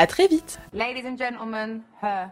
À 0.00 0.06
très 0.06 0.28
vite. 0.28 0.58
Ladies 0.72 1.04
and 1.04 1.18
gentlemen, 1.18 1.82
her. 2.00 2.30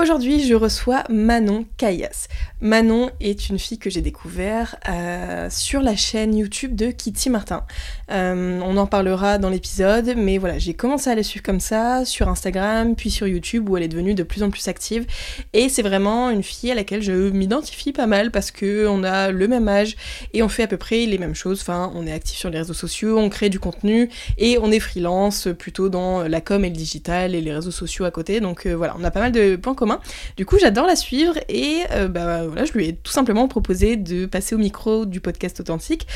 Aujourd'hui, 0.00 0.46
je 0.46 0.54
reçois 0.54 1.02
Manon 1.08 1.66
Caillas. 1.76 2.28
Manon 2.60 3.10
est 3.18 3.48
une 3.48 3.58
fille 3.58 3.78
que 3.78 3.90
j'ai 3.90 4.00
découvert 4.00 4.76
euh, 4.88 5.48
sur 5.50 5.80
la 5.80 5.96
chaîne 5.96 6.36
YouTube 6.36 6.76
de 6.76 6.92
Kitty 6.92 7.30
Martin. 7.30 7.64
Euh, 8.12 8.60
on 8.62 8.76
en 8.76 8.86
parlera 8.86 9.38
dans 9.38 9.50
l'épisode, 9.50 10.14
mais 10.16 10.38
voilà, 10.38 10.56
j'ai 10.58 10.72
commencé 10.72 11.10
à 11.10 11.16
la 11.16 11.24
suivre 11.24 11.44
comme 11.44 11.58
ça 11.58 12.04
sur 12.04 12.28
Instagram, 12.28 12.94
puis 12.94 13.10
sur 13.10 13.26
YouTube 13.26 13.68
où 13.68 13.76
elle 13.76 13.82
est 13.82 13.88
devenue 13.88 14.14
de 14.14 14.22
plus 14.22 14.44
en 14.44 14.50
plus 14.50 14.68
active. 14.68 15.04
Et 15.52 15.68
c'est 15.68 15.82
vraiment 15.82 16.30
une 16.30 16.44
fille 16.44 16.70
à 16.70 16.76
laquelle 16.76 17.02
je 17.02 17.30
m'identifie 17.30 17.92
pas 17.92 18.06
mal 18.06 18.30
parce 18.30 18.52
que 18.52 18.86
on 18.86 19.02
a 19.02 19.32
le 19.32 19.48
même 19.48 19.66
âge 19.66 19.96
et 20.32 20.44
on 20.44 20.48
fait 20.48 20.62
à 20.62 20.68
peu 20.68 20.76
près 20.76 21.06
les 21.06 21.18
mêmes 21.18 21.34
choses. 21.34 21.60
Enfin, 21.60 21.90
on 21.96 22.06
est 22.06 22.12
actif 22.12 22.38
sur 22.38 22.50
les 22.50 22.58
réseaux 22.58 22.72
sociaux, 22.72 23.18
on 23.18 23.28
crée 23.30 23.48
du 23.48 23.58
contenu 23.58 24.10
et 24.36 24.58
on 24.62 24.70
est 24.70 24.80
freelance 24.80 25.48
plutôt 25.58 25.88
dans 25.88 26.22
la 26.22 26.40
com 26.40 26.64
et 26.64 26.70
le 26.70 26.76
digital 26.76 27.34
et 27.34 27.40
les 27.40 27.52
réseaux 27.52 27.72
sociaux 27.72 28.04
à 28.04 28.12
côté. 28.12 28.38
Donc 28.38 28.64
euh, 28.66 28.74
voilà, 28.74 28.94
on 28.96 29.02
a 29.02 29.10
pas 29.10 29.20
mal 29.20 29.32
de 29.32 29.56
points 29.56 29.74
communs 29.74 29.87
du 30.36 30.46
coup, 30.46 30.58
j'adore 30.58 30.86
la 30.86 30.96
suivre 30.96 31.34
et 31.48 31.82
euh, 31.92 32.08
bah, 32.08 32.46
voilà, 32.46 32.64
je 32.64 32.72
lui 32.72 32.88
ai 32.88 32.96
tout 32.96 33.12
simplement 33.12 33.48
proposé 33.48 33.96
de 33.96 34.26
passer 34.26 34.54
au 34.54 34.58
micro 34.58 35.06
du 35.06 35.20
podcast 35.20 35.60
authentique 35.60 36.06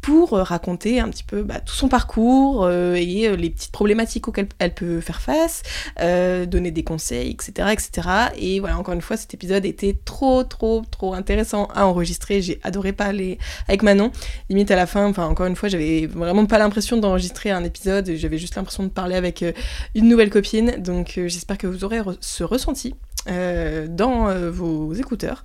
pour 0.00 0.34
euh, 0.34 0.42
raconter 0.42 0.98
un 0.98 1.08
petit 1.08 1.22
peu 1.22 1.42
bah, 1.42 1.60
tout 1.60 1.74
son 1.74 1.88
parcours 1.88 2.64
euh, 2.64 2.94
et 2.94 3.36
les 3.36 3.50
petites 3.50 3.70
problématiques 3.70 4.26
auxquelles 4.28 4.48
elle 4.58 4.74
peut 4.74 5.00
faire 5.00 5.20
face, 5.20 5.62
donner 5.98 6.70
des 6.70 6.82
conseils, 6.82 7.30
etc., 7.30 7.68
etc. 7.72 8.08
Et 8.36 8.60
voilà, 8.60 8.78
encore 8.78 8.94
une 8.94 9.00
fois, 9.00 9.16
cet 9.16 9.34
épisode 9.34 9.64
était 9.64 9.96
trop, 10.04 10.42
trop, 10.44 10.82
trop 10.90 11.14
intéressant 11.14 11.66
à 11.74 11.86
enregistrer. 11.86 12.42
J'ai 12.42 12.60
adoré 12.62 12.92
parler 12.92 13.38
avec 13.68 13.82
Manon. 13.82 14.10
Limite 14.48 14.70
à 14.70 14.76
la 14.76 14.86
fin, 14.86 15.08
enfin 15.08 15.26
encore 15.26 15.46
une 15.46 15.56
fois, 15.56 15.68
j'avais 15.68 16.06
vraiment 16.06 16.46
pas 16.46 16.58
l'impression 16.58 16.96
d'enregistrer 16.96 17.50
un 17.50 17.64
épisode. 17.64 18.10
J'avais 18.16 18.38
juste 18.38 18.56
l'impression 18.56 18.82
de 18.82 18.88
parler 18.88 19.14
avec 19.14 19.44
une 19.94 20.08
nouvelle 20.08 20.30
copine. 20.30 20.76
Donc 20.78 21.12
j'espère 21.14 21.58
que 21.58 21.66
vous 21.66 21.84
aurez 21.84 22.00
ce 22.20 22.44
ressenti. 22.44 22.94
Euh, 23.28 23.86
dans 23.88 24.28
euh, 24.28 24.50
vos 24.50 24.92
écouteurs 24.94 25.44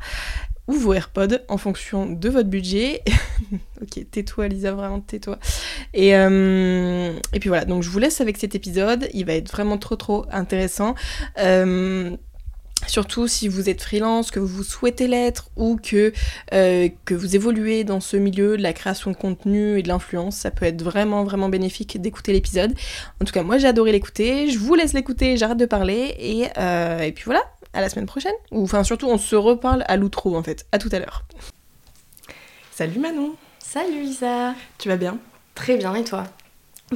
ou 0.68 0.74
vos 0.74 0.96
AirPods 0.96 1.38
en 1.48 1.58
fonction 1.58 2.08
de 2.08 2.28
votre 2.28 2.50
budget. 2.50 3.04
ok, 3.82 4.10
tais-toi 4.10 4.48
Lisa, 4.48 4.72
vraiment 4.72 5.00
tais-toi. 5.00 5.38
Et, 5.94 6.16
euh, 6.16 7.14
et 7.34 7.40
puis 7.40 7.50
voilà, 7.50 7.66
donc 7.66 7.84
je 7.84 7.90
vous 7.90 8.00
laisse 8.00 8.20
avec 8.20 8.38
cet 8.38 8.56
épisode, 8.56 9.08
il 9.14 9.26
va 9.26 9.34
être 9.34 9.52
vraiment 9.52 9.78
trop 9.78 9.96
trop 9.96 10.26
intéressant. 10.32 10.96
Surtout 12.86 13.28
si 13.28 13.48
vous 13.48 13.70
êtes 13.70 13.82
freelance, 13.82 14.30
que 14.30 14.40
vous 14.40 14.64
souhaitez 14.64 15.08
l'être 15.08 15.50
ou 15.56 15.78
que, 15.82 16.14
que 16.52 17.14
vous 17.14 17.36
évoluez 17.36 17.84
dans 17.84 18.00
ce 18.00 18.18
milieu 18.18 18.56
de 18.56 18.62
la 18.62 18.72
création 18.72 19.10
de 19.10 19.16
contenu 19.16 19.80
et 19.80 19.84
de 19.84 19.88
l'influence, 19.88 20.36
ça 20.36 20.52
peut 20.52 20.66
être 20.66 20.84
vraiment 20.84 21.24
vraiment 21.24 21.50
bénéfique 21.50 22.00
d'écouter 22.00 22.34
l'épisode. 22.34 22.74
En 23.20 23.26
tout 23.26 23.34
cas, 23.34 23.42
moi 23.42 23.58
j'ai 23.58 23.68
adoré 23.68 23.92
l'écouter, 23.92 24.50
je 24.52 24.60
vous 24.60 24.76
laisse 24.76 24.94
l'écouter, 24.94 25.38
j'arrête 25.38 25.58
de 25.58 25.66
parler 25.66 26.16
et, 26.20 26.44
et 27.04 27.12
puis 27.14 27.26
voilà, 27.26 27.42
à 27.78 27.82
la 27.82 27.90
semaine 27.90 28.08
prochaine. 28.08 28.34
Ou 28.52 28.64
enfin 28.64 28.84
surtout 28.84 29.08
on 29.08 29.18
se 29.18 29.36
reparle 29.36 29.86
à 29.88 29.96
l'outro 29.96 30.36
en 30.36 30.44
fait. 30.44 30.66
À 30.72 30.80
tout 30.80 30.90
à 30.92 31.00
l'heure. 31.00 31.24
Salut 32.72 33.00
Manon. 33.00 33.36
Salut 33.60 34.02
Lisa. 34.02 34.56
Tu 34.78 34.90
vas 34.90 34.98
bien? 34.98 35.18
Très 35.56 35.78
bien 35.78 35.94
et 35.96 36.04
toi? 36.04 36.26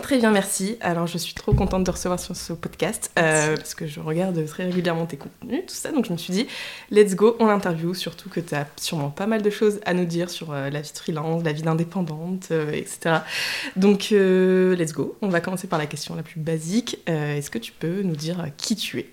Très 0.01 0.19
bien, 0.19 0.31
merci. 0.31 0.77
Alors, 0.79 1.05
je 1.05 1.17
suis 1.17 1.33
trop 1.33 1.53
contente 1.53 1.83
de 1.83 1.91
recevoir 1.91 2.17
sur 2.17 2.33
ce 2.33 2.53
podcast 2.53 3.11
euh, 3.19 3.57
parce 3.57 3.75
que 3.75 3.87
je 3.87 3.99
regarde 3.99 4.45
très 4.45 4.63
régulièrement 4.63 5.05
tes 5.05 5.17
contenus, 5.17 5.63
tout 5.67 5.75
ça. 5.75 5.91
Donc, 5.91 6.05
je 6.05 6.13
me 6.13 6.17
suis 6.17 6.31
dit, 6.31 6.47
let's 6.91 7.13
go, 7.13 7.35
on 7.39 7.47
l'interview. 7.47 7.93
Surtout 7.93 8.29
que 8.29 8.39
tu 8.39 8.55
as 8.55 8.65
sûrement 8.77 9.09
pas 9.09 9.27
mal 9.27 9.41
de 9.41 9.49
choses 9.49 9.81
à 9.85 9.93
nous 9.93 10.05
dire 10.05 10.29
sur 10.29 10.53
euh, 10.53 10.69
la 10.69 10.79
vie 10.79 10.93
de 10.93 10.97
freelance, 10.97 11.43
la 11.43 11.51
vie 11.51 11.63
d'indépendante, 11.63 12.47
euh, 12.51 12.71
etc. 12.71 13.17
Donc, 13.75 14.11
let's 14.11 14.93
go. 14.93 15.17
On 15.21 15.27
va 15.27 15.41
commencer 15.41 15.67
par 15.67 15.77
la 15.77 15.87
question 15.87 16.15
la 16.15 16.23
plus 16.23 16.39
basique. 16.39 16.99
Est-ce 17.07 17.49
que 17.49 17.59
tu 17.59 17.73
peux 17.73 18.01
nous 18.01 18.15
dire 18.15 18.45
qui 18.55 18.77
tu 18.77 18.99
es? 18.99 19.09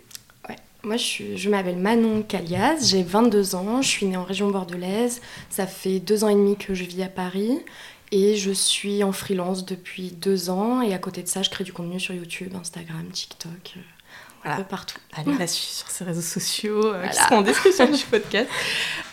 Moi, 0.85 0.97
je, 0.97 1.49
m'appelle 1.49 1.77
Manon 1.77 2.23
Calias, 2.23 2.87
j'ai 2.91 3.03
22 3.03 3.57
ans, 3.57 3.83
je 3.83 3.89
suis 3.89 4.07
née 4.07 4.17
en 4.17 4.23
région 4.23 4.51
bordelaise. 4.51 5.21
Ça 5.51 5.67
fait 5.67 5.99
deux 5.99 6.23
ans 6.25 6.29
et 6.29 6.35
demi 6.35 6.57
que 6.57 6.73
je 6.73 6.85
vis 6.85 7.03
à 7.03 7.09
Paris 7.09 7.59
et 8.13 8.37
je 8.37 8.53
suis 8.53 9.03
en 9.03 9.13
freelance 9.13 9.67
depuis 9.67 10.13
deux 10.13 10.51
ans. 10.51 10.81
Et 10.81 10.95
à 10.95 10.99
côté 10.99 11.23
de 11.23 11.29
ça, 11.29 11.43
je 11.43 11.51
crée 11.51 11.65
du 11.65 11.73
contenu 11.73 11.99
sur 11.99 12.15
YouTube, 12.15 12.55
Instagram, 12.55 13.05
TikTok. 13.13 13.77
Euh, 14.45 14.51
voilà. 14.51 14.65
partout. 14.65 14.99
Allez 15.13 15.37
la 15.37 15.47
suivre 15.47 15.73
sur 15.73 15.91
ses 15.91 16.05
réseaux 16.05 16.21
sociaux, 16.21 16.87
euh, 16.87 17.07
qui 17.09 17.17
seront 17.17 17.39
en 17.39 17.43
description 17.43 17.91
du 17.91 18.05
podcast. 18.05 18.49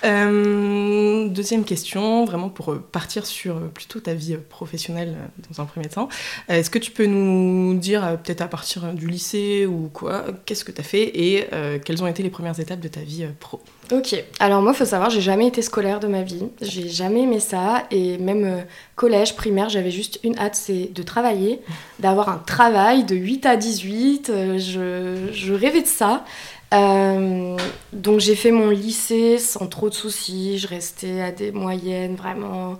Euh, 0.03 1.27
deuxième 1.29 1.63
question, 1.63 2.25
vraiment 2.25 2.49
pour 2.49 2.71
euh, 2.71 2.85
partir 2.91 3.25
sur 3.25 3.59
plutôt 3.71 3.99
ta 3.99 4.13
vie 4.13 4.37
professionnelle 4.37 5.15
dans 5.49 5.63
un 5.63 5.65
premier 5.65 5.89
temps. 5.89 6.09
Est-ce 6.47 6.69
que 6.69 6.77
tu 6.77 6.91
peux 6.91 7.07
nous 7.07 7.73
dire, 7.73 8.19
peut-être 8.23 8.41
à 8.41 8.47
partir 8.47 8.93
du 8.93 9.07
lycée 9.07 9.65
ou 9.65 9.89
quoi, 9.91 10.25
qu'est-ce 10.45 10.63
que 10.63 10.71
tu 10.71 10.79
as 10.79 10.83
fait 10.83 11.05
et 11.17 11.47
quelles 11.83 12.03
ont 12.03 12.07
été 12.07 12.21
les 12.21 12.29
premières 12.29 12.59
étapes 12.59 12.81
de 12.81 12.87
ta 12.87 12.99
vie 12.99 13.25
pro? 13.39 13.63
Ok, 13.91 14.15
alors 14.39 14.63
moi, 14.63 14.73
faut 14.73 14.85
savoir, 14.85 15.11
j'ai 15.11 15.21
jamais 15.21 15.45
été 15.45 15.61
scolaire 15.61 15.99
de 15.99 16.07
ma 16.07 16.23
vie. 16.23 16.47
J'ai 16.59 16.89
jamais 16.89 17.21
aimé 17.21 17.39
ça. 17.39 17.83
Et 17.91 18.17
même 18.17 18.43
euh, 18.43 18.61
collège, 18.95 19.35
primaire, 19.35 19.69
j'avais 19.69 19.91
juste 19.91 20.19
une 20.23 20.35
hâte, 20.39 20.55
c'est 20.55 20.91
de 20.91 21.03
travailler, 21.03 21.61
d'avoir 21.99 22.29
un 22.29 22.39
travail 22.39 23.03
de 23.03 23.15
8 23.15 23.45
à 23.45 23.55
18. 23.57 24.29
Euh, 24.29 24.57
je, 24.57 25.31
je, 25.31 25.53
rêvais 25.53 25.83
de 25.83 25.87
ça. 25.87 26.25
Euh, 26.73 27.55
donc 27.93 28.19
j'ai 28.19 28.35
fait 28.35 28.49
mon 28.49 28.71
lycée 28.71 29.37
sans 29.37 29.67
trop 29.67 29.89
de 29.89 29.93
soucis. 29.93 30.57
Je 30.57 30.67
restais 30.67 31.21
à 31.21 31.31
des 31.31 31.51
moyennes, 31.51 32.15
vraiment. 32.15 32.79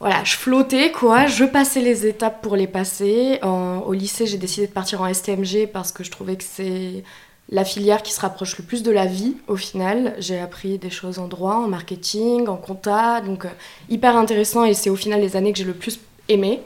Voilà, 0.00 0.24
je 0.24 0.34
flottais 0.36 0.92
quoi. 0.92 1.26
Je 1.26 1.44
passais 1.44 1.80
les 1.80 2.06
étapes 2.06 2.40
pour 2.42 2.56
les 2.56 2.66
passer. 2.66 3.38
au 3.42 3.92
lycée, 3.92 4.26
j'ai 4.26 4.38
décidé 4.38 4.66
de 4.66 4.72
partir 4.72 5.02
en 5.02 5.12
STMG 5.12 5.68
parce 5.70 5.92
que 5.92 6.02
je 6.04 6.10
trouvais 6.10 6.36
que 6.36 6.44
c'est 6.44 7.04
la 7.52 7.66
filière 7.66 8.02
qui 8.02 8.12
se 8.12 8.20
rapproche 8.20 8.56
le 8.56 8.64
plus 8.64 8.82
de 8.82 8.90
la 8.90 9.04
vie 9.04 9.36
au 9.46 9.56
final. 9.56 10.14
J'ai 10.18 10.40
appris 10.40 10.78
des 10.78 10.90
choses 10.90 11.18
en 11.18 11.28
droit, 11.28 11.56
en 11.56 11.68
marketing, 11.68 12.48
en 12.48 12.56
compta, 12.56 13.20
donc 13.20 13.44
euh, 13.44 13.50
hyper 13.90 14.16
intéressant 14.16 14.64
et 14.64 14.72
c'est 14.72 14.88
au 14.88 14.96
final 14.96 15.20
les 15.20 15.36
années 15.36 15.52
que 15.52 15.58
j'ai 15.58 15.64
le 15.64 15.74
plus 15.74 16.00
aimé. 16.30 16.60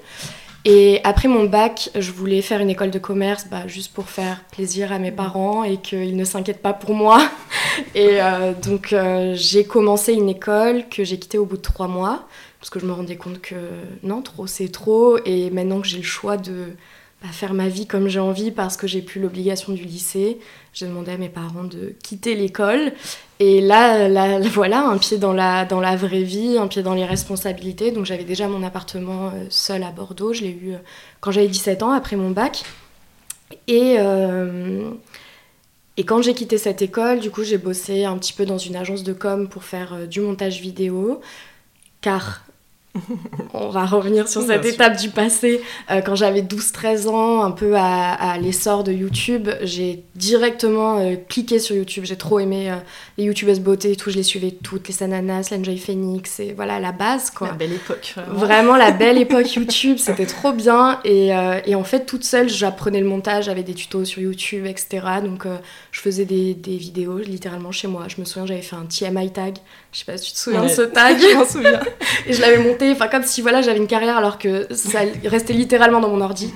Et 0.65 1.01
après 1.05 1.29
mon 1.29 1.45
bac, 1.45 1.91
je 1.97 2.11
voulais 2.13 2.41
faire 2.41 2.61
une 2.61 2.71
école 2.71 2.91
de 2.91 2.99
commerce, 3.01 3.47
bah, 3.51 3.67
juste 3.67 3.93
pour 3.93 4.09
faire 4.09 4.45
plaisir 4.53 4.93
à 4.93 4.99
mes 4.99 5.13
parents 5.13 5.65
et 5.65 5.77
qu'ils 5.77 6.17
ne 6.17 6.25
s'inquiètent 6.25 6.63
pas 6.63 6.73
pour 6.73 6.95
moi. 6.95 7.21
Et 7.95 8.23
euh, 8.23 8.53
donc 8.53 8.93
euh, 8.93 9.35
j'ai 9.35 9.65
commencé 9.65 10.13
une 10.13 10.29
école 10.29 10.89
que 10.89 11.03
j'ai 11.05 11.19
quittée 11.19 11.39
au 11.39 11.47
bout 11.47 11.57
de 11.57 11.63
trois 11.63 11.89
mois 11.89 12.27
parce 12.61 12.71
que 12.71 12.79
je 12.79 12.87
me 12.87 12.93
rendais 12.93 13.17
compte 13.17 13.41
que 13.41 13.57
non, 14.03 14.23
trop 14.23 14.47
c'est 14.47 14.69
trop. 14.69 15.19
Et 15.25 15.51
maintenant 15.51 15.81
que 15.81 15.87
j'ai 15.89 15.99
le 15.99 16.05
choix 16.05 16.37
de 16.37 16.75
bah, 17.23 17.29
faire 17.33 17.55
ma 17.55 17.69
vie 17.69 17.87
comme 17.87 18.09
j'ai 18.09 18.21
envie 18.21 18.51
parce 18.51 18.77
que 18.77 18.87
j'ai 18.87 19.01
plus 19.01 19.21
l'obligation 19.21 19.73
du 19.73 19.85
lycée, 19.85 20.39
j'ai 20.75 20.87
demandé 20.87 21.13
à 21.13 21.17
mes 21.17 21.31
parents 21.31 21.65
de 21.65 21.95
quitter 22.03 22.35
l'école. 22.35 22.93
Et 23.39 23.63
là, 23.63 24.09
là, 24.09 24.39
voilà, 24.53 24.87
un 24.87 24.99
pied 24.99 25.17
dans 25.17 25.33
la, 25.33 25.65
vraie 25.97 26.23
vie, 26.23 26.59
un 26.59 26.67
pied 26.67 26.83
dans 26.83 26.93
les 26.93 27.07
responsabilités. 27.07 27.91
Donc 27.91 28.05
j'avais 28.05 28.25
déjà 28.25 28.49
mon 28.49 28.63
appartement 28.63 29.29
euh, 29.29 29.47
seul 29.49 29.83
à 29.83 29.93
Bordeaux. 29.93 30.35
Je 30.35 30.43
l'ai 30.43 30.51
eu 30.51 30.75
euh, 30.75 30.79
quand 31.21 31.31
j'avais 31.31 31.49
17 31.49 31.83
ans, 31.83 31.93
après 31.93 32.17
mon 32.17 32.31
bac. 32.31 32.65
Et, 33.67 33.97
euh, 33.99 34.91
et 35.97 36.05
quand 36.05 36.21
j'ai 36.21 36.35
quitté 36.35 36.59
cette 36.59 36.83
école, 36.83 37.21
du 37.21 37.31
coup, 37.31 37.45
j'ai 37.45 37.59
bossé 37.59 38.05
un 38.05 38.19
petit 38.19 38.35
peu 38.35 38.45
dans 38.45 38.59
une 38.59 38.77
agence 38.77 39.05
de 39.05 39.15
com 39.15 39.49
pour 39.49 39.65
faire 39.65 40.07
du 40.07 40.21
montage 40.21 40.61
vidéo. 40.61 41.23
Car 42.03 42.46
on 43.55 43.69
va 43.69 43.85
revenir 43.87 44.29
sur 44.29 44.43
cette 44.43 44.65
étape 44.65 44.97
du 44.97 45.11
passé. 45.11 45.61
Euh, 45.91 46.01
quand 46.01 46.15
j'avais 46.15 46.43
12-13 46.43 47.09
ans, 47.09 47.43
un 47.43 47.51
peu 47.51 47.75
à, 47.77 48.39
l'essor 48.39 48.85
de 48.85 48.93
YouTube, 48.93 49.49
j'ai 49.63 50.05
directement 50.15 50.99
euh, 50.99 51.17
cliqué 51.29 51.59
sur 51.59 51.77
YouTube. 51.77 52.05
J'ai 52.05 52.17
trop 52.17 52.39
aimé 52.39 52.71
euh, 52.71 52.77
les 53.19 53.25
YouTubeuses 53.25 53.61
beauté 53.61 53.93
et 53.93 53.97
tout. 53.97 54.11
Je 54.11 54.17
les 54.17 54.23
suivais 54.23 54.51
toutes, 54.51 54.89
les 54.89 54.95
Sananas, 54.95 55.49
l'Enjoy 55.51 55.79
Phoenix, 55.79 56.41
et 56.41 56.53
voilà 56.53 56.81
la 56.81 56.93
base 56.93 57.31
quoi. 57.31 57.49
La 57.49 57.55
belle 57.55 57.73
époque. 57.73 58.15
Vraiment, 58.29 58.77
la 58.77 58.91
belle 58.91 59.19
époque 59.19 59.53
YouTube, 59.55 59.99
c'était 59.99 60.27
trop 60.27 60.53
bien. 60.53 61.01
Et, 61.05 61.35
en 61.75 61.85
fait, 61.85 62.07
toute 62.07 62.25
seule, 62.25 62.49
j'apprenais 62.49 63.01
le 63.01 63.07
montage, 63.07 63.45
j'avais 63.45 63.63
des 63.63 63.75
tutos 63.75 64.05
sur 64.05 64.23
YouTube, 64.23 64.67
etc. 64.67 65.01
Donc 65.23 65.45
je 65.93 66.01
faisais 66.01 66.25
des, 66.25 66.55
des, 66.55 66.77
vidéos 66.77 67.19
littéralement 67.19 67.73
chez 67.73 67.89
moi. 67.89 68.07
Je 68.09 68.21
me 68.21 68.25
souviens, 68.25 68.47
j'avais 68.47 68.63
fait 68.63 68.77
un 68.77 68.87
TMI 68.87 69.31
tag. 69.31 69.57
Je 69.97 70.01
sais 70.01 70.13
pas 70.13 70.19
si 70.19 70.27
tu 70.27 70.33
te 70.33 70.39
souviens 70.39 70.63
de 70.63 70.69
ce 70.69 70.83
tag. 70.83 71.17
je 71.21 71.35
m'en 71.35 71.47
souviens. 71.47 71.81
et 72.27 72.35
je 72.35 72.41
l'avais 72.43 72.59
monté 72.59 72.93
enfin 72.93 73.09
comme 73.09 73.23
si 73.23 73.41
voilà 73.41 73.63
j'avais 73.63 73.79
une 73.79 73.87
carrière 73.87 74.19
alors 74.19 74.37
que 74.37 74.67
ça 74.75 74.99
restait 75.25 75.55
littéralement 75.55 76.01
dans 76.01 76.11
mon 76.11 76.21
ordi. 76.21 76.53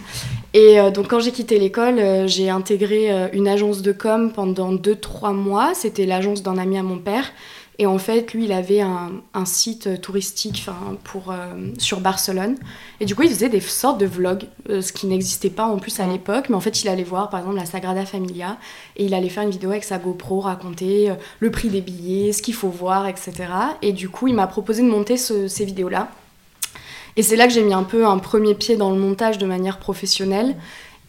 Et 0.52 0.78
euh, 0.78 0.90
donc 0.90 1.08
quand 1.08 1.20
j'ai 1.20 1.32
quitté 1.32 1.58
l'école, 1.58 1.98
euh, 2.00 2.26
j'ai 2.26 2.50
intégré 2.50 3.10
euh, 3.10 3.28
une 3.32 3.48
agence 3.48 3.80
de 3.80 3.92
com 3.92 4.30
pendant 4.30 4.74
2-3 4.74 5.32
mois. 5.32 5.72
C'était 5.72 6.04
l'agence 6.04 6.42
d'un 6.42 6.58
ami 6.58 6.76
à 6.76 6.82
mon 6.82 6.98
père. 6.98 7.32
Et 7.80 7.86
en 7.86 7.96
fait, 7.96 8.34
lui, 8.34 8.44
il 8.44 8.52
avait 8.52 8.82
un, 8.82 9.10
un 9.32 9.44
site 9.46 10.02
touristique 10.02 10.66
pour, 11.02 11.34
sur 11.78 12.00
Barcelone. 12.00 12.56
Et 13.00 13.06
du 13.06 13.14
coup, 13.14 13.22
il 13.22 13.30
faisait 13.30 13.48
des 13.48 13.60
sortes 13.60 13.98
de 13.98 14.04
vlogs, 14.04 14.44
ce 14.68 14.92
qui 14.92 15.06
n'existait 15.06 15.48
pas 15.48 15.64
en 15.64 15.78
plus 15.78 15.98
à 15.98 16.06
l'époque. 16.06 16.50
Mais 16.50 16.56
en 16.56 16.60
fait, 16.60 16.82
il 16.82 16.88
allait 16.90 17.04
voir, 17.04 17.30
par 17.30 17.40
exemple, 17.40 17.56
la 17.56 17.64
Sagrada 17.64 18.04
Familia. 18.04 18.58
Et 18.96 19.06
il 19.06 19.14
allait 19.14 19.30
faire 19.30 19.44
une 19.44 19.50
vidéo 19.50 19.70
avec 19.70 19.84
sa 19.84 19.96
GoPro, 19.96 20.40
raconter 20.40 21.10
le 21.38 21.50
prix 21.50 21.70
des 21.70 21.80
billets, 21.80 22.34
ce 22.34 22.42
qu'il 22.42 22.52
faut 22.52 22.68
voir, 22.68 23.08
etc. 23.08 23.32
Et 23.80 23.92
du 23.92 24.10
coup, 24.10 24.28
il 24.28 24.34
m'a 24.34 24.46
proposé 24.46 24.82
de 24.82 24.88
monter 24.88 25.16
ces 25.16 25.64
vidéos-là. 25.64 26.10
Et 27.16 27.22
c'est 27.22 27.36
là 27.36 27.46
que 27.46 27.52
j'ai 27.52 27.62
mis 27.62 27.74
un 27.74 27.82
peu 27.82 28.06
un 28.06 28.18
premier 28.18 28.54
pied 28.54 28.76
dans 28.76 28.90
le 28.90 28.98
montage 28.98 29.38
de 29.38 29.46
manière 29.46 29.78
professionnelle. 29.78 30.54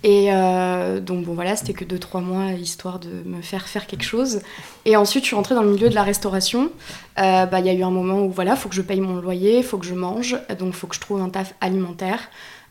Et 0.04 0.30
euh, 0.32 1.00
donc 1.00 1.26
bon 1.26 1.34
voilà, 1.34 1.56
c'était 1.56 1.74
que 1.74 1.86
2-3 1.86 2.24
mois 2.24 2.52
histoire 2.54 3.00
de 3.00 3.10
me 3.26 3.42
faire 3.42 3.68
faire 3.68 3.86
quelque 3.86 4.04
chose. 4.04 4.42
Et 4.86 4.98
ensuite 4.98 5.24
je 5.24 5.28
suis 5.28 5.36
rentrée 5.36 5.54
dans 5.54 5.62
le 5.62 5.72
milieu 5.72 5.90
de 5.90 5.96
la 5.96 6.04
restauration. 6.04 6.72
Euh, 7.20 7.46
bah, 7.46 7.60
il 7.60 7.68
y 7.68 7.70
a 7.70 7.74
eu 7.74 7.84
un 7.84 7.92
moment 7.92 8.22
où 8.22 8.32
voilà, 8.32 8.56
faut 8.56 8.68
que 8.68 8.76
je 8.76 8.82
paye 8.82 9.00
mon 9.00 9.18
loyer, 9.18 9.58
il 9.58 9.64
faut 9.64 9.78
que 9.78 9.86
je 9.86 9.94
mange, 9.94 10.38
donc 10.58 10.70
il 10.70 10.74
faut 10.74 10.88
que 10.88 10.96
je 10.96 11.02
trouve 11.02 11.22
un 11.22 11.30
taf 11.30 11.54
alimentaire. 11.62 12.20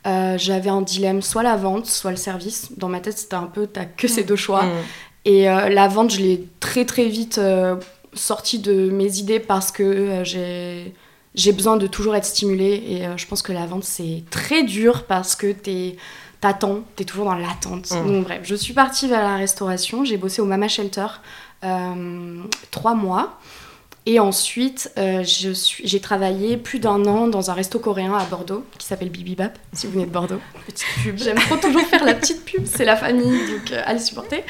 Euh, 0.06 0.38
j'avais 0.38 0.70
un 0.70 0.82
dilemme, 0.82 1.22
soit 1.22 1.42
la 1.42 1.56
vente, 1.56 1.86
soit 1.86 2.10
le 2.10 2.16
service. 2.16 2.72
Dans 2.76 2.88
ma 2.88 2.98
tête 2.98 3.18
c'était 3.18 3.34
un 3.34 3.46
peu, 3.46 3.68
t'as 3.68 3.84
que 3.84 4.08
ces 4.08 4.24
deux 4.24 4.36
choix. 4.36 4.64
Mmh. 4.64 4.70
Et 5.26 5.44
la 5.44 5.86
vente, 5.86 6.12
je 6.12 6.20
l'ai 6.20 6.48
très 6.60 6.86
très 6.86 7.04
vite 7.04 7.38
sortie 8.14 8.58
de 8.58 8.90
mes 8.90 9.18
idées 9.18 9.38
parce 9.38 9.70
que 9.70 10.22
j'ai 10.24 10.94
j'ai 11.36 11.52
besoin 11.52 11.76
de 11.76 11.86
toujours 11.86 12.16
être 12.16 12.24
stimulée 12.24 12.82
et 12.88 13.02
je 13.16 13.26
pense 13.26 13.42
que 13.42 13.52
la 13.52 13.66
vente 13.66 13.84
c'est 13.84 14.24
très 14.30 14.64
dur 14.64 15.04
parce 15.04 15.36
que 15.36 15.52
t'es 15.52 15.96
t'attends, 16.40 16.80
t'es 16.96 17.04
toujours 17.04 17.26
dans 17.26 17.34
l'attente. 17.34 17.90
Mmh. 17.90 18.06
Donc 18.06 18.24
bref, 18.24 18.40
je 18.42 18.54
suis 18.54 18.72
partie 18.72 19.08
vers 19.08 19.22
la 19.22 19.36
restauration, 19.36 20.04
j'ai 20.04 20.16
bossé 20.16 20.40
au 20.42 20.46
Mama 20.46 20.68
Shelter 20.68 21.06
euh, 21.64 22.42
trois 22.70 22.94
mois. 22.94 23.38
Et 24.06 24.18
ensuite, 24.18 24.90
euh, 24.98 25.22
j'ai 25.24 26.00
travaillé 26.00 26.56
plus 26.56 26.78
d'un 26.78 27.04
an 27.04 27.28
dans 27.28 27.50
un 27.50 27.54
resto 27.54 27.78
coréen 27.78 28.14
à 28.14 28.24
Bordeaux 28.24 28.64
qui 28.78 28.86
s'appelle 28.86 29.10
Bibibap, 29.10 29.58
si 29.74 29.86
vous 29.86 29.92
venez 29.92 30.06
de 30.06 30.10
Bordeaux. 30.10 30.40
Petite 30.66 30.86
pub. 31.04 31.18
J'aime 31.18 31.36
trop 31.36 31.56
toujours 31.56 31.82
faire 31.82 32.04
la 32.04 32.14
petite 32.14 32.44
pub, 32.44 32.64
c'est 32.64 32.86
la 32.86 32.96
famille, 32.96 33.38
donc 33.46 33.70
euh, 33.72 33.82
allez 33.84 34.00
supporter. 34.00 34.42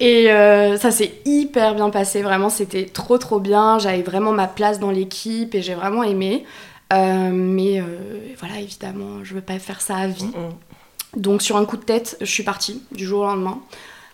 Et 0.00 0.32
euh, 0.32 0.76
ça 0.76 0.90
s'est 0.90 1.14
hyper 1.24 1.76
bien 1.76 1.90
passé, 1.90 2.22
vraiment, 2.22 2.50
c'était 2.50 2.86
trop 2.86 3.16
trop 3.16 3.38
bien. 3.38 3.78
J'avais 3.78 4.02
vraiment 4.02 4.32
ma 4.32 4.48
place 4.48 4.80
dans 4.80 4.90
l'équipe 4.90 5.54
et 5.54 5.62
j'ai 5.62 5.74
vraiment 5.74 6.02
aimé. 6.02 6.44
mais 6.90 7.80
voilà, 8.38 8.58
évidemment, 8.58 9.22
je 9.22 9.34
veux 9.34 9.40
pas 9.40 9.60
faire 9.60 9.80
ça 9.80 9.96
à 9.96 10.08
vie. 10.08 10.30
Donc 11.16 11.42
sur 11.42 11.56
un 11.56 11.64
coup 11.64 11.76
de 11.76 11.82
tête, 11.82 12.16
je 12.20 12.26
suis 12.26 12.42
partie 12.42 12.82
du 12.92 13.04
jour 13.04 13.22
au 13.22 13.24
lendemain. 13.24 13.60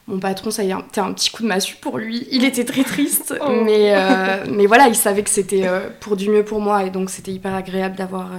Mon 0.09 0.19
patron, 0.19 0.51
ça 0.51 0.65
y 0.65 0.71
est, 0.71 0.75
c'était 0.87 1.01
un 1.01 1.13
petit 1.13 1.31
coup 1.31 1.43
de 1.43 1.49
massue 1.49 1.77
pour 1.77 1.99
lui. 1.99 2.27
Il 2.33 2.45
était 2.45 2.65
très 2.65 2.83
triste, 2.83 3.35
oh. 3.41 3.51
mais, 3.65 3.95
euh, 3.95 4.45
mais 4.51 4.67
voilà, 4.67 4.89
il 4.89 4.97
savait 4.97 5.23
que 5.23 5.31
c'était 5.31 5.67
euh, 5.67 5.89
pour 6.01 6.17
du 6.17 6.29
mieux 6.29 6.45
pour 6.45 6.61
moi 6.61 6.85
et 6.85 6.91
donc 6.91 7.11
c'était 7.11 7.33
hyper 7.33 7.55
agréable 7.55 7.97
d'avoir 7.97 8.33
euh, 8.33 8.39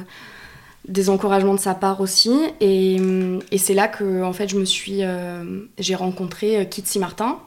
des 0.87 1.09
encouragements 1.09 1.53
de 1.53 1.59
sa 1.59 1.73
part 1.73 2.01
aussi. 2.01 2.37
Et, 2.59 2.97
et 3.51 3.57
c'est 3.57 3.73
là 3.73 3.87
que 3.87 4.23
en 4.23 4.33
fait, 4.33 4.49
je 4.49 4.57
me 4.57 4.65
suis, 4.65 5.01
j'ai 5.77 5.95
rencontré 5.95 6.67
Kitsi 6.69 6.99
Martin, 6.99 7.37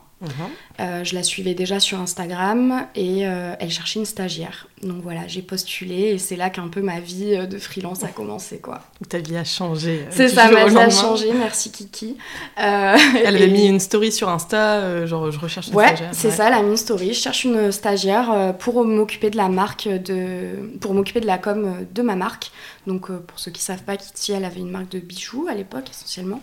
Euh, 0.80 1.04
je 1.04 1.14
la 1.14 1.22
suivais 1.22 1.52
déjà 1.52 1.78
sur 1.78 2.00
Instagram 2.00 2.86
et 2.94 3.26
euh, 3.26 3.54
elle 3.60 3.70
cherchait 3.70 3.98
une 3.98 4.06
stagiaire. 4.06 4.66
Donc 4.82 5.02
voilà, 5.02 5.26
j'ai 5.26 5.42
postulé 5.42 6.12
et 6.12 6.18
c'est 6.18 6.36
là 6.36 6.48
qu'un 6.48 6.68
peu 6.68 6.80
ma 6.80 7.00
vie 7.00 7.34
euh, 7.34 7.46
de 7.46 7.58
freelance 7.58 8.02
a 8.02 8.08
commencé 8.08 8.58
quoi. 8.58 8.80
Ta 9.10 9.18
vie 9.18 9.36
a 9.36 9.44
changé. 9.44 10.06
c'est 10.10 10.28
ça, 10.28 10.50
ma 10.50 10.66
vie 10.66 10.76
a 10.78 10.88
changé, 10.88 11.32
merci 11.32 11.70
Kiki. 11.70 12.16
elle 12.56 13.36
avait 13.36 13.48
mis 13.48 13.66
une 13.66 13.80
story 13.80 14.10
sur 14.10 14.30
Insta, 14.30 15.04
genre 15.04 15.30
je 15.30 15.38
recherche 15.38 15.68
une 15.68 15.74
ouais, 15.74 15.88
stagiaire. 15.88 16.10
C'est 16.12 16.30
ça, 16.30 16.48
elle 16.48 16.54
a 16.54 16.62
mis 16.62 16.70
une 16.70 16.76
story, 16.78 17.12
je 17.12 17.20
cherche 17.20 17.44
une 17.44 17.70
stagiaire 17.70 18.54
pour 18.58 18.84
m'occuper 18.86 19.28
de 19.28 19.36
la 19.36 19.50
marque, 19.50 19.86
de... 19.86 20.78
pour 20.80 20.94
m'occuper 20.94 21.20
de 21.20 21.26
la 21.26 21.36
com 21.36 21.86
de 21.92 22.02
ma 22.02 22.16
marque. 22.16 22.52
Donc 22.86 23.10
pour 23.10 23.38
ceux 23.38 23.50
qui 23.50 23.62
savent 23.62 23.82
pas, 23.82 23.98
Kitty, 23.98 24.32
elle 24.32 24.46
avait 24.46 24.60
une 24.60 24.70
marque 24.70 24.90
de 24.90 24.98
bijoux 24.98 25.46
à 25.50 25.54
l'époque 25.54 25.90
essentiellement. 25.90 26.40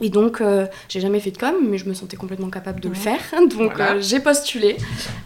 Et 0.00 0.10
donc, 0.10 0.40
euh, 0.40 0.66
j'ai 0.88 1.00
jamais 1.00 1.20
fait 1.20 1.30
de 1.30 1.38
com, 1.38 1.54
mais 1.62 1.78
je 1.78 1.88
me 1.88 1.94
sentais 1.94 2.16
complètement 2.16 2.50
capable 2.50 2.80
de 2.80 2.88
le 2.88 2.94
faire. 2.94 3.20
Donc, 3.56 3.80
euh, 3.80 4.00
j'ai 4.00 4.20
postulé. 4.20 4.76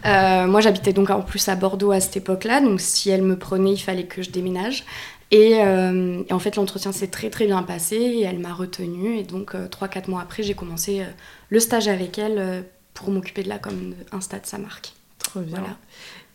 Euh, 0.05 0.47
moi, 0.47 0.61
j'habitais 0.61 0.93
donc 0.93 1.09
en 1.09 1.21
plus 1.21 1.49
à 1.49 1.55
Bordeaux 1.55 1.91
à 1.91 1.99
cette 1.99 2.17
époque-là. 2.17 2.61
Donc, 2.61 2.79
si 2.79 3.09
elle 3.09 3.21
me 3.21 3.37
prenait, 3.37 3.73
il 3.73 3.79
fallait 3.79 4.05
que 4.05 4.21
je 4.21 4.29
déménage. 4.29 4.85
Et, 5.33 5.51
et 5.51 6.33
en 6.33 6.39
fait, 6.39 6.57
l'entretien 6.57 6.91
s'est 6.91 7.07
très 7.07 7.29
très 7.29 7.45
bien 7.45 7.63
passé 7.63 7.95
et 7.95 8.21
elle 8.23 8.39
m'a 8.39 8.53
retenue. 8.53 9.17
Et 9.17 9.23
donc, 9.23 9.55
3-4 9.55 10.09
mois 10.09 10.21
après, 10.21 10.43
j'ai 10.43 10.55
commencé 10.55 11.03
le 11.49 11.59
stage 11.61 11.87
avec 11.87 12.17
elle 12.17 12.65
pour 12.93 13.11
m'occuper 13.11 13.41
de 13.41 13.47
la 13.47 13.57
com 13.57 13.93
Insta 14.11 14.39
de 14.39 14.45
sa 14.45 14.57
marque. 14.57 14.91
Trop 15.19 15.39
bien. 15.39 15.59
Voilà. 15.59 15.77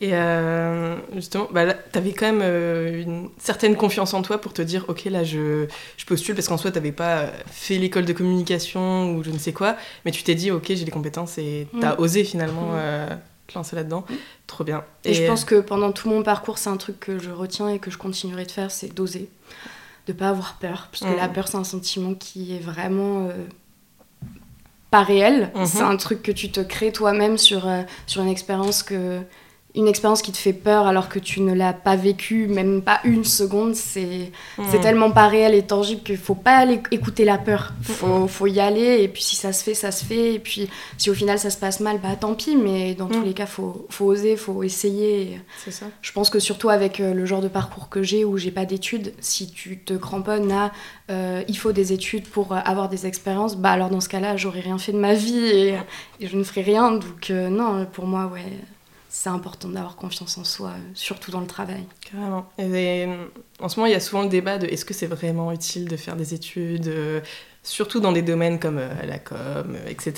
Et 0.00 0.10
euh, 0.12 0.96
justement, 1.14 1.48
bah 1.50 1.72
tu 1.72 1.98
avais 1.98 2.12
quand 2.12 2.26
même 2.26 2.42
euh, 2.42 3.02
une 3.02 3.30
certaine 3.38 3.76
confiance 3.76 4.12
en 4.12 4.20
toi 4.20 4.38
pour 4.38 4.52
te 4.52 4.60
dire, 4.60 4.84
ok, 4.88 5.04
là, 5.04 5.24
je, 5.24 5.66
je 5.96 6.04
postule, 6.04 6.34
parce 6.34 6.48
qu'en 6.48 6.58
soi, 6.58 6.70
tu 6.70 6.76
n'avais 6.76 6.92
pas 6.92 7.30
fait 7.50 7.78
l'école 7.78 8.04
de 8.04 8.12
communication 8.12 9.14
ou 9.14 9.24
je 9.24 9.30
ne 9.30 9.38
sais 9.38 9.54
quoi, 9.54 9.76
mais 10.04 10.10
tu 10.10 10.22
t'es 10.22 10.34
dit, 10.34 10.50
ok, 10.50 10.66
j'ai 10.68 10.84
les 10.84 10.90
compétences 10.90 11.38
et 11.38 11.66
tu 11.72 11.82
as 11.82 11.94
mm. 11.94 12.00
osé 12.00 12.24
finalement 12.24 12.72
mm. 12.72 12.74
euh, 12.74 13.16
te 13.46 13.54
lancer 13.54 13.74
là-dedans. 13.74 14.04
Mm. 14.08 14.14
Trop 14.46 14.64
bien. 14.64 14.84
Et, 15.04 15.14
je 15.14 15.26
pense 15.26 15.46
que 15.46 15.60
pendant 15.60 15.92
tout 15.92 16.10
mon 16.10 16.22
parcours, 16.22 16.58
c'est 16.58 16.70
un 16.70 16.76
truc 16.76 17.00
que 17.00 17.18
je 17.18 17.30
retiens 17.30 17.70
et 17.70 17.78
que 17.78 17.90
je 17.90 17.96
continuerai 17.96 18.44
de 18.44 18.50
faire, 18.50 18.70
c'est 18.70 18.94
d'oser, 18.94 19.30
de 20.08 20.12
pas 20.12 20.28
avoir 20.28 20.58
peur, 20.60 20.88
parce 20.92 21.10
que 21.10 21.16
la 21.16 21.28
peur, 21.28 21.48
c'est 21.48 21.56
un 21.56 21.64
sentiment 21.64 22.12
qui 22.12 22.54
est 22.54 22.60
vraiment 22.60 23.30
pas 24.90 25.02
réel. 25.02 25.50
Mm-hmm. 25.54 25.66
C'est 25.66 25.80
un 25.80 25.96
truc 25.96 26.22
que 26.22 26.32
tu 26.32 26.52
te 26.52 26.60
crées 26.60 26.92
toi-même 26.92 27.38
sur, 27.38 27.66
sur 28.06 28.20
une 28.20 28.28
expérience 28.28 28.82
que 28.82 29.22
une 29.76 29.88
expérience 29.88 30.22
qui 30.22 30.32
te 30.32 30.38
fait 30.38 30.54
peur 30.54 30.86
alors 30.86 31.08
que 31.08 31.18
tu 31.18 31.42
ne 31.42 31.52
l'as 31.52 31.74
pas 31.74 31.96
vécue, 31.96 32.46
même 32.46 32.80
pas 32.80 33.00
une 33.04 33.24
seconde, 33.24 33.74
c'est 33.74 34.32
c'est 34.70 34.80
tellement 34.80 35.10
pas 35.10 35.28
réel 35.28 35.54
et 35.54 35.62
tangible 35.62 36.02
qu'il 36.02 36.16
faut 36.16 36.34
pas 36.34 36.56
aller 36.56 36.80
écouter 36.90 37.24
la 37.24 37.36
peur. 37.36 37.74
Faut, 37.82 38.26
faut 38.26 38.46
y 38.46 38.58
aller 38.58 39.02
et 39.02 39.08
puis 39.08 39.22
si 39.22 39.36
ça 39.36 39.52
se 39.52 39.62
fait, 39.62 39.74
ça 39.74 39.92
se 39.92 40.04
fait. 40.04 40.34
Et 40.34 40.38
puis 40.38 40.68
si 40.96 41.10
au 41.10 41.14
final 41.14 41.38
ça 41.38 41.50
se 41.50 41.58
passe 41.58 41.80
mal, 41.80 42.00
bah 42.02 42.16
tant 42.18 42.34
pis, 42.34 42.56
mais 42.56 42.94
dans 42.94 43.06
tous 43.06 43.20
mm. 43.20 43.24
les 43.24 43.34
cas, 43.34 43.46
faut, 43.46 43.86
faut 43.90 44.06
oser, 44.06 44.36
faut 44.36 44.62
essayer. 44.62 45.40
C'est 45.62 45.70
ça. 45.70 45.86
Je 46.00 46.12
pense 46.12 46.30
que 46.30 46.38
surtout 46.38 46.70
avec 46.70 47.00
euh, 47.00 47.12
le 47.12 47.26
genre 47.26 47.42
de 47.42 47.48
parcours 47.48 47.88
que 47.88 48.02
j'ai 48.02 48.24
où 48.24 48.38
j'ai 48.38 48.50
pas 48.50 48.64
d'études, 48.64 49.12
si 49.20 49.50
tu 49.50 49.78
te 49.78 49.92
cramponnes 49.92 50.50
à 50.52 50.72
euh, 51.10 51.42
il 51.48 51.56
faut 51.58 51.72
des 51.72 51.92
études 51.92 52.26
pour 52.26 52.52
euh, 52.52 52.58
avoir 52.64 52.88
des 52.88 53.06
expériences, 53.06 53.56
bah 53.56 53.72
alors 53.72 53.90
dans 53.90 54.00
ce 54.00 54.08
cas-là, 54.08 54.36
j'aurais 54.36 54.60
rien 54.60 54.78
fait 54.78 54.92
de 54.92 54.98
ma 54.98 55.14
vie 55.14 55.38
et, 55.38 55.74
je 56.20 56.36
ne 56.36 56.44
ferai 56.44 56.62
rien. 56.62 56.92
Donc 56.92 57.28
non, 57.30 57.86
pour 57.92 58.06
moi, 58.06 58.30
ouais 58.32 58.42
c'est 59.16 59.30
important 59.30 59.68
d'avoir 59.68 59.96
confiance 59.96 60.36
en 60.36 60.44
soi, 60.44 60.68
euh, 60.68 60.90
surtout 60.92 61.30
dans 61.30 61.40
le 61.40 61.46
travail. 61.46 61.86
Carrément. 62.10 62.50
Et, 62.58 63.06
en 63.60 63.68
ce 63.70 63.80
moment, 63.80 63.86
il 63.86 63.92
y 63.92 63.96
a 63.96 64.00
souvent 64.00 64.22
le 64.22 64.28
débat 64.28 64.58
de 64.58 64.66
est-ce 64.66 64.84
que 64.84 64.92
c'est 64.92 65.06
vraiment 65.06 65.50
utile 65.52 65.88
de 65.88 65.96
faire 65.96 66.16
des 66.16 66.34
études 66.34 66.92
surtout 67.66 68.00
dans 68.00 68.12
des 68.12 68.22
domaines 68.22 68.58
comme 68.58 68.78
euh, 68.78 68.88
la 69.04 69.18
com, 69.18 69.36
euh, 69.74 69.88
etc. 69.88 70.14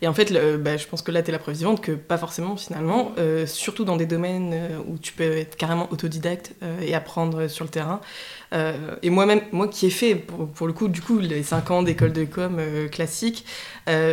Et 0.00 0.08
en 0.08 0.14
fait, 0.14 0.32
bah, 0.58 0.76
je 0.76 0.86
pense 0.86 1.02
que 1.02 1.10
là, 1.10 1.22
tu 1.22 1.28
es 1.28 1.32
la 1.32 1.40
preuve 1.40 1.56
vivante 1.56 1.80
que 1.80 1.92
pas 1.92 2.18
forcément 2.18 2.56
finalement, 2.56 3.12
euh, 3.18 3.46
surtout 3.46 3.84
dans 3.84 3.96
des 3.96 4.06
domaines 4.06 4.54
où 4.86 4.96
tu 4.96 5.12
peux 5.12 5.36
être 5.36 5.56
carrément 5.56 5.88
autodidacte 5.90 6.54
et 6.80 6.94
apprendre 6.94 7.48
sur 7.48 7.64
le 7.64 7.70
terrain. 7.70 8.00
Et 8.52 9.10
moi-même, 9.10 9.42
moi 9.52 9.68
qui 9.68 9.86
ai 9.86 9.90
fait, 9.90 10.14
pour, 10.14 10.66
le 10.66 10.72
coup, 10.72 10.88
du 10.88 11.02
coup, 11.02 11.18
les 11.18 11.42
5 11.42 11.70
ans 11.70 11.82
d'école 11.82 12.12
de 12.12 12.24
com 12.24 12.60
classique, 12.90 13.44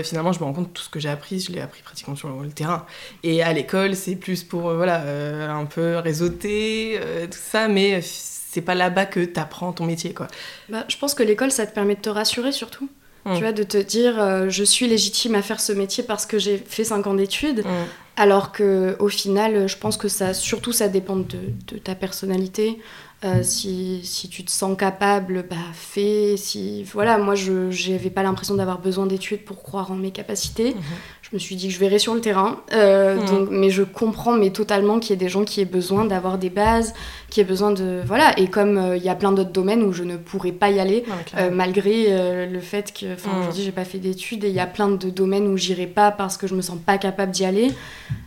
finalement, 0.04 0.34
je 0.34 0.40
me 0.40 0.46
rends 0.46 0.54
compte 0.54 0.70
que 0.70 0.78
tout 0.78 0.84
ce 0.84 0.90
que 0.90 1.00
j'ai 1.00 1.10
appris, 1.10 1.40
je 1.40 1.52
l'ai 1.52 1.62
appris 1.62 1.82
pratiquement 1.84 2.16
sur 2.16 2.30
le, 2.30 2.50
terrain. 2.50 2.86
Et 3.24 3.42
à 3.44 3.54
l'école, 3.54 3.96
c'est 3.96 4.16
plus 4.16 4.44
pour, 4.44 4.74
voilà, 4.74 5.04
un 5.50 5.66
peu 5.66 5.98
réseauter, 5.98 7.00
tout 7.32 7.40
ça, 7.42 7.68
mais 7.68 8.02
c'est 8.02 8.62
pas 8.62 8.76
là-bas 8.76 9.06
que 9.06 9.20
tu 9.20 9.38
apprends 9.38 9.74
ton 9.74 9.86
métier, 9.86 10.14
quoi. 10.14 10.28
Bah, 10.70 10.86
je 10.88 10.98
pense 10.98 11.14
que 11.14 11.24
l'école, 11.24 11.52
ça 11.52 11.68
te 11.68 11.76
permet 11.76 11.96
de 11.96 12.00
te 12.00 12.10
rassurer 12.10 12.54
surtout. 12.54 12.88
Mm. 13.26 13.34
Tu 13.34 13.40
vois, 13.42 13.52
de 13.52 13.64
te 13.64 13.78
dire, 13.78 14.18
euh, 14.18 14.50
je 14.50 14.64
suis 14.64 14.88
légitime 14.88 15.36
à 15.36 15.42
faire 15.42 15.60
ce 15.60 15.74
métier 15.74 16.06
parce 16.06 16.26
que 16.26 16.40
j'ai 16.40 16.58
fait 16.58 16.86
5 16.86 17.06
ans 17.06 17.16
d'études. 17.16 17.66
Mm. 17.66 17.70
Alors 18.16 18.54
que 18.54 18.96
au 19.00 19.10
final, 19.10 19.68
je 19.68 19.78
pense 19.78 19.98
que 19.98 20.08
ça, 20.08 20.34
surtout, 20.34 20.72
ça 20.72 20.88
dépend 20.88 21.18
de, 21.18 21.38
de 21.68 21.78
ta 21.78 21.96
personnalité. 21.96 22.80
Euh, 23.26 23.42
si, 23.42 24.02
si, 24.04 24.30
tu 24.30 24.44
te 24.44 24.52
sens 24.52 24.78
capable, 24.78 25.46
bah 25.50 25.56
fais. 25.74 26.36
Si, 26.38 26.84
voilà, 26.84 27.18
moi, 27.18 27.34
je 27.34 27.92
n'avais 27.92 28.12
pas 28.12 28.22
l'impression 28.22 28.54
d'avoir 28.54 28.80
besoin 28.80 29.08
d'études 29.08 29.44
pour 29.44 29.64
croire 29.64 29.92
en 29.92 29.96
mes 29.96 30.12
capacités. 30.12 30.76
Mhm. 30.76 30.82
Je 31.24 31.30
me 31.34 31.40
suis 31.40 31.56
dit 31.56 31.70
que 31.70 31.74
je 31.74 31.80
verrais 31.80 31.98
sur 31.98 32.14
le 32.14 32.22
terrain. 32.22 32.62
Euh, 32.74 33.16
mhm. 33.16 33.26
donc, 33.26 33.48
mais 33.50 33.72
je 33.72 33.82
comprends 33.82 34.34
mais 34.34 34.52
totalement 34.52 35.00
qu'il 35.00 35.10
y 35.10 35.14
ait 35.14 35.18
des 35.18 35.30
gens 35.30 35.44
qui 35.44 35.60
aient 35.60 35.66
besoin 35.66 36.06
d'avoir 36.06 36.38
des 36.38 36.52
bases, 36.52 36.94
qui 37.32 37.42
aient 37.42 37.46
besoin 37.46 37.72
de... 37.72 38.02
Voilà, 38.06 38.38
et 38.38 38.48
comme 38.48 38.78
euh, 38.78 38.96
il 38.96 39.04
y 39.04 39.10
a 39.10 39.16
plein 39.16 39.32
d'autres 39.32 39.52
domaines 39.52 39.82
où 39.82 39.92
je 39.92 40.04
ne 40.04 40.18
pourrais 40.18 40.52
pas 40.52 40.70
y 40.70 40.80
aller, 40.80 41.04
malgré 41.52 42.46
le 42.48 42.60
fait 42.60 42.94
que... 42.94 43.14
Enfin, 43.14 43.32
mhm. 43.32 43.40
aujourd'hui, 43.40 43.64
j'ai 43.64 43.72
pas 43.72 43.86
fait 43.86 43.98
d'études 43.98 44.44
et 44.44 44.50
il 44.50 44.56
y 44.56 44.60
a 44.60 44.68
plein 44.68 44.90
de 44.90 45.10
domaines 45.10 45.48
où 45.48 45.58
j'irai 45.58 45.88
pas 45.88 46.12
parce 46.12 46.38
que 46.38 46.46
je 46.46 46.54
me 46.54 46.62
sens 46.62 46.78
pas 46.78 47.00
capable 47.00 47.32
d'y 47.32 47.46
aller. 47.46 47.72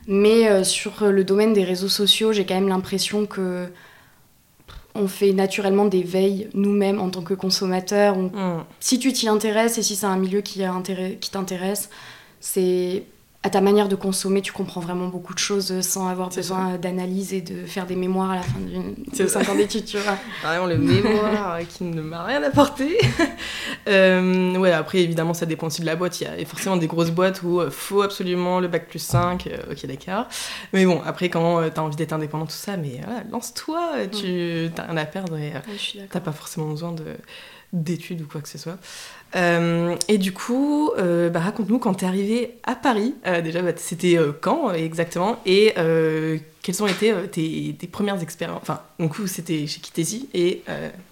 Mais 0.08 0.64
sur 0.64 1.04
le 1.04 1.22
domaine 1.22 1.52
des 1.52 1.64
réseaux 1.64 1.88
sociaux, 1.88 2.32
j'ai 2.32 2.44
quand 2.44 2.54
même 2.54 2.68
l'impression 2.68 3.26
que 3.26 3.68
on 4.98 5.08
fait 5.08 5.32
naturellement 5.32 5.86
des 5.86 6.02
veilles 6.02 6.48
nous-mêmes 6.54 7.00
en 7.00 7.08
tant 7.08 7.22
que 7.22 7.34
consommateurs. 7.34 8.16
Mm. 8.16 8.64
Si 8.80 8.98
tu 8.98 9.12
t'y 9.12 9.28
intéresses 9.28 9.78
et 9.78 9.82
si 9.82 9.96
c'est 9.96 10.06
un 10.06 10.16
milieu 10.16 10.40
qui, 10.40 10.62
qui 11.20 11.30
t'intéresse, 11.30 11.88
c'est 12.40 13.04
à 13.44 13.50
ta 13.50 13.60
manière 13.60 13.88
de 13.88 13.94
consommer, 13.94 14.42
tu 14.42 14.52
comprends 14.52 14.80
vraiment 14.80 15.06
beaucoup 15.06 15.32
de 15.32 15.38
choses 15.38 15.80
sans 15.82 16.08
avoir 16.08 16.28
besoin 16.28 16.76
d'analyse 16.76 17.32
et 17.32 17.40
de 17.40 17.66
faire 17.66 17.86
des 17.86 17.94
mémoires 17.94 18.32
à 18.32 18.36
la 18.36 18.42
fin 18.42 18.58
de 18.58 19.26
5 19.28 19.48
ans 19.48 19.54
d'études, 19.54 19.84
tu 19.84 19.96
vois. 19.96 20.18
Vraiment 20.42 20.66
le 20.66 20.76
mémoire 20.76 21.58
qui 21.68 21.84
ne 21.84 22.02
m'a 22.02 22.24
rien 22.24 22.42
apporté. 22.42 22.98
euh, 23.88 24.56
ouais, 24.56 24.72
après, 24.72 24.98
évidemment, 24.98 25.34
ça 25.34 25.46
dépend 25.46 25.68
aussi 25.68 25.82
de 25.82 25.86
la 25.86 25.94
boîte. 25.94 26.20
Il 26.20 26.24
y 26.24 26.42
a 26.42 26.44
forcément 26.46 26.76
des 26.76 26.88
grosses 26.88 27.12
boîtes 27.12 27.44
où 27.44 27.60
il 27.60 27.66
euh, 27.66 27.70
faut 27.70 28.02
absolument 28.02 28.58
le 28.58 28.66
bac 28.66 28.88
plus 28.88 28.98
5, 28.98 29.46
euh, 29.46 29.72
ok, 29.72 29.86
d'accord. 29.86 30.26
Mais 30.72 30.84
bon, 30.84 31.00
après, 31.06 31.28
quand 31.28 31.60
euh, 31.60 31.70
tu 31.72 31.78
as 31.78 31.84
envie 31.84 31.96
d'être 31.96 32.12
indépendant, 32.12 32.46
tout 32.46 32.52
ça, 32.52 32.76
mais 32.76 33.00
lance-toi, 33.30 34.08
tu 34.10 34.68
n'as 34.76 34.86
rien 34.86 34.96
à 34.96 35.06
perdre 35.06 35.36
et 35.38 35.52
tu 35.78 35.98
n'as 35.98 36.20
pas 36.20 36.32
forcément 36.32 36.70
besoin 36.70 36.90
de 36.90 37.04
d'études 37.72 38.22
ou 38.22 38.26
quoi 38.26 38.40
que 38.40 38.48
ce 38.48 38.58
soit. 38.58 38.78
Euh, 39.36 39.96
et 40.08 40.18
du 40.18 40.32
coup, 40.32 40.90
euh, 40.96 41.28
bah, 41.28 41.40
raconte-nous 41.40 41.78
quand 41.78 41.94
tu 41.94 42.04
es 42.04 42.08
arrivé 42.08 42.54
à 42.64 42.74
Paris, 42.74 43.14
euh, 43.26 43.40
déjà 43.40 43.62
bah, 43.62 43.72
c'était 43.76 44.18
quand 44.40 44.72
exactement, 44.72 45.38
et 45.44 45.74
quelles 46.62 46.82
ont 46.82 46.86
été 46.86 47.12
tes, 47.30 47.76
tes, 47.78 47.86
premières 47.86 48.22
expériences, 48.22 48.60
enfin, 48.62 48.80
du 48.98 49.08
coup 49.08 49.26
c'était 49.26 49.66
chez 49.66 49.80
Kitesi 49.80 50.28
et 50.34 50.62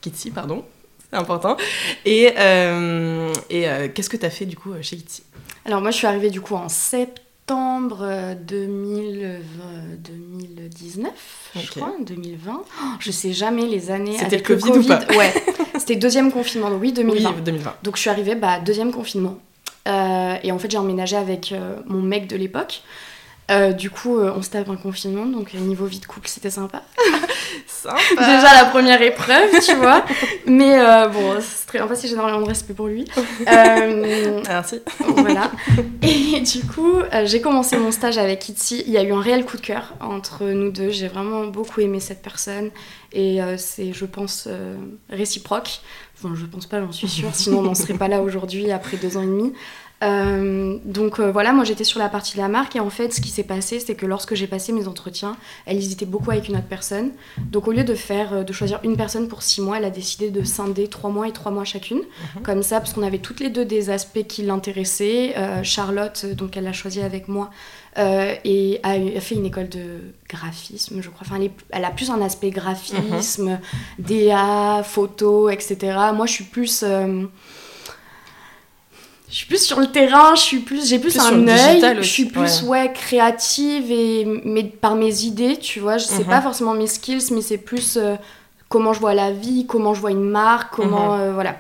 Kitsi, 0.01 0.31
pardon, 0.31 0.65
c'est 1.11 1.17
important, 1.17 1.57
et, 2.05 2.33
et 3.51 3.91
qu'est-ce 3.95 4.11
que 4.11 4.17
tu 4.17 4.27
as 4.27 4.31
fait 4.31 4.47
du 4.47 4.57
coup 4.57 4.73
chez 4.81 4.97
Kitsi? 4.97 5.23
Alors 5.65 5.81
moi 5.81 5.91
je 5.91 5.97
suis 5.97 6.07
arrivée 6.07 6.31
du 6.31 6.41
coup 6.41 6.55
en 6.55 6.69
septembre 6.69 7.26
septembre 7.47 8.35
2019, 8.45 11.13
je 11.55 11.71
crois, 11.71 11.93
2020. 12.01 12.65
je 12.99 13.13
sais 13.13 13.33
jamais 13.33 13.67
les 13.67 13.93
années. 13.93 14.19
C'était 14.19 14.39
le 14.39 14.43
COVID, 14.43 14.71
ou 14.71 14.83
pas 14.83 14.99
Ouais, 15.17 15.33
c'était 15.79 15.95
deuxième 15.95 16.33
confinement, 16.33 16.71
donc 16.71 16.83
oui, 16.83 16.93
2020. 16.93 17.77
Donc 17.85 17.95
je 17.95 18.01
suis 18.01 18.11
arrivée, 18.11 18.35
bah, 18.35 18.59
deuxième 18.59 18.91
confinement. 18.91 19.39
Euh, 19.87 20.35
et 20.43 20.51
en 20.51 20.59
fait, 20.59 20.73
j'ai 20.73 20.79
emménagé 20.79 21.17
avec 21.17 21.53
euh, 21.53 21.77
mon 21.87 22.03
mec 22.03 22.27
de 22.27 22.35
l'époque. 22.35 22.83
Euh, 23.51 23.73
du 23.73 23.91
coup, 23.91 24.19
on 24.19 24.43
se 24.43 24.51
tape 24.51 24.69
un 24.69 24.77
confinement, 24.77 25.25
donc 25.25 25.55
niveau 25.55 25.87
vie 25.87 26.01
de 26.01 26.07
couple, 26.07 26.29
c'était 26.29 26.51
sympa. 26.51 26.83
sympa. 27.67 27.97
Déjà 28.11 28.55
la 28.55 28.65
première 28.65 29.01
épreuve, 29.01 29.51
tu 29.65 29.75
vois. 29.75 30.05
Mais 30.47 30.79
bon, 31.09 31.37
c'est 31.41 31.67
très... 31.67 31.81
en 31.81 31.89
fait, 31.89 32.07
j'ai 32.07 32.13
énormément 32.13 32.41
de 32.41 32.49
respect 32.49 32.75
pour 32.75 32.89
lui. 32.89 33.05
Merci. 33.47 34.81
Voilà. 34.99 35.53
Et 36.03 36.41
du 36.41 36.67
coup, 36.67 36.95
j'ai 37.25 37.41
commencé 37.41 37.77
mon 37.77 37.93
stage 37.93 38.19
avec 38.19 38.49
Itzy. 38.49 38.83
Il 38.87 38.93
y 38.93 38.99
a 38.99 39.03
eu 39.03 39.13
un 39.13 39.21
réel 39.21 39.45
coup 39.45 39.57
de 39.57 39.63
cœur 39.63 39.95
entre 40.01 40.45
nous 40.45 40.71
deux. 40.71 40.91
J'ai 40.91 41.09
vraiment 41.09 41.47
beaucoup 41.47 41.81
aimé 41.81 42.01
cette 42.01 42.23
personne. 42.23 42.71
Et 43.13 43.39
c'est, 43.59 43.93
je 43.93 44.05
pense, 44.07 44.49
réciproque. 45.09 45.81
Enfin, 46.19 46.35
je 46.35 46.47
pense 46.47 46.67
pas, 46.67 46.81
j'en 46.81 46.93
suis 46.93 47.09
sûre. 47.09 47.31
Sinon, 47.33 47.59
on 47.59 47.63
n'en 47.63 47.75
serait 47.75 47.95
pas 47.95 48.09
là 48.09 48.23
aujourd'hui 48.23 48.73
après 48.73 48.97
deux 48.97 49.17
ans 49.17 49.23
et 49.23 49.27
demi. 49.27 49.53
Euh, 50.03 50.77
donc 50.85 51.19
euh, 51.19 51.33
voilà, 51.33 51.53
moi 51.53 51.65
j'étais 51.65 51.85
sur 51.85 51.99
la 51.99 52.11
partie 52.11 52.37
de 52.37 52.43
la 52.43 52.49
marque 52.49 52.77
et 52.77 52.81
en 52.81 52.91
fait 52.91 53.15
ce 53.15 53.21
qui 53.23 53.31
s'est 53.31 53.45
passé 53.45 53.81
c'est 53.81 53.95
que 53.95 54.05
lorsque 54.05 54.35
j'ai 54.35 54.47
passé 54.47 54.73
mes 54.73 54.89
entretiens, 54.89 55.37
elle 55.65 55.79
hésitait 55.79 56.05
beaucoup 56.05 56.31
avec 56.31 56.49
une 56.49 56.57
autre 56.57 56.67
personne. 56.69 57.13
Donc 57.39 57.67
au 57.67 57.73
lieu 57.73 57.85
de 57.85 57.95
faire, 57.95 58.35
euh, 58.35 58.43
de 58.43 58.53
choisir 58.53 58.79
une 58.83 58.97
personne 58.97 59.29
pour 59.29 59.43
six 59.43 59.61
mois, 59.63 59.79
elle 59.79 59.85
a 59.85 59.91
décidé 59.91 60.31
de 60.31 60.45
scinder 60.45 60.89
trois 60.89 61.11
mois 61.11 61.29
et 61.29 61.33
trois 61.33 61.51
mois 61.51 61.65
chacune. 61.65 62.03
Mhm. 62.37 62.43
Comme 62.43 62.63
ça, 62.63 62.81
parce 62.81 62.93
qu'on 62.93 63.03
avait 63.03 63.19
toutes 63.19 63.41
les 63.41 63.49
deux 63.49 63.65
des 63.65 63.89
aspects 63.91 64.27
qui 64.27 64.43
l'intéressaient. 64.43 65.35
Charlotte, 65.63 66.27
donc 66.27 66.57
elle 66.57 66.65
l'a 66.65 66.73
choisi 66.73 67.01
avec 67.01 67.29
moi 67.29 67.51
et 67.97 68.81
a, 68.83 69.21
fait 69.21 69.35
une 69.35 69.47
école 69.47 69.69
de 69.69 70.01
graphisme, 70.29 71.01
je 71.01 71.09
crois. 71.09 71.27
Enfin, 71.27 71.41
elle, 71.71 71.85
a 71.85 71.91
plus 71.91 72.11
un 72.11 72.21
aspect 72.21 72.51
graphisme, 72.51 73.59
mhm. 73.99 74.05
DA, 74.05 74.83
photo, 74.83 75.49
etc. 75.49 75.97
Moi 76.15 76.27
je 76.27 76.33
suis 76.33 76.45
plus 76.45 76.85
je 79.29 79.35
suis 79.35 79.47
plus 79.47 79.65
sur 79.65 79.81
le 79.81 79.89
terrain, 79.89 80.35
je 80.37 80.41
suis 80.41 80.59
plus, 80.61 80.89
j'ai 80.89 80.99
plus, 81.01 81.19
un 81.19 81.49
œil, 81.49 81.97
je 81.97 82.03
suis 82.03 82.27
plus 82.27 82.63
ouais. 82.63 82.93
créative 82.93 83.91
et 83.91 84.25
mais 84.45 84.63
par 84.63 84.95
mes 84.95 85.23
idées, 85.23 85.57
tu 85.57 85.81
vois, 85.81 85.99
je 85.99 86.05
sais 86.05 86.23
mhm. 86.23 86.27
pas 86.27 86.41
forcément 86.41 86.75
mes 86.75 86.87
skills, 86.87 87.33
mais 87.33 87.43
c'est 87.43 87.59
plus 87.59 87.97
euh, 87.97 88.15
comment 88.69 88.93
je 88.93 89.01
vois 89.01 89.15
la 89.15 89.33
vie, 89.33 89.67
comment 89.67 89.95
je 89.95 90.01
vois 90.01 90.13
une 90.13 90.29
marque, 90.31 90.75
comment 90.77 91.17
mhm. 91.17 91.21
euh, 91.23 91.33
voilà, 91.33 91.57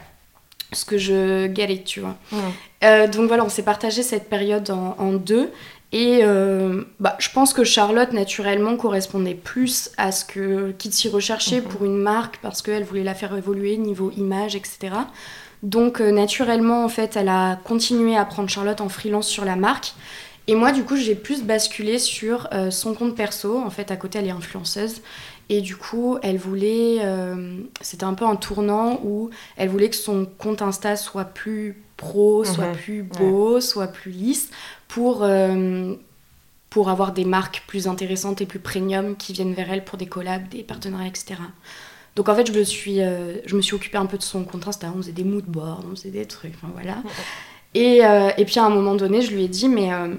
ce 0.72 0.84
que 0.84 0.96
je 0.96 1.46
it, 1.46 1.84
tu 1.84 2.00
vois. 2.00 2.14
Mhm. 2.30 2.40
Euh, 2.84 3.08
donc 3.08 3.26
voilà, 3.26 3.44
on 3.44 3.48
s'est 3.48 3.64
partagé 3.64 4.04
cette 4.04 4.28
période 4.28 4.70
en, 4.70 5.12
deux. 5.14 5.50
Et 5.92 6.22
bah, 7.00 7.16
je 7.18 7.30
pense 7.30 7.54
que 7.54 7.64
Charlotte, 7.64 8.12
naturellement, 8.12 8.76
correspondait 8.76 9.34
plus 9.34 9.90
à 9.96 10.12
ce 10.12 10.24
que 10.24 10.72
Kitsy 10.72 11.08
recherchait 11.08 11.62
pour 11.62 11.84
une 11.84 11.96
marque 11.96 12.38
parce 12.42 12.60
qu'elle 12.60 12.84
voulait 12.84 13.04
la 13.04 13.14
faire 13.14 13.34
évoluer 13.34 13.76
niveau 13.78 14.10
image, 14.16 14.56
etc. 14.56 14.90
Donc 15.62 16.00
euh, 16.00 16.10
naturellement, 16.10 16.84
en 16.84 16.88
fait, 16.88 17.16
elle 17.16 17.28
a 17.28 17.56
continué 17.56 18.16
à 18.16 18.24
prendre 18.24 18.48
Charlotte 18.48 18.80
en 18.80 18.88
freelance 18.88 19.28
sur 19.28 19.44
la 19.44 19.56
marque. 19.56 19.94
Et 20.48 20.54
moi, 20.54 20.70
du 20.70 20.84
coup, 20.84 20.96
j'ai 20.96 21.16
plus 21.16 21.42
basculé 21.42 21.98
sur 21.98 22.48
euh, 22.52 22.70
son 22.70 22.94
compte 22.94 23.16
perso. 23.16 23.58
En 23.58 23.70
fait, 23.70 23.90
à 23.90 23.96
côté, 23.96 24.18
elle 24.18 24.28
est 24.28 24.30
influenceuse. 24.30 25.02
Et 25.48 25.60
du 25.60 25.76
coup, 25.76 26.18
elle 26.22 26.38
voulait. 26.38 26.98
Euh, 27.00 27.58
c'était 27.80 28.04
un 28.04 28.14
peu 28.14 28.24
un 28.24 28.36
tournant 28.36 29.00
où 29.02 29.30
elle 29.56 29.68
voulait 29.68 29.90
que 29.90 29.96
son 29.96 30.26
compte 30.38 30.62
Insta 30.62 30.96
soit 30.96 31.24
plus 31.24 31.82
pro, 31.96 32.44
soit 32.44 32.68
mhm. 32.68 32.76
plus 32.76 33.02
beau, 33.02 33.60
soit 33.60 33.86
plus 33.86 34.10
lisse 34.10 34.50
pour, 34.86 35.26
pour 36.68 36.90
avoir 36.90 37.12
des 37.12 37.24
marques 37.24 37.64
plus 37.66 37.86
intéressantes 37.86 38.40
et 38.40 38.46
plus 38.46 38.58
premium 38.58 39.16
qui 39.16 39.32
viennent 39.32 39.54
vers 39.54 39.72
elle 39.72 39.84
pour 39.84 39.98
des 39.98 40.06
collabs, 40.06 40.48
des 40.48 40.62
partenariats, 40.62 41.08
etc. 41.08 41.36
Donc 42.16 42.30
en 42.30 42.34
fait, 42.34 42.46
je 42.50 42.58
me 42.58 42.64
suis, 42.64 43.02
euh, 43.02 43.34
je 43.44 43.54
me 43.54 43.62
suis 43.62 43.74
occupée 43.74 43.98
un 43.98 44.06
peu 44.06 44.16
de 44.16 44.22
son 44.22 44.42
compte 44.42 44.66
Insta. 44.66 44.90
On 44.92 44.98
faisait 44.98 45.12
des 45.12 45.22
mood 45.22 45.44
boards, 45.44 45.84
on 45.86 45.94
faisait 45.94 46.10
des 46.10 46.24
trucs, 46.24 46.54
enfin 46.54 46.72
voilà. 46.72 46.96
Et, 47.74 48.04
euh, 48.04 48.30
et, 48.38 48.46
puis 48.46 48.58
à 48.58 48.64
un 48.64 48.70
moment 48.70 48.94
donné, 48.94 49.20
je 49.20 49.32
lui 49.32 49.44
ai 49.44 49.48
dit, 49.48 49.68
mais 49.68 49.92
euh, 49.92 50.14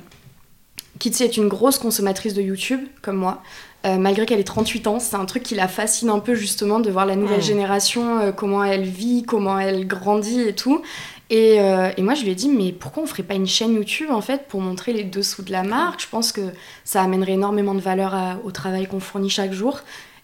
Kitty 0.99 1.23
est 1.23 1.37
une 1.37 1.47
grosse 1.47 1.79
consommatrice 1.79 2.35
de 2.35 2.41
YouTube, 2.41 2.81
comme 3.01 3.17
moi. 3.17 3.41
malgré 3.83 4.27
qu'elle 4.27 4.39
ait 4.39 4.43
38 4.43 4.87
ans, 4.87 4.99
c'est 4.99 5.15
un 5.15 5.25
truc 5.25 5.41
qui 5.41 5.55
la 5.55 5.67
fascine 5.67 6.09
un 6.09 6.19
peu 6.19 6.35
justement 6.35 6.79
de 6.79 6.91
voir 6.91 7.07
la 7.07 7.15
nouvelle 7.15 7.41
génération, 7.41 8.31
comment 8.35 8.63
elle 8.63 8.83
vit, 8.83 9.23
comment 9.23 9.57
elle 9.57 9.87
grandit 9.87 10.41
et 10.41 10.53
tout. 10.53 10.83
Et, 11.29 11.55
et, 11.55 12.01
moi, 12.01 12.13
je 12.13 12.23
lui 12.23 12.31
ai 12.31 12.35
dit, 12.35 12.49
mais 12.49 12.73
pourquoi 12.73 13.03
on 13.03 13.05
ferait 13.05 13.23
pas 13.23 13.35
une 13.35 13.47
chaîne 13.47 13.73
YouTube 13.73 14.11
en 14.11 14.21
fait 14.21 14.47
pour 14.49 14.61
montrer 14.61 14.93
les 14.93 15.03
dessous 15.03 15.41
de 15.41 15.51
la 15.51 15.63
marque? 15.63 16.01
Je 16.01 16.07
pense 16.09 16.31
que 16.31 16.41
ça 16.83 17.01
amènerait 17.01 17.33
énormément 17.33 17.73
de 17.73 17.79
valeur 17.79 18.39
au 18.43 18.51
travail 18.51 18.87
qu'on 18.87 18.99
fournit 18.99 19.29
chaque 19.29 19.53
jour. 19.53 19.81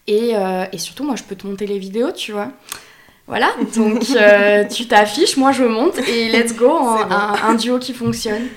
Euh, 0.08 0.66
et, 0.72 0.78
surtout, 0.78 1.04
moi, 1.04 1.16
je 1.16 1.22
peux 1.22 1.34
te 1.34 1.46
monter 1.46 1.66
les 1.66 1.78
vidéos, 1.78 2.12
tu 2.12 2.32
vois. 2.32 2.48
Voilà, 3.26 3.52
donc 3.74 4.04
euh, 4.16 4.64
tu 4.70 4.86
t'affiches, 4.86 5.38
moi 5.38 5.50
je 5.50 5.64
monte 5.64 5.98
et 5.98 6.28
let's 6.28 6.54
go, 6.54 6.70
un, 6.70 7.54
duo 7.54 7.78
qui 7.78 7.94
fonctionne. 7.94 8.48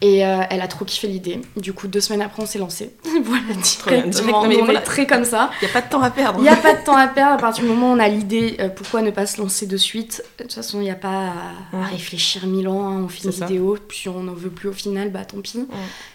Et 0.00 0.24
euh, 0.24 0.42
elle 0.50 0.60
a 0.60 0.68
trop 0.68 0.84
kiffé 0.84 1.08
l'idée. 1.08 1.40
Du 1.56 1.72
coup, 1.72 1.88
deux 1.88 2.00
semaines 2.00 2.22
après, 2.22 2.40
on 2.40 2.46
s'est 2.46 2.60
lancé. 2.60 2.92
voilà, 3.24 3.42
directement. 3.52 4.42
On 4.42 4.64
voilà. 4.64 4.78
est 4.78 4.82
très 4.84 5.06
comme 5.08 5.24
ça. 5.24 5.50
Il 5.60 5.64
n'y 5.64 5.70
a 5.72 5.74
pas 5.74 5.80
de 5.84 5.90
temps 5.90 6.02
à 6.02 6.10
perdre. 6.10 6.38
Il 6.38 6.42
n'y 6.42 6.48
a 6.48 6.54
pas 6.54 6.74
de 6.74 6.84
temps 6.84 6.96
à 6.96 7.08
perdre. 7.08 7.34
À 7.34 7.38
partir 7.38 7.64
du 7.64 7.70
moment 7.70 7.90
où 7.90 7.96
on 7.96 7.98
a 7.98 8.06
l'idée, 8.06 8.56
euh, 8.60 8.68
pourquoi 8.68 9.02
ne 9.02 9.10
pas 9.10 9.26
se 9.26 9.40
lancer 9.40 9.66
de 9.66 9.76
suite? 9.76 10.22
De 10.38 10.44
toute 10.44 10.52
façon, 10.52 10.78
il 10.78 10.84
n'y 10.84 10.90
a 10.92 10.94
pas 10.94 11.32
à, 11.72 11.84
réfléchir 11.90 12.46
mille 12.46 12.68
ans. 12.68 12.86
hein. 12.88 13.02
On 13.06 13.08
fait 13.08 13.24
une 13.24 13.32
ça. 13.32 13.46
vidéo, 13.46 13.76
puis 13.88 14.08
on 14.08 14.22
n'en 14.22 14.34
veut 14.34 14.50
plus 14.50 14.68
au 14.68 14.72
final, 14.72 15.10
bah 15.10 15.24
tant 15.24 15.40
pis. 15.40 15.66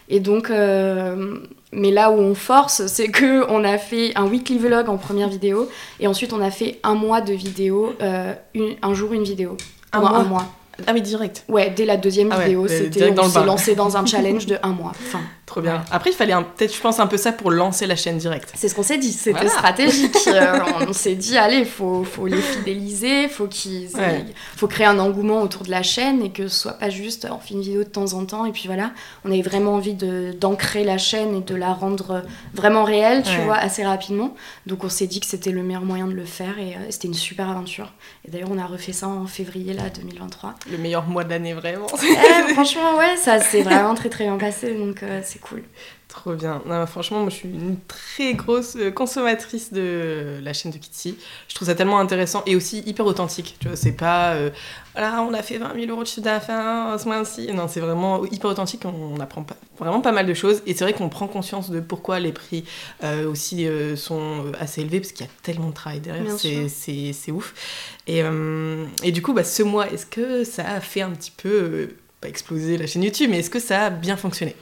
Et 0.07 0.21
donc, 0.21 0.49
euh, 0.49 1.39
mais 1.73 1.91
là 1.91 2.09
où 2.09 2.15
on 2.19 2.35
force, 2.35 2.85
c'est 2.87 3.09
que 3.09 3.45
on 3.49 3.65
a 3.65 3.77
fait 3.77 4.13
un 4.15 4.27
weekly 4.27 4.59
vlog 4.59 4.87
en 4.87 4.95
première 4.97 5.27
vidéo, 5.27 5.67
et 5.99 6.07
ensuite 6.07 6.31
on 6.31 6.41
a 6.41 6.51
fait 6.51 6.79
un 6.83 6.93
mois 6.93 7.19
de 7.19 7.33
vidéo, 7.33 7.93
une- 8.53 8.75
un 8.81 8.93
jour 8.93 9.11
une 9.11 9.23
vidéo. 9.23 9.57
Un 9.91 9.99
mois 9.99 10.09
un 10.19 10.23
mois. 10.23 10.45
Ah, 10.87 10.93
mais 10.93 11.01
direct. 11.01 11.43
Ouais, 11.49 11.69
dès 11.75 11.85
la 11.85 11.97
deuxième 11.97 12.31
Ah 12.31 12.37
ouais, 12.39 12.45
vidéo, 12.45 12.65
euh, 12.65 12.67
c'était 12.67 13.13
on 13.19 13.29
s'est 13.29 13.45
lancé 13.45 13.75
dans 13.75 13.95
un 13.97 14.05
challenge 14.07 14.45
de 14.45 14.57
un 14.63 14.69
mois. 14.69 14.91
Enfin, 15.07 15.19
Trop 15.45 15.61
bien. 15.61 15.75
Ouais. 15.75 15.81
Après, 15.91 16.09
il 16.09 16.13
fallait 16.13 16.33
peut-être, 16.55 16.73
je 16.73 16.79
pense, 16.81 16.99
un 16.99 17.05
peu 17.05 17.17
ça 17.17 17.31
pour 17.31 17.51
lancer 17.51 17.85
la 17.85 17.95
chaîne 17.95 18.17
direct. 18.17 18.51
C'est 18.55 18.69
ce 18.69 18.73
qu'on 18.75 18.81
s'est 18.81 18.97
dit, 18.97 19.11
c'était 19.11 19.31
Voilà. 19.33 19.49
stratégique. 19.49 20.15
Euh, 20.27 20.59
on 20.87 20.93
s'est 20.93 21.13
dit, 21.15 21.37
allez, 21.37 21.63
faut, 21.65 22.03
faut 22.03 22.25
les 22.25 22.41
fidéliser, 22.41 23.27
faut 23.27 23.45
qu'ils, 23.47 23.89
Ouais. 23.95 24.25
faut 24.55 24.67
créer 24.67 24.87
un 24.87 24.97
engouement 24.97 25.41
autour 25.41 25.63
de 25.63 25.69
la 25.69 25.83
chaîne 25.83 26.23
et 26.23 26.31
que 26.31 26.47
ce 26.47 26.57
soit 26.61 26.73
pas 26.73 26.89
juste, 26.89 27.27
on 27.29 27.37
fait 27.39 27.53
une 27.53 27.61
vidéo 27.61 27.83
de 27.83 27.89
temps 27.89 28.13
en 28.13 28.25
temps 28.25 28.45
et 28.45 28.51
puis 28.51 28.63
voilà. 28.65 28.91
On 29.25 29.31
avait 29.31 29.41
vraiment 29.43 29.73
envie 29.75 29.93
de, 29.93 30.31
d'ancrer 30.39 30.83
la 30.83 30.97
chaîne 30.97 31.35
et 31.35 31.41
de 31.41 31.55
la 31.55 31.71
rendre 31.73 32.23
vraiment 32.53 32.83
réelle, 32.83 33.21
tu 33.23 33.37
Ouais. 33.37 33.43
vois, 33.45 33.57
assez 33.57 33.83
rapidement. 33.83 34.33
Donc 34.65 34.83
on 34.83 34.89
s'est 34.89 35.07
dit 35.07 35.19
que 35.19 35.25
c'était 35.27 35.51
le 35.51 35.61
meilleur 35.61 35.83
moyen 35.83 36.07
de 36.07 36.13
le 36.13 36.25
faire 36.25 36.57
et 36.57 36.73
euh, 36.75 36.79
c'était 36.89 37.09
une 37.09 37.13
super 37.13 37.49
aventure. 37.49 37.91
Et 38.27 38.31
d'ailleurs, 38.31 38.49
on 38.51 38.57
a 38.57 38.65
refait 38.65 38.93
ça 38.93 39.07
en 39.07 39.27
février 39.27 39.73
là 39.73 39.83
2023. 39.93 40.55
Le 40.71 40.77
meilleur 40.77 41.05
mois 41.05 41.23
de 41.23 41.29
l'année, 41.29 41.53
vraiment. 41.53 41.87
Eh, 42.03 42.53
franchement, 42.53 42.97
ouais, 42.97 43.17
ça 43.17 43.39
s'est 43.39 43.63
vraiment 43.63 43.95
très 43.95 44.09
très 44.09 44.23
bien 44.25 44.37
passé, 44.37 44.73
donc 44.73 45.03
euh, 45.03 45.21
c'est 45.23 45.39
cool. 45.39 45.63
Trop 46.13 46.35
bien. 46.35 46.61
Non, 46.67 46.85
franchement, 46.85 47.21
moi, 47.21 47.31
je 47.31 47.35
suis 47.37 47.49
une 47.49 47.75
très 47.87 48.35
grosse 48.35 48.75
euh, 48.75 48.91
consommatrice 48.91 49.73
de 49.73 50.39
la 50.43 50.53
chaîne 50.53 50.71
de 50.71 50.77
Kitty. 50.77 51.17
Je 51.47 51.55
trouve 51.55 51.67
ça 51.67 51.73
tellement 51.73 51.99
intéressant 51.99 52.43
et 52.45 52.55
aussi 52.55 52.83
hyper 52.85 53.07
authentique. 53.07 53.55
Tu 53.59 53.67
vois, 53.67 53.75
c'est 53.75 53.93
pas, 53.93 54.33
euh, 54.33 54.51
voilà, 54.93 55.23
on 55.23 55.33
a 55.33 55.41
fait 55.41 55.57
20 55.57 55.73
000 55.73 55.87
euros 55.87 56.03
de 56.03 56.07
chiffre 56.07 56.21
d'affaires 56.21 56.99
ce 56.99 57.05
mois-ci. 57.05 57.51
Non, 57.51 57.67
c'est 57.67 57.79
vraiment 57.79 58.23
hyper 58.25 58.51
authentique. 58.51 58.85
On, 58.85 59.15
on 59.15 59.19
apprend 59.21 59.41
pas, 59.41 59.55
vraiment 59.79 60.01
pas 60.01 60.11
mal 60.11 60.27
de 60.27 60.35
choses. 60.35 60.61
Et 60.67 60.75
c'est 60.75 60.83
vrai 60.83 60.93
qu'on 60.93 61.09
prend 61.09 61.25
conscience 61.27 61.71
de 61.71 61.79
pourquoi 61.79 62.19
les 62.19 62.31
prix 62.31 62.63
euh, 63.03 63.27
aussi 63.27 63.65
euh, 63.65 63.95
sont 63.95 64.51
assez 64.59 64.81
élevés 64.81 64.99
parce 64.99 65.13
qu'il 65.13 65.25
y 65.25 65.29
a 65.29 65.31
tellement 65.41 65.69
de 65.69 65.73
travail 65.73 65.99
derrière. 65.99 66.31
C'est, 66.37 67.31
ouf. 67.31 67.55
Et, 68.05 68.21
et 69.01 69.11
du 69.11 69.23
coup, 69.23 69.33
bah, 69.33 69.43
ce 69.43 69.63
mois, 69.63 69.91
est-ce 69.91 70.05
que 70.05 70.43
ça 70.43 70.69
a 70.69 70.79
fait 70.79 71.01
un 71.01 71.09
petit 71.09 71.31
peu, 71.31 71.89
pas 72.21 72.27
exploser 72.27 72.77
la 72.77 72.85
chaîne 72.85 73.01
YouTube, 73.01 73.31
mais 73.31 73.39
est-ce 73.39 73.49
que 73.49 73.59
ça 73.59 73.85
a 73.85 73.89
bien 73.89 74.15
fonctionné? 74.15 74.55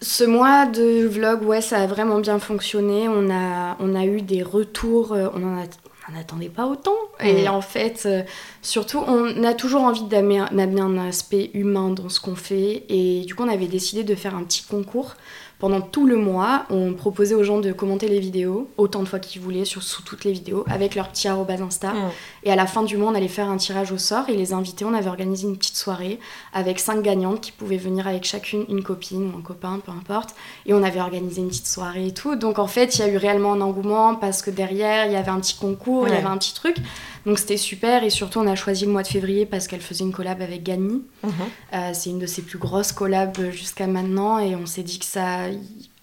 Ce 0.00 0.24
mois 0.24 0.66
de 0.66 1.06
vlog, 1.06 1.42
ouais, 1.44 1.60
ça 1.60 1.78
a 1.78 1.86
vraiment 1.86 2.18
bien 2.20 2.38
fonctionné. 2.38 3.08
On 3.08 3.30
a, 3.30 3.76
on 3.80 3.94
a 3.94 4.04
eu 4.06 4.22
des 4.22 4.42
retours, 4.42 5.12
euh, 5.12 5.28
on 5.34 5.42
en 5.42 5.58
a- 5.58 5.64
on 6.08 6.12
n'en 6.12 6.20
attendait 6.20 6.48
pas 6.48 6.66
autant. 6.66 6.94
Et 7.20 7.48
en 7.48 7.60
fait, 7.60 8.04
euh, 8.06 8.22
surtout, 8.62 8.98
on 9.06 9.42
a 9.44 9.52
toujours 9.54 9.82
envie 9.82 10.04
d'amener 10.04 10.38
un 10.80 10.98
aspect 10.98 11.50
humain 11.52 11.90
dans 11.90 12.08
ce 12.08 12.20
qu'on 12.20 12.36
fait. 12.36 12.84
Et 12.88 13.24
du 13.26 13.34
coup, 13.34 13.42
on 13.42 13.48
avait 13.52 13.66
décidé 13.66 14.04
de 14.04 14.14
faire 14.14 14.34
un 14.34 14.44
petit 14.44 14.62
concours. 14.62 15.16
Pendant 15.58 15.80
tout 15.80 16.06
le 16.06 16.16
mois, 16.16 16.66
on 16.70 16.92
proposait 16.92 17.34
aux 17.34 17.42
gens 17.42 17.58
de 17.58 17.72
commenter 17.72 18.06
les 18.06 18.20
vidéos 18.20 18.70
autant 18.76 19.02
de 19.02 19.08
fois 19.08 19.18
qu'ils 19.18 19.42
voulaient 19.42 19.64
sur, 19.64 19.82
sous 19.82 20.02
toutes 20.02 20.24
les 20.24 20.30
vidéos 20.30 20.64
avec 20.68 20.94
leur 20.94 21.08
petit 21.08 21.26
arrobase 21.26 21.60
Insta. 21.60 21.92
Mm. 21.92 22.10
Et 22.44 22.52
à 22.52 22.56
la 22.56 22.66
fin 22.66 22.84
du 22.84 22.96
mois, 22.96 23.10
on 23.10 23.14
allait 23.16 23.26
faire 23.26 23.48
un 23.48 23.56
tirage 23.56 23.90
au 23.90 23.98
sort 23.98 24.28
et 24.28 24.36
les 24.36 24.52
invités, 24.52 24.84
on 24.84 24.94
avait 24.94 25.08
organisé 25.08 25.48
une 25.48 25.56
petite 25.56 25.76
soirée 25.76 26.20
avec 26.52 26.78
cinq 26.78 27.02
gagnantes 27.02 27.40
qui 27.40 27.50
pouvaient 27.50 27.76
venir 27.76 28.06
avec 28.06 28.24
chacune 28.24 28.66
une 28.68 28.84
copine 28.84 29.32
ou 29.34 29.38
un 29.38 29.42
copain, 29.42 29.80
peu 29.84 29.90
importe. 29.90 30.36
Et 30.64 30.74
on 30.74 30.82
avait 30.84 31.00
organisé 31.00 31.40
une 31.40 31.48
petite 31.48 31.66
soirée 31.66 32.06
et 32.06 32.14
tout. 32.14 32.36
Donc 32.36 32.60
en 32.60 32.68
fait, 32.68 32.96
il 32.96 33.00
y 33.00 33.02
a 33.04 33.08
eu 33.08 33.16
réellement 33.16 33.54
un 33.54 33.60
engouement 33.60 34.14
parce 34.14 34.42
que 34.42 34.50
derrière, 34.50 35.06
il 35.06 35.12
y 35.12 35.16
avait 35.16 35.30
un 35.30 35.40
petit 35.40 35.56
concours, 35.56 36.06
il 36.06 36.14
y 36.14 36.16
avait 36.16 36.26
un 36.26 36.38
petit 36.38 36.54
truc. 36.54 36.76
Donc 37.28 37.38
c'était 37.38 37.58
super. 37.58 38.04
Et 38.04 38.10
surtout, 38.10 38.38
on 38.38 38.46
a 38.46 38.54
choisi 38.54 38.86
le 38.86 38.90
mois 38.90 39.02
de 39.02 39.08
février 39.08 39.44
parce 39.44 39.68
qu'elle 39.68 39.82
faisait 39.82 40.02
une 40.02 40.12
collab 40.12 40.40
avec 40.40 40.62
Gany. 40.62 41.02
Mhm. 41.22 41.30
Euh, 41.74 41.90
c'est 41.92 42.08
une 42.08 42.18
de 42.18 42.26
ses 42.26 42.40
plus 42.40 42.58
grosses 42.58 42.90
collabs 42.90 43.50
jusqu'à 43.50 43.86
maintenant 43.86 44.38
et 44.38 44.56
on 44.56 44.64
s'est 44.64 44.82
dit 44.82 44.98
que 44.98 45.04
ça 45.04 45.40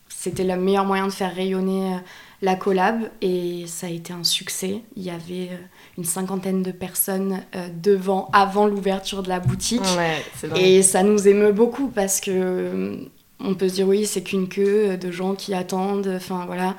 c'était 0.08 0.44
le 0.44 0.56
meilleur 0.56 0.86
moyen 0.86 1.08
de 1.08 1.12
faire 1.12 1.34
rayonner 1.34 1.94
euh, 1.94 1.98
la 2.44 2.56
collab 2.56 3.10
et 3.24 3.66
ça 3.66 3.88
a 3.88 3.90
été 3.90 4.14
un 4.14 4.24
succès. 4.24 4.82
Il 4.96 5.02
y 5.02 5.10
avait 5.10 5.50
euh, 5.52 5.58
une 5.98 6.06
cinquantaine 6.06 6.62
de 6.62 6.72
personnes 6.72 7.42
devant 7.82 8.30
avant 8.32 8.68
l'ouverture 8.68 9.24
de 9.24 9.30
la 9.30 9.40
boutique 9.40 9.82
Ouais, 9.98 10.24
et 10.56 10.84
ça 10.84 11.02
nous 11.02 11.28
émeut 11.28 11.54
beaucoup 11.54 11.88
parce 11.88 12.22
que 12.22 13.00
on 13.40 13.56
peut 13.56 13.68
se 13.68 13.76
dire 13.76 13.88
oui, 13.88 14.06
c'est 14.06 14.22
qu'une 14.22 14.48
queue 14.48 14.96
de 14.96 15.12
gens 15.12 15.34
qui 15.34 15.56
attendent, 15.56 16.14
enfin 16.16 16.46
voilà. 16.46 16.76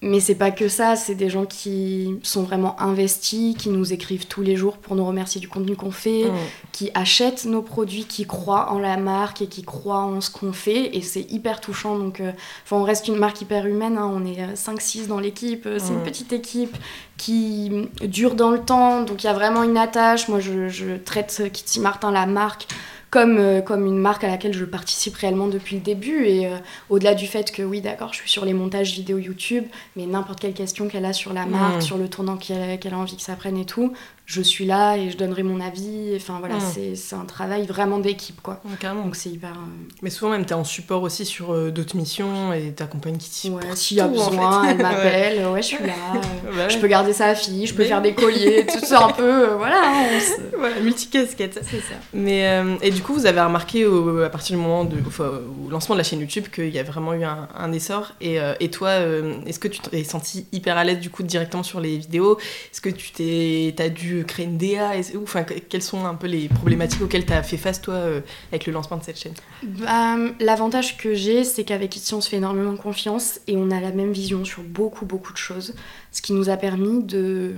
Mais 0.00 0.20
c'est 0.20 0.36
pas 0.36 0.52
que 0.52 0.68
ça, 0.68 0.94
c'est 0.94 1.16
des 1.16 1.28
gens 1.28 1.44
qui 1.44 2.20
sont 2.22 2.44
vraiment 2.44 2.80
investis, 2.80 3.56
qui 3.56 3.68
nous 3.68 3.92
écrivent 3.92 4.28
tous 4.28 4.42
les 4.42 4.54
jours 4.54 4.76
pour 4.76 4.94
nous 4.94 5.04
remercier 5.04 5.40
du 5.40 5.48
contenu 5.48 5.74
qu'on 5.74 5.90
fait, 5.90 6.26
Mm. 6.26 6.34
qui 6.70 6.90
achètent 6.94 7.46
nos 7.46 7.62
produits, 7.62 8.04
qui 8.04 8.24
croient 8.24 8.70
en 8.70 8.78
la 8.78 8.96
marque 8.96 9.42
et 9.42 9.48
qui 9.48 9.64
croient 9.64 10.04
en 10.04 10.20
ce 10.20 10.30
qu'on 10.30 10.52
fait. 10.52 10.96
Et 10.96 11.02
c'est 11.02 11.26
hyper 11.32 11.60
touchant. 11.60 11.98
Donc, 11.98 12.20
euh, 12.20 12.30
on 12.70 12.84
reste 12.84 13.08
une 13.08 13.16
marque 13.16 13.40
hyper 13.42 13.66
humaine. 13.66 13.98
hein. 13.98 14.08
On 14.14 14.24
est 14.24 14.40
euh, 14.40 14.54
5-6 14.54 15.08
dans 15.08 15.18
l'équipe. 15.18 15.66
euh, 15.66 15.80
C'est 15.80 15.92
une 15.94 16.04
petite 16.04 16.32
équipe 16.32 16.76
qui 17.16 17.68
mm, 18.00 18.06
dure 18.06 18.36
dans 18.36 18.50
le 18.52 18.60
temps. 18.60 19.02
Donc, 19.02 19.24
il 19.24 19.26
y 19.26 19.30
a 19.30 19.34
vraiment 19.34 19.64
une 19.64 19.76
attache. 19.76 20.28
Moi, 20.28 20.38
je, 20.38 20.68
je 20.68 20.96
traite 20.96 21.38
euh, 21.40 21.48
Kitty 21.48 21.80
Martin, 21.80 22.12
la 22.12 22.26
marque, 22.26 22.68
comme, 23.10 23.38
euh, 23.38 23.60
comme 23.62 23.86
une 23.86 23.98
marque 23.98 24.24
à 24.24 24.28
laquelle 24.28 24.52
je 24.54 24.64
participe 24.64 25.16
réellement 25.16 25.46
depuis 25.46 25.76
le 25.76 25.82
début. 25.82 26.24
Et 26.26 26.46
euh, 26.46 26.56
au-delà 26.90 27.14
du 27.14 27.26
fait 27.26 27.50
que, 27.50 27.62
oui, 27.62 27.80
d'accord, 27.80 28.12
je 28.12 28.18
suis 28.18 28.30
sur 28.30 28.44
les 28.44 28.52
montages 28.54 28.92
vidéo 28.92 29.18
YouTube, 29.18 29.64
mais 29.96 30.06
n'importe 30.06 30.40
quelle 30.40 30.52
question 30.54 30.88
qu'elle 30.88 31.04
a 31.06 31.12
sur 31.12 31.32
la 31.32 31.46
marque, 31.46 31.76
Mhm. 31.76 31.80
sur 31.80 31.96
le 31.98 32.08
tournant 32.08 32.36
qu'elle 32.36 32.78
qu'elle 32.78 32.94
a 32.94 32.98
envie 32.98 33.16
que 33.16 33.22
ça 33.22 33.34
prenne 33.36 33.56
et 33.56 33.64
tout, 33.64 33.92
je 34.30 34.42
suis 34.42 34.66
là 34.66 34.96
et 34.98 35.08
je 35.10 35.16
donnerai 35.16 35.42
mon 35.42 35.58
avis. 35.58 36.12
Enfin 36.14 36.36
voilà, 36.38 36.56
Mm. 36.56 36.60
c'est- 36.74 36.94
c'est 36.96 37.14
un 37.16 37.24
travail 37.24 37.64
vraiment 37.66 37.98
d'équipe 37.98 38.42
quoi. 38.42 38.60
Ouais, 38.66 38.72
carrément. 38.78 39.04
Donc 39.04 39.16
c'est 39.16 39.30
hyper. 39.30 39.52
euh, 39.52 39.86
Mais 40.02 40.10
souvent 40.10 40.30
même, 40.32 40.44
t'es 40.44 40.52
en 40.52 40.64
support 40.64 41.02
aussi 41.02 41.24
sur 41.24 41.54
euh, 41.54 41.70
d'autres 41.70 41.96
missions 41.96 42.52
et 42.52 42.72
t'accompagnes 42.72 43.16
Kitty. 43.16 43.48
Ouais, 43.48 43.62
pour 43.66 43.74
s'il 43.78 43.96
y 43.96 44.00
a 44.02 44.06
en 44.06 44.10
besoin, 44.10 44.64
fait. 44.64 44.70
elle 44.72 44.76
m'appelle, 44.82 45.46
ouais. 45.46 45.62
je 45.62 45.66
suis 45.66 45.78
là. 45.78 45.94
Ouais. 46.12 46.20
Ouais. 46.58 46.68
Je 46.70 46.78
peux 46.78 46.88
garder 46.88 47.12
sa 47.14 47.26
affiche, 47.26 47.70
je 47.70 47.74
peux 47.74 47.82
Mais- 47.84 47.88
faire 47.88 48.02
des 48.02 48.14
colliers, 48.14 48.66
tout 48.72 48.84
ça 48.84 49.06
un 49.06 49.12
peu. 49.12 49.22
euh, 49.50 49.56
voilà, 49.56 49.80
hein, 49.82 50.06
on 50.14 50.20
se- 50.20 50.56
Voilà, 50.58 50.78
multicasquette. 50.80 51.60
c'est 51.62 51.78
ça. 51.78 51.94
Mais, 52.12 52.46
euh, 52.48 52.76
et 52.82 52.90
du 52.90 53.00
coup, 53.00 53.14
vous 53.14 53.24
avez 53.26 53.40
remarqué 53.40 53.86
au- 53.86 54.20
à 54.22 54.28
partir 54.28 54.56
du 54.56 54.62
moment 54.62 54.84
de, 54.84 54.96
enfin, 55.06 55.30
au 55.66 55.70
lancement 55.70 55.94
de 55.94 56.00
la 56.00 56.04
chaîne 56.04 56.20
YouTube 56.20 56.46
qu'il 56.52 56.68
y 56.70 56.78
a 56.78 56.82
vraiment 56.82 57.14
eu 57.14 57.24
un, 57.24 57.48
un 57.56 57.72
essor. 57.72 58.12
Et, 58.20 58.40
euh, 58.40 58.54
et 58.60 58.70
toi, 58.70 58.88
euh, 58.88 59.34
est-ce 59.46 59.58
que 59.58 59.68
tu 59.68 59.80
t'es 59.80 60.04
senti 60.04 60.46
hyper 60.52 60.76
à 60.76 60.84
l'aise 60.84 60.98
du 61.00 61.08
coup 61.10 61.22
directement 61.22 61.62
sur 61.62 61.80
les 61.80 61.96
vidéos? 61.96 62.38
Est-ce 62.72 62.80
que 62.82 62.90
tu 62.90 63.12
t'es, 63.12 63.72
t'as 63.76 63.88
dû 63.88 64.17
créer 64.22 64.46
une 64.46 64.58
DA 64.58 64.96
Est-ce- 64.96 65.16
ou, 65.16 65.22
Enfin, 65.22 65.44
que- 65.44 65.54
quelles 65.54 65.82
sont 65.82 66.04
un 66.06 66.14
peu 66.14 66.26
les 66.26 66.48
problématiques 66.48 67.02
auxquelles 67.02 67.26
tu 67.26 67.32
as 67.32 67.42
fait 67.42 67.56
face 67.56 67.80
toi 67.80 67.94
euh, 67.94 68.20
avec 68.52 68.66
le 68.66 68.72
lancement 68.72 68.96
de 68.96 69.04
cette 69.04 69.18
chaîne? 69.18 69.34
Bah, 69.62 70.16
L'avantage 70.40 70.96
que 70.96 71.14
j'ai, 71.14 71.44
c'est 71.44 71.64
qu'avec 71.64 71.96
Itsy, 71.96 72.14
on 72.14 72.20
se 72.20 72.28
fait 72.28 72.36
énormément 72.38 72.76
confiance 72.76 73.40
et 73.46 73.56
on 73.56 73.70
a 73.70 73.80
la 73.80 73.90
même 73.92 74.12
vision 74.12 74.44
sur 74.44 74.62
beaucoup, 74.62 75.04
beaucoup 75.06 75.32
de 75.32 75.38
choses. 75.38 75.74
Ce 76.12 76.22
qui 76.22 76.32
nous 76.32 76.48
a 76.50 76.56
permis 76.56 77.02
de 77.02 77.52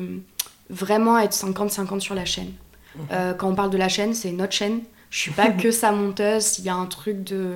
vraiment 0.69 1.19
être 1.19 1.33
50-50 1.35 2.01
sur 2.01 2.15
la 2.15 2.25
chaîne. 2.25 2.53
Mhm. 2.97 3.03
Euh, 3.13 3.35
quand 3.35 3.49
on 3.49 3.55
parle 3.55 3.71
de 3.71 3.79
la 3.79 3.89
chaîne, 3.89 4.15
c'est 4.15 4.33
notre 4.33 4.53
chaîne. 4.53 4.81
Je 5.11 5.19
suis 5.19 5.31
pas 5.33 5.49
que 5.51 5.71
sa 5.71 5.93
monteuse, 5.93 6.59
il 6.59 6.65
y 6.65 6.69
a 6.69 6.75
un 6.75 6.87
truc 6.87 7.23
de. 7.25 7.55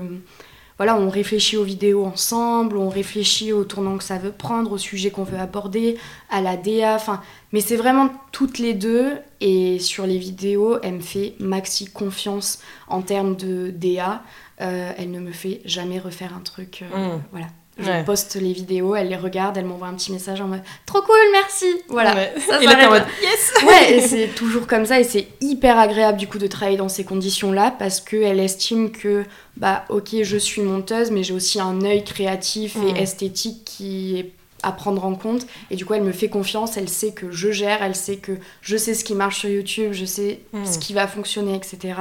Voilà, 0.76 0.96
on 0.96 1.08
réfléchit 1.08 1.56
aux 1.56 1.62
vidéos 1.64 2.04
ensemble, 2.04 2.76
on 2.76 2.88
réfléchit 2.88 3.52
au 3.52 3.64
tournant 3.64 3.96
que 3.96 4.02
ça 4.04 4.18
veut 4.18 4.32
prendre, 4.32 4.72
au 4.72 4.78
sujet 4.78 5.10
qu'on 5.10 5.22
veut 5.22 5.38
aborder, 5.38 5.96
à 6.30 6.40
la 6.40 6.56
DA, 6.56 6.96
enfin. 6.96 7.20
Mais 7.52 7.60
c'est 7.60 7.76
vraiment 7.76 8.10
toutes 8.32 8.58
les 8.58 8.74
deux, 8.74 9.12
et 9.40 9.78
sur 9.78 10.06
les 10.06 10.18
vidéos, 10.18 10.78
elle 10.82 10.94
me 10.94 11.00
fait 11.00 11.34
maxi 11.38 11.84
confiance 11.86 12.60
en 12.88 13.02
termes 13.02 13.36
de 13.36 13.70
DA. 13.70 14.22
Euh, 14.60 14.92
elle 14.96 15.10
ne 15.10 15.20
me 15.20 15.32
fait 15.32 15.60
jamais 15.64 15.98
refaire 15.98 16.34
un 16.36 16.40
truc. 16.40 16.82
euh, 16.82 17.16
Mm. 17.16 17.22
Voilà. 17.30 17.46
Je 17.76 17.90
Ouais. 17.90 18.04
poste 18.04 18.36
les 18.36 18.52
vidéos, 18.52 18.94
elle 18.94 19.08
les 19.08 19.16
regarde, 19.16 19.56
elle 19.56 19.64
m'envoie 19.64 19.88
un 19.88 19.94
petit 19.94 20.12
message 20.12 20.40
en 20.40 20.46
mode 20.46 20.62
Trop 20.86 21.02
cool, 21.02 21.16
merci 21.32 21.66
Voilà. 21.88 22.14
Ouais. 22.14 22.32
Ça 22.46 22.62
et 22.62 22.66
là, 22.66 22.86
en 22.86 22.90
mode 22.90 23.04
Yes 23.20 23.52
Ouais, 23.66 23.94
et 23.96 24.00
c'est 24.00 24.28
toujours 24.28 24.66
comme 24.68 24.86
ça 24.86 25.00
et 25.00 25.04
c'est 25.04 25.26
hyper 25.40 25.76
agréable 25.78 26.16
du 26.18 26.28
coup 26.28 26.38
de 26.38 26.46
travailler 26.46 26.76
dans 26.78 26.88
ces 26.88 27.02
conditions-là 27.04 27.74
parce 27.76 28.00
qu'elle 28.00 28.38
estime 28.38 28.92
que, 28.92 29.24
bah 29.56 29.84
ok, 29.88 30.22
je 30.22 30.36
suis 30.36 30.62
monteuse, 30.62 31.10
mais 31.10 31.24
j'ai 31.24 31.34
aussi 31.34 31.60
un 31.60 31.80
œil 31.82 32.04
créatif 32.04 32.76
Mm. 32.76 32.96
et 32.96 33.02
esthétique 33.02 33.64
qui 33.64 34.18
est 34.18 34.32
à 34.62 34.72
prendre 34.72 35.04
en 35.04 35.14
compte 35.14 35.46
et 35.70 35.76
du 35.76 35.84
coup 35.84 35.92
elle 35.92 36.02
me 36.04 36.12
fait 36.12 36.28
confiance, 36.30 36.78
elle 36.78 36.88
sait 36.88 37.10
que 37.12 37.30
je 37.30 37.50
gère, 37.50 37.82
elle 37.82 37.94
sait 37.94 38.16
que 38.16 38.32
je 38.62 38.78
sais 38.78 38.94
ce 38.94 39.04
qui 39.04 39.14
marche 39.14 39.40
sur 39.40 39.50
YouTube, 39.50 39.90
je 39.92 40.06
sais 40.06 40.40
Mm. 40.54 40.64
ce 40.64 40.78
qui 40.78 40.94
va 40.94 41.06
fonctionner, 41.06 41.54
etc. 41.54 41.94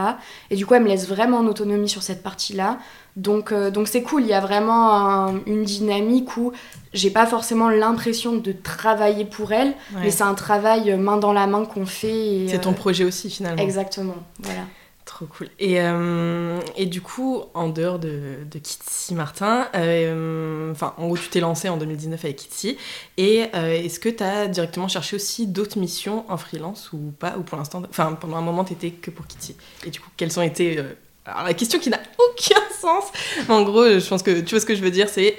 Et 0.49 0.55
du 0.55 0.65
coup 0.65 0.73
elle 0.75 0.83
me 0.83 0.87
laisse 0.87 1.07
vraiment 1.07 1.39
en 1.39 1.47
autonomie 1.47 1.89
sur 1.89 2.03
cette 2.03 2.23
partie-là. 2.23 2.77
Donc 3.15 3.51
euh, 3.51 3.69
donc 3.69 3.87
c'est 3.87 4.01
cool, 4.01 4.23
il 4.23 4.27
y 4.29 4.33
a 4.33 4.39
vraiment 4.39 4.93
un- 4.95 5.39
une 5.45 5.63
dynamique 5.63 6.35
où 6.37 6.51
j'ai 6.93 7.11
pas 7.11 7.25
forcément 7.27 7.69
l'impression 7.69 8.35
de 8.35 8.51
travailler 8.51 9.25
pour 9.25 9.51
elle, 9.51 9.69
Ouais. 9.95 10.01
mais 10.03 10.11
c'est 10.11 10.23
un 10.23 10.33
travail 10.33 10.91
euh, 10.91 10.97
main 10.97 11.17
dans 11.17 11.33
la 11.33 11.45
main 11.45 11.63
qu'on 11.65 11.85
fait. 11.85 12.47
C'est 12.49 12.61
ton 12.61 12.71
euh, 12.71 12.73
projet 12.75 13.03
aussi 13.03 13.29
finalement. 13.29 13.61
Exactement, 13.61 14.15
voilà. 14.39 14.61
Trop 15.05 15.25
cool. 15.25 15.49
Et, 15.59 15.81
euh, 15.81 16.59
et 16.77 16.85
du 16.85 17.01
coup, 17.01 17.41
en 17.53 17.67
dehors 17.67 17.99
de, 17.99 18.37
de 18.49 18.57
Kitsy 18.57 19.13
Martin, 19.13 19.67
euh, 19.75 20.71
enfin, 20.71 20.93
en 20.97 21.07
gros, 21.07 21.17
tu 21.17 21.27
t'es 21.27 21.41
lancé 21.41 21.67
en 21.67 21.75
2019 21.77 22.23
avec 22.23 22.37
Kitsy. 22.37 22.77
Et 23.17 23.43
euh, 23.53 23.73
est-ce 23.83 23.99
que 23.99 24.07
tu 24.07 24.23
as 24.23 24.47
directement 24.47 24.87
cherché 24.87 25.17
aussi 25.17 25.45
d'autres 25.45 25.77
missions 25.77 26.23
en 26.29 26.37
freelance 26.37 26.89
ou 26.93 27.11
pas 27.19 27.35
Ou 27.37 27.41
pour 27.43 27.57
l'instant, 27.57 27.83
enfin, 27.89 28.13
pendant 28.19 28.37
un 28.37 28.41
moment, 28.41 28.63
t'étais 28.63 28.91
que 28.91 29.11
pour 29.11 29.27
Kitsy. 29.27 29.55
Et 29.85 29.89
du 29.89 29.99
coup, 29.99 30.09
quelles 30.15 30.39
ont 30.39 30.43
été. 30.43 30.79
Alors, 31.25 31.43
la 31.43 31.53
question 31.53 31.79
qui 31.79 31.89
n'a 31.89 31.99
aucun 32.17 32.61
sens. 32.79 33.05
En 33.47 33.63
gros, 33.63 33.85
je 33.85 34.07
pense 34.07 34.23
que 34.23 34.41
tu 34.41 34.51
vois 34.51 34.59
ce 34.59 34.65
que 34.65 34.75
je 34.75 34.81
veux 34.81 34.91
dire, 34.91 35.07
c'est 35.07 35.37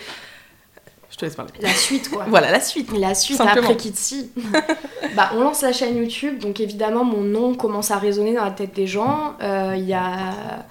je 1.11 1.17
te 1.17 1.25
laisse 1.27 1.37
parler. 1.37 1.53
La 1.61 1.73
suite, 1.73 2.11
quoi. 2.11 2.25
voilà, 2.29 2.51
la 2.51 2.61
suite. 2.61 2.91
La 2.99 3.15
suite 3.15 3.41
après 3.41 3.77
Kitsy. 3.77 4.31
bah, 5.15 5.31
on 5.35 5.43
lance 5.43 5.63
la 5.63 5.73
chaîne 5.73 5.97
YouTube, 5.97 6.39
donc 6.39 6.59
évidemment, 6.59 7.05
mon 7.05 7.21
nom 7.21 7.55
commence 7.55 7.93
à 7.93 7.99
résonner 7.99 8.35
dans 8.35 8.45
la 8.45 8.51
tête 8.51 8.75
des 8.75 8.89
gens. 8.89 9.37
Euh, 9.41 9.75
il 9.77 9.85
y 9.85 9.95
a 9.95 10.65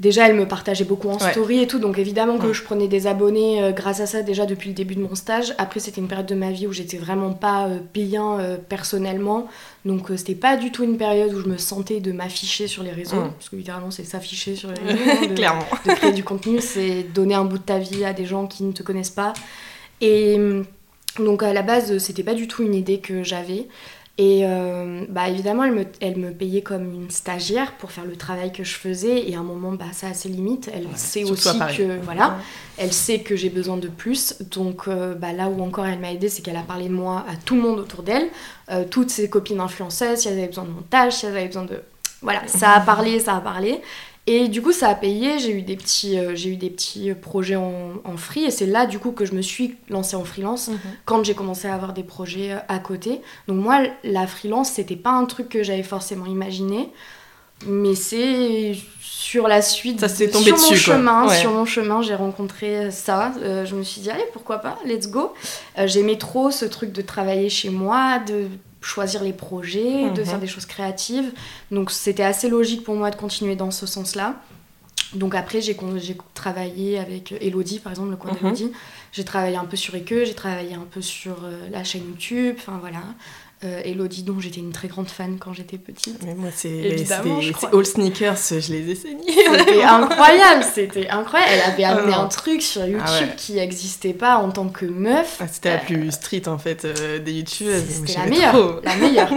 Déjà, 0.00 0.28
elle 0.28 0.34
me 0.34 0.46
partageait 0.46 0.84
beaucoup 0.84 1.08
en 1.08 1.18
story 1.18 1.60
et 1.60 1.66
tout, 1.68 1.78
donc 1.78 1.98
évidemment 1.98 2.38
que 2.38 2.52
je 2.52 2.62
prenais 2.62 2.88
des 2.88 3.06
abonnés 3.06 3.62
euh, 3.62 3.70
grâce 3.70 4.00
à 4.00 4.06
ça 4.06 4.22
déjà 4.22 4.44
depuis 4.44 4.68
le 4.68 4.74
début 4.74 4.96
de 4.96 5.00
mon 5.00 5.14
stage. 5.14 5.54
Après, 5.56 5.78
c'était 5.78 6.00
une 6.00 6.08
période 6.08 6.26
de 6.26 6.34
ma 6.34 6.50
vie 6.50 6.66
où 6.66 6.72
j'étais 6.72 6.96
vraiment 6.96 7.32
pas 7.32 7.66
euh, 7.66 7.78
bien 7.92 8.40
euh, 8.40 8.56
personnellement, 8.56 9.46
donc 9.84 10.08
c'était 10.16 10.34
pas 10.34 10.56
du 10.56 10.72
tout 10.72 10.82
une 10.82 10.96
période 10.96 11.32
où 11.32 11.40
je 11.40 11.48
me 11.48 11.58
sentais 11.58 12.00
de 12.00 12.10
m'afficher 12.10 12.66
sur 12.66 12.82
les 12.82 12.90
réseaux, 12.90 13.20
mm. 13.20 13.32
parce 13.34 13.48
que 13.48 13.56
littéralement 13.56 13.92
c'est 13.92 14.04
s'afficher 14.04 14.56
sur 14.56 14.70
les 14.70 14.80
réseaux, 14.92 15.10
hein, 15.10 15.26
de, 15.28 15.34
Clairement. 15.34 15.66
de 15.86 15.92
créer 15.92 16.12
du 16.12 16.24
contenu, 16.24 16.60
c'est 16.60 17.04
donner 17.14 17.34
un 17.34 17.44
bout 17.44 17.58
de 17.58 17.62
ta 17.62 17.78
vie 17.78 18.04
à 18.04 18.12
des 18.12 18.26
gens 18.26 18.46
qui 18.46 18.64
ne 18.64 18.72
te 18.72 18.82
connaissent 18.82 19.10
pas. 19.10 19.32
Et 20.00 20.36
donc 21.20 21.44
à 21.44 21.52
la 21.52 21.62
base, 21.62 21.98
c'était 21.98 22.24
pas 22.24 22.34
du 22.34 22.48
tout 22.48 22.64
une 22.64 22.74
idée 22.74 22.98
que 22.98 23.22
j'avais. 23.22 23.68
Et 24.16 24.42
euh, 24.44 25.06
bah 25.08 25.28
évidemment, 25.28 25.64
elle 25.64 25.72
me, 25.72 25.84
elle 26.00 26.16
me, 26.16 26.30
payait 26.30 26.62
comme 26.62 26.94
une 26.94 27.10
stagiaire 27.10 27.72
pour 27.78 27.90
faire 27.90 28.04
le 28.04 28.14
travail 28.14 28.52
que 28.52 28.62
je 28.62 28.74
faisais. 28.74 29.28
Et 29.28 29.34
à 29.34 29.40
un 29.40 29.42
moment, 29.42 29.72
bah, 29.72 29.86
ça 29.92 30.08
a 30.08 30.14
ses 30.14 30.28
limites. 30.28 30.70
Elle 30.72 30.86
sait 30.94 31.24
aussi 31.24 31.58
que 31.58 32.00
voilà, 32.00 32.38
elle 32.78 32.92
sait 32.92 33.20
que 33.20 33.34
j'ai 33.34 33.50
besoin 33.50 33.76
de 33.76 33.88
plus. 33.88 34.36
Donc 34.52 34.86
euh, 34.86 35.16
bah, 35.16 35.32
là 35.32 35.48
où 35.48 35.60
encore 35.62 35.86
elle 35.86 35.98
m'a 35.98 36.12
aidée, 36.12 36.28
c'est 36.28 36.42
qu'elle 36.42 36.56
a 36.56 36.62
parlé 36.62 36.88
de 36.88 36.94
moi 36.94 37.24
à 37.28 37.34
tout 37.34 37.56
le 37.56 37.62
monde 37.62 37.80
autour 37.80 38.04
d'elle, 38.04 38.28
euh, 38.70 38.84
toutes 38.88 39.10
ses 39.10 39.28
copines 39.28 39.58
influenceuses, 39.58 40.20
si 40.20 40.28
elles 40.28 40.38
avaient 40.38 40.46
besoin 40.46 40.64
de 40.64 40.70
montage, 40.70 41.14
si 41.14 41.26
elles 41.26 41.36
avaient 41.36 41.46
besoin 41.46 41.64
de 41.64 41.80
voilà, 42.22 42.40
ça 42.46 42.70
a 42.70 42.80
parlé, 42.80 43.20
ça 43.20 43.36
a 43.36 43.40
parlé. 43.40 43.82
Et 44.26 44.48
du 44.48 44.62
coup, 44.62 44.72
ça 44.72 44.88
a 44.88 44.94
payé. 44.94 45.38
J'ai 45.38 45.52
eu 45.52 45.62
des 45.62 45.76
petits, 45.76 46.18
euh, 46.18 46.34
j'ai 46.34 46.50
eu 46.50 46.56
des 46.56 46.70
petits 46.70 47.12
projets 47.12 47.56
en, 47.56 47.92
en, 48.04 48.16
free. 48.16 48.44
Et 48.44 48.50
c'est 48.50 48.66
là, 48.66 48.86
du 48.86 48.98
coup, 48.98 49.12
que 49.12 49.26
je 49.26 49.34
me 49.34 49.42
suis 49.42 49.76
lancée 49.90 50.16
en 50.16 50.24
freelance 50.24 50.68
mhm. 50.68 50.78
quand 51.04 51.24
j'ai 51.24 51.34
commencé 51.34 51.68
à 51.68 51.74
avoir 51.74 51.92
des 51.92 52.04
projets 52.04 52.52
euh, 52.52 52.58
à 52.68 52.78
côté. 52.78 53.20
Donc, 53.48 53.58
moi, 53.58 53.82
la 54.02 54.26
freelance, 54.26 54.70
c'était 54.70 54.96
pas 54.96 55.10
un 55.10 55.26
truc 55.26 55.50
que 55.50 55.62
j'avais 55.62 55.82
forcément 55.82 56.26
imaginé. 56.26 56.90
Mais 57.66 57.94
c'est 57.94 58.74
sur 59.00 59.46
la 59.46 59.62
suite, 59.62 60.00
ça 60.00 60.08
s'est 60.08 60.28
tombé 60.28 60.46
sur 60.46 60.56
dessus, 60.56 60.72
mon 60.72 60.76
chemin, 60.76 61.28
sur 61.28 61.50
mon 61.52 61.64
chemin, 61.64 62.02
j'ai 62.02 62.14
rencontré 62.14 62.90
ça. 62.90 63.32
Euh, 63.40 63.64
je 63.64 63.74
me 63.74 63.82
suis 63.82 64.00
dit 64.00 64.10
allez 64.10 64.26
pourquoi 64.32 64.58
pas, 64.58 64.76
let's 64.84 65.08
go. 65.08 65.32
J'aimais 65.86 66.18
trop 66.18 66.50
ce 66.50 66.64
truc 66.64 66.92
de 66.92 67.00
travailler 67.00 67.48
chez 67.48 67.70
moi, 67.70 68.18
de 68.18 68.48
choisir 68.84 69.22
les 69.22 69.32
projets, 69.32 70.10
de 70.10 70.20
mhm. 70.20 70.26
faire 70.26 70.38
des 70.38 70.46
choses 70.46 70.66
créatives. 70.66 71.32
Donc 71.70 71.90
c'était 71.90 72.22
assez 72.22 72.48
logique 72.48 72.84
pour 72.84 72.94
moi 72.94 73.10
de 73.10 73.16
continuer 73.16 73.56
dans 73.56 73.70
ce 73.70 73.86
sens-là. 73.86 74.36
Donc 75.14 75.34
après, 75.34 75.60
j'ai 75.60 75.76
travaillé 76.34 76.98
avec 76.98 77.32
Elodie, 77.40 77.78
par 77.78 77.92
exemple, 77.92 78.10
le 78.10 78.16
coin 78.16 78.32
mm 78.32 78.70
J'ai 79.12 79.24
travaillé 79.24 79.56
un 79.56 79.64
peu 79.64 79.76
sur 79.76 79.94
Eke, 79.94 80.24
j'ai 80.24 80.34
travaillé 80.34 80.74
un 80.74 80.86
peu 80.90 81.00
sur 81.00 81.44
euh, 81.44 81.68
la 81.70 81.84
chaîne 81.84 82.04
YouTube, 82.08 82.56
enfin 82.58 82.78
voilà. 82.80 83.02
Euh, 83.64 83.80
Elodie, 83.82 84.24
dont 84.24 84.40
j'étais 84.40 84.60
une 84.60 84.72
très 84.72 84.88
grande 84.88 85.08
fan 85.08 85.38
quand 85.40 85.54
j'étais 85.54 85.78
petite. 85.78 86.22
Mais 86.22 86.34
moi, 86.34 86.50
c'est 86.54 87.06
All 87.72 87.86
Sneakers, 87.86 88.36
je 88.50 88.72
les 88.72 88.90
ai 88.90 88.94
saignés. 88.94 89.22
C'était 89.26 89.82
incroyable, 89.82 90.62
c'était 90.62 91.08
incroyable. 91.08 91.52
Elle 91.54 91.72
avait 91.72 91.84
amené 91.84 92.12
ah 92.14 92.20
un 92.20 92.26
truc 92.26 92.60
sur 92.60 92.82
ah 92.82 92.88
YouTube 92.88 93.34
qui 93.38 93.54
n'existait 93.54 94.12
pas 94.12 94.36
en 94.36 94.50
tant 94.50 94.68
que 94.68 94.84
meuf. 94.84 95.38
Ah, 95.40 95.46
c'était 95.50 95.70
la 95.70 95.78
plus 95.78 96.10
street 96.10 96.46
en 96.46 96.58
fait 96.58 96.84
euh, 96.84 97.18
des 97.20 97.32
YouTubeuses. 97.32 97.84
C'était 97.88 98.18
la 98.18 98.26
meilleure, 98.26 98.80
la 98.84 98.96
meilleure. 98.98 99.30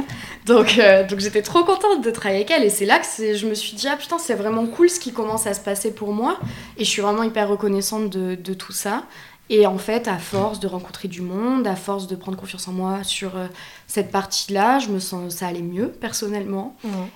donc, 0.45 0.77
euh, 0.77 1.07
donc 1.07 1.19
j'étais 1.19 1.41
trop 1.41 1.63
contente 1.63 2.03
de 2.03 2.11
travailler 2.11 2.41
avec 2.41 2.51
elle 2.51 2.63
et 2.63 2.69
c'est 2.69 2.85
là 2.85 2.99
que 2.99 3.05
je 3.33 3.47
me 3.47 3.53
suis 3.53 3.77
dit 3.77 3.87
ah 3.87 3.95
putain 3.95 4.17
c'est 4.17 4.35
vraiment 4.35 4.65
cool 4.65 4.89
ce 4.89 4.99
qui 4.99 5.13
commence 5.13 5.47
à 5.47 5.53
se 5.53 5.61
passer 5.61 5.93
pour 5.93 6.11
moi 6.11 6.37
et 6.77 6.83
je 6.83 6.89
suis 6.89 7.01
vraiment 7.01 7.23
hyper 7.23 7.47
reconnaissante 7.47 8.09
de, 8.09 8.35
de 8.35 8.53
tout 8.53 8.73
ça. 8.73 9.03
Et 9.49 9.65
en 9.65 9.77
fait, 9.77 10.07
à 10.07 10.17
force 10.17 10.59
de 10.59 10.67
rencontrer 10.67 11.07
du 11.07 11.21
monde, 11.21 11.67
à 11.67 11.75
force 11.75 12.07
de 12.07 12.15
prendre 12.15 12.37
confiance 12.37 12.67
en 12.67 12.73
moi 12.73 13.03
sur 13.03 13.37
euh, 13.37 13.47
cette 13.87 14.11
partie-là, 14.11 14.79
je 14.79 14.89
me 14.89 14.99
sens 14.99 15.35
ça 15.35 15.47
allait 15.47 15.61
mieux 15.61 15.87
personnellement. 15.87 16.75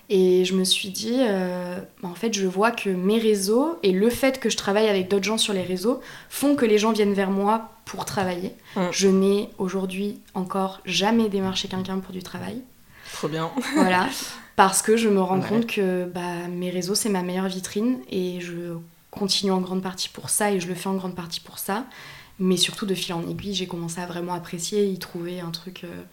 Et 0.10 0.46
je 0.46 0.54
me 0.54 0.64
suis 0.64 0.90
dit, 0.90 1.18
euh, 1.20 1.78
en 2.04 2.14
fait, 2.14 2.34
je 2.34 2.48
vois 2.48 2.72
que 2.72 2.90
mes 2.90 3.20
réseaux 3.20 3.78
et 3.84 3.92
le 3.92 4.10
fait 4.10 4.40
que 4.40 4.50
je 4.50 4.58
travaille 4.58 4.88
avec 4.88 5.10
d'autres 5.10 5.26
gens 5.26 5.38
sur 5.38 5.54
les 5.54 5.64
réseaux 5.64 6.00
font 6.30 6.56
que 6.56 6.66
les 6.66 6.78
gens 6.78 6.92
viennent 6.94 7.14
vers 7.14 7.32
moi 7.32 7.70
pour 7.86 8.06
travailler. 8.06 8.54
Je 8.92 9.10
n'ai 9.10 9.50
aujourd'hui 9.58 10.20
encore 10.34 10.80
jamais 10.86 11.28
démarché 11.28 11.68
quelqu'un 11.68 12.00
pour 12.00 12.14
du 12.14 12.24
travail. 12.24 12.62
Trop 13.14 13.28
bien. 13.28 13.52
voilà, 13.76 14.08
parce 14.56 14.82
que 14.82 14.96
je 14.96 15.10
me 15.10 15.22
rends 15.22 15.42
compte 15.42 15.68
que 15.68 16.06
bah, 16.06 16.48
mes 16.50 16.70
réseaux 16.70 16.96
c'est 16.96 17.10
ma 17.10 17.24
meilleure 17.24 17.48
vitrine 17.48 17.98
et 18.10 18.40
je 18.40 18.78
continue 19.10 19.52
en 19.52 19.60
grande 19.60 19.82
partie 19.82 20.08
pour 20.08 20.30
ça 20.30 20.52
et 20.52 20.60
je 20.60 20.68
le 20.68 20.76
fais 20.76 20.88
en 20.88 20.96
grande 20.96 21.16
partie 21.16 21.42
pour 21.42 21.60
ça. 21.60 21.86
Mais 22.40 22.58
surtout, 22.58 22.86
de 22.86 22.96
fil 22.96 23.14
en 23.14 23.28
aiguille, 23.28 23.54
j'ai 23.54 23.68
commencé 23.68 24.02
à 24.02 24.06
vraiment 24.06 24.34
apprécier, 24.34 24.88
y 24.88 24.98
trouver 24.98 25.40
un 25.40 25.52
truc 25.52 25.84
euh, 25.84 26.04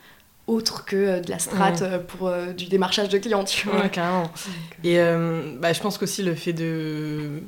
autre 0.46 0.84
que 0.84 0.96
euh, 0.96 1.20
de 1.20 1.30
la 1.30 1.38
strat 1.38 1.80
euh, 1.82 1.98
pour 1.98 2.30
du 2.56 2.66
démarchage 2.66 3.08
de 3.08 3.18
clients, 3.18 3.44
tu 3.44 3.68
vois. 3.68 3.88
carrément. 3.88 4.30
Et 4.84 4.98
bah, 5.60 5.72
je 5.72 5.80
pense 5.80 5.98
qu'aussi 5.98 6.22
le 6.22 6.34
fait 6.34 6.52
de 6.52 7.42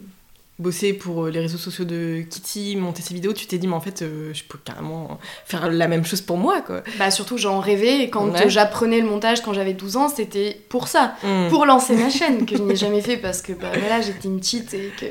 bosser 0.61 0.93
pour 0.93 1.25
euh, 1.25 1.31
les 1.31 1.41
réseaux 1.41 1.59
sociaux 1.59 1.85
de 1.85 2.23
Kitty, 2.29 2.77
monter 2.77 3.03
ses 3.03 3.15
vidéos, 3.15 3.33
tu 3.33 3.47
t'es 3.47 3.59
dit, 3.59 3.67
mais 3.67 3.75
en 3.75 3.81
fait, 3.81 4.03
euh, 4.03 4.33
je 4.35 4.45
peux 4.45 4.59
carrément 4.59 5.19
faire 5.45 5.71
la 5.71 5.89
même 5.89 6.05
chose 6.05 6.21
pour 6.21 6.37
moi, 6.37 6.61
quoi. 6.61 6.83
Bah, 6.99 7.11
surtout, 7.11 7.39
j'en 7.39 7.61
rêvais, 7.61 8.03
et 8.03 8.11
quand 8.11 8.31
j'apprenais 8.49 9.01
le 9.01 9.07
montage 9.07 9.43
quand 9.43 9.53
j'avais 9.53 9.73
12 9.73 9.97
ans, 9.97 10.09
c'était 10.09 10.61
pour 10.69 10.89
ça, 10.89 11.15
hmm. 11.23 11.49
pour 11.49 11.67
lancer 11.67 11.97
ma 11.97 12.11
chaîne, 12.11 12.47
que 12.47 12.57
je 12.57 12.63
n'ai 12.63 12.77
jamais 12.77 13.01
fait 13.01 13.17
parce 13.17 13.43
que, 13.43 13.53
bah, 13.53 13.69
voilà, 13.79 14.01
j'étais 14.01 14.29
une 14.29 14.39
petite 14.39 14.75
et 14.75 14.93
que 14.99 15.07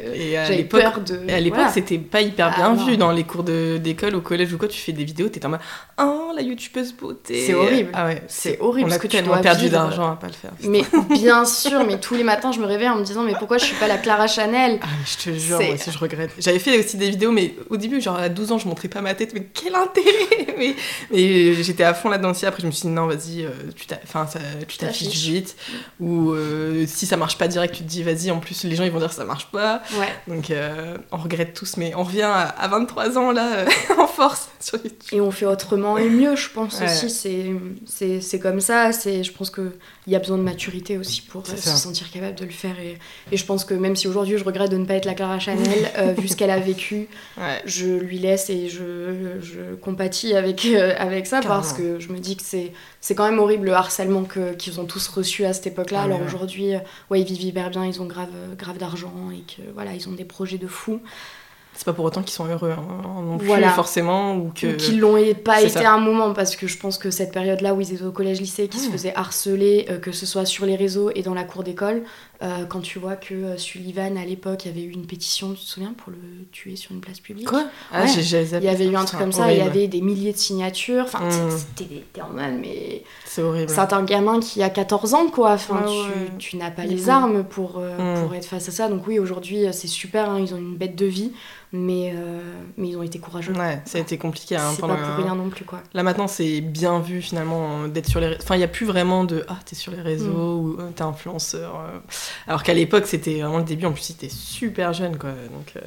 j'avais 0.46 0.64
peur 0.64 1.02
de. 1.02 1.20
Et 1.28 1.34
à 1.34 1.40
l'époque, 1.40 1.70
c'était 1.74 1.98
pas 1.98 2.22
hyper 2.22 2.56
bien 2.56 2.78
ah, 2.80 2.86
vu 2.86 2.98
dans 2.98 3.12
les 3.12 3.24
cours 3.24 3.44
d'école, 3.44 4.16
au 4.16 4.22
collège 4.22 4.54
ou 4.54 4.58
quoi, 4.58 4.68
tu 4.68 4.80
fais 4.80 4.92
des 4.92 5.04
vidéos, 5.04 5.30
t'es 5.30 5.46
en 5.46 5.50
mode, 5.50 5.60
oh, 6.00 6.32
la 6.36 6.42
youtubeuse 6.42 6.94
beauté. 6.94 7.46
C'est 7.46 7.54
horrible. 7.54 7.90
Ah 7.94 8.06
ouais, 8.06 8.24
c'est 8.28 8.60
horrible. 8.60 8.90
On 8.92 8.94
a 8.94 9.00
que 9.00 9.08
tellement 9.08 9.38
tu 9.38 9.42
perdu 9.42 9.70
d'argent 9.70 10.12
à 10.12 10.16
pas 10.16 10.28
le 10.28 10.34
faire. 10.34 10.52
Mais 10.64 10.84
bien 11.10 11.46
sûr, 11.46 11.84
mais 11.86 12.00
tous 12.00 12.16
les 12.16 12.24
matins, 12.24 12.52
je 12.52 12.60
me 12.60 12.66
réveille 12.66 12.90
en 12.90 12.96
me 12.96 13.04
disant, 13.04 13.24
mais 13.24 13.34
pourquoi 13.38 13.58
je 13.58 13.66
suis 13.66 13.76
pas 13.76 13.88
la 13.88 13.98
Clara 13.98 14.28
Chanel? 14.28 14.80
Ah, 14.82 14.88
Je 15.06 15.24
te 15.24 15.30
jure, 15.40 15.62
moi 15.62 15.74
aussi, 15.74 15.92
je 15.92 15.98
regrette 15.98 16.32
j'avais 16.40 16.60
fait 16.60 16.80
aussi 16.80 16.98
des 16.98 17.10
vidéos, 17.10 17.32
mais 17.32 17.56
au 17.70 17.78
début, 17.78 18.02
genre 18.02 18.18
à 18.18 18.30
12 18.30 18.52
ans, 18.52 18.58
je 18.58 18.68
montrais 18.68 18.88
pas 18.88 19.02
ma 19.02 19.14
tête, 19.14 19.34
mais 19.34 19.48
quel 19.54 19.76
intérêt 19.76 20.10
Mais, 20.58 20.76
mais 21.10 21.54
j'étais 21.64 21.84
à 21.84 21.94
fond 21.94 22.10
là-dedans 22.10 22.32
aussi. 22.32 22.46
Après, 22.46 22.62
je 22.62 22.68
me 22.68 22.72
suis 22.72 22.90
dit, 22.90 22.94
non, 22.94 23.08
vas-y, 23.08 23.46
euh, 23.46 23.50
tu 23.78 24.78
t'affiches 24.78 25.24
vite. 25.24 25.56
Ou 26.02 26.32
euh, 26.32 26.86
si 26.86 27.06
ça 27.06 27.16
marche 27.16 27.38
pas 27.38 27.48
direct, 27.48 27.76
tu 27.76 27.84
te 27.84 27.88
dis, 27.88 28.04
vas-y, 28.04 28.30
en 28.30 28.40
plus, 28.40 28.66
les 28.66 28.76
gens 28.76 28.84
ils 28.84 28.92
vont 28.92 29.00
dire 29.00 29.08
que 29.08 29.16
ça 29.16 29.24
marche 29.24 29.48
pas. 29.52 29.82
Donc, 30.28 30.52
euh, 30.52 30.98
on 31.14 31.18
regrette 31.18 31.54
tous, 31.54 31.78
mais 31.78 31.96
on 31.96 32.04
revient 32.04 32.24
à, 32.24 32.68
23 32.68 33.18
ans 33.18 33.32
là, 33.32 33.66
en 33.98 34.08
force 34.08 34.50
sur 34.64 34.78
YouTube. 34.78 35.00
Et 35.12 35.22
on 35.22 35.32
fait 35.32 35.46
autrement 35.46 35.98
et 35.98 36.10
mieux, 36.10 36.36
je 36.36 36.50
pense 36.50 36.82
aussi. 36.82 37.10
C'est 37.86 38.40
comme 38.40 38.60
ça. 38.60 38.92
Je 38.92 39.32
pense 39.32 39.50
qu'il 39.50 39.72
y 40.08 40.16
a 40.16 40.20
besoin 40.20 40.38
de 40.38 40.44
maturité 40.44 40.98
aussi 40.98 41.22
pour 41.22 41.46
se 41.48 41.58
sentir 41.58 42.10
capable 42.12 42.36
de 42.36 42.46
le 42.46 42.52
faire. 42.52 42.80
Et, 42.80 42.98
et 43.32 43.38
je 43.38 43.46
pense 43.46 43.66
que 43.66 43.74
même 43.74 43.96
si 43.96 44.08
aujourd'hui 44.08 44.38
je 44.38 44.44
regrette 44.44 44.72
de 44.72 44.78
ne 44.78 44.86
pas 44.86 44.96
être 44.96 45.06
la 45.06 45.14
Clara 45.14 45.40
Chanel, 45.40 46.16
vu 46.18 46.28
ce 46.28 46.36
qu'elle 46.36 46.52
a 46.52 46.60
vécu, 46.60 47.08
je 47.66 47.88
lui 47.88 48.20
laisse 48.20 48.50
et 48.50 48.70
je, 48.70 49.40
je 49.42 49.76
compatis 49.76 50.34
avec, 50.34 50.66
euh, 50.66 50.94
avec 50.98 51.28
ça 51.28 51.42
parce 51.42 51.74
que 51.74 52.00
je 52.00 52.10
me 52.10 52.20
dis 52.20 52.36
que 52.36 52.44
c'est, 52.44 52.72
c'est 53.02 53.16
quand 53.16 53.26
même 53.30 53.40
horrible 53.40 53.68
le 53.68 53.74
harcèlement 53.74 54.24
que, 54.24 54.54
qu'ils 54.54 54.80
ont 54.80 54.86
tous 54.86 55.08
reçu 55.08 55.46
à 55.46 55.54
cette 55.54 55.68
époque-là. 55.68 56.04
Alors 56.04 56.22
aujourd'hui, 56.22 56.76
euh, 56.76 56.80
ouais, 57.10 57.22
ils 57.22 57.28
vivent 57.28 57.42
hyper 57.42 57.70
bien, 57.70 57.86
ils 57.86 58.02
ont 58.02 58.06
grave, 58.06 58.30
grave 58.58 58.78
d'argent 58.78 59.14
et 59.32 59.42
que 59.42 59.62
voilà, 59.74 59.94
ils 59.94 60.08
ont 60.08 60.14
des 60.14 60.26
projets 60.26 60.58
de 60.58 60.68
fou 60.68 61.02
c'est 61.80 61.86
pas 61.86 61.94
pour 61.94 62.04
autant 62.04 62.24
qu'ils 62.24 62.34
sont 62.34 62.46
heureux 62.46 62.74
hein, 62.78 63.22
non 63.24 63.38
plus 63.38 63.48
voilà. 63.48 63.70
forcément 63.70 64.36
ou 64.36 64.52
que 64.54 64.74
qu'ils 64.74 65.00
l'ont 65.00 65.16
pas 65.46 65.62
été 65.62 65.86
un 65.86 65.98
moment 65.98 66.34
parce 66.34 66.58
que 66.58 66.68
je 66.68 66.78
pense 66.78 66.98
que 66.98 67.10
cette 67.10 67.32
période 67.32 67.62
là 67.62 67.74
où 67.74 67.80
ils 67.80 67.94
étaient 67.94 68.04
au 68.04 68.12
collège 68.12 68.42
lycée 68.42 68.68
qui 68.68 68.80
se 68.80 68.90
hmm. 68.90 68.92
faisaient 68.92 69.16
harceler 69.16 69.86
euh, 69.90 69.98
que 69.98 70.12
ce 70.12 70.26
soit 70.26 70.46
sur 70.46 70.66
les 70.66 70.76
réseaux 70.76 71.10
et 71.16 71.22
dans 71.22 71.34
la 71.34 71.46
cour 71.46 71.64
d'école 71.64 72.04
euh, 72.42 72.66
quand 72.66 72.82
tu 72.82 73.00
vois 73.00 73.16
que 73.16 73.34
euh, 73.34 73.58
Sullivan 73.58 74.18
à 74.18 74.26
l'époque 74.26 74.66
avait 74.66 74.84
eu 74.84 74.92
une 74.92 75.06
pétition 75.06 75.54
tu 75.54 75.62
te 75.62 75.66
souviens 75.66 75.94
pour 75.94 76.12
le 76.12 76.18
tuer 76.52 76.76
sur 76.76 76.92
une 76.92 77.02
place 77.02 77.20
publique 77.20 77.48
quoi? 77.48 77.66
Ah, 77.92 78.06
il 78.06 78.64
y 78.64 78.68
avait 78.68 78.88
eu 78.88 78.96
un 78.96 79.06
truc 79.06 79.20
comme 79.20 79.32
ça 79.32 79.52
il 79.52 79.58
y 79.58 79.62
avait 79.62 79.88
des 79.88 80.02
milliers 80.02 80.32
de 80.32 80.38
signatures 80.38 81.04
enfin 81.04 81.26
hmm. 81.26 81.52
c'était 81.52 82.22
en 82.22 82.30
mode 82.30 82.60
mais 82.62 83.04
c'est 83.26 83.42
horrible 83.42 83.70
c'est 83.70 83.94
un 83.94 84.04
gamin 84.04 84.40
qui 84.40 84.64
a 84.64 84.70
14 84.70 85.14
ans 85.14 85.28
quoi 85.28 85.52
enfin 85.52 85.84
tu, 85.86 86.38
tu 86.38 86.58
n'as 86.58 86.72
pas 86.72 86.86
les 86.86 87.10
armes 87.10 87.44
pour, 87.44 87.80
hmm. 87.80 88.22
pour 88.22 88.34
être 88.36 88.46
face 88.46 88.70
à 88.70 88.72
ça 88.72 88.88
donc 88.88 89.06
oui 89.08 89.20
aujourd'hui 89.20 89.66
c'est 89.74 89.88
super 89.88 90.30
hein, 90.30 90.40
ils 90.40 90.54
ont 90.54 90.58
une 90.58 90.76
bête 90.76 90.96
de 90.96 91.06
vie 91.06 91.32
Mais, 91.72 92.14
euh, 92.16 92.40
mais 92.78 92.90
ils 92.90 92.98
ont 92.98 93.04
été 93.04 93.20
courageux. 93.20 93.54
Ouais, 93.54 93.80
ça 93.86 94.00
a 94.00 94.02
été 94.02 94.18
compliqué. 94.18 94.56
Hein, 94.56 94.72
c'est 94.74 94.82
pas 94.82 94.88
pour 94.88 95.24
rien 95.24 95.36
non 95.36 95.50
plus, 95.50 95.66
quoi. 95.66 95.82
Là 95.94 96.02
maintenant, 96.02 96.28
c'est 96.28 96.62
bien 96.62 97.00
vu 97.00 97.22
finalement 97.22 97.84
euh, 97.84 97.88
d'être 97.88 98.08
sur 98.08 98.20
les. 98.20 98.36
Enfin, 98.42 98.56
il 98.56 98.58
n'y 98.58 98.64
a 98.64 98.68
plus 98.68 98.88
vraiment 98.88 99.24
de 99.24 99.46
ah, 99.48 99.60
t'es 99.64 99.76
sur 99.76 99.92
les 99.92 100.02
réseaux 100.02 100.30
Mm. 100.30 100.60
ou 100.60 100.78
euh, 100.80 100.90
t'es 100.96 101.04
influenceur. 101.04 101.84
Alors 102.48 102.64
qu'à 102.64 102.74
l'époque, 102.74 103.06
c'était 103.08 103.42
vraiment 103.42 103.58
le 103.60 103.64
début. 103.64 103.86
En 103.86 103.92
plus, 103.94 104.04
c'était 104.04 104.30
super 104.30 104.94
jeune 104.94 105.18
quoi. 105.18 105.32
Donc, 105.32 105.74
euh, 105.76 105.82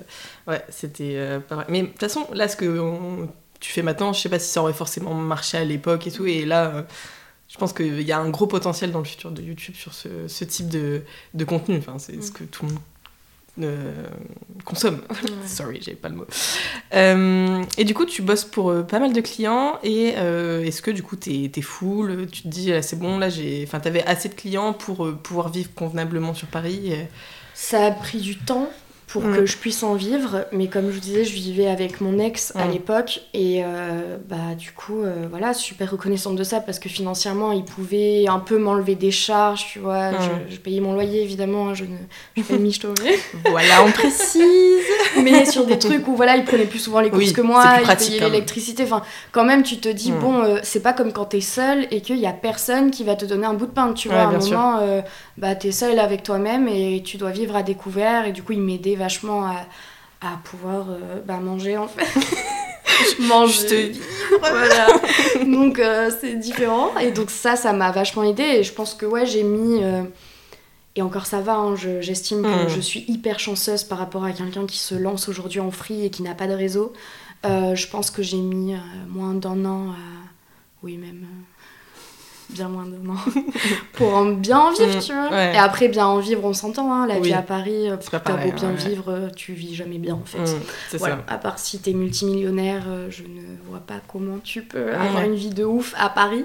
ouais, 0.51 0.65
c'était 0.69 1.15
euh, 1.17 1.41
pas 1.41 1.57
vrai. 1.57 1.65
Mais 1.69 1.83
de 1.83 1.87
toute 1.89 2.01
façon, 2.01 2.27
là, 2.33 2.49
ce 2.49 2.57
que 2.57 2.79
on- 2.79 3.29
tu 3.61 3.71
fais 3.73 3.83
maintenant, 3.83 4.13
je 4.13 4.21
sais 4.21 4.29
pas 4.29 4.39
si 4.41 4.49
ça 4.51 4.61
aurait 4.63 4.73
forcément 4.73 5.15
marché 5.15 5.57
à 5.59 5.65
l'époque 5.65 6.07
et 6.07 6.11
tout. 6.11 6.27
Et 6.27 6.45
là, 6.45 6.67
euh, 6.75 6.83
je 7.49 7.57
pense 7.59 7.73
qu'il 7.73 8.03
y 8.03 8.11
a 8.13 8.19
un 8.19 8.29
gros 8.31 8.47
potentiel 8.47 8.91
dans 8.93 8.99
le 8.99 9.05
futur 9.05 9.31
de 9.31 9.41
YouTube 9.43 9.75
sur 9.77 9.93
ce, 9.95 10.09
ce 10.27 10.45
type 10.45 10.69
de, 10.69 11.03
de 11.35 11.45
contenu. 11.45 11.77
Enfin, 11.79 11.99
c'est 11.99 12.17
Mm. 12.17 12.23
ce 12.23 12.31
que 12.33 12.45
tout 12.45 12.65
le 12.67 12.73
monde 12.73 12.81
euh, 13.61 14.07
consomme. 14.65 15.03
Ouais. 15.11 15.31
Sorry, 15.47 15.81
j'ai 15.83 15.95
pas 15.95 16.09
le 16.09 16.17
mot. 16.17 16.27
Euh, 16.95 17.63
et 17.77 17.85
du 17.85 17.95
coup, 17.95 18.07
tu 18.07 18.23
bosses 18.23 18.45
pour 18.45 18.71
euh, 18.71 18.83
pas 18.83 18.99
mal 18.99 19.13
de 19.13 19.21
clients. 19.21 19.79
Et 19.83 20.09
est-ce 20.09 20.83
que 20.83 20.91
du 20.91 21.03
coup, 21.03 21.17
t'es 21.17 21.51
es 21.55 21.63
full 21.63 22.27
Tu 22.31 22.43
te 22.43 22.49
dis, 22.49 22.71
là, 22.71 22.83
c'est 22.83 22.99
bon, 22.99 23.19
là, 23.19 23.29
j'ai. 23.29 23.65
Enfin, 23.67 23.81
t'avais 23.81 24.05
assez 24.05 24.29
de 24.29 24.35
clients 24.35 24.73
pour 24.73 25.13
pouvoir 25.23 25.51
vivre 25.51 25.71
convenablement 25.75 26.35
sur 26.35 26.49
Paris. 26.49 26.95
Ça 27.55 27.87
a 27.87 27.91
pris 27.91 28.19
du 28.19 28.37
temps 28.39 28.71
pour 29.13 29.23
Mm. 29.25 29.37
que 29.37 29.47
je 29.47 29.57
puisse 29.59 29.83
en 29.83 29.95
vivre, 29.95 30.47
mais 30.53 30.69
comme 30.69 30.87
je 30.89 30.93
vous 30.95 31.01
disais, 31.01 31.25
je 31.25 31.35
vivais 31.35 31.67
avec 31.69 32.01
mon 32.01 32.19
ex 32.19 32.53
à 32.57 32.65
Mm. 32.67 32.71
l'époque 32.73 33.21
et 33.35 33.63
euh, 33.63 34.17
bah 34.27 34.55
du 34.59 34.73
coup 34.73 35.03
euh, 35.03 35.27
voilà 35.31 35.53
super 35.53 35.91
reconnaissante 35.91 36.35
de 36.37 36.45
ça 36.45 36.61
parce 36.61 36.79
que 36.79 36.89
financièrement 36.89 37.53
il 37.53 37.65
pouvait 37.65 38.25
un 38.27 38.39
peu 38.39 38.57
m'enlever 38.59 38.95
des 38.95 39.11
charges, 39.11 39.67
tu 39.71 39.81
vois, 39.81 40.13
Mm. 40.13 40.17
je, 40.49 40.55
je 40.55 40.61
payais 40.61 40.81
mon 40.81 40.95
loyer 40.95 41.23
évidemment, 41.23 41.69
hein, 41.69 41.75
je 41.75 41.85
ne 41.85 41.97
je 42.37 42.43
fais 42.43 42.57
michetonner, 42.59 42.95
Voilà, 43.51 43.85
on 43.85 43.93
précise. 43.93 44.43
mais 45.23 45.45
sur 45.45 45.67
des 45.67 45.79
trucs 45.79 46.09
où 46.09 46.17
voilà 46.17 46.37
il 46.37 46.45
prenait 46.45 46.65
plus 46.65 46.79
souvent 46.79 47.01
les 47.01 47.11
courses 47.11 47.23
Oui, 47.23 47.33
que 47.35 47.43
moi, 47.43 47.65
il 47.79 47.83
pratique, 47.83 48.09
payait 48.09 48.21
même. 48.21 48.33
l'électricité, 48.33 48.83
enfin 48.85 49.03
quand 49.33 49.45
même 49.45 49.63
tu 49.63 49.77
te 49.77 49.89
dis 49.91 50.13
bon 50.13 50.43
euh, 50.43 50.59
c'est 50.63 50.81
pas 50.83 50.93
comme 50.95 51.13
quand 51.13 51.27
t'es 51.27 51.41
seul 51.43 51.87
et 51.91 52.01
qu'il 52.01 52.17
y 52.19 52.27
a 52.27 52.33
personne 52.33 52.91
qui 52.91 53.05
va 53.05 53.15
te 53.15 53.25
donner 53.27 53.45
un 53.47 53.55
bout 53.55 53.67
de 53.67 53.73
pain, 53.73 53.93
tu 53.93 54.09
vois, 54.09 54.17
Ouais, 54.29 54.35
à 54.35 54.37
un 54.39 54.41
sûr. 54.41 54.59
moment 54.59 55.03
bah 55.37 55.55
t'es 55.55 55.73
seul 55.73 55.99
avec 55.99 56.23
toi-même 56.23 56.69
et 56.69 57.03
tu 57.05 57.17
dois 57.17 57.31
vivre 57.31 57.57
à 57.57 57.63
découvert 57.63 58.27
et 58.27 58.33
du 58.33 58.43
coup 58.43 58.53
il 58.53 58.61
m'aidait 58.61 58.95
vachement 59.03 59.41
à, 59.47 59.57
à 60.21 60.33
pouvoir 60.45 60.87
euh, 60.91 61.21
bah, 61.27 61.39
manger 61.39 61.77
en 61.77 61.89
fait. 61.89 62.07
manger. 63.21 63.53
Juste 63.53 63.73
vivre. 63.73 64.05
voilà. 64.41 64.87
donc 65.45 65.79
euh, 65.79 66.11
c'est 66.21 66.35
différent 66.37 66.97
et 66.99 67.11
donc 67.11 67.31
ça 67.31 67.57
ça 67.57 67.73
m'a 67.73 67.91
vachement 67.91 68.23
aidé 68.25 68.43
et 68.43 68.63
je 68.63 68.73
pense 68.73 68.95
que 68.95 69.07
ouais 69.07 69.27
j'ai 69.27 69.43
mis 69.43 69.83
euh, 69.83 70.03
et 70.95 71.03
encore 71.03 71.27
ça 71.27 71.41
va, 71.41 71.55
hein, 71.57 71.75
je- 71.75 72.01
j'estime 72.03 72.43
que 72.43 72.65
Mm. 72.67 72.69
je 72.69 72.81
suis 72.81 73.05
hyper 73.09 73.39
chanceuse 73.39 73.83
par 73.85 73.99
rapport 73.99 74.25
à 74.25 74.33
quelqu'un 74.33 74.67
qui 74.67 74.79
se 74.79 74.95
lance 74.95 75.29
aujourd'hui 75.29 75.61
en 75.61 75.71
free 75.71 76.05
et 76.07 76.11
qui 76.11 76.23
n'a 76.23 76.35
pas 76.35 76.47
de 76.47 76.53
réseau. 76.55 76.93
Euh, 77.47 77.75
je 77.75 77.87
pense 77.89 78.11
que 78.11 78.23
j'ai 78.23 78.37
mis 78.37 78.75
moins 79.09 79.35
d'un 79.35 79.65
an 79.65 79.91
à... 79.93 79.97
Oui, 80.83 80.97
même 80.99 81.25
bien 82.53 82.69
moins 82.69 82.85
d'un 82.87 83.11
an 83.11 83.17
pour 83.95 84.15
en 84.15 84.27
bien 84.27 84.59
en 84.59 84.71
vivre, 84.73 84.97
Mm, 84.97 85.01
tu 85.01 85.13
vois. 85.13 85.31
ouais. 85.31 85.55
Et 85.55 85.59
après, 85.59 85.89
bien 85.89 86.07
en 86.07 86.19
vivre, 86.19 86.45
on 86.45 86.53
s'entend. 86.53 86.93
Hein, 86.93 87.07
la 87.07 87.17
Oui. 87.19 87.29
vie 87.29 87.33
à 87.35 87.43
Paris, 87.43 87.89
euh, 87.91 87.97
t'as 88.11 88.37
beau 88.37 88.53
bien 88.53 88.71
ouais. 88.71 88.77
vivre, 88.77 89.05
euh, 89.11 89.29
tu 89.35 89.53
vis 89.53 89.75
jamais 89.75 89.99
bien 89.99 90.15
en 90.15 90.25
fait. 90.25 90.39
Mm, 90.39 90.97
Voilà. 90.99 91.17
ça. 91.27 91.35
À 91.35 91.39
part 91.39 91.59
si 91.59 91.79
t'es 91.81 91.93
multimillionnaire, 91.93 92.85
euh, 92.89 93.09
je 93.11 93.23
ne 93.23 93.41
vois 93.69 93.81
pas 93.81 94.01
comment 94.09 94.39
tu 94.43 94.63
peux 94.63 94.95
avoir 94.95 95.23
une 95.25 95.35
vie 95.35 95.51
de 95.51 95.65
ouf 95.65 95.95
à 95.99 96.09
Paris. 96.09 96.45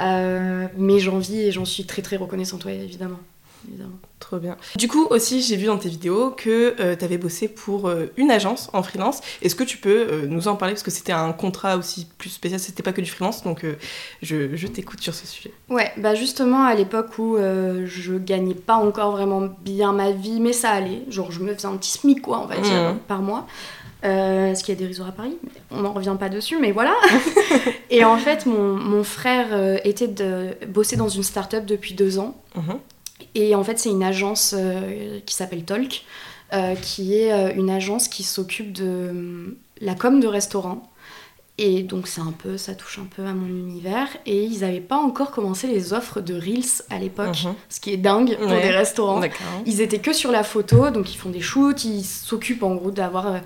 Euh, 0.00 0.66
mais 0.76 0.98
j'en 0.98 1.18
vis 1.18 1.40
et 1.40 1.52
j'en 1.52 1.64
suis 1.64 1.84
très 1.84 2.02
très 2.02 2.16
reconnaissante, 2.16 2.66
évidemment. 2.66 3.20
évidemment. 3.68 3.98
Trop 4.24 4.38
bien. 4.38 4.56
Du 4.76 4.88
coup, 4.88 5.04
aussi, 5.10 5.42
j'ai 5.42 5.54
vu 5.56 5.66
dans 5.66 5.76
tes 5.76 5.90
vidéos 5.90 6.30
que 6.30 6.94
tu 6.94 7.04
avais 7.04 7.18
bossé 7.18 7.46
pour 7.46 7.88
euh, 7.88 8.06
une 8.16 8.30
agence 8.30 8.70
en 8.72 8.82
freelance. 8.82 9.20
Est-ce 9.42 9.54
que 9.54 9.64
tu 9.64 9.76
peux 9.76 10.06
euh, 10.10 10.26
nous 10.26 10.48
en 10.48 10.56
parler? 10.56 10.72
Parce 10.72 10.82
que 10.82 10.90
c'était 10.90 11.12
un 11.12 11.32
contrat 11.34 11.76
aussi 11.76 12.06
plus 12.16 12.30
spécial, 12.30 12.58
c'était 12.58 12.82
pas 12.82 12.92
que 12.94 13.02
du 13.02 13.10
freelance, 13.10 13.42
donc 13.44 13.64
euh, 13.64 13.74
je, 14.22 14.56
je 14.56 14.66
t'écoute 14.66 15.02
sur 15.02 15.12
ce 15.14 15.26
sujet. 15.26 15.52
Ouais, 15.68 15.92
bah 15.98 16.14
justement 16.14 16.64
à 16.64 16.74
l'époque 16.74 17.18
où 17.18 17.36
euh, 17.36 17.84
je 17.86 18.14
gagnais 18.14 18.54
pas 18.54 18.76
encore 18.76 19.12
vraiment 19.12 19.42
bien 19.62 19.92
ma 19.92 20.10
vie, 20.12 20.40
mais 20.40 20.54
ça 20.54 20.70
allait. 20.70 21.02
Genre 21.10 21.30
je 21.30 21.40
me 21.40 21.52
faisais 21.54 21.68
un 21.68 21.76
petit 21.76 21.90
SMIC 21.92 22.22
quoi, 22.22 22.40
on 22.40 22.46
va 22.46 22.56
dire, 22.56 22.72
Mhm. 22.92 22.98
par 23.06 23.20
mois. 23.20 23.46
Euh, 24.06 24.54
ce 24.54 24.64
qui 24.64 24.72
est 24.72 24.74
dérisoire 24.74 25.08
à 25.08 25.12
Paris, 25.12 25.36
on 25.70 25.80
n'en 25.82 25.92
revient 25.92 26.16
pas 26.18 26.28
dessus, 26.30 26.58
mais 26.60 26.72
voilà. 26.72 26.94
et 27.90 28.04
en 28.04 28.16
fait, 28.18 28.44
mon, 28.46 28.74
mon 28.74 29.02
frère 29.04 29.46
euh, 29.52 29.78
était 29.84 30.08
de 30.08 30.48
bosser 30.66 30.96
dans 30.96 31.08
une 31.08 31.22
start-up 31.22 31.64
depuis 31.66 31.94
deux 31.94 32.18
ans. 32.18 32.36
Mhm. 32.56 32.78
Et 33.34 33.54
en 33.54 33.64
fait, 33.64 33.78
c'est 33.78 33.90
une 33.90 34.02
agence 34.02 34.54
euh, 34.56 35.20
qui 35.26 35.34
s'appelle 35.34 35.64
Talk, 35.64 36.04
euh, 36.52 36.74
qui 36.74 37.14
est 37.16 37.32
euh, 37.32 37.52
une 37.54 37.70
agence 37.70 38.08
qui 38.08 38.22
s'occupe 38.22 38.72
de 38.72 39.56
la 39.80 39.94
com 39.94 40.20
de 40.20 40.26
restaurants. 40.26 40.90
Et 41.56 41.82
donc, 41.84 42.08
c'est 42.08 42.20
un 42.20 42.32
peu, 42.36 42.56
ça 42.56 42.74
touche 42.74 42.98
un 42.98 43.04
peu 43.06 43.24
à 43.24 43.32
mon 43.32 43.46
univers. 43.46 44.08
Et 44.26 44.42
ils 44.42 44.60
n'avaient 44.60 44.80
pas 44.80 44.96
encore 44.96 45.30
commencé 45.30 45.68
les 45.68 45.92
offres 45.92 46.20
de 46.20 46.34
Reels 46.34 46.82
à 46.90 46.98
l'époque, 46.98 47.44
Mhm. 47.44 47.54
ce 47.68 47.78
qui 47.80 47.92
est 47.92 47.96
dingue 47.96 48.36
pour 48.36 48.48
Ouais. 48.50 48.60
des 48.62 48.70
restaurants. 48.70 49.20
Ils 49.64 49.80
étaient 49.80 50.00
que 50.00 50.12
sur 50.12 50.32
la 50.32 50.42
photo, 50.42 50.90
donc 50.90 51.14
ils 51.14 51.16
font 51.16 51.30
des 51.30 51.40
shoots, 51.40 51.84
ils 51.84 52.02
s'occupent 52.04 52.64
en 52.64 52.74
gros 52.74 52.90
d'avoir. 52.90 53.36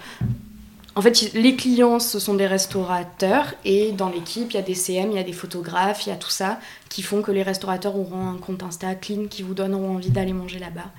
En 0.99 1.01
fait, 1.01 1.33
les 1.35 1.55
clients, 1.55 2.01
ce 2.01 2.19
sont 2.19 2.35
des 2.35 2.49
restaurateurs, 2.49 3.55
et 3.65 3.93
dans 3.93 4.09
l'équipe, 4.09 4.51
il 4.51 4.55
y 4.55 4.59
a 4.59 4.63
des 4.63 4.75
CM, 4.75 5.13
il 5.13 5.17
y 5.17 5.21
a 5.21 5.23
des 5.23 5.33
photographes, 5.33 6.05
il 6.05 6.09
y 6.09 6.13
a 6.13 6.17
tout 6.17 6.29
ça, 6.29 6.59
qui 6.89 7.03
font 7.03 7.23
que 7.23 7.31
les 7.31 7.45
restaurateurs 7.45 7.97
auront 7.97 8.27
un 8.27 8.37
compte 8.37 8.65
Insta 8.65 8.97
clean, 8.97 9.29
qui 9.31 9.45
vous 9.45 9.55
donneront 9.55 9.95
envie 9.95 10.11
d'aller 10.11 10.33
manger 10.33 10.59
là-bas. 10.59 10.91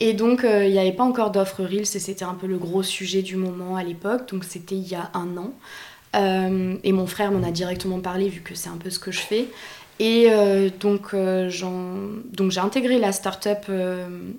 Et 0.00 0.14
donc, 0.14 0.42
euh, 0.42 0.64
il 0.64 0.72
n'y 0.72 0.80
avait 0.80 0.90
pas 0.90 1.04
encore 1.04 1.30
d'offre 1.30 1.62
Reels, 1.62 1.82
et 1.82 2.00
c'était 2.00 2.24
un 2.24 2.34
peu 2.34 2.48
le 2.48 2.58
gros 2.58 2.82
sujet 2.82 3.22
du 3.22 3.36
moment 3.36 3.76
à 3.76 3.84
l'époque, 3.84 4.28
donc 4.32 4.42
c'était 4.42 4.74
il 4.74 4.88
y 4.88 4.96
a 4.96 5.12
un 5.14 5.36
an. 5.36 5.52
Euh, 6.16 6.74
et 6.82 6.90
mon 6.90 7.06
frère 7.06 7.30
m'en 7.30 7.46
a 7.46 7.52
directement 7.52 8.00
parlé, 8.00 8.28
vu 8.28 8.40
que 8.40 8.56
c'est 8.56 8.68
un 8.68 8.78
peu 8.78 8.90
ce 8.90 8.98
que 8.98 9.12
je 9.12 9.20
fais. 9.20 9.46
Et 10.00 10.26
euh, 10.30 10.70
donc, 10.80 11.14
j'ai 11.46 12.60
intégré 12.60 12.98
la 12.98 13.12
start-up 13.12 13.70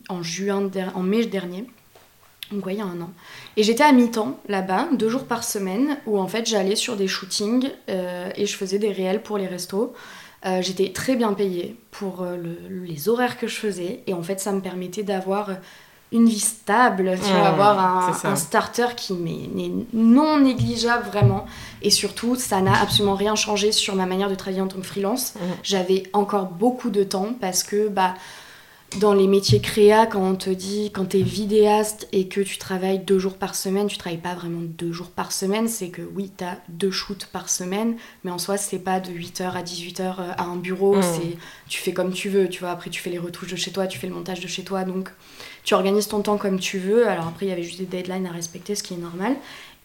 en, 0.10 0.22
juin 0.22 0.70
en 0.93 1.02
mai 1.02 1.28
dernier. 1.28 1.65
Donc 2.51 2.65
ouais, 2.65 2.73
il 2.75 2.79
y 2.79 2.81
a 2.81 2.86
un 2.86 3.01
an. 3.01 3.10
Et 3.57 3.63
j'étais 3.63 3.83
à 3.83 3.91
mi-temps 3.91 4.39
là-bas, 4.47 4.88
deux 4.93 5.10
jours 5.10 5.25
par 5.25 5.43
semaine, 5.43 5.97
où 6.05 6.17
en 6.19 6.27
fait 6.27 6.45
j'allais 6.45 6.75
sur 6.75 6.95
des 6.95 7.07
shootings 7.07 7.69
euh, 7.89 8.29
et 8.36 8.45
je 8.45 8.55
faisais 8.55 8.79
des 8.79 8.91
réels 8.91 9.21
pour 9.21 9.38
les 9.38 9.47
restos. 9.47 9.93
Euh, 10.45 10.62
j'étais 10.62 10.91
très 10.93 11.15
bien 11.15 11.33
payée 11.33 11.75
pour 11.91 12.21
euh, 12.21 12.38
le- 12.38 12.86
les 12.86 13.10
horaires 13.10 13.38
que 13.38 13.47
je 13.47 13.55
faisais. 13.55 14.01
Et 14.07 14.13
en 14.13 14.21
fait, 14.23 14.39
ça 14.39 14.51
me 14.53 14.62
permettait 14.62 15.03
d'avoir 15.03 15.49
une 16.13 16.29
vie 16.29 16.39
stable, 16.39 17.15
tu 17.21 17.29
vois, 17.31 17.41
Mmh, 17.41 17.53
avoir 17.53 17.79
un, 18.23 18.36
starter 18.38 18.86
qui 18.95 19.12
n'est 19.13 19.71
non 19.93 20.38
négligeable 20.39 21.05
vraiment. 21.07 21.45
Et 21.81 21.89
surtout, 21.89 22.36
ça 22.36 22.62
n'a 22.62 22.79
absolument 22.81 23.15
rien 23.15 23.36
changé 23.36 23.73
sur 23.73 23.93
ma 23.95 24.05
manière 24.05 24.29
de 24.29 24.36
travailler 24.36 24.62
en 24.62 24.67
tant 24.67 24.77
que 24.79 24.86
freelance. 24.86 25.33
Mhm. 25.36 25.41
J'avais 25.63 26.03
encore 26.13 26.45
beaucoup 26.45 26.91
de 26.91 27.03
temps 27.03 27.33
parce 27.41 27.63
que 27.63 27.89
bah, 27.89 28.13
dans 28.99 29.13
les 29.13 29.27
métiers 29.27 29.60
créa, 29.60 30.05
quand 30.05 30.21
on 30.21 30.36
te 30.36 30.49
dit, 30.49 30.91
quand 30.91 31.05
tu 31.05 31.19
es 31.19 31.21
vidéaste 31.21 32.07
et 32.12 32.27
que 32.27 32.41
tu 32.41 32.57
travailles 32.57 32.99
deux 32.99 33.19
jours 33.19 33.36
par 33.36 33.55
semaine, 33.55 33.88
tu 33.88 33.97
travailles 33.97 34.19
pas 34.19 34.36
vraiment 34.36 34.62
deux 34.62 34.91
jours 34.91 35.10
par 35.10 35.31
semaine, 35.31 35.67
c'est 35.67 35.89
que 35.89 36.01
oui, 36.15 36.31
tu 36.38 36.43
as 36.43 36.57
deux 36.69 36.91
shoots 36.91 37.27
par 37.31 37.49
semaine, 37.49 37.95
mais 38.23 38.31
en 38.31 38.38
soi, 38.38 38.57
c'est 38.57 38.79
pas 38.79 38.99
de 38.99 39.10
8h 39.12 39.51
à 39.53 39.63
18h 39.63 40.15
à 40.38 40.43
un 40.43 40.55
bureau, 40.55 40.95
Mm. 40.97 41.01
c'est 41.03 41.38
tu 41.67 41.81
fais 41.81 41.93
comme 41.93 42.13
tu 42.13 42.29
veux, 42.29 42.47
tu 42.49 42.60
vois, 42.62 42.71
après 42.71 42.89
tu 42.89 43.01
fais 43.01 43.10
les 43.10 43.19
retouches 43.19 43.51
de 43.51 43.55
chez 43.55 43.71
toi, 43.71 43.88
tu 43.88 43.97
fais 43.99 44.07
le 44.07 44.13
montage 44.13 44.39
de 44.39 44.47
chez 44.47 44.63
toi, 44.63 44.83
donc 44.83 45.10
tu 45.63 45.73
organises 45.73 46.07
ton 46.07 46.21
temps 46.21 46.38
comme 46.38 46.60
tu 46.60 46.77
veux. 46.79 47.07
Alors 47.07 47.27
après, 47.27 47.45
il 47.45 47.49
y 47.49 47.51
avait 47.51 47.63
juste 47.63 47.79
des 47.79 47.86
deadlines 47.86 48.25
à 48.25 48.31
respecter, 48.31 48.73
ce 48.73 48.83
qui 48.83 48.93
est 48.93 48.97
normal. 48.97 49.36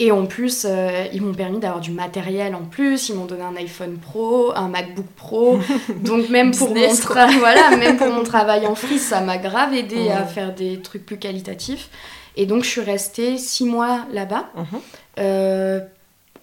Et 0.04 0.10
en 0.10 0.26
plus, 0.26 0.66
euh, 0.68 1.06
ils 1.12 1.22
m'ont 1.22 1.32
permis 1.32 1.60
d'avoir 1.60 1.80
du 1.80 1.92
matériel 1.92 2.56
en 2.56 2.64
plus. 2.64 3.08
Ils 3.08 3.14
m'ont 3.14 3.26
donné 3.26 3.42
un 3.44 3.54
iPhone 3.54 3.98
Pro, 3.98 4.50
un 4.56 4.66
MacBook 4.66 5.06
Pro. 5.14 5.60
Donc 6.02 6.28
même 6.28 6.50
pour, 6.50 6.70
mon 6.70 6.74
Business, 6.74 7.04
quoi. 7.04 7.26
tra- 7.26 7.38
voilà, 7.38 7.76
même 7.76 7.96
pour 7.96 8.08
mon 8.08 8.24
travail 8.34 8.66
en 8.66 8.74
free, 8.74 8.98
ça 8.98 9.20
m'a 9.20 9.38
grave 9.38 9.72
aidé 9.74 10.10
à 10.10 10.24
faire 10.24 10.52
des 10.56 10.82
trucs 10.82 11.06
plus 11.06 11.18
qualitatifs. 11.18 11.88
Et 12.36 12.46
donc 12.46 12.64
je 12.64 12.68
suis 12.70 12.80
restée 12.80 13.38
six 13.38 13.64
mois 13.64 14.00
là-bas. 14.12 14.46
Mhm. 14.56 14.80
Euh, 15.20 15.80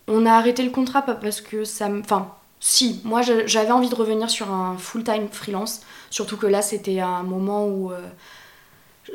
on 0.07 0.25
a 0.25 0.31
arrêté 0.31 0.63
le 0.63 0.69
contrat 0.69 1.01
pas 1.01 1.15
parce 1.15 1.41
que 1.41 1.65
ça 1.65 1.89
me... 1.89 1.99
Enfin, 1.99 2.29
si, 2.61 3.01
moi 3.03 3.21
j'avais 3.45 3.71
envie 3.71 3.89
de 3.89 3.95
revenir 3.95 4.29
sur 4.29 4.49
un 4.53 4.77
full-time 4.77 5.27
freelance. 5.29 5.81
Surtout 6.11 6.37
que 6.37 6.47
là, 6.47 6.61
c'était 6.61 7.01
un 7.01 7.23
moment 7.23 7.65
où... 7.67 7.91
euh, 7.91 7.99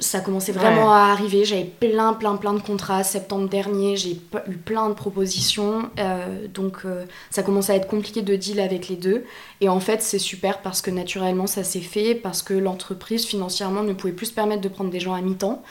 ça 0.01 0.21
commençait 0.21 0.53
vraiment 0.53 0.93
à 0.93 1.11
arriver. 1.13 1.45
J'avais 1.45 1.65
plein, 1.65 2.13
plein, 2.15 2.37
plein 2.37 2.53
de 2.55 2.61
contrats. 2.61 3.03
Septembre 3.05 3.49
dernier, 3.49 3.97
j'ai 3.97 4.13
eu 4.49 4.57
plein 4.57 4.89
de 4.89 4.95
propositions. 4.95 5.89
Euh, 5.99 6.47
donc, 6.53 6.79
euh, 6.85 7.05
ça 7.31 7.43
commençait 7.43 7.73
à 7.73 7.77
être 7.77 7.87
compliqué 7.89 8.23
de 8.23 8.37
deal 8.37 8.61
avec 8.61 8.89
les 8.89 8.97
deux. 8.97 9.25
Et 9.61 9.69
en 9.69 9.81
fait, 9.81 10.03
c'est 10.03 10.19
super 10.19 10.59
parce 10.63 10.83
que 10.83 10.91
naturellement, 10.91 11.47
ça 11.47 11.65
s'est 11.65 11.81
fait. 11.81 12.15
Parce 12.15 12.43
que 12.43 12.55
l'entreprise, 12.55 13.25
financièrement, 13.25 13.83
ne 13.83 13.93
pouvait 13.93 14.13
plus 14.13 14.27
se 14.27 14.33
permettre 14.35 14.63
de 14.63 14.69
prendre 14.69 14.91
des 14.91 15.01
gens 15.01 15.15
à 15.15 15.21
mi-temps. 15.21 15.63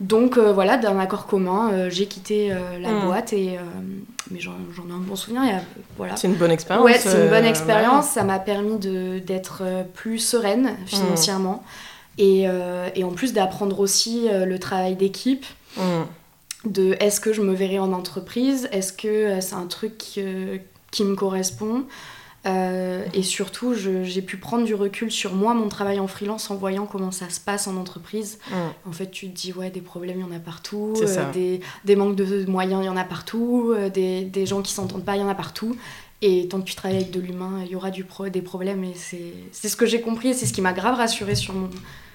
Donc, 0.00 0.36
euh, 0.36 0.52
voilà, 0.52 0.78
d'un 0.78 0.98
accord 0.98 1.26
commun, 1.26 1.70
euh, 1.72 1.88
j'ai 1.90 2.06
quitté 2.06 2.50
euh, 2.52 2.78
la 2.80 2.90
Mm. 2.90 3.06
boîte. 3.06 3.32
Et, 3.32 3.56
mais 4.30 4.40
j'en 4.40 4.52
ai 4.52 4.92
un 4.92 4.98
bon 4.98 5.14
souvenir. 5.16 5.42
Et, 5.44 5.56
voilà. 5.96 6.16
C'est 6.16 6.26
une 6.28 6.34
bonne 6.34 6.50
expérience. 6.50 6.84
Ouais, 6.84 6.98
c'est 6.98 7.22
une 7.22 7.28
bonne 7.30 7.44
expérience. 7.44 8.06
Ça 8.06 8.24
m'a 8.24 8.38
permis 8.38 8.78
de- 8.78 9.18
d'être 9.20 9.62
plus 9.94 10.18
sereine 10.18 10.76
financièrement. 10.86 11.62
Et, 12.18 12.44
euh, 12.46 12.88
et 12.94 13.04
en 13.04 13.10
plus 13.10 13.32
d'apprendre 13.32 13.80
aussi 13.80 14.28
euh, 14.28 14.44
le 14.44 14.58
travail 14.58 14.96
d'équipe. 14.96 15.46
Mhm. 15.76 16.06
de 16.66 16.96
est-ce 17.00 17.18
que 17.18 17.32
je 17.32 17.40
me 17.40 17.54
verrai 17.54 17.78
en 17.78 17.94
entreprise, 17.94 18.68
est-ce 18.72 18.92
que 18.92 19.08
euh, 19.08 19.40
c'est 19.40 19.54
un 19.54 19.66
truc 19.66 19.96
qui 19.96 21.04
me 21.04 21.14
correspond. 21.14 21.86
Euh, 22.44 23.04
et 23.14 23.22
surtout, 23.22 23.74
j'ai 23.74 24.22
pu 24.22 24.36
prendre 24.36 24.64
du 24.64 24.74
recul 24.74 25.10
sur 25.10 25.34
moi, 25.34 25.54
mon 25.54 25.68
travail 25.68 26.00
en 26.00 26.08
freelance, 26.08 26.50
en 26.50 26.56
voyant 26.56 26.86
comment 26.86 27.12
ça 27.12 27.30
se 27.30 27.38
passe 27.38 27.68
en 27.68 27.76
entreprise. 27.76 28.38
Mm. 28.50 28.88
En 28.88 28.92
fait, 28.92 29.10
tu 29.10 29.28
te 29.28 29.34
dis, 29.34 29.52
ouais, 29.52 29.70
des 29.70 29.80
problèmes, 29.80 30.18
il 30.18 30.22
y 30.22 30.24
en 30.24 30.34
a 30.34 30.40
partout, 30.40 30.94
euh, 31.00 31.32
des, 31.32 31.60
des 31.84 31.96
manques 31.96 32.16
de 32.16 32.44
moyens, 32.50 32.82
il 32.82 32.86
y 32.86 32.88
en 32.88 32.96
a 32.96 33.04
partout, 33.04 33.72
euh, 33.76 33.88
des, 33.88 34.24
des 34.24 34.46
gens 34.46 34.62
qui 34.62 34.72
s'entendent 34.72 35.04
pas, 35.04 35.16
il 35.16 35.20
y 35.20 35.24
en 35.24 35.28
a 35.28 35.34
partout. 35.34 35.76
Et 36.24 36.46
tant 36.48 36.60
que 36.60 36.66
tu 36.66 36.76
travailles 36.76 36.98
avec 36.98 37.10
de 37.10 37.18
l'humain, 37.20 37.62
il 37.64 37.72
y 37.72 37.76
aura 37.76 37.90
du 37.90 38.04
pro 38.04 38.28
des 38.28 38.42
problèmes. 38.42 38.84
Et 38.84 38.94
c'est 38.94 39.68
ce 39.68 39.76
que 39.76 39.86
j'ai 39.86 40.00
compris 40.00 40.28
et 40.28 40.34
c'est 40.34 40.46
ce 40.46 40.52
qui 40.52 40.60
m'a 40.60 40.72
grave 40.72 40.94
rassurée 40.94 41.34
sur, 41.34 41.52
mon, 41.52 41.68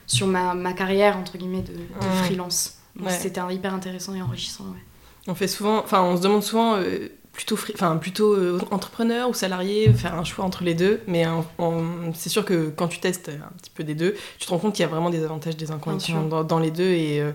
sur 0.06 0.28
ma, 0.28 0.54
ma 0.54 0.72
carrière, 0.72 1.18
entre 1.18 1.38
guillemets, 1.38 1.62
de, 1.62 1.74
de 1.74 2.24
freelance. 2.24 2.78
Ouais. 3.00 3.12
C'était 3.12 3.42
hyper 3.52 3.74
intéressant 3.74 4.16
et 4.16 4.22
enrichissant. 4.22 4.64
ouais. 4.64 4.80
On 5.28 5.36
fait 5.36 5.50
souvent, 5.50 5.80
enfin, 5.80 6.02
on 6.04 6.16
se 6.16 6.22
demande 6.22 6.42
souvent 6.42 6.78
euh, 6.78 7.10
plutôt, 7.34 7.58
enfin, 7.74 7.98
plutôt 7.98 8.34
euh, 8.34 8.60
entrepreneur 8.72 9.30
ou 9.30 9.34
salarié, 9.34 9.94
faire 9.94 10.16
un 10.16 10.24
choix 10.24 10.46
entre 10.46 10.64
les 10.64 10.74
deux. 10.74 11.02
Mais 11.06 11.28
euh, 11.28 12.12
c'est 12.16 12.30
sûr 12.30 12.46
que 12.46 12.70
quand 12.70 12.88
tu 12.88 13.00
testes 13.00 13.28
un 13.30 13.56
petit 13.58 13.70
peu 13.70 13.84
des 13.84 13.94
deux, 13.94 14.16
tu 14.40 14.48
te 14.48 14.52
rends 14.52 14.58
compte 14.58 14.74
qu'il 14.74 14.84
y 14.84 14.86
a 14.86 14.90
vraiment 14.90 15.10
des 15.10 15.24
avantages, 15.26 15.58
des 15.58 15.70
inconvénients 15.70 16.24
dans, 16.24 16.46
dans 16.46 16.60
les 16.60 16.72
deux. 16.72 16.92
Et 16.92 17.20
euh, 17.20 17.34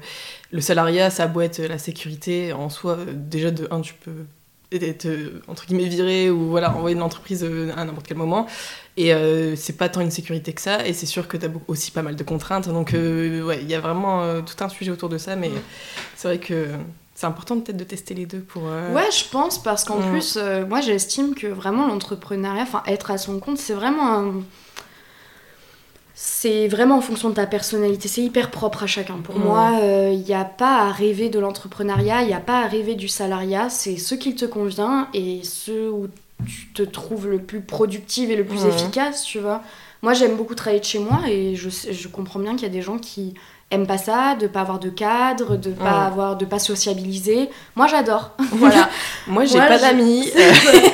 le 0.51 0.63
salariat, 0.63 1.11
ça 1.11 1.25
a 1.25 1.27
beau 1.27 1.43
être 1.43 1.61
la 1.61 1.77
sécurité 1.79 2.55
en 2.55 2.71
soi. 2.71 2.97
déjà 3.15 3.51
de 3.51 3.69
un, 3.71 3.83
tu 3.83 3.93
peux 3.93 4.25
être 4.77 5.07
euh, 5.07 5.41
entre 5.49 5.67
guillemets 5.67 5.89
viré 5.89 6.31
ou 6.31 6.49
voilà 6.51 6.75
envoyer 6.75 6.95
de 6.95 7.01
l'entreprise 7.01 7.45
euh, 7.45 7.73
à 7.77 7.85
n'importe 7.85 8.07
quel 8.07 8.17
moment 8.17 8.47
et 8.97 9.13
euh, 9.15 9.57
c'est 9.57 9.77
pas 9.77 9.89
tant 9.89 10.01
une 10.01 10.11
sécurité 10.11 10.53
que 10.53 10.61
ça 10.61 10.87
et 10.87 10.93
c'est 10.93 11.07
sûr 11.07 11.29
que 11.29 11.37
tu 11.37 11.47
as 11.47 11.51
aussi 11.69 11.91
pas 11.91 12.03
mal 12.03 12.17
de 12.17 12.23
contraintes 12.25 12.69
donc 12.69 12.95
euh, 12.95 13.43
ouais 13.43 13.59
il 13.63 13.69
y 13.71 13.75
a 13.75 13.81
vraiment 13.81 14.23
euh, 14.23 14.41
tout 14.41 14.63
un 14.65 14.69
sujet 14.69 14.91
autour 14.91 15.09
de 15.09 15.19
ça 15.19 15.37
mais 15.37 15.51
c'est 16.17 16.29
vrai 16.29 16.39
que 16.39 16.69
c'est 17.15 17.27
important 17.27 17.61
peut-être 17.61 17.77
de 17.77 17.85
tester 17.85 18.15
les 18.15 18.25
deux 18.27 18.41
pour. 18.41 18.63
Ouais, 18.65 19.11
je 19.17 19.29
pense, 19.31 19.63
parce 19.63 19.85
qu'en 19.85 19.99
Mm. 20.01 20.11
plus, 20.11 20.39
moi 20.69 20.81
j'estime 20.81 21.35
que 21.35 21.47
vraiment 21.47 21.87
l'entrepreneuriat, 21.87 22.63
enfin 22.63 22.83
être 22.87 23.11
à 23.11 23.19
son 23.19 23.39
compte, 23.39 23.59
c'est 23.59 23.75
vraiment 23.75 24.13
un. 24.19 24.33
C'est 26.14 26.68
vraiment 26.68 26.98
en 26.98 27.01
fonction 27.01 27.31
de 27.31 27.35
ta 27.35 27.46
personnalité, 27.46 28.07
c'est 28.09 28.22
hyper 28.22 28.51
propre 28.51 28.83
à 28.83 28.87
chacun. 28.87 29.16
Pour 29.22 29.38
Mm. 29.38 29.42
moi, 29.42 29.70
il 30.12 30.20
n'y 30.20 30.35
a 30.35 30.44
pas 30.44 30.83
à 30.83 30.92
rêver 30.92 31.29
de 31.31 31.38
l'entrepreneuriat, 31.38 32.22
il 32.22 32.29
n'y 32.29 32.35
a 32.35 32.40
pas 32.40 32.61
à 32.64 32.68
rêver 32.68 32.94
du 32.94 33.09
salariat, 33.09 33.70
c'est 33.70 33.96
ce 33.96 34.14
qui 34.14 34.35
te 34.35 34.44
convient 34.44 35.09
et 35.14 35.40
ce 35.42 35.90
où 35.90 36.09
tu 36.46 36.66
te 36.75 36.83
trouves 36.83 37.29
le 37.29 37.38
plus 37.38 37.61
productive 37.61 38.31
et 38.31 38.37
le 38.37 38.44
plus 38.44 38.64
Mm. 38.64 38.68
efficace, 38.68 39.22
tu 39.25 39.38
vois. 39.38 39.62
Moi 40.03 40.12
j'aime 40.12 40.37
beaucoup 40.37 40.55
travailler 40.57 40.81
de 40.81 40.85
chez 40.85 40.98
moi 40.98 41.20
et 41.29 41.55
je 41.55 42.09
comprends 42.09 42.40
bien 42.40 42.55
qu'il 42.55 42.62
y 42.64 42.70
a 42.70 42.75
des 42.75 42.83
gens 42.83 42.98
qui 42.98 43.35
aiment 43.73 43.87
pas 43.87 43.99
ça, 43.99 44.37
de 44.41 44.47
pas 44.47 44.61
avoir 44.61 44.79
de 44.79 44.89
cadre, 44.91 45.57
de 45.57 45.71
pas 45.71 46.07
avoir, 46.07 46.37
de 46.37 46.45
pas 46.45 46.59
sociabiliser. 46.59 47.49
Moi 47.75 47.87
j'adore, 47.89 48.31
voilà. 48.53 48.89
Moi, 49.27 49.45
j'ai 49.45 49.59
pas 49.59 49.79
d'amis. 49.79 50.31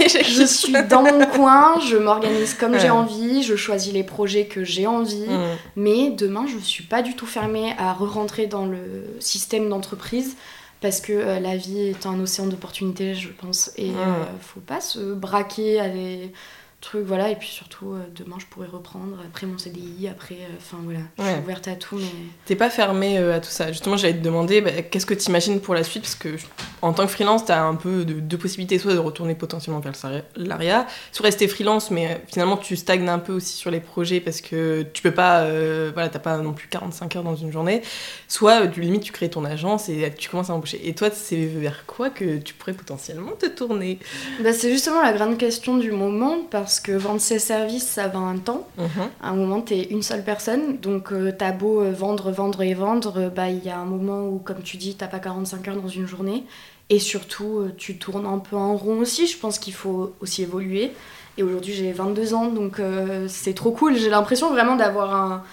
je 0.06 0.44
suis 0.46 0.72
dans 0.88 1.02
mon 1.02 1.26
coin, 1.26 1.78
je 1.80 1.96
m'organise 1.96 2.54
comme 2.54 2.72
Ouais. 2.72 2.78
j'ai 2.80 2.90
envie, 2.90 3.42
je 3.42 3.56
choisis 3.56 3.92
les 3.92 4.04
projets 4.04 4.46
que 4.46 4.64
j'ai 4.64 4.86
envie. 4.86 5.26
Mm. 5.28 5.56
Mais 5.76 6.10
demain, 6.10 6.44
je 6.46 6.58
suis 6.58 6.84
pas 6.84 7.02
du 7.02 7.14
tout 7.16 7.26
fermée 7.26 7.74
à 7.78 7.92
re-rentrer 7.94 8.46
dans 8.46 8.66
le 8.66 9.06
système 9.20 9.68
d'entreprise 9.68 10.36
parce 10.80 11.00
que 11.00 11.12
euh, 11.12 11.40
la 11.40 11.56
vie 11.56 11.80
est 11.88 12.06
un 12.06 12.20
océan 12.20 12.46
d'opportunités, 12.46 13.14
je 13.14 13.28
pense. 13.30 13.70
Et 13.76 13.90
Mm. 13.90 13.96
euh, 13.98 14.24
faut 14.40 14.60
pas 14.60 14.80
se 14.80 15.14
braquer 15.14 15.80
à 15.80 15.88
des 15.88 16.32
trucs, 16.80 17.04
voilà. 17.04 17.30
Et 17.30 17.36
puis 17.36 17.48
surtout, 17.48 17.92
euh, 17.92 17.98
demain, 18.14 18.36
je 18.38 18.46
pourrais 18.46 18.66
reprendre 18.68 19.18
après 19.26 19.46
mon 19.46 19.58
CDI, 19.58 20.08
après, 20.08 20.34
euh, 20.36 20.54
enfin 20.58 20.78
voilà, 20.84 21.00
je 21.18 21.22
Ouais. 21.22 21.32
suis 21.32 21.40
ouverte 21.42 21.68
à 21.68 21.74
tout, 21.76 21.96
mais. 21.96 22.04
T'es 22.46 22.56
pas 22.56 22.70
fermé 22.70 23.18
euh, 23.18 23.36
à 23.36 23.40
tout 23.40 23.50
ça. 23.50 23.72
Justement, 23.72 23.96
j'allais 23.96 24.14
te 24.18 24.22
demander 24.22 24.60
bah, 24.60 24.70
qu'est-ce 24.82 25.06
que 25.06 25.14
tu 25.14 25.28
imagines 25.28 25.60
pour 25.60 25.74
la 25.74 25.82
suite? 25.84 26.02
Parce 26.02 26.14
que 26.14 26.36
en 26.82 26.92
tant 26.92 27.04
que 27.06 27.12
freelance, 27.12 27.44
t'as 27.44 27.60
un 27.62 27.74
peu 27.74 28.04
de- 28.04 28.20
deux 28.20 28.38
possibilités 28.38 28.78
soit 28.78 28.92
de 28.94 28.98
retourner 28.98 29.34
potentiellement 29.34 29.80
vers 29.80 29.92
le 29.92 29.98
salariat, 30.36 30.86
soit 31.12 31.24
rester 31.24 31.48
freelance, 31.48 31.90
mais 31.90 32.06
euh, 32.06 32.14
finalement 32.28 32.56
tu 32.56 32.76
stagnes 32.76 33.08
un 33.08 33.18
peu 33.18 33.32
aussi 33.32 33.56
sur 33.56 33.70
les 33.70 33.80
projets 33.80 34.20
parce 34.20 34.40
que 34.40 34.82
tu 34.92 35.02
peux 35.02 35.10
pas, 35.12 35.40
euh, 35.40 35.90
voilà, 35.92 36.08
t'as 36.08 36.18
pas 36.20 36.36
non 36.38 36.52
plus 36.52 36.68
45 36.68 37.16
heures 37.16 37.24
dans 37.24 37.36
une 37.36 37.50
journée. 37.52 37.82
Soit 38.28 38.66
du 38.66 38.80
limite 38.82 39.02
tu 39.02 39.12
crées 39.12 39.30
ton 39.30 39.44
agence 39.44 39.88
et 39.88 40.12
tu 40.16 40.28
commences 40.28 40.50
à 40.50 40.54
embaucher. 40.54 40.80
Et 40.88 40.94
toi, 40.94 41.08
c'est 41.10 41.46
vers 41.46 41.86
quoi 41.86 42.10
que 42.10 42.36
tu 42.38 42.54
pourrais 42.54 42.72
potentiellement 42.74 43.32
te 43.32 43.46
tourner? 43.46 43.98
Bah, 44.42 44.52
c'est 44.52 44.70
justement 44.70 45.02
la 45.02 45.12
grande 45.12 45.38
question 45.38 45.76
du 45.78 45.90
moment 45.92 46.36
parce 46.50 46.67
que 46.80 46.92
vendre 46.92 47.20
ses 47.20 47.38
services, 47.38 47.86
ça 47.86 48.08
va 48.08 48.18
un 48.18 48.38
temps. 48.38 48.66
Mhm. 48.76 48.88
À 49.22 49.30
un 49.30 49.34
moment, 49.34 49.60
t'es 49.60 49.84
une 49.84 50.02
seule 50.02 50.24
personne, 50.24 50.78
donc 50.78 51.12
euh, 51.12 51.32
t'as 51.36 51.52
beau 51.52 51.80
euh, 51.80 51.92
vendre, 51.92 52.30
vendre 52.30 52.62
et 52.62 52.74
vendre, 52.74 53.14
euh, 53.18 53.28
bah 53.28 53.48
il 53.48 53.64
y 53.64 53.70
a 53.70 53.78
un 53.78 53.84
moment 53.84 54.28
où, 54.28 54.38
comme 54.38 54.62
tu 54.62 54.76
dis, 54.76 54.94
t'as 54.94 55.08
pas 55.08 55.18
45 55.18 55.66
heures 55.68 55.80
dans 55.80 55.88
une 55.88 56.06
journée. 56.06 56.44
Et 56.90 56.98
surtout, 56.98 57.66
tu 57.76 57.98
tournes 57.98 58.24
un 58.24 58.38
peu 58.38 58.56
en 58.56 58.74
rond 58.74 59.00
aussi. 59.00 59.26
Je 59.26 59.36
pense 59.36 59.58
qu'il 59.58 59.74
faut 59.74 60.14
aussi 60.20 60.42
évoluer. 60.42 60.92
Et 61.38 61.44
aujourd'hui, 61.44 61.72
j'ai 61.72 61.92
22 61.92 62.34
ans, 62.34 62.48
donc 62.48 62.80
euh, 62.80 63.26
c'est 63.28 63.54
trop 63.54 63.70
cool. 63.70 63.96
J'ai 63.96 64.10
l'impression 64.10 64.50
vraiment 64.50 64.74
d'avoir 64.74 65.14
un 65.14 65.44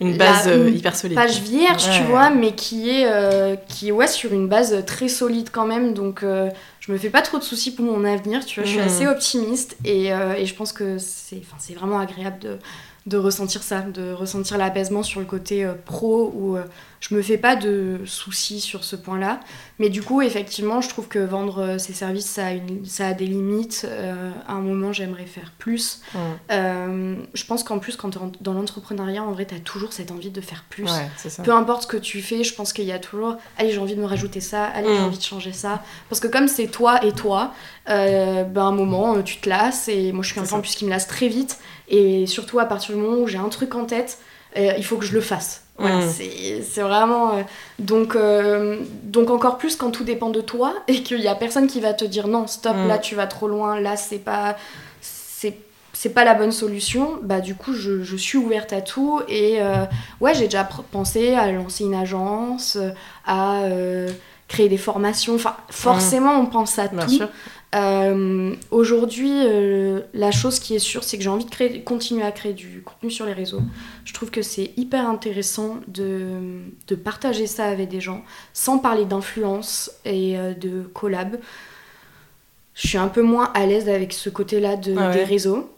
Une 0.00 0.16
base 0.16 0.48
euh, 0.48 0.68
une 0.68 0.74
hyper 0.76 0.96
solide. 0.96 1.14
page 1.16 1.40
vierge, 1.40 1.84
tu 1.98 2.02
vois, 2.04 2.28
mais 2.30 2.52
qui 2.54 2.90
est, 2.90 3.06
euh, 3.06 3.54
qui 3.68 3.88
est 3.88 3.92
ouais, 3.92 4.08
sur 4.08 4.32
une 4.32 4.48
base 4.48 4.84
très 4.86 5.08
solide 5.08 5.50
quand 5.52 5.66
même. 5.66 5.94
Donc, 5.94 6.22
euh, 6.22 6.50
je 6.80 6.90
me 6.90 6.98
fais 6.98 7.10
pas 7.10 7.22
trop 7.22 7.38
de 7.38 7.44
soucis 7.44 7.72
pour 7.74 7.84
mon 7.84 8.04
avenir, 8.04 8.44
tu 8.44 8.60
vois. 8.60 8.66
Je 8.66 8.72
suis 8.72 8.80
Mhm. 8.80 8.86
assez 8.86 9.06
optimiste 9.06 9.76
et, 9.84 10.12
euh, 10.12 10.34
et 10.34 10.46
je 10.46 10.54
pense 10.54 10.72
que 10.72 10.98
c'est 10.98 11.42
c'est 11.58 11.74
vraiment 11.74 12.00
agréable 12.00 12.38
de, 12.40 12.58
de 13.06 13.18
ressentir 13.18 13.62
ça, 13.62 13.80
de 13.82 14.12
ressentir 14.12 14.56
l'apaisement 14.58 15.02
sur 15.02 15.20
le 15.20 15.26
côté 15.26 15.64
euh, 15.64 15.74
pro 15.84 16.32
où 16.34 16.56
euh, 16.56 16.62
je 17.00 17.14
me 17.14 17.20
fais 17.20 17.36
pas 17.36 17.54
de 17.54 18.00
soucis 18.06 18.60
sur 18.60 18.82
ce 18.82 18.96
point-là. 18.96 19.40
Mais 19.78 19.90
du 19.90 20.02
coup, 20.02 20.22
effectivement, 20.22 20.80
je 20.80 20.88
trouve 20.88 21.08
que 21.08 21.18
vendre 21.18 21.58
euh, 21.62 21.78
ces 21.78 21.92
services, 21.92 22.24
ça 22.26 22.46
a, 22.46 22.52
une, 22.52 22.86
ça 22.86 23.08
a 23.08 23.12
des 23.12 23.26
limites. 23.26 23.84
Euh, 23.86 24.30
à 24.48 24.54
un 24.54 24.60
moment, 24.60 24.90
j'aimerais 24.92 25.26
faire 25.26 25.52
plus. 25.58 26.00
Euh, 26.50 27.16
je 27.34 27.44
pense 27.44 27.62
qu'en 27.64 27.78
plus, 27.78 27.96
quand 27.96 28.10
tu 28.10 28.18
es 28.18 28.22
dans 28.40 28.54
l'entrepreneuriat, 28.54 29.22
en 29.22 29.32
vrai, 29.32 29.44
tu 29.46 29.54
as 29.54 29.58
toujours 29.60 29.92
cette 29.92 30.10
envie 30.10 30.30
de 30.30 30.40
faire 30.40 30.64
plus. 30.70 30.84
Ouais, 30.84 31.08
c'est 31.16 31.28
ça. 31.30 31.42
Peu 31.42 31.52
importe 31.52 31.82
ce 31.82 31.86
que 31.86 31.96
tu 31.96 32.22
fais, 32.22 32.42
je 32.44 32.54
pense 32.54 32.72
qu'il 32.72 32.84
y 32.84 32.92
a 32.92 32.98
toujours 32.98 33.36
allez, 33.58 33.70
j'ai 33.72 33.78
envie 33.78 33.96
de 33.96 34.00
me 34.00 34.06
rajouter 34.06 34.40
ça, 34.40 34.64
allez, 34.64 34.88
j'ai 34.88 35.00
Mm. 35.00 35.04
envie 35.04 35.18
de 35.18 35.22
changer 35.22 35.52
ça. 35.52 35.82
Parce 36.08 36.20
que 36.20 36.28
comme 36.28 36.48
c'est 36.48 36.68
toi 36.68 37.04
et 37.04 37.12
toi, 37.12 37.52
euh, 37.90 38.44
ben, 38.44 38.62
à 38.62 38.64
un 38.66 38.72
moment, 38.72 39.16
euh, 39.16 39.22
tu 39.22 39.36
te 39.38 39.48
lasses. 39.48 39.88
Et 39.88 40.12
moi, 40.12 40.22
je 40.24 40.30
suis 40.32 40.40
en 40.54 40.60
plus 40.60 40.74
qui 40.74 40.84
me 40.86 40.90
lasse 40.90 41.06
très 41.06 41.28
vite. 41.28 41.58
Et 41.88 42.26
surtout, 42.26 42.58
à 42.60 42.64
partir 42.66 42.94
du 42.94 43.00
moment 43.00 43.18
où 43.22 43.26
j'ai 43.28 43.38
un 43.38 43.48
truc 43.48 43.74
en 43.74 43.84
tête, 43.84 44.18
euh, 44.56 44.72
il 44.78 44.84
faut 44.84 44.96
que 44.96 45.04
je 45.04 45.12
le 45.14 45.20
fasse. 45.20 45.62
Voilà, 45.76 45.96
Mm. 46.06 46.10
c'est 46.62 46.80
vraiment. 46.82 47.34
euh, 47.36 47.42
donc, 47.80 48.14
euh, 48.14 48.78
donc, 49.02 49.30
encore 49.30 49.58
plus 49.58 49.74
quand 49.76 49.90
tout 49.90 50.04
dépend 50.04 50.30
de 50.30 50.40
toi 50.40 50.72
et 50.88 51.02
qu'il 51.02 51.20
y 51.20 51.26
a 51.28 51.34
personne 51.34 51.66
qui 51.66 51.80
va 51.80 51.92
te 51.94 52.04
dire 52.04 52.28
non, 52.28 52.46
stop, 52.46 52.76
Mm. 52.76 52.86
là, 52.88 52.98
tu 52.98 53.14
vas 53.16 53.26
trop 53.26 53.48
loin, 53.48 53.80
là, 53.80 53.96
c'est 53.96 54.18
pas. 54.18 54.56
C'est 55.96 56.08
pas 56.10 56.24
la 56.24 56.34
bonne 56.34 56.52
solution, 56.52 57.18
bah 57.22 57.40
du 57.40 57.54
coup 57.54 57.72
je, 57.72 58.02
je 58.02 58.16
suis 58.16 58.36
ouverte 58.36 58.72
à 58.74 58.82
tout 58.82 59.22
et 59.28 59.58
ouais 60.20 60.34
j'ai 60.34 60.44
déjà 60.46 60.68
pensé 60.90 61.34
à 61.34 61.50
lancer 61.50 61.84
une 61.84 61.94
agence, 61.94 62.76
à 63.26 63.62
créer 64.48 64.68
des 64.68 64.76
formations, 64.76 65.36
enfin 65.36 65.56
forcément 65.70 66.38
on 66.40 66.46
pense 66.46 66.78
à 66.78 66.88
Bien 66.88 67.06
tout. 67.06 67.24
Euh, 67.74 68.54
Aujourd'hui 68.70 69.32
euh, 69.32 70.00
la 70.12 70.30
chose 70.30 70.58
qui 70.60 70.74
est 70.76 70.78
sûre 70.78 71.02
c'est 71.02 71.16
que 71.16 71.24
j'ai 71.24 71.30
envie 71.30 71.44
de 71.44 71.50
créer, 71.50 71.82
continuer 71.82 72.22
à 72.22 72.30
créer 72.30 72.52
du 72.52 72.82
contenu 72.84 73.10
sur 73.10 73.26
les 73.26 73.32
réseaux. 73.32 73.62
Je 74.04 74.12
trouve 74.12 74.30
que 74.30 74.42
c'est 74.42 74.70
hyper 74.76 75.08
intéressant 75.08 75.78
de, 75.88 76.60
de 76.86 76.94
partager 76.94 77.46
ça 77.46 77.64
avec 77.64 77.88
des 77.88 78.00
gens 78.00 78.22
sans 78.52 78.78
parler 78.78 79.04
d'influence 79.06 79.90
et 80.04 80.38
euh, 80.38 80.54
de 80.54 80.82
collab. 80.94 81.38
Je 82.74 82.88
suis 82.88 82.98
un 82.98 83.08
peu 83.08 83.22
moins 83.22 83.50
à 83.54 83.66
l'aise 83.66 83.88
avec 83.88 84.12
ce 84.12 84.30
côté-là 84.30 84.76
de, 84.76 84.94
Ah 84.98 85.08
ouais. 85.08 85.14
des 85.14 85.24
réseaux. 85.24 85.70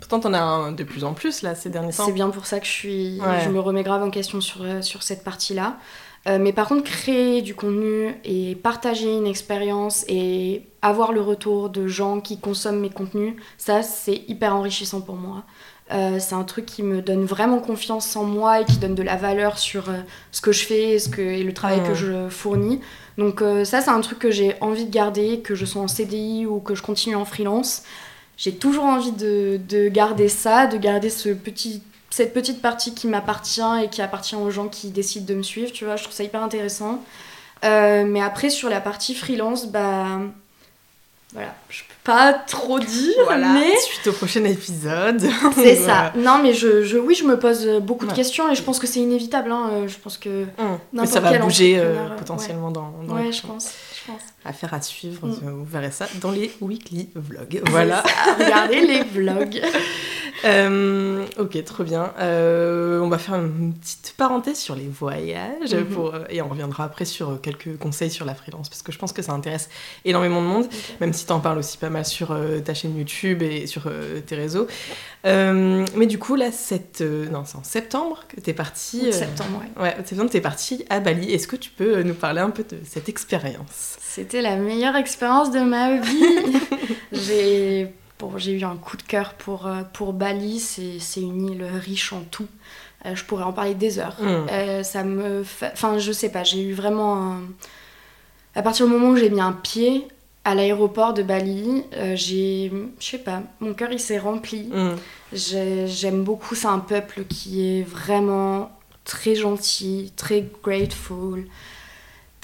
Pourtant, 0.00 0.18
t'en 0.18 0.32
as 0.34 0.40
un 0.40 0.72
de 0.72 0.82
plus 0.82 1.04
en 1.04 1.14
plus 1.14 1.42
là 1.42 1.54
ces 1.54 1.70
derniers 1.70 1.92
temps. 1.92 2.06
C'est 2.06 2.12
bien 2.12 2.30
pour 2.30 2.46
ça 2.46 2.58
que 2.58 2.66
je, 2.66 2.72
suis, 2.72 3.20
Ouais. 3.20 3.40
je 3.44 3.50
me 3.50 3.60
remets 3.60 3.84
grave 3.84 4.02
en 4.02 4.10
question 4.10 4.40
sur, 4.40 4.64
sur 4.82 5.02
cette 5.04 5.22
partie-là. 5.22 5.76
Euh, 6.26 6.38
mais 6.40 6.52
par 6.52 6.68
contre, 6.68 6.82
créer 6.82 7.40
du 7.42 7.54
contenu 7.54 8.14
et 8.24 8.56
partager 8.56 9.12
une 9.12 9.26
expérience 9.26 10.04
et 10.08 10.62
avoir 10.82 11.12
le 11.12 11.20
retour 11.20 11.70
de 11.70 11.86
gens 11.86 12.20
qui 12.20 12.38
consomment 12.38 12.80
mes 12.80 12.90
contenus, 12.90 13.34
ça, 13.58 13.82
c'est 13.82 14.22
hyper 14.28 14.54
enrichissant 14.56 15.00
pour 15.00 15.16
moi. 15.16 15.44
Euh, 15.92 16.18
c'est 16.18 16.34
un 16.34 16.42
truc 16.42 16.66
qui 16.66 16.82
me 16.82 17.00
donne 17.00 17.24
vraiment 17.24 17.60
confiance 17.60 18.16
en 18.16 18.24
moi 18.24 18.60
et 18.60 18.64
qui 18.64 18.78
donne 18.78 18.96
de 18.96 19.04
la 19.04 19.14
valeur 19.14 19.56
sur 19.56 19.88
euh, 19.88 20.00
ce 20.32 20.40
que 20.40 20.50
je 20.50 20.64
fais 20.64 20.94
et, 20.94 20.98
ce 20.98 21.08
que, 21.08 21.20
et 21.20 21.44
le 21.44 21.54
travail 21.54 21.80
que 21.84 21.94
je 21.94 22.28
fournis. 22.28 22.80
Donc 23.18 23.40
euh, 23.40 23.64
ça, 23.64 23.80
c'est 23.80 23.90
un 23.90 24.00
truc 24.00 24.18
que 24.18 24.30
j'ai 24.32 24.54
envie 24.60 24.86
de 24.86 24.90
garder, 24.90 25.40
que 25.40 25.54
je 25.54 25.64
sois 25.64 25.82
en 25.82 25.88
CDI 25.88 26.44
ou 26.46 26.58
que 26.58 26.74
je 26.74 26.82
continue 26.82 27.14
en 27.14 27.24
freelance. 27.24 27.84
J'ai 28.36 28.56
toujours 28.56 28.84
envie 28.84 29.12
de, 29.12 29.60
de 29.68 29.88
garder 29.88 30.28
ça, 30.28 30.66
de 30.66 30.76
garder 30.76 31.08
ce 31.08 31.28
petit, 31.28 31.82
cette 32.16 32.32
petite 32.32 32.62
partie 32.62 32.94
qui 32.94 33.06
m'appartient 33.08 33.60
et 33.84 33.88
qui 33.90 34.00
appartient 34.00 34.36
aux 34.36 34.50
gens 34.50 34.68
qui 34.68 34.88
décident 34.90 35.26
de 35.26 35.34
me 35.34 35.42
suivre, 35.42 35.70
tu 35.72 35.84
vois. 35.84 35.96
Je 35.96 36.04
trouve 36.04 36.14
ça 36.14 36.24
hyper 36.24 36.42
intéressant. 36.42 37.02
Euh, 37.64 38.04
mais 38.06 38.22
après, 38.22 38.48
sur 38.50 38.68
la 38.70 38.80
partie 38.80 39.14
freelance, 39.14 39.66
bah... 39.66 40.06
voilà, 41.32 41.54
je 41.68 41.80
peux 41.82 41.94
pas 42.04 42.32
trop 42.32 42.78
dire, 42.78 43.14
Voilà, 43.24 43.48
mais 43.48 43.76
suite 43.78 44.06
au 44.06 44.12
prochain 44.12 44.44
épisode. 44.44 45.20
c'est 45.54 45.74
Voilà. 45.74 46.12
ça. 46.14 46.18
Non, 46.18 46.38
mais 46.42 46.54
je, 46.54 46.84
je, 46.84 46.96
oui, 46.96 47.14
je 47.14 47.24
me 47.24 47.38
pose 47.38 47.66
beaucoup 47.82 48.06
de 48.06 48.12
questions 48.12 48.50
et 48.50 48.54
je 48.54 48.62
pense 48.62 48.78
que 48.78 48.86
c'est 48.86 49.00
inévitable. 49.00 49.50
hein. 49.52 49.70
Euh, 49.72 49.88
Je 49.88 49.98
pense 49.98 50.16
que. 50.16 50.44
Mais 50.58 50.64
N'importe 50.94 51.12
ça 51.14 51.20
va 51.20 51.36
bouger 51.38 51.78
euh, 51.78 52.08
potentiellement 52.16 52.70
dans, 52.70 52.92
dans 53.06 53.14
ouais, 53.16 53.24
les- 53.24 53.32
je 53.32 53.42
pense, 53.46 53.70
je 54.06 54.12
pense. 54.12 54.22
Affaire 54.46 54.72
à 54.74 54.80
suivre, 54.80 55.26
Mm. 55.26 55.50
vous 55.50 55.64
verrez 55.64 55.90
ça 55.90 56.06
dans 56.20 56.30
les 56.30 56.52
weekly 56.60 57.08
vlogs. 57.14 57.60
Voilà. 57.70 58.02
Regardez 58.38 58.80
les 58.80 59.02
vlogs. 59.14 59.60
Euh, 60.44 61.24
ok, 61.38 61.64
trop 61.64 61.82
bien. 61.82 62.12
Euh, 62.20 63.00
on 63.00 63.08
va 63.08 63.18
faire 63.18 63.34
une 63.36 63.72
petite 63.74 64.14
parenthèse 64.16 64.58
sur 64.58 64.74
les 64.74 64.86
voyages 64.86 65.74
Mhm. 65.74 65.84
pour, 65.86 66.14
euh, 66.14 66.24
et 66.28 66.42
on 66.42 66.48
reviendra 66.48 66.84
après 66.84 67.04
sur 67.06 67.40
quelques 67.40 67.78
conseils 67.78 68.10
sur 68.10 68.26
la 68.26 68.34
freelance 68.34 68.68
parce 68.68 68.82
que 68.82 68.92
je 68.92 68.98
pense 68.98 69.12
que 69.12 69.22
ça 69.22 69.32
intéresse 69.32 69.68
énormément 70.04 70.42
de 70.42 70.46
monde, 70.46 70.66
même 71.00 71.12
si 71.14 71.24
tu 71.26 71.32
en 71.32 71.40
parles 71.40 71.58
aussi 71.58 71.78
pas 71.78 71.88
mal 71.90 72.04
sur 72.04 72.32
euh, 72.32 72.60
ta 72.60 72.74
chaîne 72.74 72.96
YouTube 72.96 73.42
et 73.42 73.66
sur 73.66 73.84
tes 74.26 74.36
réseaux. 74.36 74.66
Mais 75.24 76.06
du 76.06 76.18
coup, 76.18 76.36
là, 76.36 76.52
cette, 76.52 77.00
non, 77.00 77.42
c'est 77.44 77.56
en 77.56 77.64
septembre 77.64 78.24
que 78.28 78.40
tu 78.40 78.50
es 78.50 78.54
partie. 78.54 79.12
Septembre, 79.12 79.62
ouais. 79.80 79.96
Septembre, 80.04 80.30
t'es 80.30 80.40
partie 80.40 80.84
à 80.90 81.00
Bali. 81.00 81.32
Est-ce 81.32 81.48
que 81.48 81.56
tu 81.56 81.70
peux 81.70 82.02
nous 82.02 82.14
parler 82.14 82.40
un 82.40 82.50
peu 82.50 82.62
de 82.62 82.78
cette 82.84 83.08
expérience? 83.08 83.96
C'était 84.16 84.40
la 84.40 84.56
meilleure 84.56 84.96
expérience 84.96 85.50
de 85.50 85.60
ma 85.60 85.98
vie. 85.98 86.56
j'ai 87.12 87.92
bon, 88.18 88.32
eu 88.38 88.64
un 88.64 88.76
coup 88.76 88.96
de 88.96 89.02
cœur 89.02 89.34
pour, 89.34 89.66
euh, 89.66 89.82
pour 89.92 90.14
Bali. 90.14 90.58
C'est 90.58 91.20
une 91.20 91.50
île 91.50 91.64
riche 91.64 92.14
en 92.14 92.22
tout. 92.30 92.46
Euh, 93.04 93.14
je 93.14 93.22
pourrais 93.24 93.44
en 93.44 93.52
parler 93.52 93.74
des 93.74 93.98
heures. 93.98 94.16
Mm. 94.18 94.46
Euh, 94.50 94.82
ça 94.82 95.04
me. 95.04 95.44
Enfin, 95.70 95.98
je 95.98 96.12
sais 96.12 96.30
pas, 96.30 96.44
j'ai 96.44 96.62
eu 96.62 96.72
vraiment 96.72 97.22
un... 97.30 97.40
À 98.54 98.62
partir 98.62 98.86
du 98.86 98.92
moment 98.92 99.10
où 99.10 99.16
j'ai 99.16 99.28
mis 99.28 99.42
un 99.42 99.52
pied 99.52 100.08
à 100.46 100.54
l'aéroport 100.54 101.12
de 101.12 101.22
Bali, 101.22 101.84
euh, 101.92 102.16
j'ai... 102.16 102.72
Je 102.98 103.04
sais 103.04 103.18
pas, 103.18 103.42
mon 103.60 103.74
cœur 103.74 103.92
il 103.92 104.00
s'est 104.00 104.18
rempli. 104.18 104.70
Mm. 104.72 104.94
J'ai- 105.34 105.86
J'aime 105.88 106.24
beaucoup, 106.24 106.54
c'est 106.54 106.68
un 106.68 106.78
peuple 106.78 107.24
qui 107.28 107.68
est 107.80 107.82
vraiment 107.82 108.70
très 109.04 109.34
gentil, 109.34 110.10
très 110.16 110.42
grateful, 110.62 111.44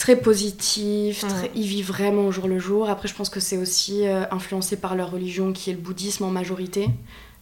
très 0.02 0.16
positif, 0.16 1.22
Mm. 1.22 1.28
très- 1.28 1.50
ils 1.54 1.66
vivent 1.66 1.88
vraiment 1.88 2.22
au 2.26 2.32
jour 2.32 2.48
le 2.48 2.58
jour. 2.58 2.90
Après, 2.90 3.06
je 3.08 3.14
pense 3.14 3.28
que 3.28 3.40
c'est 3.40 3.56
aussi 3.56 4.06
euh, 4.06 4.24
influencé 4.32 4.76
par 4.76 4.94
leur 4.96 5.10
religion 5.12 5.52
qui 5.52 5.70
est 5.70 5.74
le 5.74 5.78
bouddhisme 5.78 6.24
en 6.24 6.30
majorité. 6.30 6.88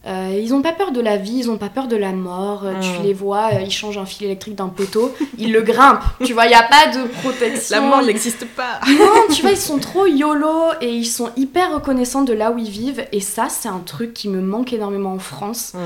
Euh, 0.07 0.35
ils 0.43 0.51
ont 0.55 0.63
pas 0.63 0.71
peur 0.71 0.91
de 0.91 0.99
la 0.99 1.17
vie, 1.17 1.33
ils 1.37 1.51
ont 1.51 1.57
pas 1.57 1.69
peur 1.69 1.87
de 1.87 1.95
la 1.95 2.11
mort. 2.11 2.63
Euh, 2.65 2.73
Mm. 2.73 2.81
Tu 2.81 3.03
les 3.03 3.13
vois, 3.13 3.51
ils 3.63 3.71
changent 3.71 3.99
un 3.99 4.05
fil 4.05 4.25
électrique 4.25 4.55
d'un 4.55 4.67
poteau, 4.69 5.13
ils 5.37 5.51
le 5.51 5.61
grimpent. 5.61 6.01
Tu 6.25 6.33
vois, 6.33 6.45
il 6.45 6.51
y 6.51 6.55
a 6.55 6.63
pas 6.63 6.87
de 6.95 7.07
protection. 7.21 7.75
La 7.75 7.81
mort 7.81 8.01
n'existe 8.03 8.45
pas 8.45 8.79
Non, 8.87 9.33
tu 9.33 9.41
vois, 9.41 9.51
ils 9.51 9.57
sont 9.57 9.77
trop 9.77 10.05
YOLO 10.07 10.71
et 10.81 10.89
ils 10.91 11.05
sont 11.05 11.29
hyper 11.37 11.71
reconnaissants 11.73 12.23
de 12.23 12.33
là 12.33 12.51
où 12.51 12.57
ils 12.57 12.69
vivent. 12.69 13.05
Et 13.11 13.19
ça, 13.21 13.47
c'est 13.49 13.69
un 13.69 13.81
truc 13.85 14.13
qui 14.15 14.27
me 14.27 14.41
manque 14.41 14.73
énormément 14.73 15.13
en 15.13 15.19
France, 15.19 15.73
Mm. 15.75 15.79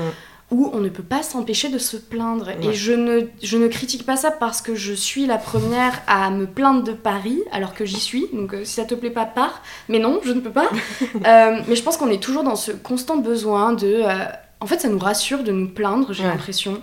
Où 0.52 0.70
on 0.72 0.78
ne 0.78 0.88
peut 0.88 1.02
pas 1.02 1.22
s'empêcher 1.24 1.68
de 1.70 1.78
se 1.78 1.96
plaindre. 1.96 2.46
Ouais. 2.46 2.66
Et 2.68 2.72
je 2.72 2.92
ne, 2.92 3.22
je 3.42 3.56
ne 3.58 3.66
critique 3.66 4.06
pas 4.06 4.16
ça 4.16 4.30
parce 4.30 4.62
que 4.62 4.76
je 4.76 4.92
suis 4.92 5.26
la 5.26 5.38
première 5.38 6.00
à 6.06 6.30
me 6.30 6.46
plaindre 6.46 6.84
de 6.84 6.92
Paris, 6.92 7.40
alors 7.50 7.74
que 7.74 7.84
j'y 7.84 7.98
suis. 7.98 8.26
Donc 8.32 8.54
euh, 8.54 8.64
si 8.64 8.74
ça 8.74 8.84
te 8.84 8.94
plaît 8.94 9.10
pas, 9.10 9.24
pars. 9.26 9.60
Mais 9.88 9.98
non, 9.98 10.20
je 10.24 10.32
ne 10.32 10.40
peux 10.40 10.52
pas. 10.52 10.68
Euh, 11.26 11.60
mais 11.66 11.74
je 11.74 11.82
pense 11.82 11.96
qu'on 11.96 12.10
est 12.10 12.22
toujours 12.22 12.44
dans 12.44 12.54
ce 12.56 12.70
constant 12.70 13.16
besoin 13.16 13.72
de... 13.72 13.86
euh, 14.04 14.24
en 14.60 14.66
fait, 14.66 14.80
ça 14.80 14.88
nous 14.88 14.98
rassure 14.98 15.42
de 15.42 15.50
nous 15.50 15.68
plaindre, 15.68 16.12
j'ai 16.12 16.22
Ouais. 16.22 16.28
l'impression. 16.28 16.80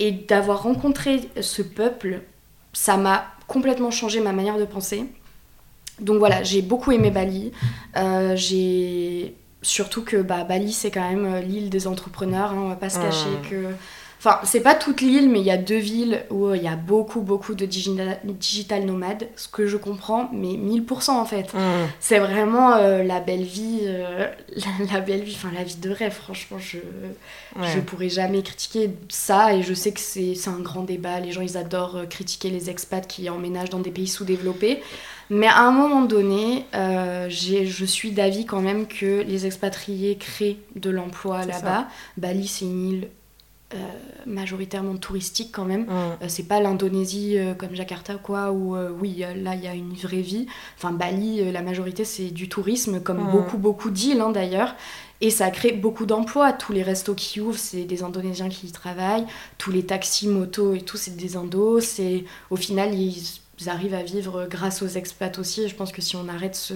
Et 0.00 0.10
d'avoir 0.10 0.64
rencontré 0.64 1.28
ce 1.40 1.62
peuple, 1.62 2.22
ça 2.72 2.96
m'a 2.96 3.26
complètement 3.46 3.92
changé 3.92 4.20
ma 4.20 4.32
manière 4.32 4.58
de 4.58 4.64
penser. 4.64 5.04
Donc 6.00 6.18
voilà, 6.18 6.42
j'ai 6.42 6.62
beaucoup 6.62 6.90
aimé 6.90 7.10
Bali. 7.10 7.52
J'ai 8.34 9.34
surtout 9.64 10.02
que 10.04 10.18
bah, 10.18 10.44
Bali 10.44 10.72
c'est 10.72 10.92
quand 10.92 11.08
même 11.08 11.26
euh, 11.26 11.40
l'île 11.40 11.70
des 11.70 11.88
entrepreneurs. 11.88 12.52
hein, 12.52 12.58
on 12.64 12.68
va 12.68 12.76
pas 12.76 12.90
se 12.90 12.98
cacher 13.00 13.30
Mm. 13.42 13.48
que. 13.50 13.56
Enfin, 14.20 14.40
c'est 14.44 14.60
pas 14.60 14.74
toute 14.74 15.02
l'île, 15.02 15.28
mais 15.28 15.40
il 15.40 15.44
y 15.44 15.50
a 15.50 15.58
deux 15.58 15.76
villes 15.76 16.24
où 16.30 16.46
euh, 16.46 16.56
il 16.56 16.62
y 16.62 16.68
a 16.68 16.76
beaucoup, 16.76 17.20
beaucoup 17.20 17.54
de 17.54 17.66
digital, 17.66 18.18
digital 18.24 18.86
nomades, 18.86 19.28
ce 19.36 19.48
que 19.48 19.66
je 19.66 19.76
comprends, 19.76 20.30
mais 20.32 20.54
1000% 20.56 21.10
en 21.10 21.26
fait. 21.26 21.52
Mm. 21.52 21.58
C'est 22.00 22.20
vraiment 22.20 22.72
euh, 22.76 23.02
la 23.02 23.20
belle 23.20 23.42
vie, 23.42 23.80
euh, 23.82 24.26
la, 24.56 24.94
la 24.94 25.00
belle 25.00 25.24
vie, 25.24 25.34
enfin 25.36 25.50
la 25.54 25.62
vie 25.62 25.76
de 25.76 25.90
rêve, 25.90 26.12
franchement, 26.14 26.56
je, 26.58 26.78
Ouais. 27.56 27.68
je 27.74 27.80
pourrais 27.80 28.08
jamais 28.08 28.42
critiquer 28.42 28.90
ça 29.10 29.54
et 29.54 29.62
je 29.62 29.74
sais 29.74 29.92
que 29.92 30.00
c'est 30.00 30.34
un 30.48 30.58
grand 30.60 30.82
débat. 30.84 31.20
Les 31.20 31.30
gens 31.30 31.42
ils 31.42 31.56
adorent 31.58 31.98
critiquer 32.08 32.48
les 32.50 32.70
expats 32.70 33.06
qui 33.06 33.28
emménagent 33.28 33.70
dans 33.70 33.78
des 33.80 33.90
pays 33.92 34.08
sous-développés. 34.08 34.82
Mais 35.30 35.46
à 35.46 35.60
un 35.60 35.70
moment 35.70 36.02
donné, 36.02 36.66
euh, 36.74 37.28
je 37.28 37.84
suis 37.84 38.12
d'avis 38.12 38.46
quand 38.46 38.60
même 38.60 38.86
que 38.86 39.22
les 39.22 39.46
expatriés 39.46 40.16
créent 40.16 40.58
de 40.76 40.90
l'emploi 40.90 41.44
là-bas. 41.44 41.88
Bali 42.16 42.46
c'est 42.46 42.64
une 42.64 42.88
île 42.90 43.08
euh, 43.74 43.78
majoritairement 44.26 44.96
touristique 44.96 45.50
quand 45.52 45.64
même. 45.64 45.84
Mm. 45.84 45.88
Euh, 45.88 46.26
c'est 46.28 46.44
pas 46.44 46.60
l'Indonésie 46.60 47.38
euh, 47.38 47.54
comme 47.54 47.74
Jakarta 47.74 48.14
quoi 48.16 48.52
où 48.52 48.76
euh, 48.76 48.90
oui 49.00 49.24
là 49.42 49.54
il 49.54 49.64
y 49.64 49.66
a 49.66 49.74
une 49.74 49.94
vraie 49.94 50.20
vie 50.20 50.46
enfin 50.76 50.92
Bali 50.92 51.50
la 51.50 51.62
majorité 51.62 52.04
c'est 52.04 52.30
du 52.30 52.48
tourisme 52.48 53.00
comme 53.00 53.24
Mm. 53.24 53.32
beaucoup 53.32 53.58
beaucoup 53.58 53.90
d'îles 53.90 54.20
hein, 54.20 54.30
d'ailleurs 54.30 54.76
et 55.20 55.30
ça 55.30 55.50
crée 55.50 55.72
beaucoup 55.72 56.06
d'emplois 56.06 56.52
tous 56.52 56.72
les 56.72 56.82
restos 56.82 57.14
qui 57.14 57.40
ouvrent 57.40 57.58
c'est 57.58 57.84
des 57.84 58.02
Indonésiens 58.04 58.48
qui 58.48 58.68
y 58.68 58.72
travaillent 58.72 59.26
tous 59.58 59.72
les 59.72 59.84
taxis 59.84 60.28
motos 60.28 60.74
et 60.74 60.82
tout 60.82 60.96
c'est 60.98 61.16
des 61.16 61.36
Indos 61.36 61.80
c'est 61.80 62.24
au 62.50 62.56
final 62.56 62.94
ils 62.94 63.40
arrivent 63.66 63.94
à 63.94 64.02
vivre 64.02 64.46
grâce 64.50 64.82
aux 64.82 64.88
expats 64.88 65.38
aussi 65.38 65.62
et 65.64 65.68
je 65.68 65.74
pense 65.76 65.92
que 65.92 66.02
si 66.02 66.16
on 66.16 66.28
arrête 66.28 66.54
ce 66.56 66.74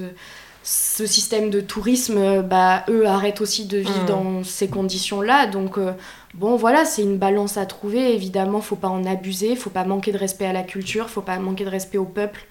ce 0.63 1.07
système 1.07 1.51
de 1.51 1.61
tourisme, 1.61 2.43
bah, 2.43 2.85
eux 2.91 3.07
arrêtent 3.07 3.41
aussi 3.41 3.65
de 3.67 3.79
vivre 3.79 4.03
Mm. 4.03 4.07
dans 4.07 4.45
ces 4.45 4.69
conditions-là. 4.69 5.47
Donc, 5.47 5.79
euh, 5.79 5.93
Bon, 6.35 6.57
voilà, 6.57 6.85
c'est 6.85 7.03
une 7.03 7.17
balance 7.17 7.57
à 7.57 7.65
trouver. 7.65 8.15
Évidemment, 8.15 8.61
faut 8.61 8.77
pas 8.77 8.89
en 8.89 9.05
abuser, 9.07 9.57
faut 9.57 9.71
pas 9.71 9.85
manquer 9.85 10.13
de 10.13 10.19
respect 10.19 10.45
à 10.47 10.53
la 10.53 10.63
culture, 10.63 11.09
faut 11.09 11.23
pas 11.23 11.39
manquer 11.39 11.65
de 11.65 11.71
respect 11.71 11.97
au 11.99 12.05
peuple. 12.05 12.47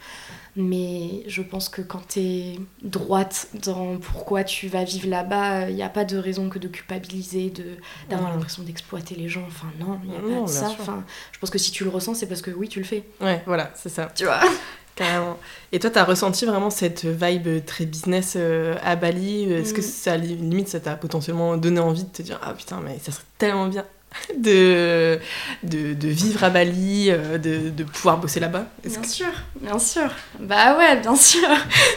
Mais 0.60 1.24
je 1.28 1.44
pense 1.44 1.70
que 1.70 1.84
quand 1.84 2.02
t'es 2.08 2.56
droite 2.82 3.48
dans 3.64 3.98
pourquoi 3.98 4.44
tu 4.44 4.68
vas 4.68 4.84
vivre 4.84 5.08
là-bas, 5.08 5.70
il 5.70 5.76
n'y 5.76 5.84
a 5.84 5.90
pas 5.90 6.04
de 6.04 6.18
raison 6.18 6.50
que 6.50 6.58
de 6.58 6.68
culpabiliser, 6.68 7.52
de 7.52 7.64
d'avoir 8.10 8.32
l'impression 8.32 8.64
d'exploiter 8.64 9.14
les 9.16 9.30
gens. 9.30 9.44
Enfin, 9.48 9.68
non, 9.80 10.00
il 10.04 10.10
n'y 10.10 10.18
a 10.18 10.20
pas 10.20 10.42
de 10.46 10.48
ça. 10.50 10.68
sûr. 10.70 10.78
Enfin, 10.82 11.06
je 11.32 11.38
pense 11.40 11.52
que 11.52 11.60
si 11.60 11.72
tu 11.72 11.84
le 11.84 11.92
ressens, 11.92 12.16
c'est 12.16 12.26
parce 12.26 12.42
que 12.42 12.50
oui, 12.52 12.68
tu 12.70 12.80
le 12.80 12.86
fais. 12.86 13.04
Ouais, 13.22 13.44
voilà, 13.46 13.72
c'est 13.76 13.90
ça. 13.90 14.12
Tu 14.16 14.26
vois 14.26 14.42
Carrément. 14.96 15.38
Et 15.72 15.78
toi, 15.78 15.92
t'as 15.92 16.04
ressenti 16.04 16.44
vraiment 16.48 16.72
cette 16.72 17.06
vibe 17.06 17.64
très 17.66 17.86
business 17.86 18.34
euh, 18.36 18.76
à 18.84 18.96
Bali? 18.96 19.44
Est-ce 19.44 19.72
que 19.76 19.82
Mm. 19.82 19.84
ça, 19.84 20.18
li- 20.18 20.36
limite, 20.38 20.70
ça 20.70 20.80
t'a 20.80 20.96
potentiellement 20.96 21.56
donné 21.56 21.80
envie 21.80 22.04
de 22.04 22.10
te 22.10 22.24
dire 22.24 22.40
Ah 22.42 22.54
putain, 22.56 22.80
mais 22.84 22.98
ça 22.98 23.12
serait 23.12 23.26
tellement 23.38 23.68
bien? 23.68 23.86
de, 24.38 25.20
de, 25.64 25.94
de 25.94 26.08
vivre 26.08 26.44
à 26.44 26.50
Bali, 26.50 27.08
euh, 27.10 27.38
de, 27.38 27.70
de 27.70 27.84
pouvoir 27.84 28.18
bosser 28.18 28.40
là-bas 28.40 28.66
Bien 28.86 29.02
que- 29.02 29.08
sûr, 29.08 29.26
bien 29.62 29.80
sûr. 29.80 30.10
Bah 30.40 30.78
ouais, 30.78 31.00
bien 31.00 31.16
sûr. 31.32 31.48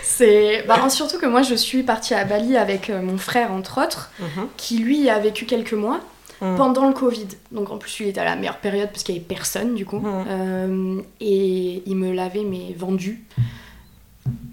C'est 0.03 0.65
bah, 0.67 0.89
surtout 0.91 1.19
que 1.19 1.27
moi 1.27 1.43
je 1.43 1.55
suis 1.55 1.83
partie 1.83 2.15
à 2.15 2.25
Bali 2.25 2.57
avec 2.57 2.91
euh, 2.91 3.01
mon 3.01 3.17
frère 3.19 3.53
entre 3.53 3.83
autres, 3.83 4.11
Mhm. 4.21 4.49
qui 4.57 4.79
lui 4.79 5.09
a 5.09 5.19
vécu 5.19 5.45
quelques 5.47 5.73
mois 5.75 6.01
Mm. 6.43 6.57
pendant 6.57 6.87
le 6.89 6.95
Covid. 6.95 7.27
Donc 7.53 7.71
en 7.71 7.77
plus 7.77 8.01
il 8.01 8.09
était 8.09 8.21
à 8.21 8.25
la 8.25 8.35
meilleure 8.35 8.57
période 8.57 8.89
parce 8.89 9.03
qu'il 9.03 9.15
y 9.15 9.19
avait 9.19 9.27
personne 9.27 9.75
du 9.75 9.85
coup. 9.85 9.99
Mhm. 10.01 10.25
Euh, 10.31 11.01
et 11.21 11.83
il 11.85 11.97
me 11.97 12.13
l'avait 12.13 12.45
mais 12.45 12.75
vendu. 12.79 13.23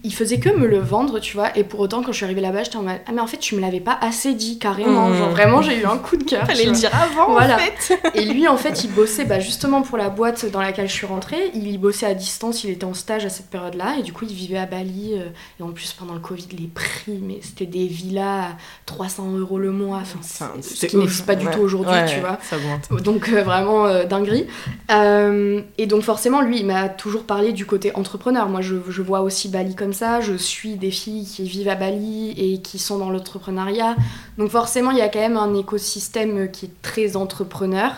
Il 0.03 0.13
faisait 0.13 0.39
que 0.39 0.47
me 0.49 0.67
le 0.67 0.77
vendre, 0.79 1.19
tu 1.19 1.35
vois. 1.35 1.55
Et 1.57 1.65
pour 1.65 1.81
autant 1.81 2.01
quand 2.01 2.11
je 2.13 2.17
suis 2.17 2.23
arrivée 2.25 2.39
là-bas, 2.39 2.63
j'étais 2.63 2.77
en 2.77 2.83
mode 2.83 2.99
ah 3.05 3.11
mais 3.13 3.19
en 3.19 3.27
fait 3.27 3.37
tu 3.37 3.55
me 3.55 3.59
l'avais 3.59 3.81
pas 3.81 3.97
assez 3.99 4.33
dit 4.35 4.57
carrément. 4.57 5.09
Mhm. 5.09 5.17
Genre 5.17 5.29
vraiment 5.31 5.61
j'ai 5.61 5.77
eu 5.81 5.85
un 5.85 5.97
coup 5.97 6.15
de 6.15 6.23
cœur. 6.23 6.45
Fallait 6.45 6.65
le 6.65 6.71
dire 6.71 6.91
avant, 6.95 7.31
Voilà. 7.33 7.55
en 7.55 7.59
fait 7.59 7.99
Et 8.15 8.23
lui, 8.25 8.47
en 8.47 8.55
fait, 8.55 8.85
il 8.85 8.91
bossait 8.91 9.25
bah, 9.25 9.39
justement 9.41 9.81
pour 9.81 9.97
la 9.97 10.07
boîte 10.09 10.49
dans 10.49 10.61
laquelle 10.61 10.87
je 10.87 10.93
suis 10.93 11.05
rentrée. 11.07 11.51
Il 11.53 11.77
bossait 11.79 12.05
à 12.05 12.13
distance, 12.13 12.63
il 12.63 12.69
était 12.69 12.85
en 12.85 12.93
stage 12.93 13.25
à 13.25 13.29
cette 13.29 13.47
période-là. 13.49 13.95
Et 13.99 14.03
du 14.03 14.13
coup, 14.13 14.25
il 14.29 14.33
vivait 14.33 14.57
à 14.59 14.65
Bali. 14.65 15.15
euh, 15.15 15.25
et 15.59 15.63
en 15.63 15.71
plus, 15.71 15.91
pendant 15.93 16.13
le 16.13 16.19
Covid, 16.21 16.47
les 16.57 16.67
prix, 16.67 17.19
mais 17.21 17.39
c'était 17.41 17.65
des 17.65 17.87
villas 17.87 18.51
à 18.51 18.57
300 18.85 19.31
euros 19.37 19.59
le 19.59 19.71
mois. 19.71 19.99
Enfin, 20.03 20.19
c'est- 20.61 20.87
ce 20.89 20.97
n'existe 20.97 21.25
pas 21.25 21.35
du 21.35 21.47
tout 21.47 21.59
aujourd'hui, 21.59 21.91
Ouais, 21.93 22.05
tu 22.05 22.19
vois. 22.21 22.37
Ça. 22.49 22.55
Donc 23.01 23.27
euh, 23.29 23.43
vraiment 23.43 23.85
euh, 23.87 24.05
dinguerie. 24.05 24.47
Euh, 24.91 25.61
et 25.77 25.85
donc 25.87 26.03
forcément, 26.03 26.41
lui, 26.41 26.59
il 26.59 26.65
m'a 26.65 26.87
toujours 26.87 27.23
parlé 27.23 27.51
du 27.51 27.65
côté 27.65 27.93
entrepreneur. 27.95 28.47
Moi, 28.47 28.61
je, 28.61 28.75
je 28.89 29.01
vois 29.01 29.21
aussi 29.21 29.49
Bali 29.57 29.75
comme 29.75 29.93
ça. 29.93 30.21
Je 30.21 30.33
suis 30.35 30.75
des 30.75 30.91
filles 30.91 31.25
qui 31.25 31.43
vivent 31.43 31.69
à 31.69 31.75
Bali 31.75 32.31
et 32.37 32.61
qui 32.61 32.77
sont 32.79 32.97
dans 32.99 33.09
l'entrepreneuriat. 33.09 33.95
Donc 34.37 34.49
forcément, 34.51 34.91
il 34.91 34.97
y 34.97 35.01
a 35.01 35.09
quand 35.09 35.19
même 35.19 35.37
un 35.37 35.53
écosystème 35.55 36.51
qui 36.51 36.65
est 36.67 36.81
très 36.81 37.15
entrepreneur. 37.15 37.91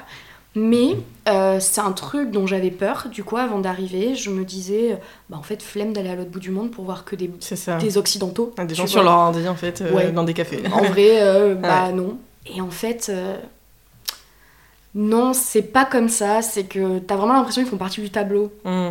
Mais 0.55 0.97
euh, 1.28 1.60
c'est 1.60 1.82
un 1.82 1.91
truc 1.91 2.32
dont 2.32 2.47
j'avais 2.47 2.72
peur. 2.72 3.07
Du 3.12 3.24
coup, 3.24 3.38
avant 3.38 3.60
d'arriver, 3.60 4.16
je 4.16 4.30
me 4.32 4.43
disais, 4.43 4.97
bah 5.30 5.38
en 5.38 5.43
fait, 5.43 5.62
flemme 5.62 5.93
d'aller 5.93 6.10
à 6.10 6.16
l'autre 6.16 6.32
bout 6.32 6.39
du 6.39 6.49
monde 6.49 6.72
pour 6.72 6.86
voir 6.86 7.05
que 7.05 7.16
des, 7.16 7.30
des 7.80 7.97
occidentaux. 7.97 8.51
Ah, 8.57 8.66
Des 8.66 8.74
gens 8.74 8.84
vois. 8.84 8.89
sur 8.91 9.03
leur 9.03 9.14
ordi, 9.14 9.47
en 9.47 9.55
fait, 9.55 9.82
euh, 9.82 9.91
Ouais. 9.93 10.12
dans 10.12 10.24
des 10.24 10.34
cafés. 10.34 10.64
En 10.74 10.84
vrai, 10.84 11.22
euh, 11.22 11.53
bah 11.62 11.91
non. 11.91 12.18
Et 12.47 12.62
en 12.62 12.72
fait, 12.72 13.12
non, 14.95 15.34
c'est 15.34 15.62
pas 15.62 15.86
comme 15.86 16.10
ça. 16.10 16.41
C'est 16.41 16.64
que 16.64 16.97
t'as 16.99 17.16
vraiment 17.16 17.34
l'impression 17.34 17.62
qu'ils 17.62 17.70
font 17.72 17.78
partie 17.78 18.01
du 18.01 18.10
tableau. 18.10 18.51
Mm. 18.66 18.89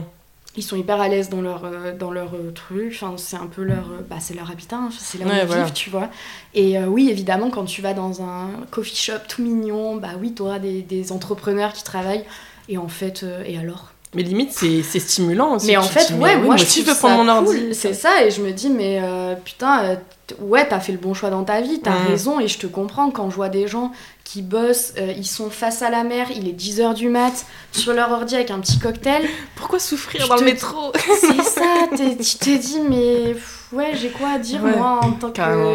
Ils 0.57 0.63
sont 0.63 0.77
hyper 0.77 1.01
à 1.01 1.09
l'aise 1.09 1.29
dans 1.29 1.41
leur, 1.41 1.65
euh, 1.65 1.93
dans 1.97 2.11
leur 2.11 2.35
euh, 2.35 2.51
truc. 2.53 2.93
Enfin, 3.01 3.15
c'est 3.17 3.37
un 3.37 3.47
peu 3.47 3.63
leur, 3.63 3.91
euh, 3.93 4.03
bah, 4.09 4.17
c'est 4.19 4.35
leur 4.35 4.51
habitat, 4.51 4.77
hein. 4.77 4.89
c'est 4.99 5.19
là 5.19 5.27
où 5.27 5.29
Ouais, 5.29 5.41
ils 5.43 5.47
voilà. 5.47 5.65
vivent, 5.65 5.73
tu 5.73 5.89
vois. 5.91 6.09
Et 6.55 6.77
euh, 6.79 6.87
oui, 6.87 7.09
évidemment, 7.11 7.51
quand 7.51 7.65
tu 7.65 7.81
vas 7.83 7.95
dans 7.95 8.23
un 8.23 8.49
coffee 8.71 8.97
shop 8.97 9.21
tout 9.29 9.43
mignon, 9.43 9.97
bah 9.97 10.09
oui, 10.21 10.33
tu 10.35 10.43
auras 10.43 10.59
des, 10.59 10.83
des 10.83 11.13
entrepreneurs 11.13 11.73
qui 11.73 11.85
travaillent. 11.85 12.25
Et 12.69 12.77
en 12.79 12.89
fait, 12.89 13.25
et 13.47 13.57
alors? 13.59 13.93
Mais 14.15 14.23
limite, 14.23 14.53
c'est 14.53 14.83
c'est 14.83 15.01
stimulant 15.01 15.55
aussi. 15.57 15.67
Mais 15.69 15.77
en 15.77 15.83
fait, 15.83 16.13
ouais, 16.15 16.37
moi 16.39 16.57
je 16.57 16.63
aussi, 16.65 16.83
veux 16.83 16.95
prendre 16.95 17.23
mon 17.25 17.45
cool. 17.45 17.57
ordi. 17.57 17.75
C'est 17.75 17.95
ça, 17.95 18.25
et 18.25 18.31
je 18.31 18.41
me 18.43 18.53
dis, 18.53 18.69
mais 18.71 19.01
putain, 19.45 19.97
ouais, 20.41 20.67
t'as 20.69 20.81
fait 20.81 20.93
le 20.93 20.99
bon 20.99 21.15
choix 21.15 21.31
dans 21.31 21.45
ta 21.45 21.61
vie, 21.61 21.81
t'as 21.81 21.93
Mm. 21.99 22.07
raison, 22.09 22.41
et 22.41 22.49
je 22.49 22.59
te 22.59 22.67
comprends 22.67 23.11
quand 23.11 23.31
je 23.31 23.37
vois 23.37 23.49
des 23.51 23.69
gens 23.69 23.93
qui 24.31 24.43
bossent, 24.43 24.93
euh, 24.99 25.13
ils 25.17 25.27
sont 25.27 25.49
face 25.49 25.81
à 25.81 25.89
la 25.89 26.05
mer, 26.05 26.27
il 26.37 26.49
est 26.49 26.53
10h 26.53 26.93
du 26.93 27.09
mat, 27.09 27.47
sur 27.73 27.95
leur 27.95 28.11
ordi 28.13 28.35
avec 28.35 28.51
un 28.51 28.59
petit 28.59 28.79
cocktail. 28.79 29.23
Pourquoi 29.57 29.79
souffrir 29.79 30.21
Je 30.23 30.27
dans 30.29 30.35
le 30.35 30.41
te- 30.41 30.45
métro 30.45 30.93
C'est 31.21 31.43
ça, 31.43 31.87
tu 31.97 32.37
t'es 32.39 32.59
dit, 32.59 32.81
mais 32.91 33.33
pff, 33.33 33.69
ouais, 33.73 33.93
j'ai 33.95 34.11
quoi 34.11 34.29
à 34.35 34.39
dire 34.39 34.63
Ouais, 34.63 34.77
moi 34.77 35.01
en 35.03 35.13
tant 35.13 35.29
que 35.29 35.37
carrément. 35.37 35.73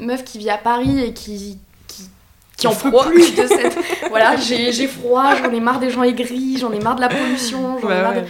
meuf 0.00 0.22
qui 0.22 0.38
vit 0.38 0.50
à 0.50 0.58
Paris 0.58 1.02
et 1.02 1.12
qui. 1.12 1.58
qui 1.88 2.04
qui 2.56 2.62
Qui 2.62 2.66
en 2.68 2.74
peut 2.74 2.90
plus 3.10 3.34
de 3.34 3.46
cette. 3.48 3.76
voilà, 4.10 4.36
j'ai 4.36 4.86
froid, 4.86 5.34
j'en 5.34 5.50
ai 5.52 5.58
marre 5.60 5.80
des 5.80 5.90
gens 5.90 6.02
aigris, 6.04 6.56
j'en 6.58 6.70
ai 6.72 6.78
marre 6.78 6.94
de 6.96 7.00
la 7.00 7.08
pollution, 7.08 7.78
j'en 7.82 7.88
ai 7.88 7.92
Ouais, 7.94 8.02
marre 8.02 8.14
de-. 8.14 8.22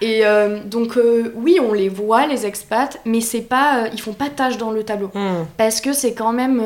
Et 0.00 0.26
euh, 0.26 0.58
donc, 0.64 0.96
euh, 0.96 1.32
oui, 1.36 1.58
on 1.60 1.72
les 1.72 1.88
voit, 1.88 2.26
les 2.26 2.44
expats, 2.44 2.98
mais 3.04 3.20
c'est 3.20 3.40
pas. 3.42 3.84
euh, 3.84 3.88
ils 3.92 4.00
font 4.00 4.14
pas 4.14 4.28
tâche 4.30 4.56
dans 4.58 4.72
le 4.72 4.82
tableau. 4.82 5.10
Hmm, 5.14 5.44
Parce 5.56 5.80
que 5.80 5.92
c'est 5.92 6.12
quand 6.12 6.32
même. 6.32 6.60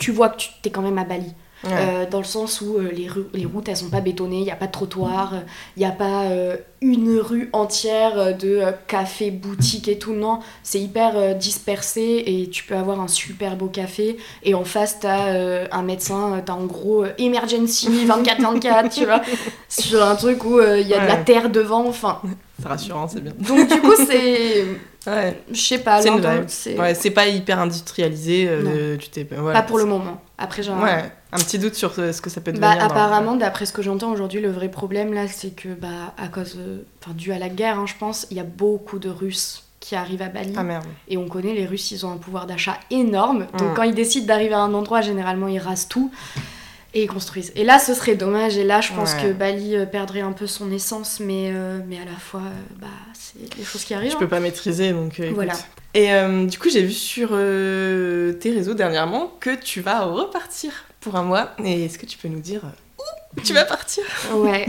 Euh, 0.00 0.04
tu, 0.04 0.12
vois 0.12 0.28
que 0.30 0.38
tu 0.38 0.48
t'es 0.62 0.70
quand 0.70 0.82
même 0.82 0.98
à 0.98 1.04
Bali. 1.04 1.34
ouais. 1.64 1.70
Euh, 1.72 2.06
dans 2.10 2.18
le 2.18 2.24
sens 2.24 2.60
où 2.60 2.76
euh, 2.78 2.90
les, 2.90 3.08
routes 3.46 3.68
elles 3.68 3.76
sont 3.76 3.90
pas 3.90 4.00
bétonnées, 4.00 4.38
il 4.38 4.44
n'y 4.44 4.50
a 4.50 4.56
pas 4.56 4.66
de 4.66 4.72
trottoir, 4.72 5.34
il 5.76 5.80
n'y 5.80 5.86
a 5.86 5.90
pas 5.92 6.24
euh, 6.24 6.56
une 6.82 7.18
rue 7.18 7.50
entière 7.52 8.18
euh, 8.18 8.32
de 8.32 8.48
euh, 8.48 8.72
cafés, 8.86 9.30
boutiques 9.30 9.88
et 9.88 9.98
tout. 9.98 10.14
Non, 10.14 10.40
c'est 10.62 10.80
hyper 10.80 11.12
euh, 11.16 11.34
dispersé 11.34 12.22
et 12.26 12.48
tu 12.48 12.64
peux 12.64 12.74
avoir 12.74 13.00
un 13.00 13.08
super 13.08 13.56
beau 13.56 13.66
café. 13.66 14.16
Et 14.42 14.54
en 14.54 14.64
face, 14.64 15.00
tu 15.00 15.06
as 15.06 15.68
un 15.70 15.82
médecin, 15.82 16.42
tu 16.44 16.50
as 16.50 16.54
en 16.54 16.64
gros 16.64 17.04
euh, 17.04 17.12
emergency 17.18 17.88
24-24, 18.06 18.88
tu 18.88 19.04
vois, 19.04 19.20
sur 19.68 20.02
un 20.02 20.16
truc 20.16 20.44
où 20.44 20.58
euh, 20.58 20.80
il 20.80 20.88
y 20.88 20.94
a 20.94 21.00
de 21.00 21.08
la 21.08 21.16
terre 21.16 21.50
devant. 21.50 21.86
Enfin, 21.86 22.20
C'est 22.60 22.68
rassurant, 22.68 23.08
c'est 23.08 23.20
bien. 23.20 23.32
donc 23.38 23.68
du 23.68 23.80
coup, 23.80 23.94
c'est. 23.96 24.64
Ouais, 25.06 25.40
Je 25.50 25.60
sais 25.60 25.78
pas, 25.78 26.02
C'est 26.02 26.10
c'est 26.48 26.78
ouais 26.78 26.94
c'est 26.94 27.10
pas 27.10 27.26
hyper 27.26 27.58
industrialisé. 27.58 28.46
euh, 28.48 28.96
tu 28.98 29.08
t'es 29.08 29.26
voilà. 29.36 29.60
pas 29.62 29.66
pour 29.66 29.78
le 29.78 29.86
moment. 29.86 30.20
Après, 30.36 30.66
un- 30.68 30.82
Ouais, 30.82 31.10
un 31.32 31.38
petit 31.38 31.58
doute 31.58 31.74
sur 31.74 31.92
euh, 31.98 32.12
ce 32.12 32.20
que 32.20 32.28
ça 32.30 32.40
peut 32.40 32.52
Bah, 32.52 32.68
devenir. 32.70 32.84
apparemment, 32.84 33.34
d'après 33.36 33.64
ce 33.66 33.72
que 33.72 33.80
j'entends 33.82 34.10
aujourd'hui, 34.12 34.40
le 34.40 34.50
vrai 34.50 34.68
problème 34.70 35.12
là, 35.14 35.26
c'est 35.28 35.50
que, 35.54 35.68
bah, 35.68 36.14
à 36.18 36.28
cause, 36.28 36.56
de- 36.56 36.84
enfin, 37.02 37.12
dû 37.14 37.32
à 37.32 37.38
la 37.38 37.48
guerre, 37.48 37.78
hein, 37.78 37.86
je 37.86 37.94
pense, 37.98 38.26
il 38.30 38.36
y 38.36 38.40
a 38.40 38.44
beaucoup 38.44 38.98
de 38.98 39.08
Russes 39.08 39.64
qui 39.80 39.96
arrivent 39.96 40.20
à 40.22 40.28
Bali. 40.28 40.52
Ah 40.56 40.62
merde. 40.62 40.84
Et 41.08 41.16
on 41.16 41.28
connaît 41.28 41.54
les 41.54 41.64
Russes, 41.64 41.90
ils 41.92 42.04
ont 42.04 42.12
un 42.12 42.18
pouvoir 42.18 42.46
d'achat 42.46 42.78
énorme. 42.90 43.46
Donc 43.58 43.70
Mm. 43.70 43.74
quand 43.74 43.82
ils 43.84 43.94
décident 43.94 44.26
d'arriver 44.26 44.52
à 44.54 44.60
un 44.60 44.74
endroit, 44.74 45.00
généralement, 45.00 45.48
ils 45.48 45.58
rasent 45.58 45.88
tout 45.88 46.10
et 46.92 47.04
ils 47.04 47.08
construisent. 47.08 47.52
Et 47.56 47.64
là, 47.64 47.78
ce 47.78 47.94
serait 47.94 48.16
dommage. 48.16 48.58
Et 48.58 48.64
là, 48.64 48.82
je 48.82 48.92
pense 48.92 49.14
Ouais. 49.14 49.22
que 49.28 49.32
Bali 49.32 49.76
euh, 49.76 49.86
perdrait 49.86 50.20
un 50.20 50.32
peu 50.32 50.46
son 50.46 50.70
essence, 50.70 51.20
mais, 51.20 51.50
euh, 51.54 51.80
mais 51.88 51.96
à 51.96 52.04
la 52.04 52.18
fois, 52.18 52.40
euh, 52.40 52.78
bah, 52.80 52.88
c'est 53.32 53.56
des 53.56 53.64
choses 53.64 53.84
qui 53.84 53.94
arrivent. 53.94 54.10
Je 54.10 54.16
hein. 54.16 54.20
peux 54.20 54.28
pas 54.28 54.40
maîtriser, 54.40 54.92
donc 54.92 55.20
euh. 55.20 55.30
Voilà. 55.34 55.54
Et 55.94 56.12
euh, 56.12 56.46
du 56.46 56.58
coup, 56.58 56.68
j'ai 56.70 56.82
vu 56.82 56.92
sur 56.92 57.30
euh, 57.32 58.32
tes 58.34 58.50
réseaux 58.52 58.74
dernièrement 58.74 59.32
que 59.40 59.54
tu 59.54 59.80
vas 59.80 60.04
repartir 60.04 60.72
pour 61.00 61.16
un 61.16 61.22
mois. 61.24 61.50
Et 61.64 61.84
est-ce 61.84 61.98
que 61.98 62.06
tu 62.06 62.16
peux 62.18 62.28
nous 62.28 62.40
dire 62.40 62.62
où 63.36 63.40
tu 63.40 63.52
vas 63.52 63.64
partir? 63.64 64.04
Ouais, 64.34 64.66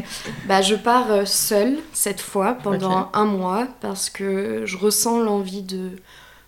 bah 0.48 0.62
je 0.62 0.76
pars 0.76 1.28
seule 1.28 1.78
cette 1.94 2.22
fois 2.22 2.54
pendant 2.64 3.10
un 3.14 3.26
mois 3.26 3.68
parce 3.82 4.10
que 4.10 4.64
je 4.66 4.78
ressens 4.78 5.20
l'envie 5.20 5.64
de 5.64 5.90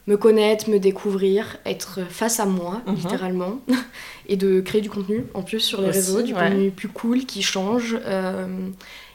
me 0.08 0.18
connaître, 0.18 0.70
me 0.70 0.80
découvrir, 0.80 1.58
être 1.66 2.02
face 2.10 2.40
à 2.40 2.46
moi, 2.46 2.82
Mhm. 2.88 2.96
littéralement, 2.96 3.60
et 4.28 4.36
de 4.38 4.60
créer 4.60 4.82
du 4.82 4.90
contenu 4.90 5.26
en 5.34 5.42
plus 5.44 5.60
sur 5.62 5.82
les 5.82 5.90
Aussi, 5.90 5.98
réseaux, 5.98 6.22
du 6.22 6.34
ouais. 6.34 6.40
contenu 6.50 6.72
plus 6.72 6.90
cool 6.90 7.26
qui 7.26 7.42
change. 7.42 7.98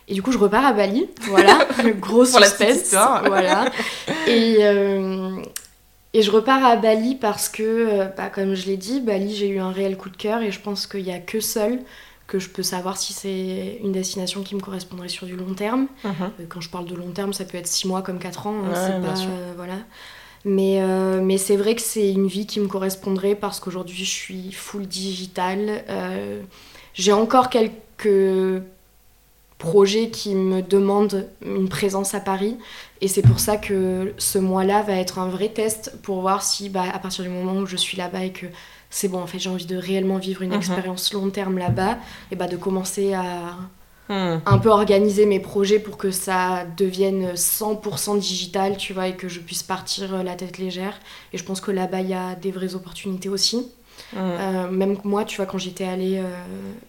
Et 0.09 0.15
du 0.15 0.23
coup, 0.23 0.33
je 0.33 0.39
repars 0.39 0.65
à 0.65 0.73
Bali, 0.73 1.07
voilà, 1.23 1.59
le 1.85 1.93
gros 1.93 2.25
Pour 2.25 2.41
suspense, 2.45 2.91
voilà. 3.27 3.71
Et, 4.27 4.57
euh, 4.61 5.37
et 6.15 6.23
je 6.23 6.31
repars 6.31 6.65
à 6.65 6.77
Bali 6.77 7.15
parce 7.15 7.49
que, 7.49 7.63
euh, 7.63 8.05
bah, 8.17 8.29
comme 8.29 8.55
je 8.55 8.67
l'ai 8.67 8.77
dit, 8.77 9.01
Bali, 9.01 9.35
j'ai 9.37 9.49
eu 9.49 9.59
un 9.59 9.71
réel 9.71 9.97
coup 9.97 10.09
de 10.11 10.17
cœur 10.17 10.41
et 10.43 10.51
je 10.51 10.61
pense 10.61 10.87
qu'il 10.87 11.03
n'y 11.05 11.13
a 11.13 11.19
que 11.19 11.41
seul 11.41 11.81
que 12.27 12.39
je 12.39 12.49
peux 12.51 12.63
savoir 12.63 12.99
si 12.99 13.15
c'est 13.15 13.79
une 13.83 13.93
destination 13.93 14.43
qui 14.43 14.55
me 14.55 14.61
correspondrait 14.61 15.09
sur 15.09 15.27
du 15.27 15.35
long 15.35 15.55
terme. 15.55 15.87
Mhm. 16.05 16.13
Euh, 16.41 16.45
Quand 16.49 16.61
je 16.61 16.69
parle 16.69 16.85
de 16.85 16.95
long 16.95 17.11
terme, 17.11 17.33
ça 17.33 17.45
peut 17.45 17.57
être 17.57 17.67
6 17.67 17.89
mois 17.89 18.03
comme 18.03 18.19
4 18.19 18.47
ans, 18.47 18.55
hein, 18.65 18.69
Ouais, 18.69 18.75
c'est 18.75 19.01
bien 19.01 19.13
pas... 19.15 19.21
euh, 19.21 19.53
voilà. 19.57 19.77
Mais, 20.45 20.79
euh, 20.83 21.21
mais 21.23 21.37
c'est 21.39 21.57
vrai 21.57 21.75
que 21.75 21.81
c'est 21.83 22.11
une 22.13 22.27
vie 22.29 22.47
qui 22.47 22.61
me 22.61 22.69
correspondrait 22.69 23.35
parce 23.35 23.61
qu'aujourd'hui 23.61 23.97
je 23.97 24.11
suis 24.11 24.53
full 24.53 24.87
digital. 24.87 25.83
Euh, 25.89 26.43
j'ai 26.95 27.13
encore 27.13 27.49
quelques 27.51 28.63
projets 29.59 30.11
qui 30.11 30.35
me 30.35 30.63
demandent 30.63 31.29
une 31.45 31.69
présence 31.69 32.15
à 32.15 32.21
Paris 32.21 32.57
et 33.01 33.09
c'est 33.09 33.23
pour 33.23 33.41
ça 33.41 33.57
que 33.57 34.15
ce 34.19 34.39
mois-là 34.39 34.83
va 34.83 34.95
être 34.95 35.19
un 35.19 35.29
vrai 35.29 35.49
test 35.49 35.97
pour 36.03 36.21
voir 36.21 36.43
si 36.43 36.69
bah, 36.69 36.85
à 36.93 36.99
partir 37.01 37.25
du 37.25 37.31
moment 37.31 37.55
où 37.61 37.67
je 37.67 37.77
suis 37.77 37.97
là-bas 37.99 38.25
et 38.25 38.33
que 38.33 38.47
c'est 38.91 39.09
bon 39.09 39.21
en 39.21 39.27
fait 39.27 39.39
j'ai 39.39 39.51
envie 39.51 39.67
de 39.67 39.77
réellement 39.77 40.19
vivre 40.19 40.43
une 40.43 40.53
Mhm. 40.53 40.57
expérience 40.59 41.13
long 41.13 41.31
terme 41.31 41.59
là-bas 41.59 41.99
et 42.31 42.37
bah 42.37 42.47
de 42.47 42.57
commencer 42.57 43.15
à 43.15 43.57
Hmm. 44.09 44.39
un 44.47 44.57
peu 44.59 44.71
organiser 44.71 45.27
mes 45.27 45.39
projets 45.39 45.79
pour 45.79 45.99
que 45.99 46.11
ça 46.11 46.65
devienne 46.79 47.37
100% 47.37 48.15
digital, 48.17 48.79
tu 48.79 48.95
vois, 48.95 49.09
et 49.09 49.17
que 49.17 49.29
je 49.29 49.39
puisse 49.39 49.63
partir 49.63 50.15
euh, 50.15 50.23
la 50.23 50.35
tête 50.35 50.57
légère. 50.57 50.99
Et 51.35 51.39
je 51.39 51.45
pense 51.45 51.61
que 51.61 51.71
là-bas, 51.71 52.01
il 52.01 52.09
y 52.09 52.15
a 52.15 52.35
des 52.35 52.51
vraies 52.51 52.75
opportunités 52.75 53.29
aussi. 53.29 53.71
Hmm. 54.15 54.17
Euh, 54.19 54.71
même 54.71 54.97
moi, 55.05 55.25
tu 55.27 55.37
vois, 55.37 55.45
quand 55.45 55.59
j'étais 55.59 55.85
allée 55.85 56.19
euh, 56.19 56.45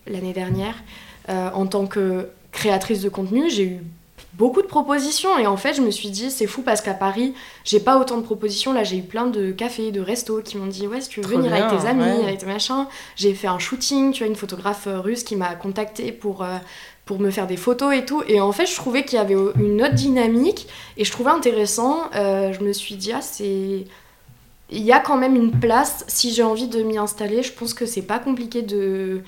l'année 0.07 0.31
dernière, 0.31 0.75
euh, 1.27 1.49
en 1.53 1.67
tant 1.67 1.87
que 1.87 2.29
créatrice 2.51 3.01
de 3.01 3.09
contenu, 3.09 3.49
j'ai 3.49 3.63
eu 3.63 3.83
beaucoup 4.33 4.61
de 4.61 4.67
propositions 4.67 5.37
et 5.37 5.47
en 5.47 5.57
fait 5.57 5.73
je 5.73 5.81
me 5.81 5.91
suis 5.91 6.09
dit 6.09 6.31
c'est 6.31 6.47
fou 6.47 6.61
parce 6.61 6.81
qu'à 6.81 6.93
Paris 6.93 7.33
j'ai 7.65 7.79
pas 7.79 7.99
autant 7.99 8.17
de 8.17 8.23
propositions. 8.23 8.73
Là 8.73 8.83
j'ai 8.83 8.97
eu 8.97 9.01
plein 9.01 9.27
de 9.27 9.51
cafés 9.51 9.91
de 9.91 10.01
restos 10.01 10.41
qui 10.41 10.57
m'ont 10.57 10.67
dit 10.67 10.87
ouais 10.87 11.01
si 11.01 11.09
tu 11.09 11.19
veux 11.19 11.27
Trop 11.27 11.37
venir 11.37 11.53
avec 11.53 11.79
tes 11.79 11.87
amis 11.87 12.03
ouais. 12.03 12.23
avec 12.23 12.39
tes 12.39 12.45
machins. 12.45 12.85
J'ai 13.15 13.33
fait 13.33 13.47
un 13.47 13.59
shooting 13.59 14.11
tu 14.11 14.23
vois 14.23 14.27
une 14.27 14.37
photographe 14.37 14.87
euh, 14.87 15.01
russe 15.01 15.23
qui 15.23 15.35
m'a 15.35 15.55
contacté 15.55 16.11
pour 16.11 16.43
euh, 16.43 16.57
pour 17.05 17.19
me 17.19 17.31
faire 17.31 17.47
des 17.47 17.57
photos 17.57 17.93
et 17.93 18.05
tout. 18.05 18.23
Et 18.27 18.39
en 18.39 18.51
fait 18.51 18.65
je 18.65 18.75
trouvais 18.75 19.03
qu'il 19.03 19.17
y 19.17 19.21
avait 19.21 19.35
une 19.59 19.81
autre 19.81 19.95
dynamique 19.95 20.67
et 20.95 21.03
je 21.03 21.11
trouvais 21.11 21.31
intéressant 21.31 22.03
euh, 22.15 22.53
je 22.53 22.61
me 22.61 22.71
suis 22.71 22.95
dit 22.95 23.11
ah 23.11 23.21
c'est 23.21 23.85
il 24.71 24.83
y 24.83 24.91
a 24.91 24.99
quand 24.99 25.17
même 25.17 25.35
une 25.35 25.51
place. 25.59 26.05
Si 26.07 26.31
j'ai 26.31 26.43
envie 26.43 26.67
de 26.67 26.81
m'y 26.83 26.97
installer 26.97 27.43
je 27.43 27.51
pense 27.51 27.73
que 27.73 27.85
c'est 27.85 28.03
pas 28.03 28.19
compliqué 28.19 28.61
de 28.61 29.21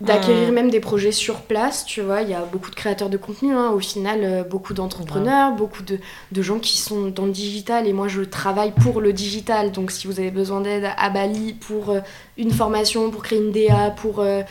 d'acquérir 0.00 0.50
Hmm. 0.50 0.54
même 0.54 0.70
des 0.70 0.80
projets 0.80 1.12
sur 1.12 1.42
place, 1.42 1.84
tu 1.84 2.00
vois, 2.00 2.22
il 2.22 2.30
y 2.30 2.34
a 2.34 2.40
beaucoup 2.40 2.70
de 2.70 2.74
créateurs 2.74 3.10
de 3.10 3.16
contenu, 3.18 3.52
hein, 3.54 3.70
au 3.70 3.80
final, 3.80 4.20
euh, 4.22 4.42
beaucoup 4.44 4.72
d'entrepreneurs, 4.72 5.52
beaucoup 5.52 5.82
de, 5.82 5.98
de 6.32 6.42
gens 6.42 6.58
qui 6.58 6.78
sont 6.78 7.08
dans 7.08 7.26
le 7.26 7.32
digital, 7.32 7.86
et 7.86 7.92
moi 7.92 8.08
je 8.08 8.22
travaille 8.22 8.72
pour 8.72 9.00
le 9.02 9.12
digital, 9.12 9.72
donc 9.72 9.90
si 9.90 10.06
vous 10.06 10.18
avez 10.18 10.30
besoin 10.30 10.62
d'aide 10.62 10.88
à 10.96 11.10
Bali 11.10 11.52
pour 11.52 11.90
euh, 11.90 12.00
une 12.38 12.50
formation, 12.50 13.10
pour 13.10 13.22
créer 13.22 13.38
une 13.40 13.52
DA, 13.52 13.90
pour 13.90 14.20
euh, 14.20 14.42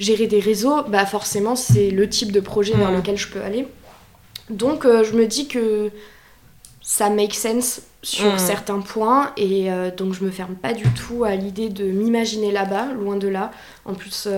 gérer 0.00 0.26
des 0.26 0.40
réseaux, 0.40 0.82
bah 0.88 1.06
forcément 1.06 1.54
c'est 1.56 1.90
le 1.90 2.08
type 2.08 2.32
de 2.32 2.40
projet 2.40 2.74
vers 2.74 2.90
Hmm. 2.90 2.96
lequel 2.96 3.16
je 3.16 3.28
peux 3.28 3.42
aller. 3.42 3.68
Donc 4.50 4.84
euh, 4.84 5.04
je 5.04 5.12
me 5.16 5.26
dis 5.26 5.46
que 5.48 5.90
ça 6.82 7.10
make 7.10 7.34
sense 7.34 7.80
sur 8.02 8.34
Mm. 8.34 8.38
certains 8.38 8.78
points 8.80 9.32
et 9.36 9.70
euh, 9.72 9.90
donc 9.90 10.14
je 10.14 10.22
me 10.22 10.30
ferme 10.30 10.54
pas 10.54 10.72
du 10.72 10.84
tout 10.90 11.24
à 11.24 11.34
l'idée 11.34 11.68
de 11.68 11.84
m'imaginer 11.84 12.52
là-bas, 12.52 12.86
loin 12.94 13.16
de 13.16 13.26
là. 13.26 13.50
En 13.84 13.94
plus, 13.94 14.28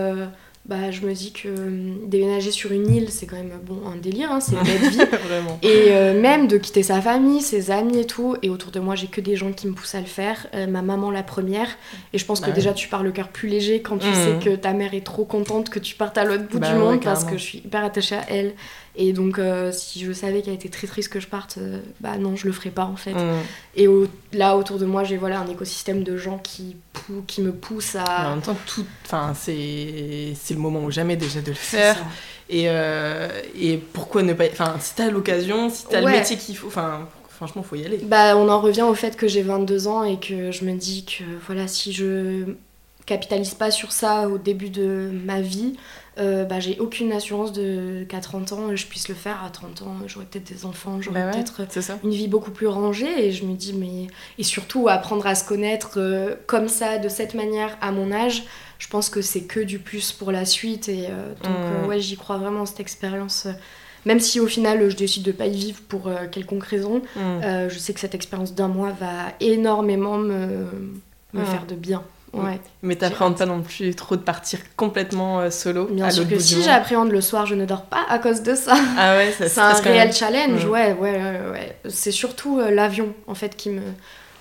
bah, 0.69 0.91
je 0.91 1.01
me 1.01 1.15
dis 1.15 1.33
que 1.33 1.49
euh, 1.49 1.95
déménager 2.07 2.51
sur 2.51 2.73
une 2.73 2.95
île, 2.95 3.09
c'est 3.11 3.25
quand 3.27 3.37
même 3.37 3.59
bon 3.65 3.79
un 3.91 3.97
délire, 3.97 4.31
hein, 4.31 4.39
c'est 4.41 4.53
une 4.55 4.63
belle 4.65 4.91
vie. 4.91 4.99
Et 5.63 5.87
euh, 5.93 6.21
même 6.21 6.47
de 6.47 6.59
quitter 6.59 6.83
sa 6.83 7.01
famille, 7.01 7.41
ses 7.41 7.71
amis 7.71 7.99
et 8.01 8.05
tout. 8.07 8.37
Et 8.43 8.51
autour 8.51 8.71
de 8.71 8.79
moi, 8.79 8.95
j'ai 8.95 9.07
que 9.07 9.21
des 9.23 9.35
gens 9.35 9.51
qui 9.53 9.67
me 9.67 9.73
poussent 9.73 9.95
à 9.95 10.01
le 10.01 10.07
faire. 10.07 10.47
Euh, 10.55 10.67
ma 10.67 10.83
maman, 10.83 11.11
la 11.11 11.23
première. 11.23 11.69
Et 12.13 12.19
je 12.19 12.25
pense 12.27 12.41
que 12.41 12.45
Bah 12.47 12.51
ouais. 12.51 12.55
déjà, 12.55 12.75
tu 12.75 12.89
pars 12.89 13.03
le 13.03 13.13
cœur 13.13 13.29
plus 13.29 13.49
léger 13.49 13.81
quand 13.81 13.97
tu 13.99 14.09
Mhm. 14.09 14.15
sais 14.15 14.45
que 14.45 14.57
ta 14.57 14.75
mère 14.75 14.93
est 14.93 15.05
trop 15.07 15.25
contente 15.25 15.71
que 15.71 15.79
tu 15.79 15.95
partes 15.95 16.19
à 16.19 16.25
l'autre 16.25 16.45
bout 16.51 16.59
Bah 16.59 16.69
du 16.71 16.75
ouais, 16.75 16.79
monde 16.79 17.03
parce 17.03 17.25
que 17.25 17.39
je 17.39 17.43
suis 17.43 17.59
hyper 17.59 17.83
attachée 17.85 18.17
à 18.17 18.25
elle. 18.29 18.53
Et 19.01 19.13
donc, 19.13 19.39
euh, 19.39 19.71
si 19.73 20.01
je 20.05 20.13
savais 20.13 20.43
qu'elle 20.43 20.55
était 20.55 20.69
très 20.69 20.87
triste 20.89 21.09
que 21.13 21.21
je 21.21 21.29
parte, 21.29 21.57
euh, 21.59 21.79
bah 22.01 22.19
non, 22.19 22.35
je 22.37 22.47
le 22.47 22.53
ferais 22.53 22.71
pas 22.71 22.85
en 22.85 22.97
fait. 22.97 23.13
Hmm. 23.15 23.39
Et 23.77 23.87
au- 23.87 24.09
là, 24.33 24.57
autour 24.57 24.79
de 24.79 24.85
moi, 24.87 25.05
j'ai 25.05 25.17
voilà, 25.17 25.39
un 25.39 25.47
écosystème 25.47 26.03
de 26.03 26.17
gens 26.17 26.39
qui, 26.39 26.77
qui 27.27 27.41
me 27.43 27.53
poussent 27.53 27.95
Mais 27.95 28.01
en 28.01 28.05
à. 28.05 28.31
même 28.31 28.43
temps, 28.43 28.57
tout, 28.67 28.85
enfin, 29.05 29.33
c'est 29.35 30.35
c'est 30.41 30.55
le 30.55 30.61
moment 30.61 30.85
ou 30.85 30.91
jamais 30.91 31.17
déjà 31.17 31.41
de 31.41 31.49
le 31.49 31.55
faire. 31.55 31.97
Et, 32.51 32.65
euh, 32.69 33.29
et 33.61 33.77
pourquoi 33.79 34.23
ne 34.23 34.33
pas. 34.33 34.45
Enfin, 34.51 34.77
si 34.81 34.95
t'as 34.95 35.11
l'occasion, 35.11 35.69
si 35.71 35.85
t'as 35.87 36.03
Ouais. 36.03 36.13
le 36.13 36.19
métier 36.19 36.37
qu'il 36.37 36.57
faut, 36.57 36.69
enfin, 36.69 37.09
franchement, 37.29 37.63
faut 37.63 37.77
y 37.77 37.85
aller. 37.85 37.99
Bah, 37.99 38.37
on 38.37 38.49
en 38.49 38.61
revient 38.61 38.83
au 38.83 38.95
fait 38.95 39.17
que 39.17 39.29
j'ai 39.29 39.43
22 39.43 39.87
ans 39.87 40.03
et 40.05 40.19
que 40.19 40.51
je 40.51 40.65
me 40.65 40.73
dis 40.77 41.05
que 41.05 41.25
voilà, 41.47 41.69
si 41.69 41.93
je 41.93 42.45
capitalise 43.09 43.55
pas 43.55 43.71
sur 43.71 43.91
ça 43.93 44.29
au 44.29 44.39
début 44.39 44.71
de 44.71 45.11
ma 45.25 45.41
vie, 45.41 45.75
euh, 46.19 46.45
bah, 46.45 46.59
j'ai 46.61 46.79
aucune 46.81 47.13
assurance 47.13 47.53
de 47.53 48.05
qu'à 48.09 48.21
30 48.21 48.53
ans 48.53 48.75
je 48.77 48.87
puisse 48.87 49.09
le 49.09 49.15
faire. 49.15 49.43
À 49.45 49.51
30 49.51 49.83
ans, 49.83 49.97
j'aurai 50.07 50.27
peut-être 50.27 50.49
des 50.53 50.65
enfants, 50.67 51.01
j'aurai 51.01 51.21
Bah 51.21 51.27
ouais, 51.27 51.33
peut-être 51.33 51.63
une 52.05 52.11
vie 52.11 52.29
beaucoup 52.29 52.51
plus 52.51 52.67
rangée. 52.67 53.27
Et 53.27 53.33
je 53.33 53.45
me 53.45 53.55
dis, 53.55 53.73
mais. 53.73 54.09
Et 54.39 54.43
surtout, 54.43 54.89
apprendre 54.89 55.27
à 55.27 55.35
se 55.35 55.45
connaître 55.45 55.93
euh, 55.97 56.35
comme 56.47 56.69
ça, 56.69 56.99
de 56.99 57.09
cette 57.09 57.35
manière, 57.35 57.77
à 57.81 57.93
mon 57.93 58.11
âge, 58.13 58.45
je 58.79 58.89
pense 58.89 59.11
que 59.11 59.23
c'est 59.23 59.43
que 59.43 59.61
du 59.61 59.79
plus 59.79 60.13
pour 60.13 60.31
la 60.33 60.45
suite. 60.45 60.89
Et 60.89 61.07
euh, 61.09 61.35
donc, 61.45 61.53
Mm. 61.71 61.73
euh, 61.73 61.87
ouais, 61.87 62.01
j'y 62.01 62.17
crois 62.17 62.37
vraiment, 62.39 62.67
cette 62.67 62.81
expérience. 62.81 63.47
Même 64.05 64.21
si 64.21 64.41
au 64.41 64.47
final, 64.47 64.89
je 64.91 64.97
décide 64.97 65.23
de 65.23 65.33
pas 65.33 65.47
y 65.47 65.57
vivre 65.57 65.81
pour 65.89 66.11
quelconque 66.33 66.65
raison, 66.65 67.03
Mm. 67.17 67.21
euh, 67.21 67.69
je 67.69 67.79
sais 67.79 67.93
que 67.95 68.01
cette 68.01 68.15
expérience 68.15 68.55
d'un 68.55 68.69
mois 68.69 68.91
va 68.91 69.33
énormément 69.41 70.19
me, 70.19 70.67
me 71.33 71.43
Mm. 71.43 71.45
faire 71.47 71.67
de 71.67 71.75
bien. 71.77 72.03
Ouais. 72.33 72.61
Mais 72.83 72.97
t'appréhendes 72.97 73.37
pas 73.37 73.47
non 73.47 73.63
plus 73.63 73.95
trop 73.95 74.17
de 74.17 74.21
partir 74.21 74.59
complètement 74.77 75.41
euh, 75.41 75.51
solo 75.51 75.87
Bien 75.87 76.07
à 76.07 76.11
sûr 76.11 76.29
que 76.29 76.39
si 76.39 76.63
j'appréhende 76.63 77.11
le 77.11 77.21
soir, 77.21 77.47
je 77.47 77.55
ne 77.55 77.65
dors 77.65 77.85
pas 77.85 78.05
à 78.09 78.19
cause 78.19 78.43
de 78.43 78.55
ça. 78.55 78.75
Ah 78.99 79.17
ouais, 79.17 79.33
ça 79.33 79.49
C'est 79.49 79.61
un 79.61 79.73
réel 79.73 80.13
challenge, 80.13 80.65
ouais, 80.65 80.93
ouais, 80.93 81.13
ouais, 81.13 81.41
ouais. 81.53 81.77
C'est 81.89 82.13
surtout 82.13 82.59
euh, 82.61 82.71
l'avion, 82.71 83.15
en 83.27 83.35
fait, 83.35 83.57
qui 83.57 83.71
me... 83.71 83.83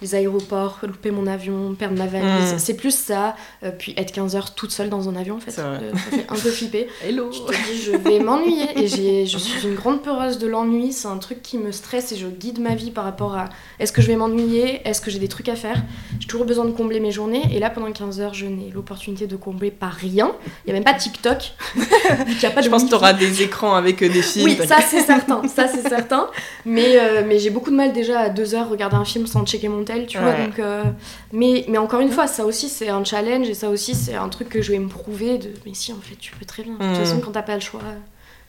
Les 0.02 0.14
aéroports, 0.16 0.80
louper 0.84 1.10
mon 1.12 1.26
avion, 1.26 1.74
perdre 1.74 1.98
ma 1.98 2.06
valise, 2.06 2.54
Mm. 2.54 2.60
c'est 2.60 2.76
plus 2.76 2.92
ça. 2.96 3.36
Euh, 3.64 3.72
puis 3.78 3.94
être 3.98 4.12
15 4.12 4.36
heures 4.36 4.54
toute 4.54 4.72
seule 4.72 4.90
dans 4.90 5.10
un 5.10 5.16
avion, 5.16 5.38
en 5.38 5.40
fait, 5.40 5.60
euh, 5.60 5.92
ça 5.94 6.18
fait 6.18 6.26
un 6.30 6.36
peu 6.36 6.52
flipper. 6.52 6.88
Hello 7.04 7.32
Je 7.32 7.40
te 7.40 7.52
dis, 7.72 7.82
je 7.82 7.92
vais 7.98 8.20
m'ennuyer. 8.20 8.66
Et 8.76 8.88
je 8.88 9.38
suis 9.38 9.68
une 9.68 9.74
grande 9.76 10.04
peureuse 10.04 10.38
de 10.38 10.46
l'ennui. 10.48 10.94
C'est 10.94 11.08
un 11.08 11.18
truc 11.18 11.42
qui 11.42 11.58
me 11.58 11.72
stresse 11.72 12.12
et 12.12 12.16
je 12.16 12.28
guide 12.28 12.60
ma 12.60 12.76
vie 12.76 12.92
par 12.92 13.06
rapport 13.06 13.36
à 13.36 13.50
est-ce 13.80 13.92
que 13.92 14.02
je 14.04 14.08
vais 14.08 14.16
m'ennuyer? 14.16 14.82
Est-ce 14.88 15.02
que 15.02 15.10
j'ai 15.10 15.20
des 15.20 15.28
trucs 15.28 15.50
à 15.50 15.56
faire? 15.56 15.82
J'ai 16.20 16.28
toujours 16.28 16.46
besoin 16.46 16.66
de 16.66 16.72
combler 16.72 17.00
mes 17.00 17.12
journées. 17.12 17.42
Et 17.52 17.60
là, 17.60 17.70
pendant 17.72 17.92
15 17.92 18.20
heures, 18.22 18.34
je 18.36 18.46
n'ai 18.46 18.70
l'opportunité 18.70 19.26
de 19.26 19.36
combler 19.36 19.72
par 19.72 19.94
rien. 19.94 20.32
Il 20.66 20.68
n'y 20.68 20.72
a 20.72 20.74
même 20.74 20.84
pas 20.84 20.94
TikTok. 20.94 21.54
y 21.76 22.46
a 22.46 22.52
pas 22.52 22.62
de 22.62 22.66
Je 22.66 22.70
pense 22.70 22.82
que 22.84 22.86
wifi. 22.86 22.90
t'auras 22.90 23.14
des 23.14 23.42
écrans 23.42 23.74
avec 23.74 24.04
euh, 24.04 24.10
des 24.10 24.22
films. 24.22 24.46
Oui, 24.46 24.58
ça 24.68 24.78
c'est 24.88 25.02
certain, 25.02 25.42
ça 25.48 25.68
c'est 25.68 25.88
certain. 25.88 26.28
Mais, 26.66 26.98
euh, 27.00 27.24
mais 27.28 27.40
j'ai 27.40 27.50
beaucoup 27.50 27.72
de 27.72 27.76
mal 27.76 27.94
déjà 27.94 28.20
à 28.20 28.30
deux 28.30 28.54
heures 28.54 28.70
regarder 28.70 28.96
un 28.96 29.06
film 29.06 29.26
sans 29.26 29.46
checker 29.46 29.70
mon 29.70 29.84
tel, 29.88 30.06
tu 30.06 30.18
vois. 30.20 30.30
Ouais. 30.32 30.46
Donc, 30.46 30.60
euh, 30.60 30.84
mais, 31.32 31.66
mais 31.68 31.78
encore 31.78 32.02
une 32.02 32.12
fois, 32.12 32.28
ça 32.28 32.46
aussi 32.46 32.70
c'est 32.70 32.90
un 32.90 33.04
challenge 33.04 33.50
et 33.50 33.54
ça 33.54 33.70
aussi 33.70 33.96
c'est 33.96 34.16
un 34.16 34.30
truc 34.30 34.50
que 34.50 34.62
je 34.62 34.72
vais 34.72 34.80
me 34.80 34.88
prouver 34.90 35.38
de. 35.38 35.50
Mais 35.66 35.74
si, 35.74 35.92
en 35.94 36.00
fait, 36.02 36.16
tu 36.20 36.32
peux 36.34 36.46
très 36.46 36.64
bien. 36.64 36.74
De 36.74 36.78
toute 36.78 36.88
Mm. 36.92 36.96
façon, 36.96 37.20
quand 37.22 37.32
t'as 37.32 37.42
pas 37.42 37.56
le 37.56 37.62
choix, 37.62 37.82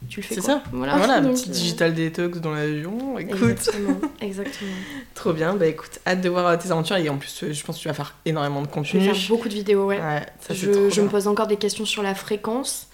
tu 0.09 0.21
le 0.21 0.27
fais. 0.27 0.35
C'est 0.37 0.41
ça. 0.43 0.63
Voilà, 0.73 0.97
Voilà, 0.97 1.15
un 1.19 1.25
petit 1.33 1.49
euh, 1.49 1.53
digital 1.53 1.95
détox 1.95 2.39
dans 2.41 2.53
l'avion. 2.53 3.19
Écoute, 3.19 3.41
Exactement, 3.51 3.99
exactement. 4.21 4.71
trop 5.15 5.33
bien. 5.33 5.55
Bah 5.55 5.67
écoute, 5.67 5.99
hâte 6.07 6.21
de 6.21 6.29
voir 6.29 6.47
euh, 6.47 6.57
tes 6.57 6.71
aventures 6.71 6.97
et 6.97 7.09
en 7.09 7.17
plus, 7.19 7.45
je 7.51 7.65
pense 7.65 7.77
que 7.79 7.83
tu 7.83 7.89
vas 7.89 7.95
faire 7.95 8.15
énormément 8.25 8.61
de 8.63 8.67
Je 8.69 8.73
contenu. 8.73 9.01
vais 9.01 9.13
faire 9.15 9.29
beaucoup 9.29 9.49
de 9.49 9.55
vidéos, 9.55 9.87
ouais. 9.87 9.99
Ouais, 10.01 10.27
ça 10.41 10.55
je, 10.55 10.71
trop 10.71 10.91
je 10.91 11.01
me 11.01 11.09
pose 11.09 11.27
encore 11.29 11.47
des 11.47 11.57
questions 11.57 11.85
sur 11.85 12.03
la 12.03 12.15
fréquence. 12.15 12.89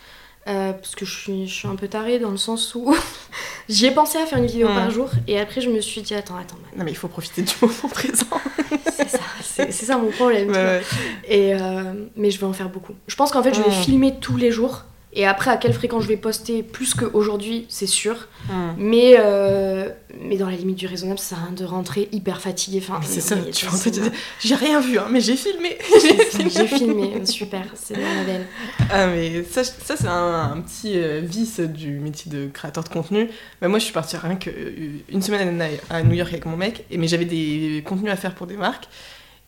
Euh, 0.46 0.72
parce 0.72 0.94
que 0.94 1.04
je 1.04 1.18
suis, 1.18 1.46
je 1.48 1.54
suis 1.54 1.68
un 1.68 1.76
peu 1.76 1.88
tarée 1.88 2.18
dans 2.18 2.30
le 2.30 2.36
sens 2.36 2.74
où 2.74 2.94
j'y 3.68 3.86
ai 3.86 3.90
pensé 3.90 4.18
à 4.18 4.26
faire 4.26 4.38
une 4.38 4.46
vidéo 4.46 4.68
par 4.68 4.90
jour 4.90 5.10
et 5.26 5.38
après 5.40 5.60
je 5.60 5.70
me 5.70 5.80
suis 5.80 6.02
dit 6.02 6.14
attends 6.14 6.36
attends 6.36 6.58
Non 6.76 6.84
mais 6.84 6.90
il 6.90 6.96
faut 6.96 7.08
profiter 7.08 7.42
du 7.42 7.52
moment 7.62 7.74
présent. 7.90 8.26
c'est 8.94 9.08
ça 9.08 9.18
c'est 9.42 9.72
ça 9.72 9.96
mon 9.96 10.10
problème 10.10 10.50
Ouais. 10.50 10.82
Et 11.28 11.54
euh, 11.54 11.94
mais 12.16 12.30
je 12.30 12.38
vais 12.38 12.46
en 12.46 12.52
faire 12.52 12.68
beaucoup. 12.68 12.92
Je 13.06 13.16
pense 13.16 13.30
qu'en 13.32 13.42
fait, 13.42 13.54
je 13.54 13.62
vais 13.62 13.70
filmer 13.70 14.16
tous 14.20 14.36
les 14.36 14.50
jours. 14.50 14.84
Et 15.16 15.26
après, 15.26 15.50
à 15.50 15.56
quelle 15.56 15.72
fréquence 15.72 16.02
je 16.02 16.08
vais 16.08 16.16
poster 16.16 16.62
plus 16.62 16.94
qu'aujourd'hui, 16.94 17.66
c'est 17.68 17.86
sûr. 17.86 18.26
Mm. 18.48 18.52
Mais, 18.78 19.14
euh, 19.18 19.88
mais 20.20 20.36
dans 20.36 20.48
la 20.48 20.56
limite 20.56 20.76
du 20.76 20.86
raisonnable, 20.86 21.20
ça 21.20 21.36
sert 21.36 21.38
à 21.38 21.44
rien 21.46 21.52
de 21.52 21.64
rentrer 21.64 22.08
hyper 22.10 22.40
fatigué. 22.40 22.82
Enfin, 22.82 23.00
C'est 23.02 23.20
ça, 23.20 23.36
tu 23.36 23.90
dire, 23.90 24.10
j'ai 24.40 24.54
rien 24.56 24.80
vu, 24.80 24.98
hein, 24.98 25.06
mais 25.10 25.20
j'ai 25.20 25.36
filmé. 25.36 25.78
J'ai 26.54 26.66
filmé, 26.66 27.24
super, 27.24 27.64
c'est 27.74 27.94
bien. 27.94 28.04
Ah 28.90 29.06
mais 29.06 29.44
ça, 29.44 29.64
ça 29.64 29.96
c'est 29.96 30.06
un, 30.06 30.52
un 30.52 30.60
petit 30.60 30.92
euh, 30.96 31.20
vice 31.22 31.60
du 31.60 31.98
métier 31.98 32.30
de 32.30 32.48
créateur 32.48 32.84
de 32.84 32.88
contenu. 32.88 33.28
Bah, 33.60 33.68
moi 33.68 33.78
je 33.78 33.84
suis 33.84 33.92
partie 33.92 34.16
rien 34.16 34.36
que 34.36 34.50
euh, 34.50 34.98
une 35.08 35.22
semaine 35.22 35.62
à, 35.90 35.96
à 35.96 36.02
New 36.02 36.14
York 36.14 36.30
avec 36.32 36.46
mon 36.46 36.56
mec, 36.56 36.84
et, 36.90 36.98
mais 36.98 37.08
j'avais 37.08 37.24
des 37.24 37.82
contenus 37.86 38.12
à 38.12 38.16
faire 38.16 38.34
pour 38.34 38.46
des 38.46 38.56
marques. 38.56 38.88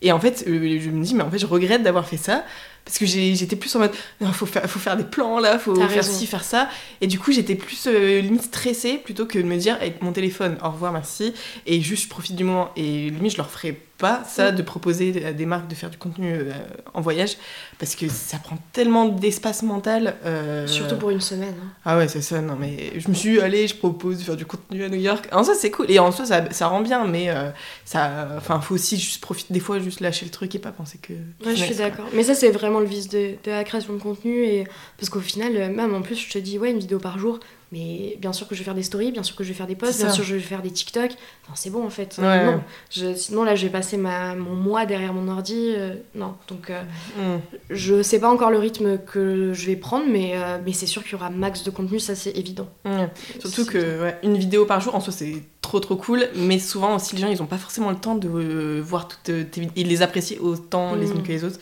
Et 0.03 0.13
en 0.13 0.21
fait, 0.21 0.45
euh, 0.47 0.79
je 0.81 0.91
me 0.91 1.03
dis, 1.03 1.15
mais 1.15 1.23
en 1.23 1.31
fait, 1.31 1.39
je 1.39 1.47
regrette 1.47 1.83
d'avoir 1.83 2.07
fait 2.07 2.17
ça. 2.19 2.45
Parce 2.87 2.99
que 2.99 3.05
j'étais 3.05 3.57
plus 3.57 3.75
en 3.77 3.81
mode, 3.81 3.91
non, 4.21 4.33
faut 4.33 4.47
faire, 4.47 4.65
faut 4.71 4.79
faire 4.79 4.97
des 4.97 5.03
plans 5.05 5.39
là, 5.41 5.59
faut 5.59 5.75
faire 5.75 5.91
raison. 5.91 6.13
ci, 6.13 6.27
faire 6.27 6.45
ça. 6.45 6.69
Et 7.01 7.09
du 7.09 7.19
coup, 7.19 7.33
j'étais 7.33 7.57
plus 7.57 7.87
euh, 7.89 8.21
limite 8.21 8.45
stressée 8.45 8.95
plutôt 9.05 9.27
que 9.27 9.39
de 9.41 9.43
me 9.45 9.57
dire, 9.57 9.75
avec 9.81 10.01
mon 10.03 10.13
téléphone, 10.13 10.57
au 10.65 10.71
revoir, 10.71 10.93
merci. 10.93 11.35
Et 11.67 11.81
juste, 11.81 12.05
je 12.05 12.09
profite 12.09 12.37
du 12.37 12.45
moment. 12.45 12.71
Et 12.77 13.11
limite, 13.11 13.33
je 13.33 13.39
leur 13.39 13.51
ferais 13.51 13.77
pas 13.99 14.23
ça, 14.29 14.53
Mm. 14.53 14.57
de 14.57 14.63
proposer 14.63 15.25
à 15.25 15.33
des 15.33 15.47
marques 15.47 15.69
de 15.69 15.75
faire 15.75 15.89
du 15.89 15.97
contenu 15.97 16.31
euh, 16.35 16.53
en 16.93 17.01
voyage. 17.01 17.39
Parce 17.79 17.97
que 17.97 18.09
ça 18.09 18.37
prend 18.39 18.59
tellement 18.75 19.07
d'espace 19.07 19.63
mental. 19.63 20.17
euh, 20.27 20.67
Surtout 20.67 20.97
pour 20.97 21.09
une 21.11 21.23
semaine. 21.23 21.55
hein. 21.61 21.69
ah 21.85 21.97
ouais, 21.97 22.07
c'est 22.07 22.21
ça, 22.21 22.41
non 22.43 22.57
mais 22.61 22.93
je 22.99 23.09
me 23.09 23.15
suis 23.15 23.33
dit, 23.33 23.41
allez, 23.41 23.67
je 23.67 23.75
propose 23.75 24.19
de 24.19 24.23
faire 24.23 24.37
du 24.37 24.45
contenu 24.45 24.85
à 24.85 24.91
New 24.91 25.01
York. 25.01 25.27
En 25.33 25.43
soi, 25.45 25.55
c'est 25.55 25.71
cool, 25.71 25.91
et 25.91 25.99
en 25.99 26.13
soi, 26.13 26.27
ça, 26.27 26.45
ça 26.53 26.67
rend 26.69 26.83
bien, 26.83 27.07
mais 27.07 27.31
euh, 27.31 27.49
ça, 27.87 28.29
enfin, 28.37 28.61
faut 28.61 28.75
aussi 28.75 28.99
juste 28.99 29.23
profiter, 29.23 29.55
des 29.55 29.61
fois, 29.61 29.79
juste 29.81 30.01
lâcher 30.01 30.27
le 30.27 30.31
truc 30.31 30.55
et 30.55 30.59
pas 30.59 30.73
penser 30.73 30.99
que. 31.01 31.15
Ouais, 31.47 31.57
je 31.57 31.65
suis 31.65 31.75
d'accord. 31.75 32.05
Mais 32.13 32.23
ça, 32.23 32.35
c'est 32.35 32.51
vraiment 32.51 32.76
le 32.81 32.87
vice 32.87 33.09
de, 33.09 33.35
de 33.45 33.51
la 33.51 33.65
création 33.65 33.93
de 33.95 33.99
contenu. 34.01 34.45
Et... 34.45 34.67
Parce 34.99 35.09
qu'au 35.11 35.21
final, 35.21 35.57
euh, 35.57 35.69
même 35.69 35.95
en 35.95 36.03
plus, 36.03 36.17
je 36.17 36.31
te 36.31 36.39
dis, 36.39 36.59
ouais, 36.59 36.71
une 36.71 36.79
vidéo 36.79 36.99
par 36.99 37.19
jour. 37.19 37.39
Mais 37.73 38.17
bien 38.21 38.33
sûr 38.33 38.47
que 38.47 38.55
je 38.55 38.61
vais 38.61 38.65
faire 38.65 38.77
des 38.77 38.85
stories, 38.85 39.11
bien 39.11 39.25
sûr 39.25 39.35
que 39.35 39.43
je 39.43 39.49
vais 39.49 39.55
faire 39.55 39.67
des 39.67 39.75
posts, 39.75 39.99
bien 40.01 40.13
sûr 40.13 40.23
que 40.23 40.31
je 40.31 40.35
vais 40.37 40.41
faire 40.41 40.63
des 40.63 40.71
TikTok. 40.71 41.11
Enfin, 41.43 41.53
c'est 41.57 41.71
bon 41.71 41.85
en 41.85 41.91
fait. 41.91 42.15
Ouais. 42.19 42.47
Non. 42.47 42.61
Je- 42.93 43.13
sinon, 43.17 43.43
là, 43.43 43.57
je 43.57 43.65
vais 43.67 43.73
passer 43.73 43.97
ma, 43.97 44.37
mon 44.37 44.55
mois 44.55 44.87
derrière 44.87 45.13
mon 45.13 45.27
ordi. 45.29 45.73
euh, 45.77 45.95
non. 46.15 46.35
Donc, 46.47 46.71
euh, 46.71 46.81
Hmm. 47.19 47.41
je 47.71 48.03
sais 48.03 48.21
pas 48.21 48.31
encore 48.31 48.53
le 48.53 48.59
rythme 48.59 48.99
que 48.99 49.53
je 49.53 49.67
vais 49.67 49.75
prendre, 49.75 50.07
mais, 50.09 50.35
euh, 50.37 50.59
mais 50.65 50.73
c'est 50.73 50.87
sûr 50.87 51.03
qu'il 51.03 51.13
y 51.13 51.15
aura 51.17 51.29
max 51.29 51.65
de 51.65 51.71
contenu, 51.71 51.99
ça 51.99 52.15
c'est 52.15 52.31
évident. 52.39 52.69
Ouais. 52.85 53.09
Surtout 53.41 53.67
que 53.67 54.01
ouais, 54.01 54.17
une 54.23 54.37
vidéo 54.39 54.65
par 54.65 54.81
jour, 54.81 54.95
en 54.95 55.01
soi, 55.01 55.13
c'est 55.13 55.35
trop 55.61 55.81
trop 55.81 55.97
cool, 55.97 56.29
mais 56.37 56.61
souvent 56.61 56.95
aussi, 56.95 57.17
les 57.17 57.23
gens, 57.23 57.29
ils 57.29 57.43
ont 57.43 57.47
pas 57.47 57.59
forcément 57.59 57.91
le 57.91 57.97
temps 57.97 58.15
de 58.15 58.81
voir 58.81 59.09
toutes 59.09 59.25
tes 59.25 59.61
vidéos. 59.61 59.73
Ils 59.75 59.89
les 59.89 60.03
apprécient 60.03 60.39
autant 60.41 60.95
les 60.95 61.09
Mm. 61.09 61.17
unes 61.17 61.23
que 61.25 61.29
les 61.33 61.43
autres. 61.43 61.59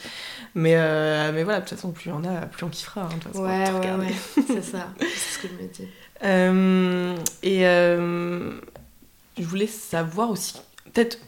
Mais, 0.55 0.75
euh, 0.77 1.33
mais 1.33 1.43
voilà, 1.43 1.61
de 1.61 1.65
toute 1.67 1.77
façon, 1.77 1.91
plus 1.91 2.11
en 2.13 2.25
a, 2.25 2.47
plus 2.47 2.65
on 2.65 2.69
kiffera. 2.69 3.03
hein, 3.03 3.09
de 3.09 3.15
toute 3.15 3.25
façon, 3.33 3.43
Ouais, 3.45 3.71
ouais, 3.73 4.07
ouais. 4.07 4.15
c'est 4.47 4.63
ça. 4.65 4.89
C'est 5.01 5.07
ce 5.35 5.39
que 5.41 5.49
je 5.49 5.63
me 5.65 5.69
dis. 5.69 5.89
Euh, 6.25 7.17
et 7.43 7.67
euh, 7.67 8.53
je 9.39 9.45
voulais 9.45 9.67
savoir 9.67 10.31
aussi, 10.31 10.55
peut-être 10.93 11.19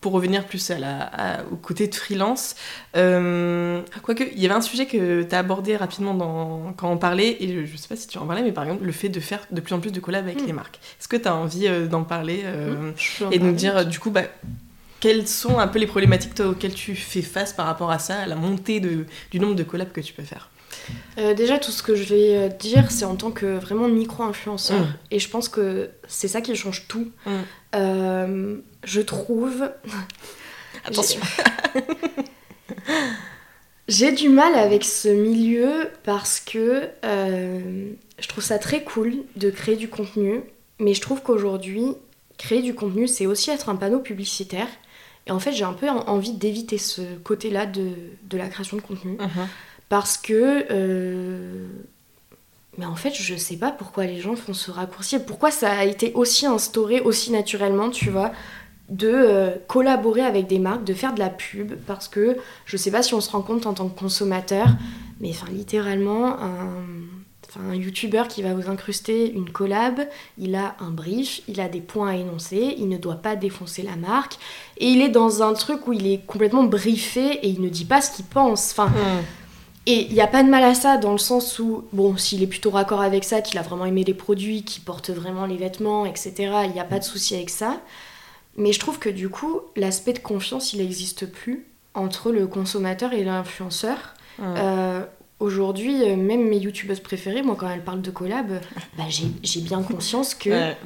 pour 0.00 0.12
revenir 0.12 0.46
plus 0.46 0.70
à 0.70 0.78
la, 0.78 1.00
à- 1.02 1.42
au 1.50 1.56
côté 1.56 1.88
de 1.88 1.94
freelance, 1.96 2.54
quoique 2.94 4.22
il 4.32 4.38
y 4.40 4.46
avait 4.46 4.54
un 4.54 4.60
sujet 4.60 4.86
que 4.86 5.22
tu 5.24 5.34
as 5.34 5.38
abordé 5.40 5.76
rapidement 5.76 6.14
dans, 6.14 6.72
quand 6.76 6.90
on 6.92 6.96
parlait, 6.98 7.36
et 7.42 7.52
je, 7.52 7.64
je 7.66 7.76
sais 7.76 7.88
pas 7.88 7.96
si 7.96 8.06
tu 8.06 8.16
en 8.18 8.26
parlais, 8.26 8.42
mais 8.42 8.52
par 8.52 8.62
exemple 8.64 8.84
le 8.84 8.92
fait 8.92 9.08
de 9.08 9.18
faire 9.18 9.40
de 9.50 9.60
plus 9.60 9.74
en 9.74 9.80
plus 9.80 9.90
de 9.90 9.98
collabs 9.98 10.24
avec 10.24 10.42
Mm. 10.42 10.46
les 10.46 10.52
marques. 10.52 10.78
Est-ce 11.00 11.08
que 11.08 11.16
tu 11.16 11.26
as 11.26 11.34
envie 11.34 11.68
d'en 11.88 12.04
parler 12.04 12.44
en 13.20 13.30
et 13.32 13.38
de 13.40 13.44
nous 13.44 13.52
dire 13.52 13.84
du 13.84 13.98
coup 13.98 14.10
bah, 14.10 14.22
quelles 15.00 15.26
sont 15.26 15.58
un 15.58 15.68
peu 15.68 15.78
les 15.78 15.86
problématiques 15.86 16.38
auxquelles 16.40 16.74
tu 16.74 16.94
fais 16.94 17.22
face 17.22 17.52
par 17.52 17.66
rapport 17.66 17.90
à 17.90 17.98
ça, 17.98 18.20
à 18.20 18.26
la 18.26 18.36
montée 18.36 18.80
de, 18.80 19.06
du 19.30 19.40
nombre 19.40 19.54
de 19.54 19.62
collabs 19.62 19.92
que 19.92 20.00
tu 20.00 20.12
peux 20.12 20.22
faire? 20.22 20.50
Euh, 21.18 21.34
déjà, 21.34 21.58
tout 21.58 21.72
ce 21.72 21.82
que 21.82 21.94
je 21.94 22.04
vais 22.04 22.36
euh, 22.36 22.48
dire, 22.48 22.90
c'est 22.90 23.04
en 23.04 23.16
tant 23.16 23.30
que 23.30 23.58
vraiment 23.58 23.88
micro-influenceur. 23.88 24.80
Mm. 24.80 24.94
Et 25.10 25.18
je 25.18 25.28
pense 25.28 25.48
que 25.48 25.90
c'est 26.06 26.28
ça 26.28 26.40
qui 26.40 26.54
change 26.54 26.86
tout. 26.88 27.10
Mm. 27.24 27.30
Euh, 27.74 28.56
je 28.84 29.00
trouve. 29.00 29.70
Attention. 30.84 31.20
J'ai 33.88 34.10
du 34.10 34.28
mal 34.28 34.54
avec 34.56 34.84
ce 34.84 35.08
milieu 35.08 35.90
parce 36.02 36.40
que 36.40 36.88
euh, 37.04 37.90
je 38.18 38.28
trouve 38.28 38.42
ça 38.42 38.58
très 38.58 38.82
cool 38.82 39.14
de 39.36 39.48
créer 39.48 39.76
du 39.76 39.88
contenu, 39.88 40.40
mais 40.80 40.92
je 40.92 41.00
trouve 41.00 41.22
qu'aujourd'hui, 41.22 41.92
créer 42.36 42.62
du 42.62 42.74
contenu, 42.74 43.06
c'est 43.06 43.26
aussi 43.26 43.50
être 43.50 43.68
un 43.68 43.76
panneau 43.76 44.00
publicitaire. 44.00 44.66
Et 45.26 45.30
en 45.32 45.38
fait, 45.40 45.52
j'ai 45.52 45.64
un 45.64 45.72
peu 45.72 45.88
en- 45.88 46.06
envie 46.08 46.32
d'éviter 46.32 46.78
ce 46.78 47.02
côté-là 47.24 47.66
de, 47.66 47.88
de 48.30 48.36
la 48.36 48.48
création 48.48 48.76
de 48.76 48.82
contenu. 48.82 49.12
Mhm. 49.18 49.48
Parce 49.88 50.16
que. 50.18 50.66
euh, 50.70 51.66
Mais 52.78 52.84
en 52.86 52.94
fait, 52.96 53.14
je 53.14 53.34
sais 53.36 53.56
pas 53.56 53.70
pourquoi 53.70 54.04
les 54.04 54.20
gens 54.20 54.36
font 54.36 54.52
ce 54.54 54.70
raccourci 54.70 55.16
et 55.16 55.18
pourquoi 55.20 55.50
ça 55.50 55.72
a 55.72 55.84
été 55.84 56.12
aussi 56.14 56.44
instauré 56.46 57.00
aussi 57.00 57.32
naturellement, 57.32 57.88
tu 57.90 58.10
vois, 58.10 58.32
de 58.90 59.08
euh, 59.10 59.50
collaborer 59.66 60.20
avec 60.22 60.46
des 60.46 60.58
marques, 60.58 60.84
de 60.84 60.92
faire 60.94 61.14
de 61.14 61.18
la 61.18 61.30
pub. 61.30 61.72
Parce 61.86 62.06
que 62.08 62.36
je 62.66 62.76
sais 62.76 62.90
pas 62.90 63.02
si 63.02 63.14
on 63.14 63.20
se 63.22 63.30
rend 63.30 63.40
compte 63.42 63.66
en 63.66 63.72
tant 63.74 63.88
que 63.88 63.98
consommateur, 63.98 64.68
mais 65.20 65.30
enfin, 65.30 65.46
littéralement, 65.50 66.38
un. 66.40 66.60
Un 67.58 67.74
youtubeur 67.74 68.28
qui 68.28 68.42
va 68.42 68.54
vous 68.54 68.68
incruster 68.70 69.32
une 69.32 69.50
collab, 69.50 70.00
il 70.38 70.54
a 70.54 70.76
un 70.80 70.90
brief, 70.90 71.40
il 71.48 71.60
a 71.60 71.68
des 71.68 71.80
points 71.80 72.10
à 72.10 72.14
énoncer, 72.16 72.74
il 72.78 72.88
ne 72.88 72.98
doit 72.98 73.16
pas 73.16 73.36
défoncer 73.36 73.82
la 73.82 73.96
marque, 73.96 74.34
et 74.78 74.88
il 74.88 75.00
est 75.00 75.08
dans 75.08 75.42
un 75.42 75.54
truc 75.54 75.86
où 75.86 75.92
il 75.92 76.06
est 76.06 76.26
complètement 76.26 76.64
briefé 76.64 77.32
et 77.42 77.48
il 77.48 77.60
ne 77.60 77.68
dit 77.68 77.84
pas 77.84 78.00
ce 78.00 78.10
qu'il 78.14 78.24
pense. 78.26 78.72
Enfin, 78.72 78.88
Mhm. 78.88 79.22
et 79.86 80.06
il 80.08 80.12
n'y 80.14 80.20
a 80.20 80.26
pas 80.26 80.42
de 80.42 80.48
mal 80.48 80.64
à 80.64 80.74
ça 80.74 80.96
dans 80.98 81.12
le 81.12 81.18
sens 81.18 81.58
où, 81.58 81.84
bon, 81.92 82.16
s'il 82.16 82.42
est 82.42 82.46
plutôt 82.46 82.70
raccord 82.70 83.00
avec 83.00 83.24
ça, 83.24 83.40
qu'il 83.40 83.58
a 83.58 83.62
vraiment 83.62 83.86
aimé 83.86 84.04
les 84.04 84.14
produits, 84.14 84.62
qu'il 84.64 84.82
porte 84.82 85.10
vraiment 85.10 85.46
les 85.46 85.56
vêtements, 85.56 86.04
etc., 86.06 86.32
il 86.64 86.72
n'y 86.72 86.80
a 86.80 86.84
pas 86.84 86.98
de 86.98 87.04
souci 87.04 87.34
avec 87.34 87.50
ça. 87.50 87.80
Mais 88.56 88.72
je 88.72 88.80
trouve 88.80 88.98
que 88.98 89.08
du 89.10 89.28
coup, 89.28 89.60
l'aspect 89.76 90.12
de 90.14 90.18
confiance, 90.18 90.72
il 90.72 90.80
n'existe 90.80 91.26
plus 91.30 91.66
entre 91.94 92.32
le 92.32 92.46
consommateur 92.46 93.12
et 93.12 93.22
l'influenceur. 93.24 94.14
Euh, 94.42 95.02
Aujourd'hui, 95.38 96.02
euh, 96.02 96.16
même 96.16 96.48
mes 96.48 96.56
youtubeuses 96.58 97.00
préférées, 97.00 97.42
moi, 97.42 97.56
quand 97.58 97.68
elles 97.68 97.84
parlent 97.84 98.00
de 98.02 98.10
collab, 98.10 98.58
bah, 98.96 99.04
j'ai 99.08 99.26
j'ai 99.42 99.60
bien 99.60 99.82
conscience 99.82 100.34
que 100.34 100.48
Ouais. 100.50 100.76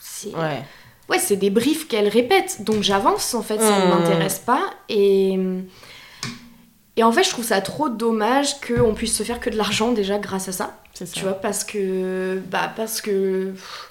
c'est 0.00 0.34
Ouais. 0.34 0.62
ouais, 1.10 1.18
c'est 1.18 1.36
des 1.36 1.50
briefs 1.50 1.88
qu'elles 1.88 2.08
répètent. 2.08 2.62
Donc 2.64 2.82
j'avance, 2.82 3.34
en 3.34 3.42
fait, 3.42 3.58
ça 3.60 3.80
ne 3.80 3.86
Mmh. 3.86 3.88
m'intéresse 3.90 4.38
pas. 4.38 4.70
Et, 4.88 5.38
et 6.96 7.02
en 7.04 7.12
fait, 7.12 7.22
je 7.24 7.30
trouve 7.30 7.44
ça 7.44 7.60
trop 7.60 7.88
dommage 7.90 8.60
qu'on 8.60 8.94
puisse 8.94 9.16
se 9.16 9.22
faire 9.24 9.40
que 9.40 9.50
de 9.50 9.56
l'argent 9.56 9.92
déjà 9.92 10.18
grâce 10.18 10.48
à 10.48 10.52
ça. 10.52 10.78
Tu 11.12 11.22
vois, 11.24 11.34
parce 11.34 11.64
que. 11.64 12.40
Bah, 12.50 12.72
parce 12.74 13.00
que. 13.02 13.50
pff, 13.52 13.88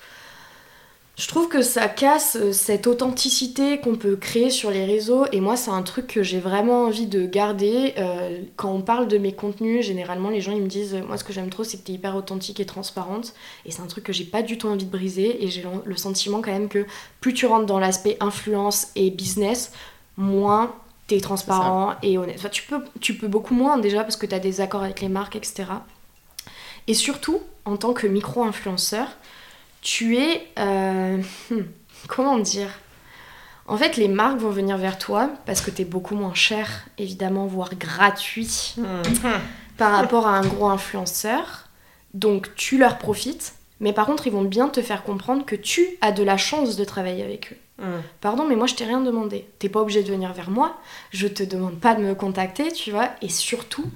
Je 1.21 1.27
trouve 1.27 1.49
que 1.49 1.61
ça 1.61 1.87
casse 1.87 2.35
euh, 2.35 2.51
cette 2.51 2.87
authenticité 2.87 3.79
qu'on 3.79 3.95
peut 3.95 4.15
créer 4.15 4.49
sur 4.49 4.71
les 4.71 4.85
réseaux. 4.85 5.27
Et 5.31 5.39
moi, 5.39 5.55
c'est 5.55 5.69
un 5.69 5.83
truc 5.83 6.07
que 6.07 6.23
j'ai 6.23 6.39
vraiment 6.39 6.85
envie 6.85 7.05
de 7.05 7.27
garder. 7.27 7.93
Euh, 7.99 8.41
quand 8.55 8.71
on 8.71 8.81
parle 8.81 9.07
de 9.07 9.19
mes 9.19 9.31
contenus, 9.31 9.85
généralement, 9.85 10.31
les 10.31 10.41
gens 10.41 10.51
ils 10.51 10.63
me 10.63 10.67
disent 10.67 10.95
Moi, 11.07 11.17
ce 11.17 11.23
que 11.23 11.31
j'aime 11.31 11.51
trop, 11.51 11.63
c'est 11.63 11.77
que 11.77 11.83
t'es 11.83 11.93
hyper 11.93 12.15
authentique 12.15 12.59
et 12.59 12.65
transparente. 12.65 13.35
Et 13.67 13.71
c'est 13.71 13.83
un 13.83 13.85
truc 13.85 14.03
que 14.03 14.11
j'ai 14.11 14.23
pas 14.23 14.41
du 14.41 14.57
tout 14.57 14.67
envie 14.67 14.85
de 14.85 14.89
briser. 14.89 15.43
Et 15.43 15.49
j'ai 15.49 15.61
le- 15.61 15.69
le 15.85 15.95
sentiment 15.95 16.41
quand 16.41 16.51
même 16.51 16.69
que 16.69 16.87
plus 17.19 17.35
tu 17.35 17.45
rentres 17.45 17.67
dans 17.67 17.77
l'aspect 17.77 18.17
influence 18.19 18.87
et 18.95 19.11
business, 19.11 19.73
moins 20.17 20.73
t'es 21.05 21.19
transparent 21.19 21.93
et 22.01 22.17
honnête. 22.17 22.37
Enfin, 22.39 22.49
tu, 22.49 22.63
peux, 22.63 22.83
tu 22.99 23.13
peux 23.13 23.27
beaucoup 23.27 23.53
moins 23.53 23.77
déjà 23.77 24.01
parce 24.01 24.15
que 24.15 24.25
t'as 24.25 24.39
des 24.39 24.59
accords 24.59 24.81
avec 24.81 25.01
les 25.01 25.09
marques, 25.09 25.35
etc. 25.35 25.65
Et 26.87 26.95
surtout, 26.95 27.41
en 27.65 27.77
tant 27.77 27.93
que 27.93 28.07
micro-influenceur, 28.07 29.07
tu 29.81 30.17
es... 30.17 30.47
euh, 30.59 31.17
hmm, 31.49 31.61
comment 32.07 32.37
dire? 32.37 32.69
En 33.67 33.77
fait, 33.77 33.95
les 33.97 34.07
marques 34.07 34.39
vont 34.39 34.49
venir 34.49 34.77
vers 34.77 34.97
toi 34.97 35.29
parce 35.45 35.61
que 35.61 35.71
t'es 35.71 35.85
beaucoup 35.85 36.15
moins 36.15 36.33
cher, 36.33 36.67
évidemment, 36.97 37.45
voire 37.47 37.75
gratuit 37.75 38.73
Mmh. 38.77 38.83
par 39.77 39.91
rapport 39.93 40.27
à 40.27 40.31
un 40.37 40.41
gros 40.45 40.67
influenceur. 40.67 41.69
Donc, 42.13 42.53
tu 42.55 42.77
leur 42.77 42.97
profites. 42.97 43.53
Mais 43.79 43.93
par 43.93 44.05
contre, 44.05 44.27
ils 44.27 44.33
vont 44.33 44.43
bien 44.43 44.67
te 44.67 44.81
faire 44.81 45.03
comprendre 45.03 45.45
que 45.45 45.55
tu 45.55 45.87
as 46.01 46.11
de 46.11 46.21
la 46.23 46.37
chance 46.37 46.75
de 46.75 46.83
travailler 46.83 47.23
avec 47.23 47.53
eux. 47.53 47.83
Mmh. 47.83 48.01
Pardon, 48.19 48.45
mais 48.47 48.55
moi 48.55 48.67
je 48.67 48.75
t'ai 48.75 48.83
rien 48.83 49.01
demandé. 49.01 49.47
T'es 49.57 49.69
pas 49.69 49.79
obligé 49.81 50.03
de 50.03 50.11
venir 50.11 50.33
vers 50.33 50.51
moi. 50.51 50.77
Je 51.11 51.27
te 51.27 51.41
demande 51.41 51.79
pas 51.79 51.95
de 51.95 52.01
me 52.01 52.13
contacter, 52.13 52.71
tu 52.71 52.91
vois. 52.91 53.09
Et 53.23 53.29
surtout, 53.29 53.89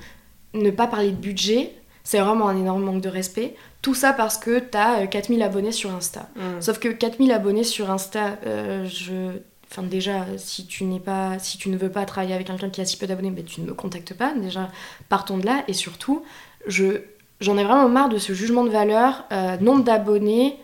ne 0.53 0.71
pas 0.71 0.87
parler 0.87 1.11
de 1.11 1.17
budget. 1.17 1.71
C'est 2.05 2.19
vraiment 2.19 2.47
un 2.47 2.55
énorme 2.55 2.83
manque 2.83 3.01
de 3.01 3.09
respect. 3.09 3.55
Tout 3.81 3.93
ça 3.95 4.13
parce 4.13 4.37
que 4.37 4.59
t'as 4.59 5.01
euh, 5.01 5.05
4000 5.07 5.41
abonnés 5.43 5.71
sur 5.73 5.93
Insta. 5.93 6.29
Mmh. 6.37 6.61
Sauf 6.61 6.79
que 6.79 6.87
4000 6.87 7.31
abonnés 7.33 7.63
sur 7.65 7.91
Insta, 7.91 8.37
euh, 8.45 8.85
je. 8.87 9.39
Enfin, 9.69 9.81
déjà, 9.83 10.25
si 10.37 10.65
tu 10.67 10.85
n'es 10.85 10.99
pas, 11.01 11.37
si 11.39 11.57
tu 11.57 11.67
ne 11.69 11.75
veux 11.77 11.89
pas 11.89 12.05
travailler 12.05 12.33
avec 12.35 12.47
quelqu'un 12.47 12.69
qui 12.69 12.79
a 12.79 12.85
si 12.85 12.95
peu 12.95 13.07
d'abonnés, 13.07 13.31
ben, 13.31 13.43
tu 13.43 13.59
ne 13.59 13.65
me 13.65 13.73
contactes 13.73 14.13
pas. 14.13 14.31
Déjà, 14.33 14.69
partons 15.09 15.37
de 15.37 15.45
là. 15.45 15.63
Et 15.67 15.73
surtout, 15.73 16.23
je, 16.67 17.01
j'en 17.41 17.57
ai 17.57 17.63
vraiment 17.65 17.89
marre 17.89 18.07
de 18.09 18.17
ce 18.19 18.31
jugement 18.33 18.63
de 18.63 18.69
valeur, 18.69 19.25
euh, 19.33 19.57
nombre 19.57 19.83
d'abonnés 19.83 20.57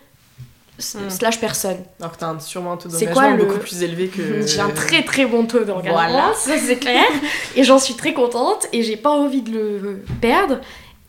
Mm. 0.95 1.09
slash 1.11 1.39
personne. 1.39 1.77
Alors 1.99 2.13
que 2.13 2.17
t'as 2.17 2.39
sûrement 2.39 2.71
un 2.71 2.77
taux 2.77 2.89
C'est 2.89 3.05
d'engagement 3.05 3.13
quoi 3.21 3.35
le- 3.35 3.43
beaucoup 3.45 3.59
plus 3.59 3.83
élevé 3.83 4.07
que. 4.07 4.41
J'ai 4.47 4.61
un 4.61 4.69
très 4.69 5.03
très 5.03 5.25
bon 5.27 5.45
taux 5.45 5.63
d'engagement, 5.63 5.91
Voilà. 5.91 6.31
ça 6.35 6.57
c'est 6.57 6.77
clair. 6.77 7.03
et 7.55 7.63
j'en 7.63 7.77
suis 7.77 7.93
très 7.93 8.13
contente 8.15 8.65
et 8.73 8.81
j'ai 8.81 8.97
pas 8.97 9.11
envie 9.11 9.43
de 9.43 9.51
le 9.51 10.03
perdre. 10.21 10.59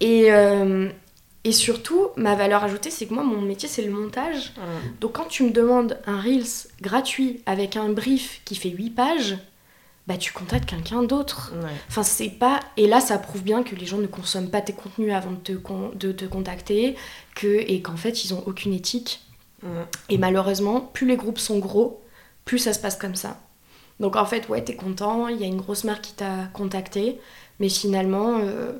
Et, 0.02 0.32
euh, 0.32 0.90
et 1.44 1.52
surtout, 1.52 2.08
ma 2.16 2.34
valeur 2.34 2.64
ajoutée, 2.64 2.90
c'est 2.90 3.06
que 3.06 3.14
moi, 3.14 3.22
mon 3.22 3.40
métier, 3.40 3.68
c'est 3.68 3.82
le 3.82 3.90
montage. 3.92 4.52
Mmh. 4.56 4.60
Donc 5.00 5.12
quand 5.12 5.26
tu 5.28 5.44
me 5.44 5.50
demandes 5.50 5.98
un 6.06 6.20
Reels 6.20 6.68
gratuit 6.80 7.40
avec 7.46 7.76
un 7.76 7.88
brief 7.88 8.42
qui 8.44 8.56
fait 8.56 8.68
8 8.68 8.90
pages, 8.90 9.38
bah 10.08 10.16
tu 10.16 10.32
contactes 10.32 10.68
quelqu'un 10.68 11.04
d'autre. 11.04 11.52
Ouais. 11.62 11.70
Enfin, 11.88 12.02
c'est 12.02 12.30
pas. 12.30 12.58
Et 12.76 12.88
là, 12.88 13.00
ça 13.00 13.18
prouve 13.18 13.42
bien 13.42 13.62
que 13.62 13.76
les 13.76 13.86
gens 13.86 13.98
ne 13.98 14.08
consomment 14.08 14.50
pas 14.50 14.60
tes 14.60 14.72
contenus 14.72 15.12
avant 15.12 15.30
de 15.30 15.36
te, 15.36 15.52
con- 15.52 15.92
de 15.94 16.10
te 16.10 16.24
contacter, 16.24 16.96
que... 17.36 17.46
et 17.46 17.80
qu'en 17.80 17.96
fait, 17.96 18.24
ils 18.24 18.34
ont 18.34 18.42
aucune 18.46 18.74
éthique. 18.74 19.20
Mmh. 19.62 19.68
Et 20.08 20.18
malheureusement, 20.18 20.80
plus 20.80 21.06
les 21.06 21.16
groupes 21.16 21.38
sont 21.38 21.58
gros, 21.60 22.02
plus 22.44 22.58
ça 22.58 22.72
se 22.72 22.80
passe 22.80 22.96
comme 22.96 23.14
ça. 23.14 23.40
Donc 24.00 24.16
en 24.16 24.26
fait, 24.26 24.48
ouais, 24.48 24.64
t'es 24.64 24.74
content, 24.74 25.28
il 25.28 25.40
y 25.40 25.44
a 25.44 25.46
une 25.46 25.60
grosse 25.60 25.84
marque 25.84 26.02
qui 26.02 26.14
t'a 26.14 26.48
contacté, 26.52 27.20
mais 27.60 27.68
finalement, 27.68 28.38
euh, 28.40 28.72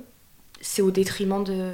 c'est 0.63 0.81
au 0.81 0.91
détriment 0.91 1.45
de 1.45 1.73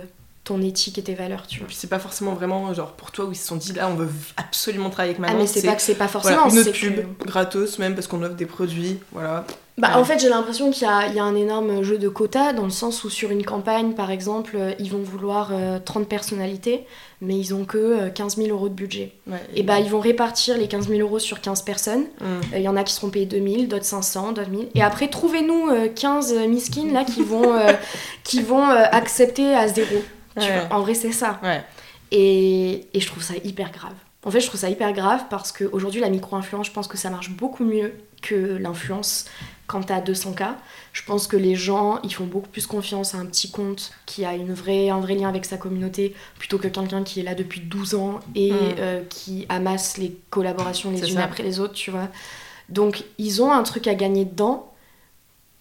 ton 0.48 0.60
éthique 0.62 0.98
et 0.98 1.02
tes 1.02 1.14
valeurs, 1.14 1.46
tu 1.46 1.60
vois. 1.60 1.68
c'est 1.70 1.88
pas 1.90 1.98
forcément 1.98 2.32
vraiment 2.34 2.72
genre 2.74 2.92
pour 2.92 3.10
toi 3.12 3.26
où 3.26 3.32
ils 3.32 3.36
se 3.36 3.46
sont 3.46 3.56
dit 3.56 3.72
là 3.72 3.88
on 3.88 3.94
veut 3.94 4.08
absolument 4.36 4.90
travailler 4.90 5.14
avec 5.14 5.22
Ah, 5.24 5.32
Manon. 5.32 5.42
mais 5.44 5.46
c'est 5.46 5.66
pas 5.66 5.74
que 5.74 5.82
c'est 5.82 5.94
pas 5.94 6.08
forcément, 6.08 6.48
voilà, 6.48 6.52
une 6.54 6.58
autre 6.68 6.72
pub 6.78 7.18
que- 7.18 7.26
gratos 7.26 7.78
même 7.78 7.94
parce 7.94 8.06
qu'on 8.06 8.22
offre 8.22 8.34
des 8.34 8.46
produits. 8.46 8.98
Voilà. 9.12 9.44
Bah, 9.76 9.90
Ouais. 9.90 9.94
En 9.94 10.04
fait, 10.04 10.18
j'ai 10.18 10.28
l'impression 10.28 10.72
qu'il 10.72 10.88
y 10.88 11.14
y 11.14 11.20
a 11.20 11.22
un 11.24 11.36
énorme 11.36 11.84
jeu 11.84 11.98
de 11.98 12.08
quotas, 12.08 12.52
dans 12.52 12.64
le 12.64 12.70
sens 12.70 13.04
où 13.04 13.10
sur 13.10 13.30
une 13.30 13.44
campagne, 13.44 13.92
par 13.92 14.10
exemple, 14.10 14.56
euh, 14.58 14.72
ils 14.80 14.90
vont 14.90 15.02
vouloir 15.02 15.50
euh, 15.52 15.78
30 15.78 16.08
personnalités, 16.08 16.84
mais 17.20 17.38
ils 17.38 17.54
ont 17.54 17.64
que 17.64 17.78
euh, 17.78 18.10
15 18.10 18.38
000 18.38 18.48
euros 18.48 18.68
de 18.68 18.74
budget. 18.74 19.12
Ouais, 19.28 19.38
Et 19.54 19.62
bah, 19.62 19.78
ils 19.78 19.88
vont 19.88 20.00
répartir 20.00 20.58
les 20.58 20.66
15 20.66 20.88
000 20.88 20.98
euros 21.00 21.20
sur 21.20 21.40
15 21.40 21.62
personnes. 21.62 22.06
Mmh. 22.20 22.24
Euh, 22.54 22.56
Il 22.56 22.62
y 22.62 22.68
en 22.68 22.74
a 22.76 22.82
qui 22.82 22.92
seront 22.92 23.10
payés 23.10 23.26
2000, 23.26 23.68
d'autres 23.68 23.84
500, 23.84 24.32
d'autres 24.32 24.50
1000. 24.50 24.68
Et 24.74 24.82
après, 24.82 25.06
trouvez-nous 25.06 25.68
euh, 25.70 25.86
15 25.94 26.34
miskines 26.48 26.92
là 26.92 27.04
qui 27.04 27.22
vont, 27.22 27.54
euh, 27.54 27.72
qui 28.24 28.42
vont 28.42 28.68
euh, 28.68 28.82
accepter 28.90 29.54
à 29.54 29.68
zéro. 29.68 29.94
Tu 30.36 30.42
Ouais. 30.46 30.66
vois, 30.66 30.76
en 30.76 30.80
vrai, 30.82 30.94
c'est 30.94 31.12
ça. 31.12 31.38
Ouais. 31.42 31.64
Et, 32.10 32.86
et 32.94 33.00
je 33.00 33.06
trouve 33.06 33.22
ça 33.22 33.34
hyper 33.44 33.70
grave. 33.70 33.94
En 34.24 34.30
fait, 34.30 34.40
je 34.40 34.46
trouve 34.46 34.60
ça 34.60 34.68
hyper 34.68 34.92
grave 34.92 35.24
parce 35.30 35.52
qu'aujourd'hui, 35.52 36.00
la 36.00 36.10
micro-influence, 36.10 36.66
je 36.66 36.72
pense 36.72 36.88
que 36.88 36.96
ça 36.98 37.08
marche 37.10 37.30
beaucoup 37.30 37.64
mieux 37.64 37.94
que 38.20 38.56
l'influence 38.56 39.26
quand 39.68 39.82
t'as 39.82 40.00
200K. 40.00 40.54
Je 40.92 41.02
pense 41.04 41.26
que 41.28 41.36
les 41.36 41.54
gens, 41.54 42.00
ils 42.02 42.12
font 42.12 42.24
beaucoup 42.24 42.48
plus 42.48 42.66
confiance 42.66 43.14
à 43.14 43.18
un 43.18 43.26
petit 43.26 43.50
compte 43.50 43.92
qui 44.06 44.24
a 44.24 44.34
une 44.34 44.52
vraie, 44.52 44.88
un 44.90 44.98
vrai 45.00 45.14
lien 45.14 45.28
avec 45.28 45.44
sa 45.44 45.56
communauté 45.56 46.14
plutôt 46.38 46.58
que 46.58 46.66
quelqu'un 46.66 47.04
qui 47.04 47.20
est 47.20 47.22
là 47.22 47.34
depuis 47.34 47.60
12 47.60 47.94
ans 47.94 48.20
et 48.34 48.50
Mm. 48.50 48.74
euh, 48.78 49.02
qui 49.08 49.46
amasse 49.48 49.98
les 49.98 50.16
collaborations 50.30 50.90
les 50.90 51.08
unes 51.08 51.16
ça. 51.16 51.24
après 51.24 51.42
les 51.44 51.60
autres, 51.60 51.74
tu 51.74 51.90
vois. 51.90 52.08
Donc, 52.68 53.04
ils 53.18 53.40
ont 53.42 53.52
un 53.52 53.62
truc 53.62 53.86
à 53.86 53.94
gagner 53.94 54.24
dedans, 54.24 54.72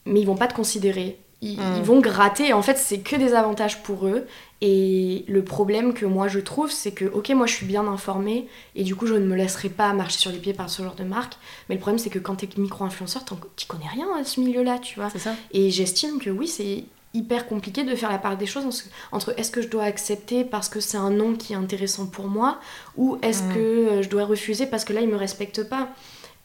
mais 0.05 0.19
ils 0.21 0.25
vont 0.25 0.35
pas 0.35 0.47
te 0.47 0.55
considérer. 0.55 1.19
Ils, 1.41 1.57
Mm. 1.59 1.75
ils 1.77 1.83
vont 1.83 1.99
gratter. 1.99 2.53
En 2.53 2.61
fait, 2.63 2.77
c'est 2.77 2.99
que 2.99 3.15
des 3.15 3.33
avantages 3.33 3.83
pour 3.83 4.07
eux. 4.07 4.25
Et 4.61 5.23
le 5.27 5.43
problème 5.43 5.93
que 5.93 6.05
moi 6.07 6.27
je 6.27 6.39
trouve, 6.39 6.71
c'est 6.71 6.91
que, 6.91 7.05
ok, 7.05 7.29
moi 7.29 7.45
je 7.45 7.53
suis 7.53 7.67
bien 7.67 7.85
informée 7.87 8.47
et 8.75 8.83
du 8.83 8.95
coup 8.95 9.05
je 9.05 9.13
ne 9.13 9.19
me 9.25 9.35
laisserai 9.35 9.69
pas 9.69 9.93
marcher 9.93 10.17
sur 10.17 10.31
les 10.31 10.39
pieds 10.39 10.53
par 10.53 10.67
ce 10.71 10.81
genre 10.81 10.95
de 10.95 11.03
marque. 11.03 11.33
Mais 11.69 11.75
le 11.75 11.81
problème, 11.81 11.99
c'est 11.99 12.09
que 12.09 12.17
quand 12.17 12.35
t'es 12.37 12.49
micro-influenceur, 12.57 13.23
t'y 13.55 13.67
connais 13.67 13.87
rien 13.87 14.07
à 14.19 14.23
ce 14.23 14.39
milieu-là, 14.39 14.79
tu 14.79 14.99
vois. 14.99 15.11
C'est 15.11 15.19
ça. 15.19 15.35
Et 15.51 15.69
j'estime 15.69 16.19
que 16.19 16.31
oui, 16.31 16.47
c'est 16.47 16.85
hyper 17.13 17.45
compliqué 17.47 17.83
de 17.83 17.95
faire 17.95 18.11
la 18.11 18.17
part 18.17 18.35
des 18.35 18.47
choses 18.47 18.65
en- 18.65 19.15
entre 19.15 19.33
est-ce 19.39 19.51
que 19.51 19.61
je 19.61 19.67
dois 19.67 19.83
accepter 19.83 20.43
parce 20.43 20.69
que 20.69 20.79
c'est 20.79 20.97
un 20.97 21.11
nom 21.11 21.35
qui 21.35 21.53
est 21.53 21.55
intéressant 21.55 22.07
pour 22.07 22.27
moi 22.27 22.59
ou 22.95 23.17
est-ce 23.21 23.43
Mm. 23.43 23.53
que 23.53 23.59
euh, 23.59 24.01
je 24.01 24.09
dois 24.09 24.25
refuser 24.25 24.65
parce 24.65 24.85
que 24.85 24.93
là 24.93 25.01
il 25.01 25.07
me 25.07 25.15
respecte 25.17 25.69
pas. 25.69 25.89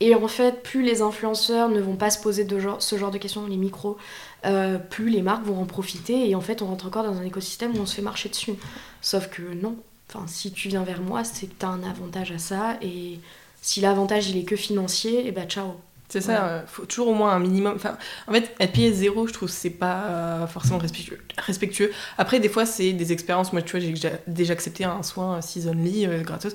Et 0.01 0.15
en 0.17 0.27
fait, 0.27 0.63
plus 0.65 0.83
les 0.83 1.01
influenceurs 1.01 1.69
ne 1.69 1.81
vont 1.81 1.95
pas 1.95 2.11
se 2.11 2.21
poser 2.21 2.43
de 2.45 2.59
genre, 2.59 2.83
ce 2.83 2.97
genre 2.99 3.13
de 3.13 3.19
questions 3.19 3.47
les 3.47 3.57
micros, 3.57 3.97
euh, 4.45 4.79
plus 4.79 5.09
les 5.11 5.23
marques 5.23 5.45
vont 5.45 5.61
en 5.61 5.67
profiter 5.67 6.29
et 6.29 6.35
en 6.35 6.41
fait 6.41 6.63
on 6.63 6.67
rentre 6.67 6.87
encore 6.87 7.05
dans 7.05 7.17
un 7.17 7.23
écosystème 7.25 7.77
où 7.77 7.81
on 7.81 7.87
se 7.87 7.95
fait 7.95 8.03
marcher 8.03 8.29
dessus. 8.29 8.55
Sauf 9.01 9.29
que 9.29 9.43
non. 9.43 9.77
Enfin, 10.09 10.27
si 10.27 10.53
tu 10.53 10.69
viens 10.69 10.83
vers 10.85 11.01
moi, 11.01 11.25
c'est 11.25 11.47
que 11.47 11.55
t'as 11.59 11.69
un 11.69 11.83
avantage 11.85 12.33
à 12.33 12.39
ça 12.39 12.77
et 12.83 13.19
si 13.63 13.81
l'avantage 13.81 14.29
il 14.29 14.37
est 14.37 14.45
que 14.45 14.57
financier, 14.57 15.27
et 15.27 15.33
bah 15.33 15.45
ciao. 15.47 15.81
C'est 16.09 16.21
ça, 16.21 16.33
Ouais. 16.33 16.39
euh, 16.51 16.67
faut 16.67 16.85
toujours 16.85 17.09
au 17.09 17.15
moins 17.15 17.33
un 17.33 17.39
minimum. 17.39 17.73
Enfin, 17.77 17.97
en 18.29 18.33
fait, 18.33 18.55
être 18.61 18.73
payé 18.73 18.93
zéro, 18.93 19.27
je 19.27 19.33
trouve 19.33 19.49
c'est 19.49 19.71
pas 19.71 20.03
euh, 20.05 20.47
forcément 20.47 20.77
respectueux. 20.77 21.19
respectueux. 21.39 21.91
Après, 22.19 22.39
des 22.39 22.51
fois, 22.51 22.67
c'est 22.67 22.93
des 22.93 23.13
expériences. 23.13 23.55
Moi, 23.55 23.63
tu 23.63 23.71
vois, 23.71 23.81
j'ai 23.81 23.95
déjà, 24.27 24.53
accepté 24.53 24.85
un 24.85 25.03
soin 25.03 25.41
seasonly 25.41 26.05
euh, 26.07 26.21
gratos 26.23 26.53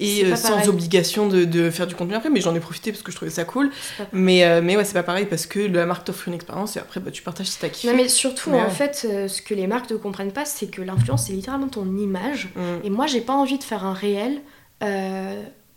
et 0.00 0.24
euh, 0.24 0.36
sans 0.36 0.50
pareil. 0.54 0.68
obligation 0.68 1.28
de, 1.28 1.44
de 1.44 1.70
faire 1.70 1.86
du 1.86 1.94
contenu 1.94 2.14
après, 2.14 2.30
mais 2.30 2.40
j'en 2.40 2.54
ai 2.54 2.60
profité 2.60 2.90
parce 2.92 3.02
que 3.02 3.10
je 3.12 3.16
trouvais 3.16 3.30
ça 3.30 3.44
cool. 3.44 3.70
Mais, 4.12 4.44
euh, 4.44 4.60
mais 4.62 4.76
ouais, 4.76 4.84
c'est 4.84 4.94
pas 4.94 5.02
pareil 5.02 5.26
parce 5.26 5.46
que 5.46 5.60
la 5.60 5.86
marque 5.86 6.04
t'offre 6.06 6.26
une 6.28 6.34
expérience 6.34 6.76
et 6.76 6.80
après, 6.80 7.00
bah, 7.00 7.10
tu 7.10 7.22
partages 7.22 7.46
si 7.48 7.58
t'as 7.58 7.68
kiffé. 7.68 7.88
Non 7.92 7.96
mais 7.96 8.08
surtout 8.08 8.50
Mais 8.50 8.60
en 8.60 8.64
ouais. 8.64 8.70
fait 8.70 9.06
euh, 9.08 9.28
ce 9.28 9.42
que 9.42 9.54
les 9.54 9.66
marques 9.66 9.90
ne 9.90 9.96
comprennent 9.96 10.32
pas 10.32 10.44
c'est 10.44 10.68
que 10.68 10.82
l'influence 10.82 11.26
c'est 11.26 11.32
littéralement 11.34 11.68
ton 11.68 11.86
image 11.96 12.48
Mm. 12.56 12.60
et 12.86 12.90
moi 12.90 13.06
j'ai 13.06 13.20
pas 13.20 13.34
envie 13.34 13.58
de 13.58 13.64
faire 13.64 13.84
un 13.84 13.92
réel 13.94 14.40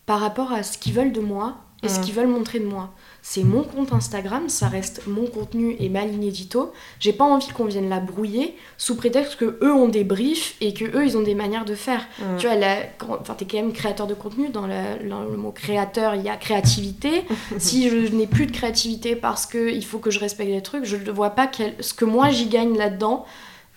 par 0.06 0.20
rapport 0.20 0.52
à 0.52 0.64
ce 0.64 0.78
qu'ils 0.78 0.94
veulent 0.94 1.12
de 1.12 1.20
moi 1.22 1.58
et 1.84 1.90
ce 1.90 2.00
Mm. 2.00 2.02
qu'ils 2.04 2.14
veulent 2.14 2.28
montrer 2.28 2.60
de 2.60 2.66
moi. 2.66 2.94
C'est 3.26 3.44
mon 3.46 3.64
compte 3.64 3.94
Instagram, 3.94 4.50
ça 4.50 4.68
reste 4.68 5.08
mon 5.08 5.26
contenu 5.28 5.78
et 5.80 5.88
ma 5.88 6.04
ligne 6.04 6.26
édito. 6.26 6.74
J'ai 7.00 7.14
pas 7.14 7.24
envie 7.24 7.48
qu'on 7.54 7.64
vienne 7.64 7.88
la 7.88 8.02
brouiller 8.02 8.58
sous 8.78 8.98
prétexte 8.98 9.38
que 9.38 9.58
eux 9.64 9.74
ont 9.74 9.88
des 9.88 10.04
briefs 10.04 10.56
et 10.60 10.74
que 10.74 10.84
eux 10.84 11.06
ils 11.06 11.18
ont 11.18 11.22
des 11.22 11.34
manières 11.34 11.64
de 11.64 11.74
faire. 11.74 12.02
Mm. 12.20 12.24
Tu 12.38 12.48
vois, 12.48 12.58
la- 12.58 12.82
quand- 12.98 13.18
enfin, 13.22 13.34
t'es 13.36 13.46
quand 13.46 13.56
même 13.58 13.72
créateur 13.72 14.08
de 14.08 14.14
contenu. 14.14 14.50
Dans, 14.50 14.68
la- 14.68 14.98
dans 14.98 15.24
le 15.24 15.38
mot 15.38 15.52
créateur, 15.54 16.16
il 16.16 16.22
y 16.24 16.28
a 16.30 16.36
créativité. 16.36 17.24
si 17.60 17.90
je 17.90 17.96
n'ai 18.14 18.28
plus 18.28 18.46
de 18.46 18.52
créativité 18.52 19.16
parce 19.16 19.46
qu'il 19.46 19.86
faut 19.86 20.00
que 20.00 20.12
je 20.12 20.20
respecte 20.20 20.52
des 20.52 20.62
trucs, 20.62 20.84
je 20.84 20.98
ne 20.98 21.10
vois 21.10 21.30
pas 21.30 21.48
quel- 21.48 21.76
ce 21.80 21.94
que 21.94 22.04
moi 22.04 22.30
j'y 22.30 22.48
gagne 22.48 22.78
là-dedans. 22.78 23.26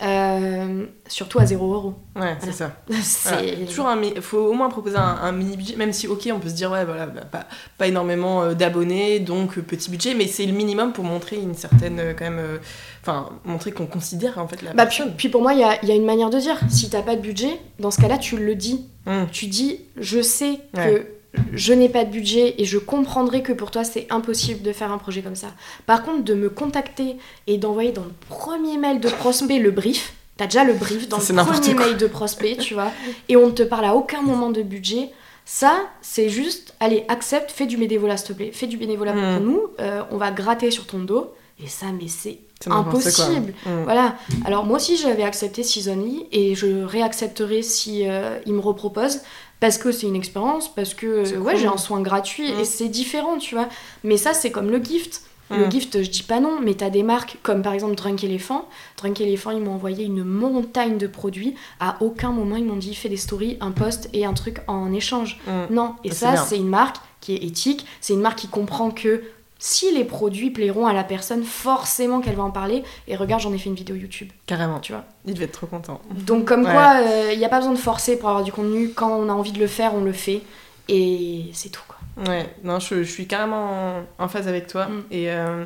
Euh, 0.03 0.85
surtout 1.09 1.39
à 1.39 1.47
0 1.47 1.73
euros. 1.73 1.95
Ouais, 2.15 2.37
c'est 2.41 2.53
ça. 2.53 2.73
Voilà. 2.89 3.03
C'est 3.03 3.65
Toujours 3.67 3.87
un, 3.87 3.97
mi- 3.97 4.13
faut 4.21 4.39
au 4.39 4.53
moins 4.53 4.69
proposer 4.69 4.97
un, 4.97 5.01
un 5.23 5.33
mini 5.33 5.57
budget, 5.57 5.77
même 5.77 5.93
si 5.95 6.07
ok, 6.07 6.29
on 6.35 6.39
peut 6.39 6.51
se 6.51 6.55
dire 6.55 6.71
ouais 6.71 6.85
voilà, 6.85 7.07
bah, 7.07 7.23
pas, 7.23 7.47
pas 7.79 7.87
énormément 7.87 8.43
euh, 8.43 8.53
d'abonnés, 8.55 9.21
donc 9.21 9.57
euh, 9.57 9.63
petit 9.63 9.91
budget, 9.91 10.13
mais 10.15 10.27
c'est 10.27 10.45
le 10.45 10.53
minimum 10.53 10.93
pour 10.93 11.05
montrer 11.05 11.37
une 11.37 11.55
certaine 11.55 12.15
quand 12.19 12.25
même, 12.27 12.39
euh, 12.39 12.59
enfin 13.01 13.31
montrer 13.47 13.73
qu'on 13.73 13.87
considère 13.87 14.37
en 14.39 14.47
fait 14.49 14.61
la 14.61 14.75
Bah, 14.75 14.85
puis, 14.87 15.29
pour 15.31 15.41
moi, 15.41 15.55
il 15.55 15.61
y 15.61 15.65
a, 15.65 15.83
y 15.85 15.91
a 15.91 15.95
une 15.95 16.05
manière 16.05 16.29
de 16.31 16.39
dire. 16.39 16.61
Si 16.69 16.91
t'as 16.91 17.03
pas 17.03 17.17
de 17.17 17.23
budget, 17.23 17.59
dans 17.79 17.91
ce 17.91 17.99
cas-là, 18.01 18.19
tu 18.19 18.37
le 18.37 18.55
dis. 18.55 18.87
Hum, 19.07 19.27
Tu 19.33 19.47
dis, 19.47 19.81
je 19.97 20.21
sais 20.21 20.61
que. 20.75 21.07
Je 21.53 21.73
n'ai 21.73 21.89
pas 21.89 22.05
de 22.05 22.11
budget 22.11 22.55
et 22.59 22.65
je 22.65 22.79
comprendrai 22.79 23.43
que 23.43 23.53
pour 23.53 23.71
toi, 23.71 23.85
c'est 23.85 24.07
impossible 24.11 24.63
de 24.63 24.73
faire 24.73 24.93
un 24.93 24.99
projet 24.99 25.23
comme 25.23 25.35
ça. 25.35 25.49
Par 25.87 26.03
contre, 26.03 26.25
de 26.25 26.35
me 26.35 26.49
contacter 26.49 27.17
et 27.47 27.59
d'envoyer 27.59 27.93
dans 27.93 28.05
le 28.05 28.13
premier 28.29 28.79
mail 28.79 29.01
de 29.01 29.09
prospect 29.09 29.59
le 29.59 29.71
brief, 29.71 30.15
t'as 30.37 30.47
déjà 30.47 30.65
le 30.65 30.75
brief 30.75 31.09
dans 31.09 31.21
Ça, 31.21 31.33
le 31.33 31.43
premier 31.43 31.75
mail 31.75 31.97
de 31.97 32.07
prospect, 32.07 32.57
tu 32.57 32.75
vois, 32.75 32.91
et 33.29 33.37
on 33.37 33.47
ne 33.47 33.53
te 33.53 33.63
parle 33.63 33.85
à 33.85 33.95
aucun 33.95 34.23
moment 34.23 34.51
de 34.51 34.63
budget. 34.63 35.11
Ça, 35.45 35.77
c'est 36.03 36.29
juste, 36.29 36.75
allez, 36.81 37.05
accepte, 37.09 37.53
fais 37.53 37.67
du 37.67 37.77
bénévolat, 37.77 38.17
s'il 38.17 38.29
te 38.29 38.33
plaît. 38.33 38.51
Fais 38.53 38.67
du 38.67 38.77
bénévolat 38.77 39.13
pour 39.13 39.41
nous, 39.41 39.63
euh, 39.81 40.03
on 40.11 40.17
va 40.17 40.33
gratter 40.33 40.71
sur 40.71 40.87
ton 40.87 40.99
dos. 40.99 41.33
Et 41.63 41.69
ça, 41.69 41.87
mais 41.93 42.09
c'est 42.09 42.41
impossible. 42.67 43.55
Hum. 43.67 43.85
Voilà. 43.85 44.17
Alors 44.45 44.65
moi 44.65 44.77
aussi 44.77 44.97
j'avais 44.97 45.23
accepté 45.23 45.63
Seasonly 45.63 46.27
et 46.33 46.55
je 46.55 46.85
réaccepterai 46.85 47.63
si 47.63 48.07
euh, 48.07 48.39
il 48.47 48.55
me 48.55 48.61
repropose 48.61 49.21
parce 49.61 49.79
que 49.79 49.91
c'est 49.93 50.07
une 50.07 50.17
expérience, 50.17 50.73
parce 50.75 50.95
que 50.95 51.07
euh, 51.07 51.39
ouais 51.39 51.53
cool. 51.55 51.61
j'ai 51.63 51.67
un 51.69 51.77
soin 51.77 52.01
gratuit 52.01 52.53
Mm. 52.53 52.61
et 52.61 52.65
c'est 52.65 52.89
différent, 52.89 53.39
tu 53.39 53.55
vois. 53.55 53.69
Mais 54.05 54.17
ça 54.17 54.35
c'est 54.35 54.51
comme 54.51 54.71
le 54.71 54.83
gift. 54.83 55.23
Le 55.49 55.67
Mm. 55.67 55.71
gift, 55.71 56.03
je 56.03 56.11
dis 56.11 56.25
pas 56.25 56.41
non, 56.41 56.59
mais 56.61 56.75
t'as 56.75 56.91
des 56.91 57.05
marques 57.05 57.39
comme 57.45 57.63
par 57.63 57.73
exemple 57.73 57.95
Drunk 57.95 58.25
Elephant. 58.25 58.69
Drunk 58.97 59.21
Elephant, 59.21 59.53
ils 59.53 59.61
m'ont 59.61 59.75
envoyé 59.75 60.05
une 60.05 60.25
montagne 60.25 60.99
de 60.99 61.07
produits. 61.07 61.55
À 61.79 61.97
aucun 62.01 62.33
moment, 62.33 62.57
ils 62.57 62.65
m'ont 62.65 62.75
dit 62.77 62.95
fais 62.97 63.09
des 63.09 63.17
stories, 63.17 63.57
un 63.61 63.71
post 63.71 64.09
et 64.13 64.25
un 64.27 64.35
truc 64.35 64.59
en 64.67 64.93
échange. 64.93 65.39
Hum. 65.47 65.67
Non, 65.71 65.95
et 66.03 66.09
Ah, 66.11 66.15
ça, 66.15 66.37
c'est 66.37 66.57
une 66.57 66.69
marque 66.69 66.97
qui 67.21 67.33
est 67.35 67.45
éthique, 67.45 67.87
c'est 68.01 68.15
une 68.15 68.21
marque 68.23 68.41
qui 68.41 68.49
comprend 68.49 68.91
que 68.91 69.23
si 69.59 69.93
les 69.95 70.05
produits 70.05 70.51
plairont 70.51 70.87
à 70.87 70.93
la 70.93 71.03
personne, 71.05 71.43
forcément 71.43 72.21
qu'elle 72.21 72.37
va 72.37 72.43
en 72.43 72.51
parler. 72.51 72.83
Et 73.09 73.17
regarde, 73.17 73.41
j'en 73.41 73.53
ai 73.53 73.59
fait 73.59 73.69
une 73.71 73.75
vidéo 73.75 73.97
YouTube, 73.97 74.29
Carrément, 74.47 74.81
tu 74.81 74.93
vois. 74.93 75.05
il 75.25 75.35
devait 75.35 75.47
être 75.47 75.53
trop 75.53 75.67
content. 75.67 76.01
Donc 76.11 76.45
comme 76.47 76.65
Ouais. 76.65 76.73
quoi, 76.73 77.01
il 77.33 77.39
n'y 77.39 77.45
a 77.45 77.49
pas 77.49 77.59
besoin 77.59 77.73
de 77.73 77.79
forcer 77.79 78.19
pour 78.19 78.29
avoir 78.29 78.45
du 78.45 78.53
contenu. 78.53 78.91
Quand 78.91 79.11
on 79.11 79.29
a 79.29 79.33
envie 79.33 79.53
de 79.53 79.59
le 79.59 79.67
faire, 79.67 79.95
on 79.95 80.05
le 80.05 80.13
fait. 80.13 80.43
Et 80.89 81.47
c'est 81.53 81.71
tout, 81.71 81.83
quoi. 81.89 81.97
Ouais, 82.33 82.55
non, 82.65 82.79
je, 82.81 83.03
je 83.03 83.11
suis 83.11 83.27
carrément 83.27 84.03
en, 84.19 84.29
phase 84.29 84.47
avec 84.49 84.67
toi. 84.67 84.87
Mm. 84.87 85.03
Et 85.11 85.31
euh, 85.31 85.65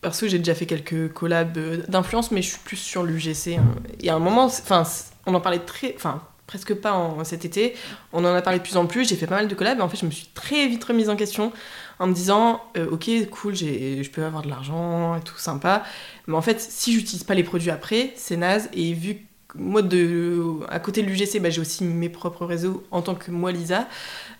perso, 0.00 0.26
j'ai 0.28 0.38
déjà 0.38 0.54
fait 0.54 0.66
quelques 0.66 1.12
collabs 1.12 1.56
euh, 1.58 1.76
d'influence, 1.88 2.30
mais 2.30 2.42
je 2.42 2.48
suis 2.50 2.58
plus 2.60 2.76
sur 2.76 3.02
l'UGC. 3.02 3.56
hein. 3.58 3.64
Il 4.00 4.06
y 4.06 4.08
a 4.10 4.14
un 4.14 4.18
moment, 4.20 4.44
enfin, 4.44 4.84
on 5.26 5.34
en 5.34 5.40
parlait 5.40 5.58
très, 5.58 5.94
enfin, 5.96 6.22
presque 6.46 6.74
pas 6.74 6.92
en, 6.92 7.22
cet 7.24 7.44
été. 7.44 7.74
On 8.12 8.24
en 8.24 8.34
a 8.34 8.40
parlé 8.42 8.60
de 8.60 8.64
plus 8.64 8.76
en 8.76 8.86
plus. 8.86 9.08
J'ai 9.08 9.16
fait 9.16 9.26
pas 9.26 9.36
mal 9.36 9.48
de 9.48 9.54
collabs, 9.54 9.78
et 9.78 9.82
en 9.82 9.88
fait, 9.88 9.98
je 9.98 10.06
me 10.06 10.10
suis 10.10 10.28
très 10.34 10.66
vite 10.68 10.82
remise 10.84 11.10
en 11.10 11.16
question 11.16 11.52
en 11.98 12.06
me 12.06 12.12
disant, 12.14 12.60
euh, 12.76 12.90
ok, 12.90 13.10
cool, 13.30 13.54
j'ai, 13.54 14.02
je 14.02 14.10
peux 14.10 14.24
avoir 14.24 14.42
de 14.42 14.48
l'argent 14.48 15.16
et 15.16 15.20
tout 15.20 15.38
sympa, 15.38 15.82
mais 16.26 16.36
en 16.36 16.42
fait, 16.42 16.60
si 16.60 16.92
j'utilise 16.92 17.24
pas 17.24 17.34
les 17.34 17.44
produits 17.44 17.70
après, 17.70 18.12
c'est 18.16 18.36
naze. 18.36 18.68
Et 18.72 18.92
vu 18.92 19.14
que 19.48 19.58
moi, 19.58 19.82
de, 19.82 20.42
à 20.68 20.78
côté 20.78 21.02
de 21.02 21.08
l'UGC, 21.08 21.40
bah, 21.40 21.50
j'ai 21.50 21.60
aussi 21.60 21.84
mes 21.84 22.08
propres 22.08 22.44
réseaux 22.46 22.84
en 22.90 23.02
tant 23.02 23.14
que 23.14 23.30
moi, 23.30 23.50
Lisa. 23.50 23.88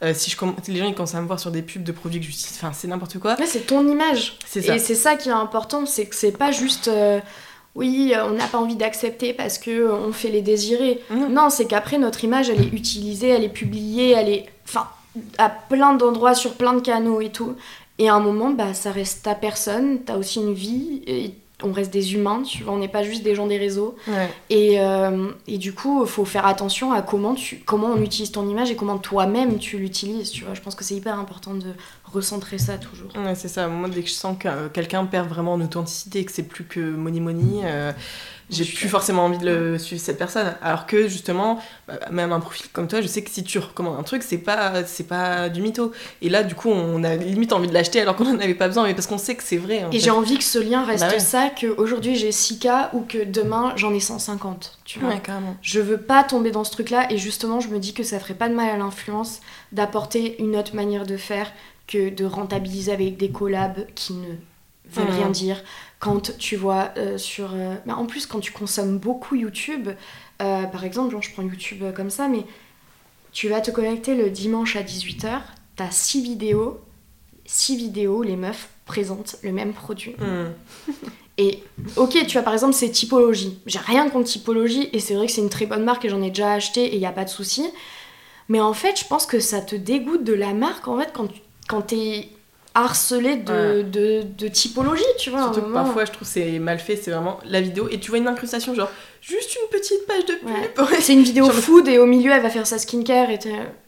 Euh, 0.05 0.13
si 0.15 0.31
je 0.31 0.37
les 0.73 0.79
gens 0.79 0.87
ils 0.87 0.95
commencent 0.95 1.17
à 1.17 1.21
me 1.21 1.27
voir 1.27 1.41
sur 1.41 1.51
des 1.51 1.63
pubs 1.63 1.83
de 1.83 1.91
produits 1.91 2.21
que 2.21 2.27
j'utilise, 2.27 2.57
enfin 2.57 2.73
c'est 2.73 2.87
n'importe 2.87 3.19
quoi. 3.19 3.35
Ouais, 3.39 3.47
c'est 3.47 3.67
ton 3.67 3.89
image. 3.89 4.39
C'est 4.47 4.63
ça. 4.63 4.77
Et 4.77 4.79
c'est 4.79 4.95
ça 4.95 5.17
qui 5.17 5.29
est 5.29 5.33
important, 5.33 5.87
c'est 5.87 6.07
que 6.07 6.15
c'est 6.15 6.31
pas 6.37 6.53
juste. 6.53 6.87
euh, 6.89 7.19
oui, 7.75 8.13
on 8.25 8.31
n'a 8.31 8.47
pas 8.47 8.59
envie 8.59 8.77
d'accepter 8.77 9.33
parce 9.33 9.59
que 9.59 9.91
on 9.91 10.13
fait 10.13 10.31
les 10.31 10.43
désirer. 10.43 11.01
Non. 11.11 11.29
Non, 11.29 11.51
c'est 11.51 11.67
qu'après 11.67 11.99
notre 11.99 12.25
image, 12.25 12.51
elle 12.51 12.61
est 12.61 12.73
utilisée, 12.73 13.29
elle 13.29 13.45
est 13.45 13.49
publiée, 13.49 14.11
elle 14.13 14.29
est, 14.29 14.47
enfin, 14.65 14.89
à 15.39 15.49
plein 15.49 15.95
d'endroits 15.95 16.35
sur 16.35 16.55
plein 16.55 16.75
de 16.75 16.81
canaux 16.81 17.21
et 17.21 17.31
tout. 17.31 17.55
Et 17.99 18.09
à 18.09 18.15
un 18.15 18.21
moment, 18.21 18.51
bah, 18.51 18.75
ça 18.75 18.93
reste 18.93 19.25
ta 19.25 19.35
personne. 19.35 20.01
T'as 20.05 20.17
aussi 20.17 20.39
une 20.39 20.55
vie. 20.55 21.03
Et 21.07 21.35
on 21.63 21.73
reste 21.73 21.93
des 21.93 22.15
humains, 22.15 22.43
tu 22.43 22.63
vois. 22.63 22.73
On 22.73 22.79
n'est 22.79 22.89
pas 22.89 23.03
juste 23.03 23.25
des 23.25 23.35
gens 23.35 23.47
des 23.47 23.59
réseaux. 23.59 23.97
Ouais. 24.07 24.31
Et, 24.49 24.81
euh, 24.81 25.31
et 25.49 25.59
du 25.59 25.73
coup, 25.75 26.05
il 26.05 26.09
faut 26.09 26.25
faire 26.25 26.47
attention 26.47 26.93
à 26.93 27.03
comment, 27.03 27.35
tu, 27.35 27.57
comment 27.67 27.89
on 27.89 28.01
utilise 28.01 28.31
ton 28.31 28.49
image 28.49 28.71
et 28.71 28.77
comment 28.77 28.99
toi-même 28.99 29.59
tu 29.59 29.79
l'utilises, 29.79 30.31
tu 30.31 30.45
vois. 30.45 30.55
Je 30.55 30.61
pense 30.61 30.77
que 30.77 30.85
c'est 30.85 30.95
hyper 30.95 31.19
important 31.19 31.55
de 31.55 31.73
recentrer 32.05 32.59
ça 32.59 32.79
toujours. 32.79 33.11
Ouais, 33.17 33.35
c'est 33.35 33.49
ça. 33.49 33.67
Moi, 33.67 33.89
dès 33.89 34.03
que 34.03 34.09
je 34.09 34.15
sens 34.15 34.37
que 34.39 34.69
quelqu'un 34.69 35.05
perd 35.07 35.29
vraiment 35.29 35.55
en 35.55 35.61
authenticité 35.61 36.21
et 36.21 36.25
que 36.25 36.33
c'est 36.33 36.45
plus 36.45 36.65
que 36.65 36.79
money 36.79 37.21
money, 37.21 37.63
euh, 37.65 37.93
j'ai 38.51 38.65
suis 38.65 38.77
plus 38.77 38.89
forcément 38.89 39.25
envie 39.27 39.39
de 39.39 39.47
le 39.47 39.79
suivre 39.79 40.01
cette 40.03 40.19
personne. 40.19 40.55
Alors 40.63 40.87
que 40.87 41.07
justement, 41.09 41.59
bah, 41.87 41.95
même 42.11 42.33
un 42.33 42.41
profil 42.41 42.67
comme 42.73 42.89
toi, 42.89 43.01
je 43.01 43.07
sais 43.07 43.23
que 43.23 43.31
si 43.31 43.45
tu 43.45 43.59
recommandes 43.59 43.99
un 43.99 44.03
truc, 44.03 44.23
c'est 44.23 44.39
pas, 44.39 44.85
c'est 44.85 45.07
pas 45.07 45.49
du 45.49 45.61
mytho. 45.61 45.93
Et 46.23 46.29
là, 46.29 46.43
du 46.43 46.55
coup, 46.55 46.71
on 46.71 47.05
a 47.05 47.17
limite 47.17 47.53
envie 47.53 47.69
de 47.69 47.75
l'acheter 47.75 48.01
alors 48.01 48.17
qu'on 48.17 48.27
en 48.27 48.39
avait 48.41 48.55
pas 48.55 48.69
besoin, 48.69 48.85
mais 48.85 48.95
parce 48.95 49.07
qu'on 49.07 49.19
sait 49.19 49.35
que 49.35 49.43
c'est 49.43 49.57
vrai. 49.59 49.85
en 49.85 49.91
Et 49.91 49.99
j'ai 50.01 50.11
envie 50.11 50.39
que 50.39 50.45
ce 50.45 50.59
lien 50.59 50.85
reste 50.85 51.05
Bah 51.05 51.11
ouais. 51.11 51.19
ça, 51.21 51.51
qu'aujourd'hui 51.61 52.17
j'ai 52.17 52.33
6 52.33 52.59
cas 52.59 52.91
ou 52.95 53.01
que 53.03 53.23
demain 53.25 53.73
j'en 53.77 53.93
ai 53.93 54.01
150, 54.01 54.79
tu 54.85 54.99
vois. 54.99 55.11
Ouais, 55.11 55.21
carrément. 55.21 55.57
Je 55.63 55.81
veux 55.81 55.99
pas 55.99 56.25
tomber 56.25 56.51
dans 56.51 56.65
ce 56.65 56.71
truc-là 56.73 57.13
et 57.13 57.19
justement 57.19 57.61
je 57.61 57.69
me 57.69 57.79
dis 57.79 57.93
que 57.93 58.03
ça 58.03 58.19
ferait 58.19 58.35
pas 58.35 58.49
de 58.49 58.55
mal 58.55 58.71
à 58.71 58.77
l'influence 58.77 59.41
d'apporter 59.73 60.41
une 60.43 60.57
autre 60.57 60.75
manière 60.75 61.05
de 61.07 61.17
faire 61.17 61.51
que 61.87 62.11
de 62.11 62.25
rentabiliser 62.25 62.93
avec 62.93 63.17
des 63.17 63.31
collabs 63.31 63.87
qui 63.95 64.13
ne 64.15 64.29
veulent 64.93 65.09
Mhm. 65.09 65.15
rien 65.17 65.29
dire. 65.31 65.63
Quand 65.99 66.37
tu 66.39 66.57
vois 66.57 66.93
euh, 66.97 67.19
sur... 67.19 67.55
euh, 67.55 67.75
bah, 67.87 67.97
en 67.97 68.07
plus 68.07 68.27
quand 68.27 68.41
tu 68.41 68.53
consommes 68.53 68.99
beaucoup 68.99 69.35
YouTube, 69.35 69.89
euh, 70.41 70.63
par 70.65 70.85
exemple, 70.85 71.11
genre, 71.11 71.23
je 71.23 71.33
prends 71.33 71.43
YouTube 71.43 71.83
euh, 71.83 71.93
comme 71.93 72.11
ça, 72.11 72.29
mais 72.29 72.45
tu 73.33 73.49
vas 73.49 73.61
te 73.61 73.71
connecter 73.71 74.15
le 74.15 74.31
dimanche 74.31 74.77
à 74.77 74.83
18h, 74.83 75.41
t'as 75.77 75.91
6 75.91 76.23
vidéos, 76.23 76.81
6 77.47 77.77
vidéos, 77.77 78.23
les 78.23 78.37
meufs 78.37 78.69
présentent 78.85 79.37
le 79.43 79.53
même 79.53 79.73
produit. 79.73 80.15
Hmm. 80.19 80.93
Et 81.39 81.63
ok, 81.97 82.27
tu 82.27 82.33
vois, 82.33 82.43
par 82.43 82.53
exemple, 82.53 82.75
c'est 82.75 82.91
Typologie. 82.91 83.61
J'ai 83.65 83.79
rien 83.79 84.11
contre 84.11 84.29
Typologie 84.29 84.89
et 84.93 84.99
c'est 84.99 85.15
vrai 85.15 85.27
que 85.27 85.33
c'est 85.33 85.41
une 85.41 85.49
très 85.49 85.67
bonne 85.67 85.85
marque 85.85 86.05
et 86.05 86.09
j'en 86.09 86.21
ai 86.21 86.31
déjà 86.31 86.53
acheté 86.53 86.85
et 86.87 86.95
il 86.95 86.99
n'y 86.99 87.07
a 87.07 87.13
pas 87.13 87.25
de 87.25 87.31
souci. 87.31 87.65
Mais 88.49 88.61
en 88.61 88.73
fait, 88.73 88.99
je 88.99 89.07
pense 89.07 89.25
que 89.25 89.39
ça 89.39 89.61
te 89.61 89.77
dégoûte 89.77 90.25
de 90.25 90.33
la 90.33 90.53
marque 90.53 90.89
en 90.89 90.99
fait 90.99 91.13
quand, 91.13 91.29
quand 91.69 91.83
t'es 91.83 92.29
harcelé 92.85 93.37
de, 93.37 93.53
Ouais. 93.53 93.83
de, 93.85 94.23
de 94.39 94.49
typologie, 94.49 95.03
tu 95.19 95.31
vois. 95.31 95.43
Surtout 95.45 95.63
que 95.63 95.73
parfois, 95.73 96.05
je 96.05 96.11
trouve 96.13 96.27
que 96.27 96.33
c'est 96.33 96.59
mal 96.59 96.79
fait, 96.79 96.97
c'est 96.97 97.11
vraiment 97.11 97.39
la 97.45 97.61
vidéo 97.61 97.89
et 97.91 97.99
tu 98.01 98.11
vois 98.11 98.19
une 98.19 98.29
incrustation, 98.29 98.75
genre 98.75 98.91
juste 99.21 99.57
une 99.57 99.69
petite 99.79 100.07
page 100.07 100.25
de 100.27 100.35
pub. 100.35 100.87
C'est 101.01 101.13
une 101.13 101.23
vidéo 101.23 101.49
food 101.51 101.89
et 101.89 101.99
au 101.99 102.07
milieu 102.07 102.33
elle 102.33 102.43
va 102.43 102.51
faire 102.51 102.67
sa 102.67 102.79
skincare 102.79 103.31
et, 103.31 103.39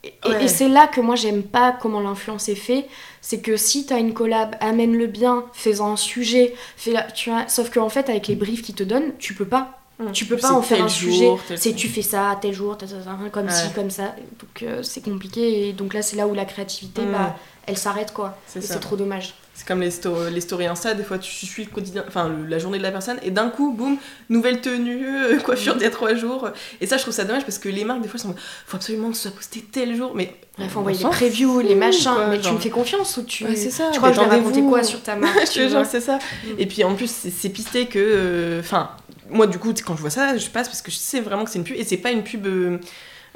et, 0.02 0.08
et- 0.08 0.28
Ouais. 0.28 0.44
et 0.44 0.48
c'est 0.48 0.68
là 0.68 0.86
que 0.86 1.00
moi 1.00 1.16
j'aime 1.16 1.42
pas 1.42 1.76
comment 1.80 2.00
l'influence 2.00 2.48
est 2.48 2.54
fait. 2.54 2.86
C'est 3.20 3.40
que 3.40 3.56
si 3.56 3.86
t'as 3.86 3.98
une 3.98 4.14
collab, 4.14 4.56
amène-le 4.60 5.06
bien, 5.06 5.44
fais-en 5.52 5.92
un 5.92 5.96
sujet, 5.96 6.54
fais 6.76 6.90
la, 6.92 7.02
tu 7.02 7.30
vois. 7.30 7.44
Sauf 7.48 7.70
qu'en 7.70 7.88
fait 7.88 8.08
avec 8.08 8.28
les 8.28 8.34
briefs 8.34 8.62
qu'ils 8.62 8.74
te 8.74 8.82
donnent, 8.84 9.12
tu 9.18 9.34
peux 9.34 9.44
pas. 9.44 9.76
Tu 10.14 10.24
peux 10.24 10.38
pas 10.38 10.52
en 10.52 10.62
faire 10.62 10.82
un 10.82 10.88
jour, 10.88 11.38
sujet. 11.38 11.56
C'est 11.58 11.74
tu 11.74 11.86
fais 11.86 12.00
ça 12.00 12.38
tel 12.40 12.54
jour, 12.54 12.78
comme 13.32 13.44
Ouais. 13.44 13.52
ci, 13.52 13.70
comme 13.74 13.90
ça. 13.90 14.14
Donc 14.40 14.62
euh, 14.62 14.82
c'est 14.82 15.04
compliqué 15.04 15.68
et 15.68 15.72
donc 15.74 15.92
là 15.92 16.00
c'est 16.00 16.16
là 16.16 16.26
où 16.26 16.32
la 16.32 16.46
créativité, 16.46 17.02
Mm. 17.02 17.12
bah, 17.12 17.36
elle 17.66 17.76
s'arrête 17.78 18.12
quoi. 18.12 18.36
C'est 18.46 18.80
trop 18.80 18.96
dommage. 18.96 19.34
C'est 19.54 19.66
comme 19.66 19.82
les, 19.82 19.90
sto- 19.90 20.30
les 20.30 20.40
stories 20.40 20.66
Insta, 20.68 20.94
des 20.94 21.02
fois 21.02 21.18
tu 21.18 21.30
suis 21.46 21.64
le 21.64 21.70
quotidien, 21.70 22.02
enfin 22.08 22.30
le- 22.30 22.46
la 22.46 22.58
journée 22.58 22.78
de 22.78 22.82
la 22.82 22.90
personne, 22.92 23.18
et 23.22 23.30
d'un 23.30 23.50
coup, 23.50 23.72
boum, 23.72 23.98
nouvelle 24.30 24.62
tenue, 24.62 25.06
euh, 25.06 25.38
coiffure 25.44 25.74
d'il 25.74 25.82
y 25.82 25.86
a 25.86 25.90
trois 25.90 26.14
jours. 26.14 26.48
Et 26.80 26.86
ça, 26.86 26.96
je 26.96 27.02
trouve 27.02 27.12
ça 27.12 27.24
dommage 27.24 27.44
parce 27.44 27.58
que 27.58 27.68
les 27.68 27.84
marques, 27.84 28.00
des 28.00 28.08
fois, 28.08 28.18
sont 28.18 28.34
faut 28.66 28.76
absolument 28.78 29.10
que 29.10 29.16
ce 29.16 29.22
soit 29.24 29.32
posté 29.36 29.60
tel 29.70 29.94
jour, 29.94 30.12
mais. 30.14 30.34
Il 30.58 30.68
faut 30.70 30.80
envoyer 30.80 30.98
les 30.98 31.04
previews, 31.10 31.60
les 31.60 31.74
machins. 31.74 32.10
quoi, 32.14 32.26
mais 32.28 32.40
tu 32.40 32.50
me 32.52 32.58
fais 32.58 32.70
confiance 32.70 33.16
ou 33.18 33.22
tu. 33.24 33.44
Ouais, 33.44 33.54
c'est 33.56 33.70
ça, 33.70 33.90
Tu 33.92 33.98
crois 33.98 34.10
que 34.10 34.16
je 34.16 34.20
vais 34.20 34.26
raconter 34.26 34.62
quoi 34.62 34.82
sur 34.82 35.02
ta 35.02 35.16
marque 35.16 35.46
c'est 35.90 36.00
ça. 36.00 36.18
Et 36.58 36.66
puis 36.66 36.82
en 36.84 36.94
plus, 36.94 37.10
c'est 37.10 37.30
c'est 37.30 37.48
pisté 37.50 37.86
que. 37.86 37.98
euh, 37.98 38.60
Enfin, 38.60 38.90
moi, 39.28 39.46
du 39.46 39.58
coup, 39.58 39.74
quand 39.84 39.94
je 39.94 40.00
vois 40.00 40.10
ça, 40.10 40.36
je 40.38 40.48
passe 40.48 40.68
parce 40.68 40.80
que 40.82 40.90
je 40.90 40.96
sais 40.96 41.20
vraiment 41.20 41.44
que 41.44 41.50
c'est 41.50 41.58
une 41.58 41.64
pub, 41.64 41.76
et 41.76 41.84
c'est 41.84 41.96
pas 41.98 42.10
une 42.12 42.22
pub. 42.24 42.46
euh, 42.46 42.78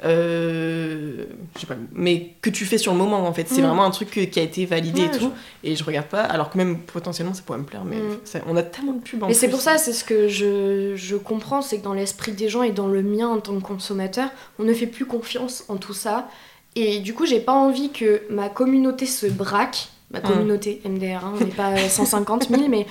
euh, 0.03 1.25
je 1.55 1.61
sais 1.61 1.67
pas, 1.67 1.75
mais 1.93 2.31
que 2.41 2.49
tu 2.49 2.65
fais 2.65 2.77
sur 2.77 2.91
le 2.91 2.97
moment 2.97 3.25
en 3.27 3.33
fait. 3.33 3.47
C'est 3.47 3.61
Mm. 3.61 3.65
vraiment 3.67 3.85
un 3.85 3.91
truc 3.91 4.11
que- 4.11 4.21
qui 4.21 4.39
a 4.39 4.43
été 4.43 4.65
validé 4.65 5.01
Ouais, 5.01 5.15
et 5.15 5.17
tout. 5.17 5.31
Et 5.63 5.75
je 5.75 5.83
regarde 5.83 6.07
pas, 6.07 6.21
alors 6.21 6.49
que 6.49 6.57
même 6.57 6.79
potentiellement 6.79 7.33
ça 7.33 7.41
pourrait 7.45 7.59
me 7.59 7.63
plaire, 7.63 7.83
mais 7.85 7.97
Mm. 7.97 8.17
ça- 8.25 8.39
on 8.47 8.55
a 8.55 8.63
tellement 8.63 8.93
de 8.93 8.99
pubs 9.01 9.23
en 9.23 9.27
Mais 9.27 9.33
c'est 9.33 9.49
pour 9.49 9.61
ça, 9.61 9.77
c'est 9.77 9.93
ce 9.93 10.03
que 10.03 10.27
je, 10.27 10.93
je 10.95 11.15
comprends, 11.15 11.61
c'est 11.61 11.79
que 11.79 11.83
dans 11.83 11.93
l'esprit 11.93 12.31
des 12.33 12.49
gens 12.49 12.63
et 12.63 12.71
dans 12.71 12.87
le 12.87 13.01
mien 13.03 13.27
en 13.27 13.39
tant 13.39 13.55
que 13.55 13.63
consommateur, 13.63 14.29
on 14.59 14.63
ne 14.63 14.73
fait 14.73 14.87
plus 14.87 15.05
confiance 15.05 15.63
en 15.69 15.77
tout 15.77 15.93
ça. 15.93 16.27
Et 16.75 16.99
du 16.99 17.13
coup, 17.13 17.25
j'ai 17.25 17.39
pas 17.39 17.53
envie 17.53 17.89
que 17.91 18.23
ma 18.29 18.49
communauté 18.49 19.05
se 19.05 19.27
braque. 19.27 19.87
Ma 20.11 20.19
Mm. 20.19 20.23
communauté 20.23 20.81
MDR, 20.85 21.25
hein, 21.25 21.33
on 21.35 21.43
n'est 21.43 21.51
pas 21.51 21.71
euh, 21.71 21.89
150 21.89 22.47
000, 22.49 22.67
mais 22.69 22.85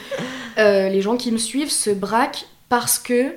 euh, 0.58 0.88
les 0.88 1.00
gens 1.00 1.16
qui 1.16 1.30
me 1.30 1.38
suivent 1.38 1.70
se 1.70 1.90
braquent 1.90 2.46
parce 2.68 2.98
que 2.98 3.34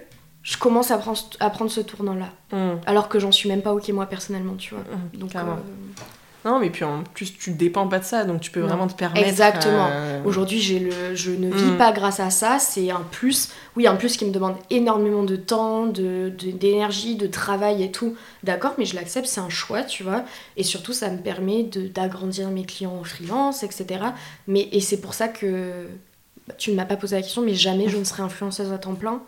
je 0.50 0.58
commence 0.58 0.92
à 0.92 0.98
prendre, 0.98 1.20
à 1.42 1.50
prendre 1.50 1.70
ce 1.70 1.82
tournant-là. 1.82 2.30
Mm. 2.54 2.78
Alors 2.86 3.10
que 3.10 3.20
j'en 3.20 3.34
suis 3.34 3.50
même 3.50 3.62
pas 3.62 3.74
ok 3.74 3.90
moi 3.90 4.06
personnellement, 4.06 4.54
tu 4.56 4.74
vois. 4.74 4.84
Mm, 4.84 5.18
Donc, 5.20 5.32
carrément. 5.32 5.54
euh, 5.58 6.02
Non, 6.46 6.60
mais 6.60 6.70
puis 6.70 6.86
en 6.86 7.04
plus, 7.04 7.38
tu 7.38 7.52
dépends 7.52 7.90
pas 7.90 8.00
de 8.00 8.06
ça, 8.06 8.24
donc 8.24 8.40
tu 8.40 8.52
peux 8.52 8.62
Non. 8.62 8.68
vraiment 8.68 8.88
te 8.88 8.94
permettre. 8.94 9.28
Exactement. 9.28 9.90
euh, 9.92 10.22
Aujourd'hui, 10.24 10.62
j'ai 10.62 10.80
le, 10.80 11.14
je 11.16 11.32
ne 11.32 11.52
vis 11.54 11.72
Mm. 11.72 11.78
pas 11.78 11.92
grâce 11.92 12.22
à 12.22 12.30
ça. 12.30 12.60
C'est 12.60 12.90
un 12.92 13.02
plus. 13.12 13.50
Oui, 13.76 13.86
un 13.88 13.96
plus 13.98 14.16
qui 14.16 14.24
me 14.24 14.32
demande 14.32 14.56
énormément 14.70 15.24
de 15.24 15.36
temps, 15.36 15.86
de, 15.88 16.32
de- 16.38 16.52
d'énergie, 16.52 17.18
de 17.18 17.28
travail 17.28 17.84
et 17.84 17.92
tout. 17.92 18.16
D'accord, 18.44 18.76
mais 18.78 18.86
je 18.86 18.96
l'accepte, 18.96 19.28
c'est 19.28 19.42
un 19.42 19.50
choix, 19.50 19.84
tu 19.84 20.04
vois. 20.04 20.24
Et 20.56 20.64
surtout, 20.64 20.94
ça 20.94 21.10
me 21.10 21.18
permet 21.18 21.64
de, 21.64 21.88
d'agrandir 21.90 22.50
mes 22.52 22.64
clients 22.64 22.96
en 23.02 23.04
freelance, 23.04 23.64
etc. 23.64 23.86
Mais, 24.48 24.70
et 24.72 24.80
c'est 24.80 25.02
pour 25.02 25.14
ça 25.14 25.28
que 25.28 25.88
bah, 26.48 26.56
tu 26.58 26.72
ne 26.72 26.76
m'as 26.76 26.86
pas 26.86 26.96
posé 26.96 27.16
la 27.16 27.22
question, 27.22 27.42
mais 27.42 27.54
jamais 27.54 27.90
je 27.90 27.98
ne 27.98 28.04
serai 28.04 28.24
influenceuse 28.24 28.72
à 28.72 28.78
temps 28.78 28.96
plein, 28.96 29.22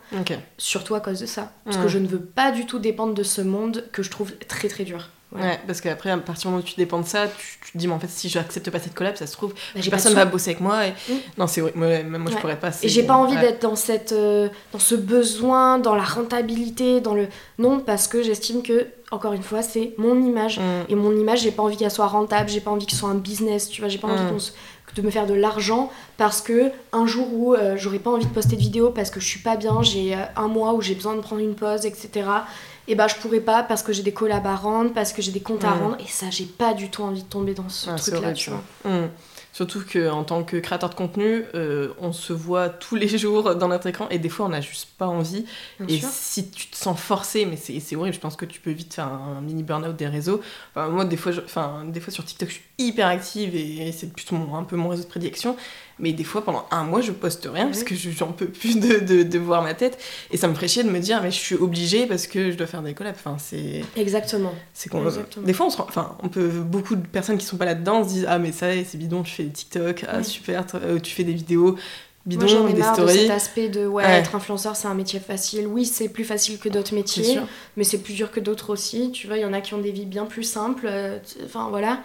surtout 0.58 0.94
à 0.94 1.00
cause 1.00 1.20
de 1.20 1.26
ça. 1.26 1.52
Parce 1.64 1.76
que 1.76 1.88
je 1.88 1.98
ne 1.98 2.06
veux 2.06 2.20
pas 2.20 2.50
du 2.50 2.66
tout 2.66 2.78
dépendre 2.78 3.14
de 3.14 3.22
ce 3.22 3.40
monde 3.42 3.84
que 3.92 4.02
je 4.02 4.10
trouve 4.10 4.32
très 4.48 4.68
très 4.68 4.84
dur. 4.84 5.10
Ouais. 5.32 5.42
Ouais, 5.42 5.60
parce 5.66 5.80
qu'après, 5.80 6.10
à 6.10 6.16
partir 6.18 6.42
du 6.42 6.48
moment 6.48 6.58
où 6.62 6.66
tu 6.66 6.74
dépends 6.74 6.98
de 7.00 7.06
ça, 7.06 7.28
tu, 7.28 7.58
tu 7.64 7.72
te 7.72 7.78
dis, 7.78 7.86
mais 7.86 7.94
en 7.94 8.00
fait, 8.00 8.08
si 8.10 8.28
j'accepte 8.28 8.68
pas 8.70 8.80
cette 8.80 8.94
collab, 8.94 9.14
ça 9.14 9.28
se 9.28 9.32
trouve, 9.36 9.54
Bah, 9.76 9.80
personne 9.88 10.14
va 10.14 10.24
bosser 10.24 10.50
avec 10.50 10.60
moi. 10.60 10.86
Et... 10.88 10.94
Non, 11.38 11.46
c'est 11.46 11.60
vrai, 11.60 11.72
moi, 11.76 11.86
même 11.86 12.16
moi, 12.18 12.30
je 12.30 12.34
Ouais. 12.34 12.40
pourrais 12.40 12.58
pas. 12.58 12.70
Et 12.82 12.88
j'ai 12.88 13.04
pas 13.04 13.14
envie 13.14 13.36
ouais. 13.36 13.40
d'être 13.40 13.62
dans 13.62 13.76
cette 13.76 14.10
euh, 14.12 14.48
dans 14.72 14.80
ce 14.80 14.96
besoin, 14.96 15.78
dans 15.78 15.94
la 15.94 16.02
rentabilité, 16.02 17.00
dans 17.00 17.14
le 17.14 17.28
non 17.58 17.78
parce 17.80 18.08
que 18.08 18.22
j'estime 18.22 18.62
que 18.62 18.86
encore 19.12 19.32
une 19.32 19.42
fois 19.42 19.62
c'est 19.62 19.92
mon 19.98 20.20
image 20.22 20.58
Mm. 20.58 20.62
et 20.88 20.94
mon 20.94 21.16
image 21.16 21.42
j'ai 21.42 21.50
pas 21.52 21.62
envie 21.62 21.76
qu'elle 21.76 21.90
soit 21.90 22.06
rentable, 22.06 22.48
j'ai 22.48 22.60
pas 22.60 22.70
envie 22.70 22.86
que 22.86 22.92
ce 22.92 22.98
soit 22.98 23.08
un 23.10 23.14
business, 23.16 23.68
tu 23.68 23.80
vois, 23.82 23.88
j'ai 23.88 23.98
pas 23.98 24.08
envie 24.08 24.22
Mm. 24.24 24.30
qu'on 24.30 24.38
se- 24.38 24.52
de 24.96 25.02
me 25.02 25.10
faire 25.10 25.26
de 25.26 25.34
l'argent 25.34 25.88
parce 26.16 26.40
que 26.40 26.72
un 26.92 27.06
jour 27.06 27.28
où 27.32 27.54
euh, 27.54 27.76
j'aurais 27.76 28.00
pas 28.00 28.10
envie 28.10 28.26
de 28.26 28.32
poster 28.32 28.56
de 28.56 28.60
vidéo 28.60 28.90
parce 28.90 29.10
que 29.10 29.20
je 29.20 29.26
suis 29.26 29.38
pas 29.38 29.54
bien, 29.56 29.82
j'ai 29.82 30.14
euh, 30.16 30.18
un 30.36 30.48
mois 30.48 30.72
où 30.74 30.80
j'ai 30.82 30.96
besoin 30.96 31.14
de 31.14 31.20
prendre 31.20 31.40
une 31.42 31.54
pause, 31.54 31.86
etc. 31.86 32.26
Et 32.90 32.96
bah 32.96 33.06
je 33.06 33.14
pourrais 33.14 33.40
pas 33.40 33.62
parce 33.62 33.84
que 33.84 33.92
j'ai 33.92 34.02
des 34.02 34.12
collabs 34.12 34.46
à 34.46 34.56
rendre, 34.56 34.92
parce 34.92 35.12
que 35.12 35.22
j'ai 35.22 35.30
des 35.30 35.40
comptes 35.40 35.62
à 35.64 35.70
Mm. 35.76 35.80
rendre 35.80 35.96
et 36.00 36.08
ça 36.08 36.26
j'ai 36.28 36.44
pas 36.44 36.74
du 36.74 36.90
tout 36.90 37.02
envie 37.04 37.22
de 37.22 37.28
tomber 37.28 37.54
dans 37.54 37.68
ce 37.68 37.88
Ah, 37.88 37.96
c'est 37.96 38.10
truc 38.10 38.14
là, 38.14 38.20
horrible, 38.30 38.36
tu 38.38 38.50
vois. 38.50 38.62
Mm. 38.84 39.08
Surtout 39.52 39.82
qu'en 39.92 40.22
tant 40.22 40.44
que 40.44 40.56
créateur 40.58 40.90
de 40.90 40.94
contenu, 40.94 41.44
euh, 41.56 41.88
on 42.00 42.12
se 42.12 42.32
voit 42.32 42.68
tous 42.68 42.94
les 42.94 43.08
jours 43.18 43.54
dans 43.56 43.66
notre 43.68 43.86
écran 43.88 44.06
et 44.08 44.18
des 44.18 44.28
fois 44.28 44.46
on 44.46 44.48
n'a 44.50 44.60
juste 44.60 44.88
pas 44.96 45.06
envie. 45.08 45.44
Bien 45.80 45.96
et 45.96 46.00
sûr. 46.00 46.08
si 46.10 46.50
tu 46.50 46.68
te 46.68 46.76
sens 46.76 46.98
forcé, 47.00 47.46
mais 47.46 47.56
c'est 47.56 47.78
c'est 47.80 47.94
horrible, 47.96 48.14
je 48.14 48.20
pense 48.20 48.36
que 48.36 48.44
tu 48.44 48.60
peux 48.60 48.70
vite 48.70 48.94
faire 48.94 49.06
un, 49.08 49.40
mini 49.40 49.62
burn-out 49.64 49.94
des 49.96 50.06
réseaux. 50.08 50.40
Enfin, 50.74 50.88
moi, 50.88 51.04
des 51.04 51.16
fois, 51.16 51.30
je- 51.32 51.40
enfin, 51.40 51.84
des 51.86 52.00
fois 52.00 52.12
sur 52.12 52.24
TikTok, 52.24 52.48
je 52.48 52.54
suis 52.54 52.62
hyper 52.78 53.06
active 53.08 53.54
et 53.56 53.90
c'est 53.92 54.12
plutôt 54.12 54.34
mon- 54.36 54.56
un 54.56 54.62
peu 54.64 54.76
mon 54.76 54.88
réseau 54.88 55.02
de 55.04 55.08
prédilection. 55.08 55.56
Mais 56.00 56.12
des 56.12 56.24
fois, 56.24 56.44
pendant 56.44 56.64
un 56.70 56.84
mois, 56.84 57.00
je 57.00 57.12
poste 57.12 57.48
rien 57.52 57.66
parce 57.66 57.84
que 57.84 57.94
je- 57.94 58.10
j'en 58.10 58.32
peux 58.32 58.46
plus 58.46 58.78
de, 58.80 58.98
de, 59.00 59.22
de 59.22 59.38
voir 59.38 59.62
ma 59.62 59.74
tête. 59.74 59.98
Et 60.30 60.36
ça 60.36 60.48
me 60.48 60.54
ferait 60.54 60.68
chier 60.68 60.82
de 60.82 60.90
me 60.90 60.98
dire, 60.98 61.20
mais 61.22 61.30
je 61.30 61.36
suis 61.38 61.54
obligée 61.56 62.06
parce 62.06 62.26
que 62.26 62.50
je 62.50 62.56
dois 62.56 62.66
faire 62.66 62.82
des 62.82 62.94
collabs. 62.94 63.14
Enfin, 63.18 63.36
c'est. 63.38 63.82
Exactement. 63.96 64.52
C'est. 64.74 64.90
Des 65.44 65.52
fois, 65.52 65.66
on 65.66 65.70
se 65.70 65.76
rend- 65.76 65.86
enfin, 65.88 66.16
on 66.22 66.28
peut, 66.28 66.48
beaucoup 66.48 66.96
de 66.96 67.06
personnes 67.06 67.38
qui 67.38 67.46
sont 67.46 67.56
pas 67.56 67.64
là-dedans 67.66 68.02
se 68.04 68.08
disent 68.08 68.26
Ah, 68.28 68.38
mais 68.38 68.52
ça, 68.52 68.66
c'est 68.84 68.98
bidon, 68.98 69.22
tu 69.22 69.32
fais 69.32 69.44
des 69.44 69.50
TikTok, 69.52 70.04
ah, 70.08 70.18
Oui. 70.18 70.24
super, 70.24 70.64
euh, 70.74 70.98
tu 70.98 71.12
fais 71.14 71.24
des 71.24 71.32
vidéos 71.34 71.76
bidon, 72.26 72.46
Moi 72.60 72.70
ai 72.70 72.72
des 72.74 72.78
marre 72.80 72.96
de 72.98 73.02
stories. 73.06 73.18
cet 73.22 73.30
aspect 73.30 73.68
de 73.70 73.86
ouais, 73.86 74.04
Ouais. 74.04 74.10
être 74.12 74.34
influenceur 74.34 74.76
c'est 74.76 74.86
un 74.86 74.94
métier 74.94 75.18
facile. 75.20 75.66
Oui, 75.66 75.86
c'est 75.86 76.10
plus 76.10 76.24
facile 76.24 76.58
que 76.58 76.68
d'autres 76.68 76.94
métiers, 76.94 77.38
mais 77.78 77.82
c'est 77.84 77.96
plus 77.98 78.12
dur 78.12 78.30
que 78.30 78.40
d'autres 78.40 78.70
aussi. 78.70 79.10
Tu 79.10 79.26
vois, 79.26 79.38
il 79.38 79.40
y 79.40 79.44
en 79.46 79.54
a 79.54 79.62
qui 79.62 79.72
ont 79.72 79.78
des 79.80 79.90
vies 79.90 80.04
bien 80.04 80.26
plus 80.26 80.42
simples. 80.44 80.86
euh, 80.88 81.18
Enfin 81.46 81.68
voilà. 81.70 82.00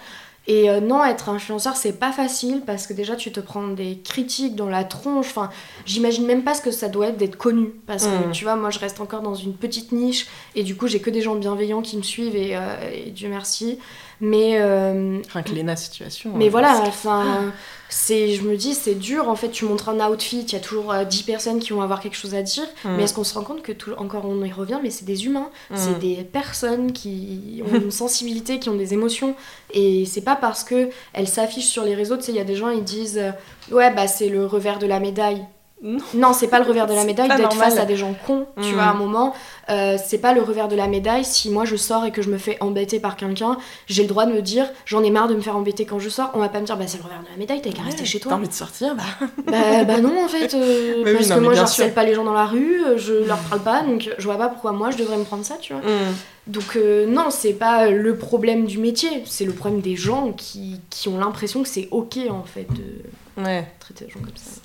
Et 0.48 0.70
euh, 0.70 0.80
non, 0.80 1.04
être 1.04 1.30
influenceur 1.30 1.76
c'est 1.76 1.94
pas 1.94 2.12
facile 2.12 2.62
parce 2.66 2.86
que 2.86 2.94
déjà 2.94 3.16
tu 3.16 3.32
te 3.32 3.40
prends 3.40 3.68
des 3.70 4.00
critiques 4.04 4.56
dans 4.56 4.70
la 4.70 4.84
tronche. 4.84 5.26
Enfin, 5.28 5.50
j'imagine 5.86 6.26
même 6.26 6.44
pas 6.44 6.54
ce 6.54 6.62
que 6.62 6.70
ça 6.72 6.88
doit 6.88 7.08
être 7.08 7.18
d'être 7.18 7.36
connu. 7.38 7.74
Parce 7.88 8.06
que 8.06 8.28
Mm. 8.28 8.32
tu 8.32 8.44
vois, 8.44 8.56
moi 8.56 8.70
je 8.70 8.78
reste 8.80 9.00
encore 9.02 9.22
dans 9.22 9.34
une 9.36 9.54
petite 9.56 9.92
niche 9.92 10.28
et 10.56 10.62
du 10.64 10.76
coup 10.76 10.88
j'ai 10.88 11.00
que 11.00 11.10
des 11.10 11.22
gens 11.22 11.36
bienveillants 11.36 11.82
qui 11.82 11.98
me 11.98 12.04
suivent 12.04 12.36
et, 12.36 12.56
euh, 12.56 12.60
et 12.94 13.10
Dieu 13.10 13.28
merci. 13.30 13.80
Mais 14.22 14.58
euh, 14.60 15.20
Rien 15.34 15.44
que 15.44 15.52
Léna 15.52 15.76
situation. 15.76 16.32
mais 16.36 16.48
euh, 16.48 16.50
voilà, 16.50 16.76
c'est- 16.76 16.88
enfin, 16.88 17.52
c'est, 17.90 18.34
je 18.34 18.42
me 18.44 18.56
dis, 18.56 18.74
c'est 18.74 18.96
dur. 18.96 19.30
En 19.30 19.36
fait, 19.36 19.50
tu 19.50 19.66
montres 19.66 19.90
un 19.90 20.00
outfit, 20.10 20.42
il 20.42 20.54
y 20.54 20.56
a 20.56 20.60
toujours 20.60 20.92
euh, 20.94 21.04
10 21.04 21.24
personnes 21.24 21.60
qui 21.60 21.72
vont 21.74 21.82
avoir 21.82 22.00
quelque 22.00 22.16
chose 22.18 22.34
à 22.34 22.42
dire. 22.42 22.64
Mm. 22.84 22.96
Mais 22.96 23.04
est-ce 23.04 23.14
qu'on 23.14 23.24
se 23.24 23.34
rend 23.34 23.44
compte 23.44 23.62
que, 23.62 23.72
tout, 23.72 23.92
encore 23.98 24.26
on 24.26 24.44
y 24.44 24.52
revient, 24.52 24.80
mais 24.82 24.90
c'est 24.90 25.06
des 25.06 25.26
humains. 25.26 25.50
Mm. 25.70 25.76
C'est 25.76 26.00
des 26.00 26.16
personnes 26.24 26.92
qui 26.94 27.62
ont 27.66 27.76
une 27.76 27.92
sensibilité, 28.06 28.60
qui 28.60 28.70
ont 28.70 28.76
des 28.76 28.94
émotions. 28.94 29.36
Et 29.74 30.06
c'est 30.06 30.22
pas 30.22 30.36
parce 30.36 30.64
que 30.64 30.90
elles 31.14 31.28
s'affichent 31.28 31.68
sur 31.68 31.84
les 31.84 31.96
réseaux, 31.96 32.18
tu 32.18 32.24
sais, 32.24 32.32
il 32.32 32.38
y 32.38 32.42
a 32.42 32.46
des 32.46 32.56
gens, 32.56 32.70
ils 32.70 32.84
disent, 32.84 33.18
euh, 33.20 33.32
ouais, 33.72 33.94
bah 33.94 34.08
c'est 34.08 34.30
le 34.30 34.46
revers 34.46 34.80
de 34.80 34.88
la 34.88 35.00
médaille. 35.00 35.46
Non. 35.88 36.00
Non, 36.16 36.34
c'est 36.34 36.48
pas 36.48 36.60
le 36.60 36.66
revers 36.66 36.88
de 36.88 36.94
la 36.94 37.04
médaille 37.04 37.30
d'être 37.38 37.54
face 37.54 37.78
à 37.78 37.86
des 37.86 37.96
gens 37.96 38.16
cons, 38.26 38.48
tu 38.62 38.70
Mm. 38.70 38.74
vois, 38.74 38.84
à 38.84 38.90
un 38.90 38.94
moment. 38.96 39.34
Euh, 39.70 39.98
c'est 40.04 40.18
pas 40.18 40.34
le 40.34 40.42
revers 40.42 40.68
de 40.68 40.76
la 40.76 40.88
médaille 40.88 41.24
si 41.24 41.50
moi 41.52 41.64
je 41.66 41.76
sors 41.76 42.06
et 42.06 42.12
que 42.12 42.22
je 42.24 42.30
me 42.30 42.38
fais 42.40 42.58
embêter 42.60 43.00
par 43.00 43.16
quelqu'un, 43.16 43.58
j'ai 43.88 44.02
le 44.04 44.08
droit 44.10 44.26
de 44.26 44.34
me 44.34 44.42
dire 44.42 44.68
j'en 44.86 45.04
ai 45.04 45.10
marre 45.12 45.28
de 45.28 45.36
me 45.36 45.42
faire 45.42 45.56
embêter 45.56 45.86
quand 45.86 46.00
je 46.00 46.10
sors. 46.10 46.32
On 46.34 46.40
va 46.40 46.50
pas 46.50 46.60
me 46.60 46.66
dire 46.66 46.76
bah 46.78 46.86
c'est 46.88 46.98
le 46.98 47.04
revers 47.04 47.22
de 47.22 47.30
la 47.32 47.38
médaille, 47.38 47.62
t'as 47.62 47.72
qu'à 47.72 47.84
rester 47.84 48.04
chez 48.06 48.20
T'as 48.20 48.30
toi. 48.30 48.38
envie 48.38 48.48
de 48.48 48.54
sortir, 48.54 48.96
bah. 48.96 49.04
bah, 49.48 49.84
bah 49.86 50.00
non 50.02 50.26
en 50.26 50.28
fait, 50.28 50.54
euh, 50.56 51.04
oui, 51.06 51.14
parce 51.14 51.30
non, 51.30 51.36
que 51.36 51.40
moi 51.42 51.52
bien 51.52 51.62
j'harcèle 51.62 51.86
sûr. 51.88 51.94
pas 51.96 52.04
les 52.04 52.16
gens 52.16 52.24
dans 52.24 52.34
la 52.34 52.46
rue, 52.46 52.84
euh, 52.84 52.98
je 52.98 53.14
leur 53.28 53.38
parle 53.40 53.62
pas, 53.62 53.82
donc 53.84 54.10
je 54.18 54.24
vois 54.24 54.38
pas 54.38 54.50
pourquoi 54.50 54.72
moi 54.72 54.90
je 54.92 54.98
devrais 54.98 55.18
me 55.18 55.24
prendre 55.24 55.46
ça, 55.46 55.56
tu 55.62 55.74
vois. 55.74 55.84
Mm. 55.84 56.16
Donc 56.48 56.76
euh, 56.76 57.08
non, 57.08 57.32
c'est 57.32 57.54
pas 57.54 57.90
le 57.90 58.16
problème 58.18 58.66
du 58.66 58.78
métier, 58.78 59.24
c'est 59.26 59.46
le 59.46 59.54
problème 59.54 59.82
des 59.82 59.96
gens 59.96 60.32
qui, 60.32 60.80
qui 60.92 61.08
ont 61.10 61.18
l'impression 61.18 61.62
que 61.64 61.70
c'est 61.70 61.88
ok 61.92 62.18
en 62.30 62.44
fait 62.44 62.68
de 62.74 63.44
Ouais. 63.44 63.68
traiter 63.82 64.06
les 64.06 64.12
gens 64.12 64.20
comme 64.22 64.32
ça. 64.38 64.62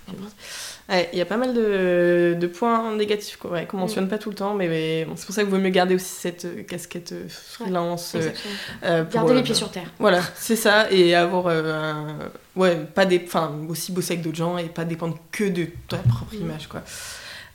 Ouais, 0.91 1.09
il 1.13 1.19
y 1.21 1.23
a 1.23 1.25
pas 1.25 1.37
mal 1.37 1.55
de, 1.55 2.37
de 2.39 2.47
points 2.49 2.95
négatifs 2.97 3.37
quoi, 3.37 3.53
ouais, 3.53 3.65
qu'on 3.67 3.77
mentionne 3.77 4.09
pas 4.09 4.19
tout 4.19 4.29
le 4.31 4.35
temps, 4.35 4.55
mais, 4.55 4.67
mais 4.67 5.05
bon, 5.05 5.13
c'est 5.15 5.25
pour 5.25 5.35
ça 5.35 5.43
qu'il 5.43 5.51
vaut 5.51 5.59
mieux 5.59 5.71
garder 5.71 5.95
aussi 5.95 6.05
cette 6.13 6.45
euh, 6.47 6.63
casquette 6.65 7.13
euh, 7.13 7.29
freelance. 7.29 8.17
euh, 8.83 9.05
pour, 9.05 9.15
Garder 9.15 9.35
les 9.35 9.43
pieds 9.45 9.55
sur 9.55 9.71
terre. 9.71 9.89
Voilà, 10.01 10.21
c'est 10.35 10.57
ça, 10.57 10.91
et 10.91 11.15
avoir 11.15 11.47
un- 11.47 12.19
ouais, 12.57 12.77
pas 12.93 13.07
des, 13.07 13.23
enfin 13.25 13.53
aussi 13.69 13.93
bosser 13.93 14.15
avec 14.15 14.25
d'autres 14.25 14.37
gens 14.39 14.59
et 14.59 14.65
pas 14.65 14.85
dépendre 14.85 15.17
que 15.31 15.45
de 15.45 15.67
ta 15.89 15.99
propre 15.99 16.35
Mm. 16.35 16.41
image 16.41 16.67
quoi. 16.67 16.83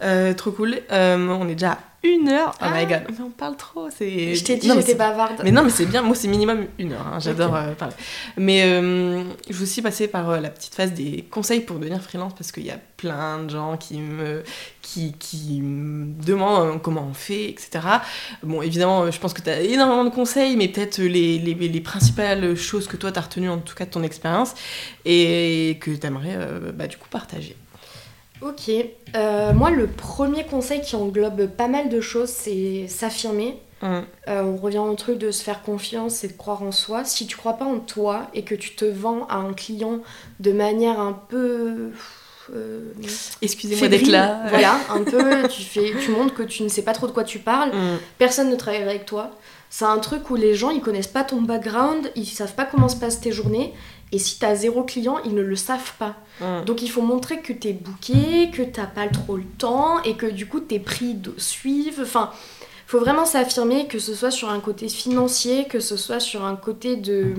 Euh, 0.04 0.34
trop 0.34 0.52
cool. 0.52 0.78
Euh, 0.92 1.18
on 1.28 1.48
est 1.48 1.54
déjà 1.54 1.72
à 1.72 1.80
une 2.04 2.30
heure. 2.30 2.54
Oh 2.62 2.66
my 2.66 2.82
Ah. 2.82 2.86
god, 2.86 3.02
mais 3.10 3.16
on 3.26 3.30
parle 3.32 3.56
trop. 3.58 3.88
C'est. 3.90 4.36
Je 4.36 4.44
t'ai 4.44 4.58
dit 4.58 4.70
j'étais 4.76 4.94
bavarde. 4.94 5.42
Mais 5.44 5.52
non, 5.52 5.64
mais 5.64 5.70
c'est 5.72 5.86
bien. 5.88 6.02
Moi, 6.04 6.16
c'est 6.16 6.28
minimum 6.28 6.66
une 6.78 6.92
heure. 6.94 7.08
hein, 7.08 7.20
J'adore 7.20 7.56
euh, 7.56 7.72
parler. 7.74 7.96
Mais 8.38 8.64
euh, 8.66 9.24
je 9.50 9.54
veux 9.56 9.64
aussi 9.64 9.82
passer 9.82 10.08
par 10.08 10.30
euh, 10.30 10.40
la 10.40 10.50
petite 10.50 10.76
phase 10.76 10.92
des 10.94 11.26
conseils 11.32 11.62
pour 11.62 11.80
devenir 11.80 12.02
freelance 12.02 12.34
parce 12.38 12.52
qu'il 12.52 12.66
y 12.66 12.70
a 12.72 12.78
plein 12.98 13.42
de 13.44 13.50
gens 13.50 13.76
qui 13.78 13.98
me, 13.98 14.44
qui, 14.84 15.14
qui 15.14 15.62
me 15.62 16.06
demandent 16.24 16.80
comment 16.82 17.08
on 17.10 17.14
fait, 17.16 17.50
etc. 17.50 17.80
Bon, 18.44 18.62
évidemment, 18.62 19.10
je 19.10 19.20
pense 19.20 19.34
que 19.34 19.42
tu 19.42 19.50
as 19.50 19.62
énormément 19.62 20.04
de 20.06 20.10
conseils, 20.12 20.56
mais 20.58 20.68
peut-être 20.68 21.00
les, 21.00 21.40
les, 21.40 21.54
les 21.56 21.82
principales 21.82 22.56
choses 22.56 22.88
que 22.88 22.98
toi, 22.98 23.12
tu 23.12 23.18
as 23.18 23.22
retenues, 23.24 23.50
en 23.50 23.58
tout 23.58 23.74
cas 23.76 23.86
de 23.86 23.90
ton 23.92 24.04
expérience, 24.04 24.54
et 25.06 25.78
que 25.82 25.90
tu 25.90 26.06
aimerais 26.06 26.38
bah, 26.74 26.86
du 26.88 26.98
coup 26.98 27.08
partager. 27.10 27.56
Ok. 28.42 28.70
Euh, 29.16 29.54
moi, 29.54 29.70
le 29.72 29.88
premier 29.88 30.44
conseil 30.46 30.82
qui 30.82 30.96
englobe 30.96 31.48
pas 31.48 31.68
mal 31.68 31.90
de 31.90 32.02
choses, 32.02 32.30
c'est 32.30 32.88
s'affirmer. 32.88 33.58
Hum, 33.82 34.06
Euh, 34.30 34.42
on 34.44 34.56
revient 34.58 34.78
au 34.80 34.94
truc 34.96 35.18
de 35.18 35.32
se 35.32 35.44
faire 35.44 35.62
confiance 35.62 36.24
et 36.24 36.28
de 36.28 36.34
croire 36.34 36.64
en 36.64 36.72
soi. 36.72 37.04
Si 37.04 37.28
tu 37.28 37.36
crois 37.38 37.54
pas 37.54 37.66
en 37.66 37.80
toi 37.80 38.28
et 38.34 38.44
que 38.44 38.56
tu 38.56 38.76
te 38.76 38.86
vends 38.86 39.26
à 39.30 39.36
un 39.36 39.54
client 39.54 40.00
de 40.40 40.52
manière 40.52 41.00
un 41.00 41.14
peu. 41.14 41.92
euh, 42.54 42.80
Excusez-moi 43.42 43.88
d'être 43.90 44.08
là. 44.08 44.44
Voilà, 44.50 44.80
un 44.90 45.04
peu, 45.04 45.48
tu, 45.50 45.62
fais, 45.62 45.94
tu 46.04 46.12
montres 46.12 46.34
que 46.34 46.44
tu 46.44 46.64
ne 46.64 46.68
sais 46.70 46.84
pas 46.84 46.94
trop 46.94 47.08
de 47.08 47.12
quoi 47.12 47.24
tu 47.24 47.40
parles. 47.40 47.72
Hum, 47.74 47.98
Personne 48.18 48.50
ne 48.50 48.56
travaille 48.56 48.82
avec 48.84 49.06
toi. 49.06 49.32
C'est 49.70 49.86
un 49.86 49.98
truc 49.98 50.30
où 50.30 50.36
les 50.36 50.56
gens, 50.56 50.70
ils 50.70 50.80
connaissent 50.80 51.08
pas 51.08 51.24
ton 51.26 51.42
background, 51.42 52.10
ils 52.16 52.26
savent 52.26 52.56
pas 52.56 52.64
comment 52.66 52.88
se 52.88 52.96
passent 52.96 53.20
tes 53.20 53.32
journées. 53.34 53.74
Et 54.12 54.20
si 54.20 54.40
t'as 54.40 54.56
zéro 54.56 54.84
client, 54.84 55.18
ils 55.26 55.34
ne 55.34 55.42
le 55.42 55.56
savent 55.56 55.94
pas. 55.98 56.16
hum. 56.42 56.64
Donc 56.66 56.82
il 56.82 56.90
faut 56.90 57.02
montrer 57.02 57.42
que 57.42 57.54
t'es 57.54 57.74
booké, 57.74 58.52
que 58.52 58.62
t'as 58.62 58.86
pas 58.86 59.08
trop 59.08 59.38
le 59.38 59.44
temps 59.58 60.02
et 60.04 60.16
que 60.16 60.26
du 60.26 60.48
coup 60.48 60.60
tes 60.60 60.80
prix 60.80 61.18
suivent. 61.38 62.00
Enfin, 62.02 62.32
faut 62.88 63.00
vraiment 63.00 63.26
s'affirmer 63.26 63.88
que 63.88 64.00
ce 64.00 64.14
soit 64.14 64.32
sur 64.32 64.50
un 64.50 64.60
côté 64.60 64.90
financier, 64.90 65.66
que 65.68 65.80
ce 65.80 65.98
soit 65.98 66.20
sur 66.20 66.46
un 66.46 66.56
côté 66.56 66.96
de 66.96 67.34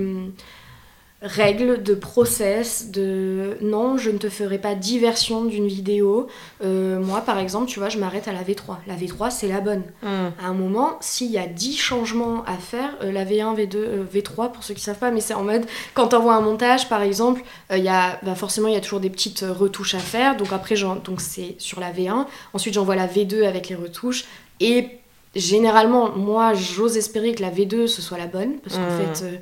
règles, 1.23 1.83
de 1.83 1.95
process, 1.95 2.91
de 2.91 3.57
non, 3.63 3.97
je 3.97 4.11
ne 4.11 4.19
te 4.19 4.29
ferai 4.29 4.59
pas 4.59 4.75
diversion 4.75 5.45
d'une 5.47 5.67
vidéo. 5.67 6.27
Euh, 6.63 7.01
moi 7.01 7.23
par 7.23 7.39
exemple, 7.39 7.67
tu 7.69 7.79
vois, 7.79 7.89
je 7.89 7.99
m'arrête 7.99 8.29
à 8.29 8.33
la 8.33 8.43
V3. 8.43 8.77
La 8.87 8.95
V3 8.97 9.31
c'est 9.31 9.49
la 9.49 9.61
bonne. 9.61 9.83
hum. 10.03 10.33
À 10.43 10.47
un 10.49 10.53
moment, 10.53 10.99
s'il 11.01 11.31
y 11.31 11.39
a 11.39 11.47
10 11.47 11.77
changements 11.77 12.45
à 12.45 12.57
faire, 12.59 12.91
euh, 13.03 13.11
la 13.13 13.25
V1, 13.25 13.55
V2, 13.57 13.77
euh, 13.77 14.05
V3, 14.13 14.53
pour 14.53 14.63
ceux 14.63 14.75
qui 14.75 14.83
savent 14.83 14.99
pas, 14.99 15.11
mais 15.11 15.21
c'est 15.23 15.35
en 15.35 15.43
mode, 15.43 15.65
quand 15.95 16.09
t'envoies 16.09 16.35
un 16.35 16.43
montage, 16.43 16.89
par 16.89 17.03
exemple, 17.03 17.43
euh, 17.73 17.79
il 17.79 17.85
y 17.85 17.89
a, 17.89 18.21
bah, 18.23 18.35
forcément, 18.35 18.69
il 18.69 18.75
y 18.75 18.79
a 18.79 18.81
toujours 18.81 19.01
des 19.01 19.11
petites 19.11 19.43
euh, 19.43 19.53
retouches 19.53 19.95
à 19.95 19.99
faire. 20.01 20.37
Donc 20.37 20.53
après, 20.53 20.75
donc 21.05 21.21
c'est 21.21 21.55
sur 21.59 21.81
la 21.81 21.93
V1. 21.93 22.27
Ensuite, 22.53 22.75
j'envoie 22.75 22.95
la 22.97 23.07
V2 23.07 23.45
avec 23.47 23.69
les 23.71 23.75
retouches. 23.75 24.25
Et 24.61 24.89
généralement, 25.35 26.11
moi, 26.17 26.55
j'ose 26.55 26.97
espérer 26.97 27.35
que 27.35 27.43
la 27.43 27.51
V2, 27.51 27.87
ce 27.87 28.03
soit 28.03 28.19
la 28.19 28.27
bonne. 28.27 28.59
Parce 28.65 28.77
qu'en 28.77 28.91
Mhm. 28.91 29.15
fait, 29.15 29.25
euh, 29.25 29.37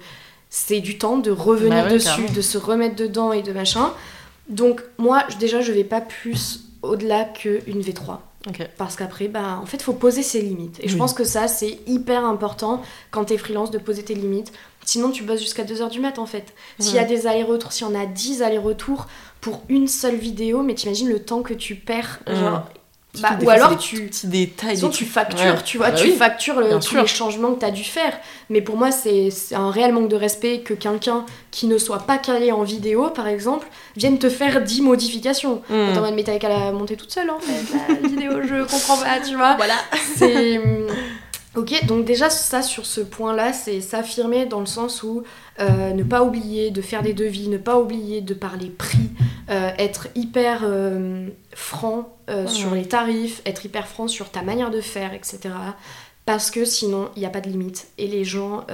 c'est 0.56 0.78
du 0.78 0.98
temps 0.98 1.18
de 1.18 1.32
revenir 1.32 1.82
Bah 1.84 1.90
dessus, 1.90 2.06
carrément. 2.06 2.32
de 2.32 2.40
se 2.40 2.58
remettre 2.58 2.94
dedans 2.94 3.32
et 3.32 3.42
de 3.42 3.52
machin. 3.52 3.92
Donc 4.48 4.84
moi, 4.98 5.24
déjà, 5.40 5.60
je 5.60 5.72
vais 5.72 5.82
pas 5.82 6.00
plus 6.00 6.60
au-delà 6.82 7.24
qu'une 7.24 7.80
V3. 7.80 8.18
Ok. 8.46 8.68
Parce 8.76 8.94
qu'après, 8.94 9.26
bah, 9.26 9.58
en 9.60 9.66
fait, 9.66 9.78
il 9.78 9.82
faut 9.82 9.94
poser 9.94 10.22
ses 10.22 10.40
limites. 10.40 10.78
Et 10.80 10.88
je 10.88 10.96
pense 10.96 11.12
que 11.12 11.24
ça, 11.24 11.48
c'est 11.48 11.80
hyper 11.88 12.24
important 12.24 12.82
quand 13.10 13.24
t'es 13.24 13.36
freelance 13.36 13.72
de 13.72 13.78
poser 13.78 14.04
tes 14.04 14.14
limites. 14.14 14.52
Sinon, 14.84 15.10
tu 15.10 15.24
bosses 15.24 15.40
jusqu'à 15.40 15.64
2h 15.64 15.90
du 15.90 15.98
mat, 15.98 16.20
en 16.20 16.26
fait. 16.26 16.54
S'il 16.78 16.94
y 16.94 16.98
a 17.00 17.04
des 17.04 17.26
allers-retours, 17.26 17.72
si 17.72 17.82
on 17.82 17.94
a 17.98 18.06
10 18.06 18.42
allers-retours 18.42 19.08
pour 19.40 19.62
une 19.68 19.88
seule 19.88 20.16
vidéo, 20.16 20.62
mais 20.62 20.74
t'imagines 20.74 21.08
le 21.08 21.18
temps 21.18 21.42
que 21.42 21.54
tu 21.54 21.74
perds. 21.74 22.20
Genre, 22.28 22.62
bah, 23.20 23.30
ou 23.42 23.50
alors 23.50 23.76
tu. 23.78 24.06
petits 24.06 24.26
détails. 24.26 24.76
Sinon, 24.76 24.88
des 24.90 24.96
tu 24.96 25.04
factures, 25.04 25.44
Ouais. 25.54 25.62
tu 25.64 25.78
vois, 25.78 25.90
Bah 25.90 25.96
tu 25.96 26.04
oui. 26.08 26.16
factures 26.16 26.60
le- 26.60 26.68
tous 26.76 26.80
sûr. 26.82 27.00
les 27.02 27.06
changements 27.06 27.52
que 27.54 27.60
tu 27.60 27.66
as 27.66 27.70
dû 27.70 27.84
faire. 27.84 28.12
Mais 28.50 28.60
pour 28.60 28.76
moi, 28.76 28.90
c'est 28.90 29.28
un 29.52 29.70
réel 29.70 29.92
manque 29.92 30.08
de 30.08 30.16
respect 30.16 30.60
que 30.60 30.74
quelqu'un 30.74 31.24
qui 31.50 31.66
ne 31.66 31.78
soit 31.78 32.00
pas 32.00 32.18
calé 32.18 32.52
en 32.52 32.62
vidéo, 32.62 33.08
par 33.10 33.26
exemple, 33.28 33.66
vienne 33.96 34.18
te 34.18 34.28
faire 34.28 34.60
10 34.62 34.82
modifications. 34.82 35.62
Mm. 35.70 35.74
Mode, 36.00 36.12
mais 36.14 36.24
t'avais 36.24 36.38
qu'à 36.38 36.48
la 36.48 36.72
monter 36.72 36.96
toute 36.96 37.10
seule, 37.12 37.30
en 37.30 37.38
fait, 37.38 37.76
la 38.02 38.08
vidéo, 38.08 38.32
je 38.42 38.62
comprends 38.64 38.96
pas, 38.98 39.20
tu 39.26 39.34
vois. 39.36 39.54
Voilà. 39.56 39.74
C'est. 40.16 40.60
Ok, 41.56 41.86
donc 41.86 42.04
déjà 42.04 42.30
ça 42.30 42.62
sur 42.62 42.84
ce 42.84 43.00
point-là, 43.00 43.52
c'est 43.52 43.80
s'affirmer 43.80 44.44
dans 44.44 44.58
le 44.58 44.66
sens 44.66 45.04
où 45.04 45.22
euh, 45.60 45.92
ne 45.92 46.02
pas 46.02 46.24
oublier 46.24 46.72
de 46.72 46.82
faire 46.82 47.02
des 47.02 47.12
devis, 47.12 47.48
ne 47.48 47.58
pas 47.58 47.78
oublier 47.78 48.20
de 48.20 48.34
parler 48.34 48.70
prix, 48.70 49.10
euh, 49.50 49.70
être 49.78 50.08
hyper 50.16 50.62
euh, 50.64 51.28
franc 51.52 52.10
sur 52.46 52.74
les 52.74 52.88
tarifs, 52.88 53.42
être 53.44 53.66
hyper 53.66 53.86
franc 53.86 54.08
sur 54.08 54.30
ta 54.30 54.42
manière 54.42 54.70
de 54.70 54.80
faire, 54.80 55.12
etc. 55.12 55.50
Parce 56.24 56.50
que 56.50 56.64
sinon, 56.64 57.10
il 57.14 57.20
n'y 57.20 57.26
a 57.26 57.30
pas 57.30 57.42
de 57.42 57.50
limite. 57.50 57.88
Et 57.98 58.08
les 58.08 58.24
gens, 58.24 58.66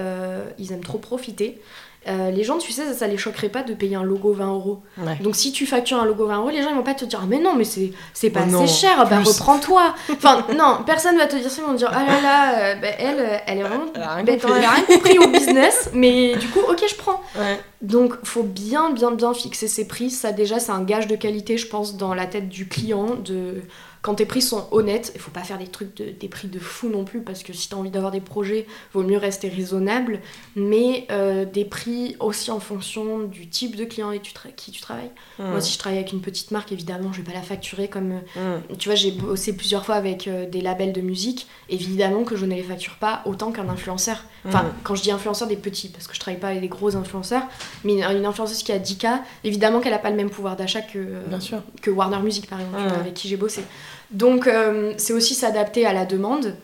ils 0.57 0.72
aiment 0.72 0.85
trop 0.85 0.99
profiter. 0.99 1.61
Euh, 2.09 2.30
les 2.30 2.44
gens, 2.44 2.57
tu 2.57 2.72
sais, 2.72 2.86
ça, 2.86 2.94
ça 2.94 3.07
les 3.07 3.18
choquerait 3.18 3.51
pas 3.51 3.62
de 3.62 3.74
payer 3.74 3.94
un 3.94 4.03
logo 4.03 4.32
20 4.32 4.46
euros. 4.53 4.82
Ouais. 4.96 5.18
Donc 5.20 5.36
si 5.36 5.53
tu 5.53 5.66
factures 5.66 6.01
un 6.01 6.07
logo 6.07 6.26
20 6.26 6.38
euros, 6.38 6.48
les 6.51 6.62
gens 6.62 6.70
ils 6.70 6.76
vont 6.76 6.82
pas 6.82 6.94
te 6.94 7.05
dire 7.05 7.20
Ah, 7.22 7.26
mais 7.28 7.38
non 7.38 7.55
mais 7.55 7.64
c'est 7.64 7.92
c'est 8.14 8.30
pas 8.30 8.46
non, 8.46 8.64
assez 8.64 8.72
cher, 8.72 9.07
bah 9.09 9.20
reprends-toi. 9.22 9.94
Enfin 10.11 10.46
non, 10.57 10.78
personne 10.86 11.18
va 11.18 11.26
te 11.26 11.36
dire 11.36 11.51
ça, 11.51 11.61
ils 11.61 11.66
vont 11.66 11.72
te 11.74 11.78
dire 11.78 11.90
ah 11.92 12.03
là 12.03 12.20
là, 12.22 12.59
euh, 12.59 12.74
bah, 12.76 12.88
elle 12.98 13.18
euh, 13.20 13.36
elle 13.46 13.59
est 13.59 13.62
vraiment 13.62 13.84
Elle 13.94 14.03
a 14.03 14.14
rien 14.14 14.24
bête, 14.24 14.40
compris. 14.40 14.59
elle 14.59 14.64
a 14.64 14.70
rien 14.70 14.84
compris 14.84 15.18
au 15.18 15.28
business, 15.28 15.90
mais 15.94 16.36
du 16.36 16.48
coup 16.48 16.61
ok 16.61 16.82
je 16.88 16.94
prends. 16.94 17.20
Ouais. 17.38 17.61
Donc 17.82 18.14
faut 18.24 18.44
bien 18.44 18.90
bien 18.92 19.11
bien 19.11 19.34
fixer 19.34 19.68
ses 19.68 19.86
prix, 19.86 20.11
ça 20.11 20.32
déjà 20.32 20.59
c'est 20.59 20.72
un 20.72 20.82
gage 20.82 21.07
de 21.07 21.16
qualité 21.16 21.59
je 21.59 21.66
pense 21.66 21.98
dans 21.98 22.14
la 22.14 22.24
tête 22.26 22.48
du 22.48 22.66
client 22.66 23.14
de 23.22 23.61
quand 24.03 24.14
tes 24.14 24.24
prix 24.26 24.40
sont 24.40 24.66
honnêtes, 24.70 25.12
il 25.14 25.20
faut 25.20 25.30
pas 25.30 25.42
faire 25.42 25.59
des 25.59 25.66
trucs 25.66 25.94
de, 25.96 26.11
des 26.11 26.28
prix 26.28 26.48
de 26.48 26.59
fou 26.59 26.88
non 26.88 27.05
plus 27.05 27.20
parce 27.20 27.42
que 27.42 27.53
si 27.53 27.68
tu 27.68 27.74
as 27.74 27.78
envie 27.78 27.90
d'avoir 27.90 28.11
des 28.12 28.20
projets, 28.22 28.66
vaut 28.94 29.03
mieux 29.03 29.18
rester 29.18 29.48
raisonnable, 29.48 30.20
mais 30.57 31.07
euh, 31.11 31.44
des 31.44 31.64
prix 31.66 32.16
aussi 32.18 32.51
en 32.51 32.61
fonction 32.61 33.20
du 33.24 33.46
type 33.48 33.76
de 33.76 33.84
client 33.84 34.09
avec 34.09 34.22
tu 34.22 34.32
qui 34.57 34.70
tu 34.70 34.80
travailles. 34.80 35.11
Mm. 35.38 35.44
Moi 35.51 35.61
si 35.61 35.72
je 35.74 35.78
travaille 35.78 35.98
avec 35.98 36.12
une 36.12 36.20
petite 36.22 36.51
marque, 36.51 36.72
évidemment, 36.72 37.12
je 37.12 37.18
vais 37.20 37.30
pas 37.30 37.36
la 37.38 37.42
facturer 37.42 37.88
comme 37.88 38.12
euh, 38.36 38.59
Mm. 38.70 38.76
tu 38.78 38.88
vois, 38.88 38.96
j'ai 38.96 39.11
bossé 39.11 39.55
plusieurs 39.55 39.84
fois 39.84 39.96
avec 39.96 40.28
euh, 40.28 40.46
des 40.48 40.61
labels 40.61 40.92
de 40.92 41.01
musique. 41.01 41.46
Évidemment 41.68 42.24
que 42.24 42.36
je 42.36 42.46
ne 42.46 42.55
les 42.55 42.62
facture 42.62 42.96
pas 42.96 43.22
autant 43.26 43.53
qu'un 43.53 43.68
influenceur. 43.68 44.24
Enfin, 44.46 44.62
Mhm. 44.62 44.72
quand 44.84 44.94
je 44.94 45.03
dis 45.03 45.11
influenceur, 45.11 45.46
des 45.48 45.57
petits, 45.57 45.88
parce 45.88 46.07
que 46.07 46.14
je 46.14 46.20
travaille 46.20 46.40
pas 46.40 46.48
avec 46.48 46.61
des 46.62 46.68
gros 46.68 46.96
influenceurs. 46.96 47.42
Mais 47.84 47.92
une, 47.94 48.03
une 48.05 48.24
influenceuse 48.24 48.62
qui 48.62 48.72
a 48.72 48.78
10K, 48.78 49.20
évidemment 49.44 49.80
qu'elle 49.80 49.92
a 49.92 49.98
pas 49.98 50.11
le 50.11 50.16
même 50.16 50.30
pouvoir 50.30 50.57
d'achat 50.57 50.80
que, 50.80 50.98
euh, 50.98 51.90
Warner 51.92 52.20
Music, 52.20 52.48
par 52.48 52.61
exemple, 52.61 52.78
avec 52.94 53.14
qui 53.14 53.28
j'ai 53.28 53.36
bossé. 53.36 53.62
Donc, 54.11 54.46
euh, 54.46 54.92
c'est 54.96 55.12
aussi 55.12 55.34
s'adapter 55.34 55.86
à 55.86 55.92
la 55.92 56.04
demande. 56.04 56.56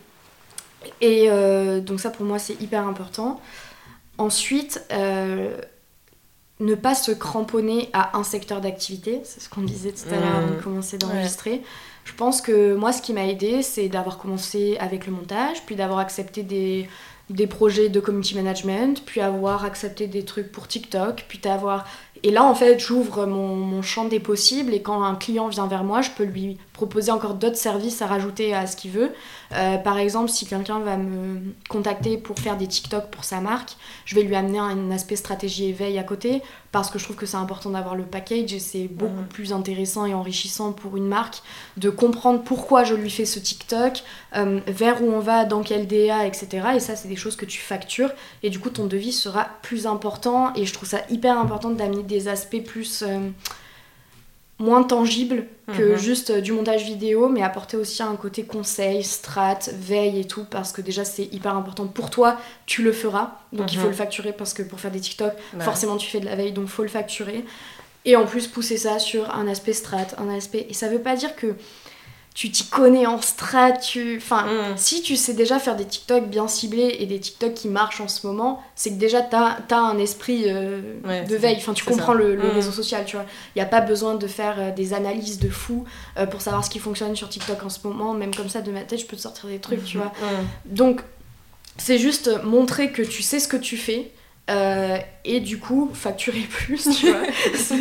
Et 1.01 1.27
euh, 1.29 1.79
donc, 1.79 1.99
ça, 1.99 2.09
pour 2.09 2.25
moi, 2.25 2.39
c'est 2.39 2.59
hyper 2.61 2.87
important. 2.87 3.39
Ensuite, 4.17 4.83
euh, 4.91 5.55
ne 6.59 6.75
pas 6.75 6.95
se 6.95 7.11
cramponner 7.11 7.89
à 7.93 8.17
un 8.17 8.23
secteur 8.23 8.61
d'activité. 8.61 9.21
C'est 9.23 9.39
ce 9.41 9.49
qu'on 9.49 9.61
disait 9.61 9.91
tout 9.91 10.07
à 10.13 10.17
l'heure 10.17 10.35
avant 10.35 10.47
de 10.47 10.53
Mhm. 10.55 10.61
commencer 10.61 10.97
d'enregistrer. 10.97 11.61
Je 12.03 12.13
pense 12.13 12.41
que 12.41 12.73
moi, 12.75 12.93
ce 12.93 13.01
qui 13.01 13.13
m'a 13.13 13.25
aidé, 13.27 13.61
c'est 13.61 13.89
d'avoir 13.89 14.17
commencé 14.17 14.77
avec 14.79 15.05
le 15.05 15.11
montage, 15.13 15.57
puis 15.65 15.75
d'avoir 15.75 15.99
accepté 15.99 16.41
des, 16.41 16.87
des 17.29 17.47
projets 17.47 17.89
de 17.89 17.99
community 17.99 18.33
management, 18.35 19.03
puis 19.05 19.19
avoir 19.21 19.65
accepté 19.65 20.07
des 20.07 20.23
trucs 20.23 20.51
pour 20.51 20.67
TikTok, 20.67 21.25
puis 21.27 21.37
d'avoir... 21.39 21.85
Et 22.23 22.31
là, 22.31 22.43
en 22.43 22.55
fait, 22.55 22.79
j'ouvre 22.79 23.25
mon, 23.27 23.55
mon 23.55 23.81
champ 23.83 24.05
des 24.05 24.19
possibles, 24.21 24.73
et 24.73 24.81
quand 24.81 25.03
un 25.03 25.15
client 25.15 25.49
vient 25.49 25.67
vers 25.67 25.83
moi, 25.83 26.01
je 26.01 26.09
peux 26.11 26.23
lui 26.23 26.57
proposer 26.77 27.11
encore 27.11 27.33
d'autres 27.33 27.57
services 27.57 28.03
à 28.03 28.05
rajouter 28.07 28.53
à 28.53 28.67
ce 28.67 28.75
qu'il 28.75 28.91
veut. 28.91 29.11
Euh, 29.51 29.77
par 29.77 29.97
exemple, 29.97 30.29
si 30.29 30.45
quelqu'un 30.45 30.79
va 30.79 30.95
me 30.95 31.41
contacter 31.69 32.17
pour 32.17 32.37
faire 32.37 32.55
des 32.55 32.67
TikTok 32.67 33.09
pour 33.09 33.23
sa 33.23 33.41
marque, 33.41 33.77
je 34.05 34.13
vais 34.13 34.21
lui 34.21 34.35
amener 34.35 34.59
un 34.59 34.91
aspect 34.91 35.15
stratégie 35.15 35.69
éveil 35.69 35.97
à 35.97 36.03
côté, 36.03 36.43
parce 36.71 36.91
que 36.91 36.99
je 36.99 37.05
trouve 37.05 37.15
que 37.15 37.25
c'est 37.25 37.37
important 37.37 37.71
d'avoir 37.71 37.95
le 37.95 38.03
package, 38.03 38.53
et 38.53 38.59
c'est 38.59 38.87
beaucoup 38.87 39.23
plus 39.27 39.53
intéressant 39.53 40.05
et 40.05 40.13
enrichissant 40.13 40.71
pour 40.71 40.97
une 40.97 41.07
marque 41.07 41.41
de 41.77 41.89
comprendre 41.89 42.43
pourquoi 42.43 42.83
je 42.83 42.93
lui 42.93 43.09
fais 43.09 43.25
ce 43.25 43.39
TikTok, 43.39 44.03
euh, 44.35 44.59
vers 44.67 45.01
où 45.01 45.11
on 45.11 45.19
va, 45.19 45.45
dans 45.45 45.63
quel 45.63 45.87
DA, 45.87 46.27
etc. 46.27 46.67
Et 46.75 46.79
ça, 46.79 46.95
c'est 46.95 47.07
des 47.07 47.15
choses 47.15 47.35
que 47.35 47.45
tu 47.45 47.59
factures. 47.59 48.11
Et 48.43 48.51
du 48.51 48.59
coup, 48.59 48.69
ton 48.69 48.85
devis 48.85 49.13
sera 49.13 49.47
plus 49.63 49.87
important. 49.87 50.53
Et 50.53 50.67
je 50.67 50.73
trouve 50.73 50.87
ça 50.87 50.99
hyper 51.09 51.39
important 51.39 51.71
d'amener 51.71 52.03
des 52.03 52.27
aspects 52.27 52.63
plus... 52.63 53.01
euh, 53.01 53.31
moins 54.59 54.83
tangibles 54.83 55.45
que 55.75 55.91
Mhm. 55.93 55.97
juste 55.97 56.29
euh, 56.31 56.41
du 56.41 56.51
montage 56.53 56.83
vidéo, 56.85 57.27
mais 57.29 57.43
apporter 57.43 57.77
aussi 57.77 58.01
un 58.01 58.15
côté 58.15 58.43
conseil, 58.43 59.03
strat, 59.03 59.59
veille 59.73 60.19
et 60.21 60.25
tout, 60.25 60.45
parce 60.49 60.71
que 60.71 60.81
déjà 60.81 61.03
c'est 61.05 61.25
hyper 61.33 61.55
important 61.55 61.85
pour 61.87 62.09
toi, 62.09 62.37
tu 62.65 62.81
le 62.83 62.91
feras, 62.93 63.31
donc 63.53 63.71
il 63.73 63.77
Mhm. 63.77 63.81
faut 63.83 63.89
le 63.89 63.95
facturer 63.95 64.31
parce 64.33 64.53
que 64.53 64.63
pour 64.63 64.79
faire 64.79 64.91
des 64.91 64.99
TikTok, 65.01 65.33
Bah, 65.53 65.63
forcément 65.65 65.97
tu 65.97 66.09
fais 66.09 66.19
de 66.21 66.25
la 66.25 66.35
veille, 66.35 66.53
donc 66.53 66.67
faut 66.67 66.83
le 66.83 66.87
facturer. 66.89 67.43
Et 68.05 68.15
en 68.15 68.25
plus 68.25 68.47
pousser 68.47 68.77
ça 68.77 68.99
sur 68.99 69.29
un 69.35 69.47
aspect 69.47 69.73
strat, 69.73 70.07
un 70.17 70.29
aspect... 70.33 70.65
Et 70.69 70.73
ça 70.73 70.87
veut 70.87 70.99
pas 71.01 71.15
dire 71.17 71.35
que 71.35 71.55
tu 72.39 72.51
t'y 72.51 72.65
connais 72.67 73.07
en 73.07 73.19
strat, 73.19 73.71
tu... 73.71 74.17
Enfin, 74.17 74.43
Mm. 74.45 74.77
si 74.77 75.01
tu 75.01 75.15
sais 75.15 75.33
déjà 75.33 75.57
faire 75.57 75.75
des 75.75 75.85
TikTok 75.85 76.27
bien 76.29 76.47
ciblés 76.47 76.97
et 76.99 77.07
des 77.07 77.19
TikTok 77.19 77.55
qui 77.55 77.67
marchent 77.67 77.99
en 77.99 78.07
ce 78.07 78.27
moment, 78.27 78.61
c'est 78.75 78.91
que 78.91 78.99
déjà 78.99 79.23
t'as 79.23 79.57
as 79.71 79.75
un 79.75 79.97
esprit 79.97 80.43
euh, 80.45 80.81
Ouais, 81.03 81.23
de 81.23 81.35
veille, 81.35 81.55
enfin 81.57 81.73
tu 81.73 81.83
comprends 81.83 82.11
ça. 82.13 82.19
le, 82.19 82.35
le 82.35 82.47
Mm. 82.49 82.51
réseau 82.53 82.71
social, 82.71 83.05
tu 83.05 83.15
vois. 83.15 83.25
Il 83.55 83.57
n'y 83.59 83.63
a 83.63 83.65
pas 83.65 83.81
besoin 83.81 84.13
de 84.13 84.27
faire 84.27 84.53
euh, 84.59 84.71
des 84.71 84.93
analyses 84.93 85.39
de 85.39 85.49
fou 85.49 85.85
euh, 86.19 86.27
pour 86.27 86.41
savoir 86.41 86.63
ce 86.63 86.69
qui 86.69 86.77
fonctionne 86.77 87.15
sur 87.15 87.27
TikTok 87.27 87.63
en 87.63 87.69
ce 87.69 87.79
moment, 87.87 88.13
même 88.13 88.35
comme 88.35 88.49
ça 88.49 88.61
de 88.61 88.71
ma 88.71 88.81
tête 88.81 88.99
je 88.99 89.07
peux 89.07 89.15
te 89.17 89.21
sortir 89.23 89.49
des 89.49 89.57
trucs, 89.57 89.83
tu 89.83 89.97
vois. 89.97 90.13
Mm. 90.21 90.75
Donc 90.75 91.01
c'est 91.79 91.97
juste 91.97 92.29
montrer 92.43 92.91
que 92.91 93.01
tu 93.01 93.23
sais 93.23 93.39
ce 93.39 93.47
que 93.47 93.57
tu 93.57 93.77
fais. 93.77 94.11
Euh, 94.49 94.97
et 95.25 95.41
du 95.41 95.59
coup 95.59 95.89
facturer 95.93 96.39
plus 96.49 96.87
tu 96.97 97.07
vois 97.07 97.17
c'est 97.53 97.75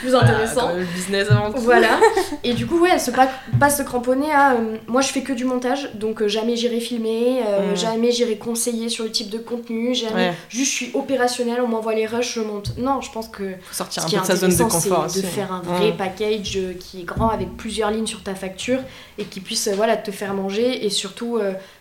plus 0.00 0.10
Voilà, 0.10 0.28
intéressant 0.30 0.72
le 0.74 0.84
business 0.84 1.30
avant 1.30 1.52
tout. 1.52 1.60
voilà. 1.60 2.00
Et 2.42 2.54
du 2.54 2.66
coup, 2.66 2.78
ouais, 2.80 2.98
se 2.98 3.10
pas, 3.10 3.28
pas 3.60 3.68
se 3.68 3.82
cramponner 3.82 4.32
à. 4.32 4.54
euh, 4.54 4.76
moi, 4.86 5.02
je 5.02 5.08
fais 5.08 5.20
que 5.22 5.32
du 5.34 5.44
montage, 5.44 5.90
donc 5.94 6.22
euh, 6.22 6.28
jamais 6.28 6.56
j'irai 6.56 6.80
filmer, 6.80 7.40
Mm. 7.42 7.76
jamais 7.76 8.12
j'irai 8.12 8.36
conseiller 8.38 8.88
sur 8.88 9.04
le 9.04 9.10
type 9.10 9.28
de 9.30 9.38
contenu, 9.38 9.94
jamais. 9.94 10.28
Ouais. 10.30 10.34
Juste, 10.48 10.70
je 10.70 10.76
suis 10.76 10.90
opérationnelle, 10.94 11.60
on 11.62 11.68
m'envoie 11.68 11.94
les 11.94 12.06
rushs, 12.06 12.34
je 12.34 12.40
monte. 12.40 12.72
Non, 12.78 13.00
je 13.02 13.10
pense 13.10 13.28
que 13.28 13.52
Faut 13.62 13.74
sortir 13.74 14.02
ce 14.02 14.06
un 14.06 14.10
qui 14.10 14.16
peu 14.16 14.20
est 14.20 14.22
de 14.22 14.26
sa 14.26 14.36
zone 14.36 14.56
de 14.56 14.62
confort 14.72 15.06
de 15.06 15.20
faire 15.22 15.52
un 15.52 15.60
vrai 15.60 15.90
Mm. 15.92 15.96
package 15.96 16.56
euh, 16.56 16.72
qui 16.78 17.00
est 17.00 17.04
grand 17.04 17.28
avec 17.28 17.56
plusieurs 17.56 17.90
lignes 17.90 18.06
sur 18.06 18.22
ta 18.22 18.34
facture 18.34 18.78
et 19.18 19.24
qui 19.24 19.40
puisse 19.40 19.68
voilà, 19.68 19.96
te 19.96 20.10
faire 20.10 20.32
manger 20.34 20.84
et 20.86 20.90
surtout 20.90 21.38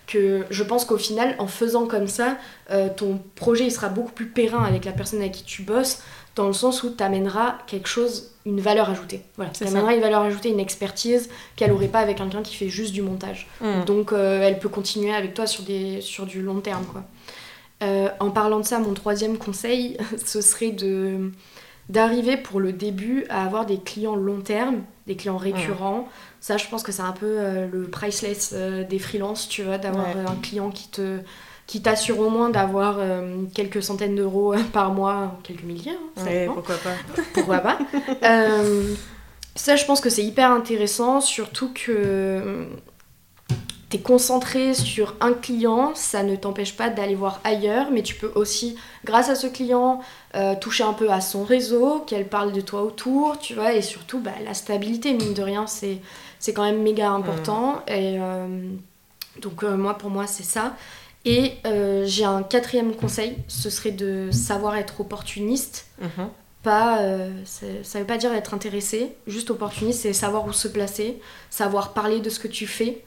que 0.08 0.46
je 0.50 0.64
pense 0.64 0.86
qu'au 0.86 0.98
final, 0.98 1.36
en 1.40 1.48
faisant 1.48 1.88
comme 1.88 2.08
ça, 2.08 2.38
euh, 2.72 2.90
ton 2.96 3.20
projet 3.36 3.66
il 3.66 3.72
sera 3.72 3.90
beaucoup 3.90 4.12
plus 4.12 4.28
périn 4.28 4.64
avec 4.64 4.86
la 4.86 4.92
personne 4.92 5.20
avec 5.20 5.34
qui 5.34 5.44
tu 5.44 5.62
bosses 5.62 6.02
dans 6.36 6.48
le 6.48 6.54
sens 6.54 6.84
où 6.84 6.94
tu 6.94 7.02
amèneras 7.02 7.60
quelque 7.66 7.88
chose, 7.88 8.34
une 8.46 8.60
valeur 8.60 8.90
ajoutée. 8.90 9.22
Voilà, 9.38 9.52
tu 9.52 9.64
ça. 9.64 9.70
amèneras 9.70 9.96
une 9.96 10.02
valeur 10.02 10.22
ajoutée, 10.22 10.50
une 10.50 10.60
expertise 10.60 11.30
qu'elle 11.56 11.72
aurait 11.72 11.88
pas 11.88 12.00
avec 12.00 12.18
quelqu'un 12.18 12.44
qui 12.44 12.56
fait 12.56 12.70
juste 12.70 12.94
du 12.94 13.02
montage. 13.02 13.48
Mm. 13.62 13.86
Donc 13.86 14.12
euh, 14.12 14.42
elle 14.42 14.60
peut 14.60 14.70
continuer 14.70 15.14
avec 15.14 15.34
toi 15.34 15.48
sur, 15.48 15.64
des, 15.64 16.02
sur 16.02 16.26
du 16.26 16.42
long 16.42 16.60
terme. 16.60 16.86
Quoi. 16.86 17.04
Euh, 17.84 18.10
en 18.20 18.32
parlant 18.32 18.60
de 18.60 18.66
ça, 18.66 18.80
mon 18.80 18.94
troisième 18.94 19.38
conseil, 19.38 19.98
ce 20.26 20.42
serait 20.42 20.72
de 20.72 21.32
d'arriver 21.88 22.36
pour 22.36 22.60
le 22.60 22.74
début 22.74 23.26
à 23.30 23.46
avoir 23.46 23.68
des 23.68 23.78
clients 23.78 24.16
long 24.16 24.42
terme, 24.42 24.82
des 25.06 25.16
clients 25.16 25.38
récurrents. 25.38 26.10
Ça, 26.48 26.58
je 26.58 26.68
pense 26.68 26.84
que 26.84 26.92
c'est 26.92 27.02
un 27.02 27.12
peu 27.12 27.26
euh, 27.40 27.66
le 27.74 27.88
priceless 27.88 28.52
euh, 28.54 28.84
des 28.84 29.00
freelances, 29.00 29.50
tu 29.50 29.64
vois, 29.64 29.80
d'avoir 29.80 30.06
Ouais. 30.10 30.14
euh, 30.18 30.28
un 30.28 30.36
client 30.36 30.70
qui 30.70 30.88
te 30.90 31.18
qui 31.66 31.82
t'assure 31.82 32.20
au 32.20 32.30
moins 32.30 32.52
d'avoir 32.52 32.98
euh, 33.00 33.46
quelques 33.56 33.82
centaines 33.82 34.16
d'euros 34.16 34.54
par 34.72 34.94
mois, 34.94 35.40
quelques 35.42 35.64
milliers, 35.64 35.98
hein, 36.18 36.24
Ouais, 36.24 36.46
pourquoi 36.46 36.76
pas. 36.76 36.94
pourquoi 37.34 37.58
pas. 37.58 37.80
Ça, 39.56 39.76
je 39.76 39.86
pense 39.86 40.02
que 40.02 40.12
c'est 40.12 40.24
hyper 40.24 40.52
intéressant, 40.52 41.20
surtout 41.20 41.72
que 41.74 42.68
tu 43.90 43.98
es 43.98 44.00
concentré 44.00 44.76
sur 44.76 45.16
un 45.22 45.34
client, 45.34 45.94
ça 45.96 46.22
ne 46.22 46.36
t'empêche 46.36 46.76
pas 46.78 46.90
d'aller 46.90 47.16
voir 47.16 47.40
ailleurs, 47.44 47.88
mais 47.92 48.04
tu 48.04 48.14
peux 48.14 48.32
aussi, 48.36 48.76
grâce 49.04 49.30
à 49.30 49.36
ce 49.36 49.48
client, 49.48 50.00
euh, 50.36 50.54
toucher 50.60 50.84
un 50.84 50.94
peu 50.94 51.10
à 51.10 51.22
son 51.22 51.44
réseau, 51.44 52.04
qu'elle 52.06 52.28
parle 52.28 52.52
de 52.52 52.62
toi 52.62 52.84
autour, 52.84 53.40
tu 53.40 53.56
vois, 53.56 53.74
et 53.74 53.82
surtout 53.82 54.20
bah, 54.20 54.32
la 54.46 54.54
stabilité, 54.54 55.14
mine 55.14 55.34
de 55.34 55.42
rien, 55.42 55.66
c'est 55.66 56.00
c'est 56.46 56.54
quand 56.54 56.64
même 56.64 56.84
méga 56.84 57.10
important. 57.10 57.82
Et 57.88 58.20
euh, 58.20 58.70
donc, 59.42 59.64
euh, 59.64 59.76
moi, 59.76 59.98
pour 59.98 60.12
moi, 60.12 60.28
c'est 60.28 60.44
ça. 60.44 60.76
Et 61.26 61.54
euh, 61.66 62.06
j'ai 62.06 62.24
un 62.24 62.44
quatrième 62.44 62.94
conseil, 62.96 63.36
ce 63.48 63.72
serait 63.72 63.90
de 63.90 64.30
savoir 64.32 64.76
être 64.78 65.02
opportuniste 65.02 65.88
Mhm. 66.00 66.30
pas, 66.62 67.00
euh, 67.00 67.32
ça 67.82 67.98
veut 68.00 68.06
pas 68.06 68.18
dire 68.18 68.32
être 68.32 68.54
intéressé, 68.54 69.16
juste 69.26 69.50
opportuniste, 69.50 70.02
c'est 70.02 70.14
savoir 70.14 70.46
où 70.46 70.54
se 70.54 70.68
placer, 70.68 71.20
savoir 71.50 71.94
parler 71.94 72.20
de 72.20 72.30
ce 72.30 72.38
que 72.38 72.48
tu 72.48 72.68
fais. 72.68 73.04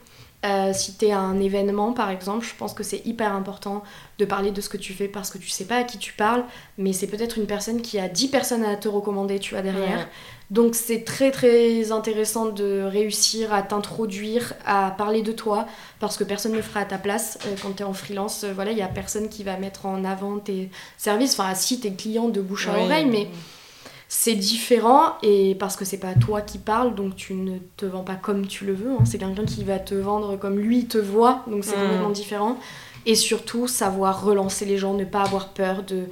Euh, 0.47 0.73
si 0.73 0.97
tu 0.97 1.07
es 1.07 1.11
à 1.11 1.19
un 1.19 1.41
événement, 1.41 1.93
par 1.93 2.11
exemple, 2.11 2.47
je 2.47 2.55
pense 2.55 2.73
que 2.73 2.85
c'est 2.85 3.05
hyper 3.05 3.33
important 3.33 3.83
de 4.19 4.25
parler 4.25 4.53
de 4.53 4.61
ce 4.61 4.69
que 4.69 4.77
tu 4.77 4.93
fais 4.93 5.09
parce 5.09 5.31
que 5.31 5.39
tu 5.39 5.49
sais 5.49 5.65
pas 5.65 5.79
à 5.79 5.83
qui 5.83 5.99
tu 5.99 6.13
parles, 6.13 6.45
mais 6.77 6.93
c'est 6.93 7.09
peut-être 7.09 7.39
une 7.39 7.47
personne 7.47 7.83
qui 7.83 7.99
a 7.99 8.09
10 8.09 8.29
personnes 8.29 8.65
à 8.65 8.77
te 8.77 8.87
recommander, 8.87 9.41
tu 9.41 9.55
vois, 9.55 9.63
derrière. 9.63 9.99
Ouais. 9.99 10.07
Donc 10.51 10.77
c'est 10.77 11.05
très 11.05 11.33
très 11.33 11.91
intéressant 11.91 12.47
de 12.47 12.83
réussir 12.83 13.53
à 13.53 13.63
t'introduire, 13.63 14.55
à 14.65 14.93
parler 14.97 15.23
de 15.23 15.33
toi, 15.33 15.67
parce 15.99 16.17
que 16.17 16.23
personne 16.25 16.53
ne 16.53 16.57
le 16.57 16.63
fera 16.63 16.81
à 16.81 16.85
ta 16.85 16.99
place 16.99 17.39
euh, 17.45 17.57
quand 17.61 17.73
tu 17.73 17.83
es 17.83 17.87
en 17.87 17.93
freelance. 17.93 18.45
euh, 18.45 18.53
voilà, 18.55 18.71
il 18.71 18.79
y 18.79 18.83
a 18.83 18.89
personne 18.89 19.29
qui 19.29 19.43
va 19.43 19.57
mettre 19.57 19.87
en 19.87 20.05
avant 20.05 20.39
tes 20.39 20.71
services, 20.97 21.39
enfin 21.39 21.55
si 21.57 21.81
tes 21.81 21.93
clients 21.93 22.29
de 22.29 22.41
bouche 22.41 22.69
à 22.69 22.79
oreille, 22.79 23.07
mais 23.07 23.29
c'est 24.11 24.35
différent 24.35 25.13
et 25.23 25.55
parce 25.55 25.77
que 25.77 25.85
c'est 25.85 25.99
pas 25.99 26.15
toi 26.15 26.41
qui 26.41 26.57
parles, 26.59 26.95
donc 26.95 27.15
tu 27.15 27.35
ne 27.35 27.59
te 27.77 27.85
vends 27.85 28.05
pas 28.05 28.15
comme 28.15 28.47
tu 28.47 28.65
le 28.65 28.73
veux. 28.73 28.91
hein. 28.93 29.05
C'est 29.05 29.19
quelqu'un 29.19 29.45
qui 29.45 29.65
va 29.65 29.79
te 29.79 29.95
vendre 29.95 30.37
comme 30.37 30.59
lui 30.59 30.87
te 30.87 30.97
voit, 30.99 31.45
donc 31.47 31.65
c'est 31.65 31.77
Mm. 31.77 31.81
complètement 31.83 32.11
différent. 32.11 32.57
Et 33.07 33.15
surtout 33.15 33.69
savoir 33.69 34.25
relancer 34.25 34.65
les 34.65 34.79
gens, 34.79 34.95
ne 34.95 35.05
pas 35.05 35.23
avoir 35.23 35.49
peur 35.49 35.83
de 35.83 36.05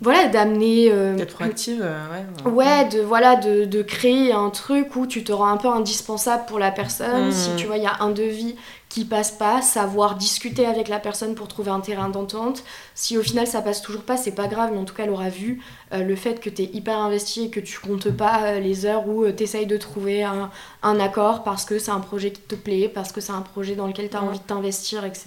voilà 0.00 0.26
d'amener 0.28 0.90
euh, 0.90 1.16
D'être 1.16 1.34
proactive, 1.34 1.80
euh, 1.82 2.00
ouais. 2.46 2.50
Ouais, 2.52 2.88
de, 2.88 3.00
voilà, 3.00 3.36
de, 3.36 3.64
de 3.64 3.82
créer 3.82 4.32
un 4.32 4.50
truc 4.50 4.96
où 4.96 5.06
tu 5.06 5.24
te 5.24 5.32
rends 5.32 5.48
un 5.48 5.56
peu 5.56 5.68
indispensable 5.68 6.44
pour 6.46 6.58
la 6.58 6.70
personne. 6.70 7.30
Si 7.32 7.54
tu 7.56 7.66
vois, 7.66 7.78
il 7.78 7.84
y 7.84 7.86
a 7.86 7.96
un 8.00 8.10
devis 8.10 8.54
qui 8.94 9.04
passe 9.04 9.32
pas, 9.32 9.60
savoir 9.60 10.14
discuter 10.14 10.66
avec 10.66 10.86
la 10.86 11.00
personne 11.00 11.34
pour 11.34 11.48
trouver 11.48 11.72
un 11.72 11.80
terrain 11.80 12.08
d'entente. 12.08 12.62
Si 12.94 13.18
au 13.18 13.24
final 13.24 13.44
ça 13.44 13.60
passe 13.60 13.82
toujours 13.82 14.04
pas, 14.04 14.16
c'est 14.16 14.36
pas 14.36 14.46
grave, 14.46 14.70
mais 14.72 14.78
en 14.78 14.84
tout 14.84 14.94
cas 14.94 15.02
elle 15.02 15.10
aura 15.10 15.30
vu 15.30 15.60
euh, 15.92 16.04
le 16.04 16.14
fait 16.14 16.38
que 16.38 16.48
tu 16.48 16.62
es 16.62 16.70
hyper 16.72 16.96
investi 16.98 17.46
et 17.46 17.50
que 17.50 17.58
tu 17.58 17.80
comptes 17.80 18.12
pas 18.12 18.44
euh, 18.44 18.60
les 18.60 18.86
heures 18.86 19.08
où 19.08 19.28
tu 19.32 19.42
essayes 19.42 19.66
de 19.66 19.76
trouver 19.76 20.22
un, 20.22 20.48
un 20.84 21.00
accord 21.00 21.42
parce 21.42 21.64
que 21.64 21.80
c'est 21.80 21.90
un 21.90 21.98
projet 21.98 22.30
qui 22.30 22.42
te 22.42 22.54
plaît, 22.54 22.88
parce 22.88 23.10
que 23.10 23.20
c'est 23.20 23.32
un 23.32 23.40
projet 23.40 23.74
dans 23.74 23.88
lequel 23.88 24.08
tu 24.08 24.16
as 24.16 24.22
envie 24.22 24.38
de 24.38 24.44
t'investir, 24.44 25.04
etc. 25.04 25.26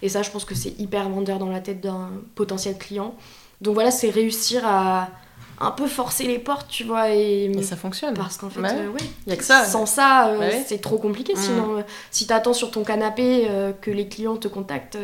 Et 0.00 0.08
ça, 0.08 0.22
je 0.22 0.30
pense 0.30 0.44
que 0.44 0.54
c'est 0.54 0.78
hyper 0.78 1.08
vendeur 1.08 1.40
dans 1.40 1.50
la 1.50 1.58
tête 1.58 1.80
d'un 1.80 2.08
potentiel 2.36 2.78
client. 2.78 3.16
Donc 3.62 3.74
voilà, 3.74 3.90
c'est 3.90 4.10
réussir 4.10 4.62
à 4.64 5.08
un 5.62 5.70
peu 5.70 5.86
forcer 5.86 6.24
les 6.24 6.38
portes, 6.38 6.66
tu 6.68 6.84
vois, 6.84 7.10
et, 7.10 7.44
Et 7.44 7.62
ça 7.62 7.76
fonctionne. 7.76 8.14
parce 8.14 8.36
qu'en 8.36 8.50
fait, 8.50 8.60
Ouais. 8.60 8.68
euh, 8.72 8.88
ouais, 8.90 9.00
Il 9.26 9.30
y 9.30 9.32
a 9.32 9.36
que 9.36 9.44
ça. 9.44 9.64
sans 9.64 9.86
ça, 9.86 10.28
euh, 10.28 10.38
Ouais. 10.38 10.64
c'est 10.66 10.80
trop 10.80 10.98
compliqué. 10.98 11.34
Mm. 11.34 11.36
Sinon, 11.38 11.78
euh, 11.78 11.82
si 12.10 12.26
t'attends 12.26 12.52
sur 12.52 12.70
ton 12.70 12.82
canapé 12.84 13.46
euh, 13.48 13.72
que 13.80 13.90
les 13.90 14.08
clients 14.08 14.36
te 14.36 14.48
contactent, 14.48 14.98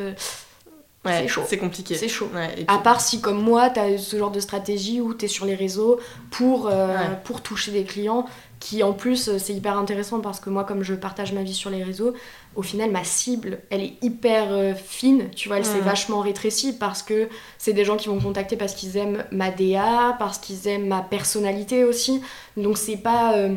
Ouais, 1.09 1.21
c'est 1.23 1.29
chaud. 1.29 1.43
C'est 1.47 1.59
compliqué. 1.59 1.95
c'est 1.95 2.09
chaud. 2.09 2.29
Ouais, 2.35 2.65
À 2.69 2.79
part 2.79 3.01
si, 3.01 3.21
comme 3.21 3.43
moi, 3.43 3.71
t'as 3.71 3.97
ce 3.99 4.17
genre 4.17 4.31
de 4.31 4.41
stratégie 4.41 5.01
où 5.01 5.15
t'es 5.15 5.29
sur 5.29 5.45
les 5.47 5.55
réseaux 5.55 5.99
pour, 6.31 6.67
euh, 6.69 6.89
Ouais. 6.89 7.05
pour 7.25 7.41
toucher 7.43 7.73
des 7.73 7.85
clients, 7.85 8.27
qui 8.61 8.83
en 8.83 8.93
plus, 8.93 9.29
euh, 9.29 9.39
c'est 9.39 9.53
hyper 9.55 9.79
intéressant 9.79 10.19
parce 10.21 10.41
que 10.41 10.51
moi, 10.51 10.65
comme 10.65 10.83
je 10.83 10.95
partage 10.95 11.33
ma 11.33 11.43
vie 11.45 11.55
sur 11.55 11.71
les 11.71 11.85
réseaux, 11.85 12.13
au 12.57 12.63
final, 12.63 12.91
ma 12.91 13.05
cible, 13.05 13.61
elle 13.71 13.83
est 13.83 13.93
hyper 14.03 14.49
euh, 14.51 14.75
fine, 14.75 15.31
tu 15.37 15.47
vois, 15.49 15.59
elle 15.59 15.65
s'est 15.65 15.79
Mm. 15.81 15.85
vachement 15.85 16.21
rétrécie 16.21 16.73
parce 16.73 17.03
que 17.05 17.29
c'est 17.57 17.73
des 17.73 17.85
gens 17.85 17.97
qui 17.97 18.09
vont 18.09 18.17
me 18.17 18.21
contacter 18.21 18.57
parce 18.57 18.75
qu'ils 18.75 18.97
aiment 18.97 19.25
ma 19.31 19.51
DA, 19.53 20.17
parce 20.19 20.39
qu'ils 20.39 20.67
aiment 20.67 20.89
ma 20.89 21.03
personnalité 21.03 21.85
aussi. 21.85 22.21
Donc 22.57 22.79
c'est 22.79 22.97
pas... 22.97 23.35
euh, 23.37 23.55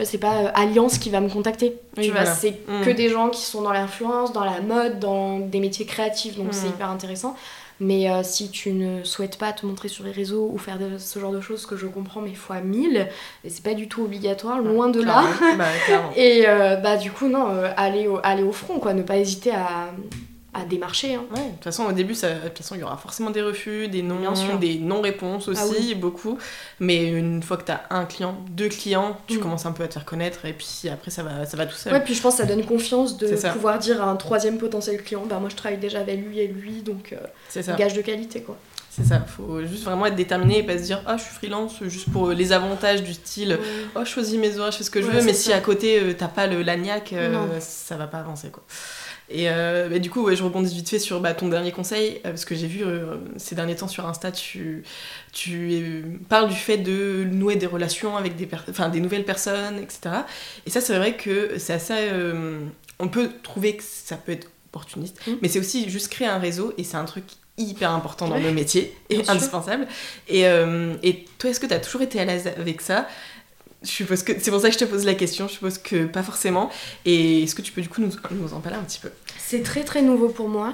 tu 0.00 0.02
vois, 0.02 0.10
c'est 0.10 0.18
pas 0.18 0.34
euh, 0.44 0.50
Alliance 0.54 0.98
qui 0.98 1.10
va 1.10 1.20
me 1.20 1.28
contacter. 1.28 1.76
Oui, 1.96 2.04
tu 2.04 2.10
vois, 2.10 2.20
voilà. 2.22 2.34
c'est 2.34 2.58
Mm. 2.68 2.84
que 2.84 2.90
des 2.90 3.08
gens 3.08 3.28
qui 3.28 3.42
sont 3.42 3.62
dans 3.62 3.72
l'influence, 3.72 4.32
dans 4.32 4.44
la 4.44 4.60
mode, 4.60 4.98
dans 4.98 5.38
des 5.38 5.60
métiers 5.60 5.86
créatifs, 5.86 6.36
donc 6.36 6.48
c'est 6.52 6.66
Mm. 6.66 6.70
hyper 6.70 6.90
intéressant. 6.90 7.36
Mais 7.82 8.10
euh, 8.10 8.20
si 8.22 8.50
tu 8.50 8.72
ne 8.72 9.02
souhaites 9.04 9.38
pas 9.38 9.52
te 9.54 9.64
montrer 9.64 9.88
sur 9.88 10.04
les 10.04 10.10
réseaux 10.12 10.50
ou 10.52 10.58
faire 10.58 10.78
de, 10.78 10.98
ce 10.98 11.18
genre 11.18 11.32
de 11.32 11.40
choses 11.40 11.64
que 11.64 11.78
je 11.78 11.86
comprends, 11.86 12.20
mais 12.20 12.34
fois 12.34 12.60
1000, 12.60 13.08
et 13.42 13.48
c'est 13.48 13.62
pas 13.62 13.72
du 13.72 13.88
tout 13.88 14.02
obligatoire, 14.02 14.58
loin 14.60 14.90
de 14.90 15.00
là. 15.02 15.24
Bah. 15.56 15.64
Et 16.16 16.44
euh, 16.46 16.76
bah 16.76 16.98
du 16.98 17.10
coup, 17.10 17.28
non, 17.28 17.46
euh, 17.48 17.70
aller, 17.78 18.06
au, 18.06 18.18
aller 18.22 18.42
au 18.42 18.52
front, 18.52 18.78
quoi, 18.80 18.92
ne 18.92 19.02
pas 19.02 19.16
hésiter 19.16 19.52
à, 19.52 19.92
à 20.52 20.64
démarcher. 20.64 21.14
hein. 21.14 21.24
Ouais, 21.34 21.44
de 21.46 21.50
toute 21.54 21.64
façon, 21.64 21.84
au 21.84 21.92
début, 21.92 22.14
ça, 22.14 22.32
de 22.34 22.48
toute 22.48 22.58
façon, 22.58 22.74
il 22.74 22.80
y 22.80 22.82
aura 22.84 22.96
forcément 22.96 23.30
des 23.30 23.40
refus, 23.42 23.86
des 23.88 24.02
non, 24.02 24.18
des 24.58 24.78
non-réponses 24.78 25.46
aussi, 25.48 25.60
Ah 25.62 25.66
oui. 25.70 25.94
beaucoup. 25.94 26.38
Mais 26.80 27.06
une 27.06 27.42
fois 27.42 27.56
que 27.56 27.64
tu 27.64 27.72
as 27.72 27.82
un 27.90 28.04
client, 28.04 28.36
deux 28.50 28.68
clients, 28.68 29.16
tu 29.28 29.38
Mm. 29.38 29.40
commences 29.40 29.66
un 29.66 29.72
peu 29.72 29.84
à 29.84 29.88
te 29.88 29.92
faire 29.94 30.04
connaître 30.04 30.44
et 30.46 30.52
puis 30.52 30.88
après, 30.92 31.10
ça 31.10 31.22
va, 31.22 31.46
ça 31.46 31.56
va 31.56 31.66
tout 31.66 31.76
seul. 31.76 31.92
Ouais, 31.92 32.00
puis 32.02 32.14
je 32.14 32.20
pense 32.22 32.34
que 32.36 32.42
ça 32.42 32.46
donne 32.46 32.64
confiance 32.64 33.16
de 33.16 33.28
pouvoir 33.52 33.78
dire 33.78 34.02
à 34.02 34.10
un 34.10 34.16
troisième 34.16 34.58
potentiel 34.58 35.02
client, 35.02 35.24
bah 35.26 35.38
moi 35.38 35.48
je 35.50 35.56
travaille 35.56 35.78
déjà 35.78 36.00
avec 36.00 36.20
lui 36.20 36.40
et 36.40 36.48
lui, 36.48 36.82
donc 36.82 37.12
euh, 37.12 37.16
C'est 37.48 37.62
ça. 37.62 37.74
gage 37.74 37.94
de 37.94 38.00
qualité, 38.02 38.42
quoi. 38.42 38.56
C'est 38.92 39.04
ça. 39.04 39.20
Faut 39.20 39.64
juste 39.64 39.84
vraiment 39.84 40.06
être 40.06 40.16
déterminé 40.16 40.58
et 40.58 40.62
pas 40.64 40.76
se 40.76 40.82
dire, 40.82 41.00
ah, 41.06 41.16
je 41.16 41.22
suis 41.22 41.32
freelance 41.32 41.74
juste 41.84 42.10
pour 42.10 42.30
les 42.30 42.50
avantages 42.50 43.04
du 43.04 43.14
style, 43.14 43.56
oh, 43.94 44.00
je 44.02 44.10
choisis 44.10 44.36
mes 44.36 44.58
horaires, 44.58 44.72
je 44.72 44.78
fais 44.78 44.84
ce 44.84 44.90
que 44.90 45.00
je 45.00 45.06
Ouais, 45.06 45.12
veux, 45.20 45.22
mais 45.22 45.32
si 45.32 45.52
à 45.52 45.60
côté, 45.60 46.00
euh, 46.00 46.12
t'as 46.12 46.26
pas 46.26 46.48
le 46.48 46.62
lagnac, 46.62 47.12
euh, 47.12 47.60
ça 47.60 47.96
va 47.96 48.08
pas 48.08 48.18
avancer, 48.18 48.48
quoi. 48.50 48.64
Et 49.30 49.48
euh, 49.48 49.88
bah, 49.88 49.98
du 49.98 50.10
coup, 50.10 50.22
ouais, 50.24 50.34
je 50.36 50.42
rebondis 50.42 50.74
vite 50.74 50.88
fait 50.88 50.98
sur 50.98 51.20
bah, 51.20 51.34
ton 51.34 51.48
dernier 51.48 51.72
conseil, 51.72 52.16
euh, 52.26 52.30
parce 52.30 52.44
que 52.44 52.54
j'ai 52.54 52.66
vu 52.66 52.82
euh, 52.84 53.16
ces 53.36 53.54
derniers 53.54 53.76
temps 53.76 53.88
sur 53.88 54.06
Insta, 54.06 54.32
tu, 54.32 54.82
tu 55.32 56.04
parles 56.28 56.48
du 56.48 56.56
fait 56.56 56.78
de 56.78 57.24
nouer 57.30 57.56
des 57.56 57.66
relations 57.66 58.16
avec 58.16 58.36
des, 58.36 58.48
des 58.92 59.00
nouvelles 59.00 59.24
personnes, 59.24 59.78
etc. 59.78 60.24
Et 60.66 60.70
ça, 60.70 60.80
c'est 60.80 60.96
vrai 60.96 61.16
que 61.16 61.58
c'est 61.58 61.72
assez... 61.74 62.10
on 62.98 63.08
peut 63.08 63.30
trouver 63.42 63.76
que 63.76 63.82
ça 63.84 64.16
peut 64.16 64.32
être 64.32 64.48
opportuniste, 64.72 65.20
Mm. 65.26 65.32
mais 65.42 65.48
c'est 65.48 65.58
aussi 65.58 65.88
juste 65.90 66.08
créer 66.08 66.28
un 66.28 66.38
réseau, 66.38 66.72
et 66.78 66.84
c'est 66.84 66.96
un 66.96 67.04
truc 67.04 67.24
hyper 67.58 67.90
important 67.90 68.28
dans 68.28 68.36
Ouais, 68.36 68.42
le 68.42 68.52
métier, 68.52 68.94
et 69.10 69.16
bien 69.18 69.28
indispensable. 69.34 69.86
Et, 70.28 70.46
euh, 70.46 70.94
et 71.02 71.24
toi, 71.38 71.50
est-ce 71.50 71.60
que 71.60 71.66
tu 71.66 71.74
as 71.74 71.80
toujours 71.80 72.02
été 72.02 72.18
à 72.20 72.24
l'aise 72.24 72.46
avec 72.58 72.80
ça? 72.80 73.06
Je 73.82 73.88
suppose 73.88 74.22
que 74.22 74.32
c'est 74.40 74.50
pour 74.50 74.60
ça 74.60 74.68
que 74.68 74.74
je 74.74 74.78
te 74.78 74.84
pose 74.84 75.04
la 75.06 75.14
question. 75.14 75.48
Je 75.48 75.52
suppose 75.54 75.78
que 75.78 76.04
pas 76.06 76.22
forcément. 76.22 76.70
Et 77.04 77.42
est-ce 77.44 77.54
que 77.54 77.62
tu 77.62 77.72
peux 77.72 77.80
du 77.80 77.88
coup 77.88 78.00
nous, 78.00 78.10
nous 78.32 78.52
en 78.54 78.60
parler 78.60 78.78
un 78.78 78.82
petit 78.82 79.00
peu? 79.00 79.10
C'est 79.38 79.62
très 79.62 79.84
très 79.84 80.02
nouveau 80.02 80.28
pour 80.28 80.48
moi. 80.48 80.72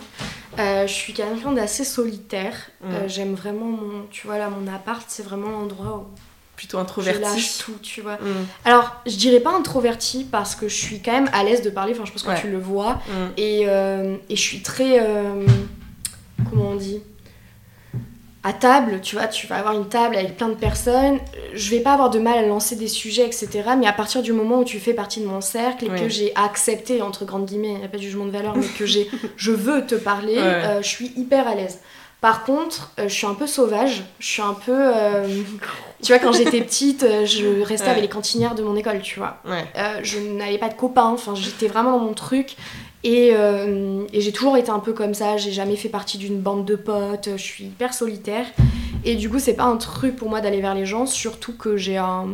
Euh, 0.59 0.87
je 0.87 0.93
suis 0.93 1.13
quelqu'un 1.13 1.53
d'assez 1.53 1.85
solitaire. 1.85 2.55
Mm. 2.83 2.87
Euh, 2.95 3.09
J'aime 3.09 3.35
vraiment 3.35 3.67
mon, 3.67 4.07
tu 4.11 4.27
vois 4.27 4.39
là, 4.39 4.51
mon 4.51 4.67
appart, 4.73 5.05
c'est 5.09 5.23
vraiment 5.23 5.51
l'endroit 5.51 5.99
où 5.99 6.19
Plutôt 6.57 6.79
je 6.79 6.83
introverti. 6.83 7.21
lâche 7.21 7.59
tout, 7.59 7.77
tu 7.83 8.01
vois. 8.01 8.15
Mm, 8.17 8.47
Alors, 8.65 8.97
je 9.07 9.15
dirais 9.17 9.41
pas 9.41 9.55
introverti 9.55 10.25
parce 10.25 10.55
que 10.57 10.69
je 10.69 10.75
suis 10.75 11.01
quand 11.03 11.13
même 11.13 11.29
à 11.35 11.45
l'aise 11.45 11.61
de 11.63 11.69
parler. 11.71 11.93
Enfin, 11.95 12.07
je 12.07 12.13
pense 12.13 12.23
que 12.23 12.31
Ouais. 12.31 12.41
tu 12.41 12.51
le 12.51 12.59
vois. 12.59 12.95
mm. 12.95 13.11
Et, 13.37 13.65
euh, 13.67 14.17
et 14.31 14.37
je 14.37 14.41
suis 14.41 14.63
très. 14.63 15.01
euh, 15.01 15.47
comment 16.51 16.71
on 16.71 16.77
dit? 16.77 17.03
À 18.49 18.53
table, 18.53 19.01
tu 19.03 19.17
vois, 19.17 19.27
tu 19.27 19.49
vas 19.49 19.57
avoir 19.57 19.75
une 19.75 19.89
table 19.89 20.15
avec 20.15 20.37
plein 20.37 20.49
de 20.49 20.55
personnes. 20.55 21.19
Je 21.53 21.69
vais 21.71 21.81
pas 21.81 21.95
avoir 21.95 22.11
de 22.11 22.21
mal 22.21 22.39
à 22.39 22.43
lancer 22.43 22.77
des 22.77 22.87
sujets, 22.87 23.27
etc. 23.27 23.49
Mais 23.77 23.89
à 23.89 23.93
partir 23.93 24.23
du 24.23 24.33
moment 24.33 24.61
où 24.61 24.65
tu 24.65 24.79
fais 24.79 24.95
partie 24.95 25.19
de 25.21 25.27
mon 25.27 25.41
cercle 25.41 25.85
et 25.87 25.91
Oui. 25.91 26.01
que 26.01 26.09
j'ai 26.09 26.31
accepté, 26.37 27.03
entre 27.03 27.25
grandes 27.25 27.47
guillemets, 27.47 27.73
il 27.73 27.79
n'y 27.79 27.85
a 27.85 27.89
pas 27.89 27.97
de 27.97 28.03
jugement 28.03 28.25
de 28.25 28.31
valeur, 28.31 28.57
mais 28.57 28.67
que 28.79 28.87
j'ai, 28.87 29.11
je 29.37 29.51
veux 29.51 29.85
te 29.85 29.97
parler, 29.97 30.37
Ouais. 30.37 30.43
euh, 30.45 30.81
je 30.83 30.87
suis 30.87 31.13
hyper 31.17 31.49
à 31.49 31.57
l'aise. 31.57 31.81
Par 32.21 32.45
contre, 32.45 32.93
euh, 33.01 33.09
je 33.09 33.15
suis 33.15 33.27
un 33.27 33.35
peu 33.35 33.49
sauvage. 33.49 34.05
Je 34.21 34.27
suis 34.27 34.43
un 34.43 34.55
peu. 34.55 34.73
euh, 34.75 35.27
tu 36.03 36.13
vois, 36.13 36.21
quand 36.21 36.33
j'étais 36.33 36.61
petite, 36.61 37.05
je 37.25 37.63
restais 37.63 37.87
Ouais. 37.87 37.91
avec 37.91 38.03
les 38.03 38.09
cantinières 38.09 38.55
de 38.55 38.63
mon 38.63 38.77
école, 38.77 39.01
tu 39.03 39.19
vois. 39.19 39.39
Ouais. 39.45 39.65
Je 40.05 40.19
n'avais 40.21 40.59
pas 40.59 40.69
de 40.69 40.75
copains, 40.75 41.11
enfin 41.13 41.35
j'étais 41.35 41.67
vraiment 41.67 41.99
dans 41.99 42.05
mon 42.05 42.15
truc 42.15 42.57
et, 43.07 43.31
euh, 43.35 44.05
et 44.13 44.21
j'ai 44.21 44.33
toujours 44.33 44.57
été 44.57 44.71
un 44.71 44.81
peu 44.81 44.93
comme 44.93 45.15
ça, 45.15 45.37
j'ai 45.37 45.53
jamais 45.53 45.77
fait 45.77 45.89
partie 45.89 46.19
d'une 46.19 46.39
bande 46.41 46.65
de 46.65 46.77
potes, 46.77 47.29
je 47.37 47.43
suis 47.43 47.65
hyper 47.65 47.95
solitaire 47.95 48.47
et 49.05 49.15
du 49.15 49.31
coup 49.31 49.39
c'est 49.39 49.55
pas 49.55 49.65
un 49.65 49.77
truc 49.77 50.17
pour 50.17 50.29
moi 50.29 50.41
d'aller 50.41 50.61
vers 50.61 50.75
les 50.75 50.87
gens, 50.87 51.07
surtout 51.07 51.55
que 51.57 51.77
j'ai 51.77 51.97
un... 51.99 52.27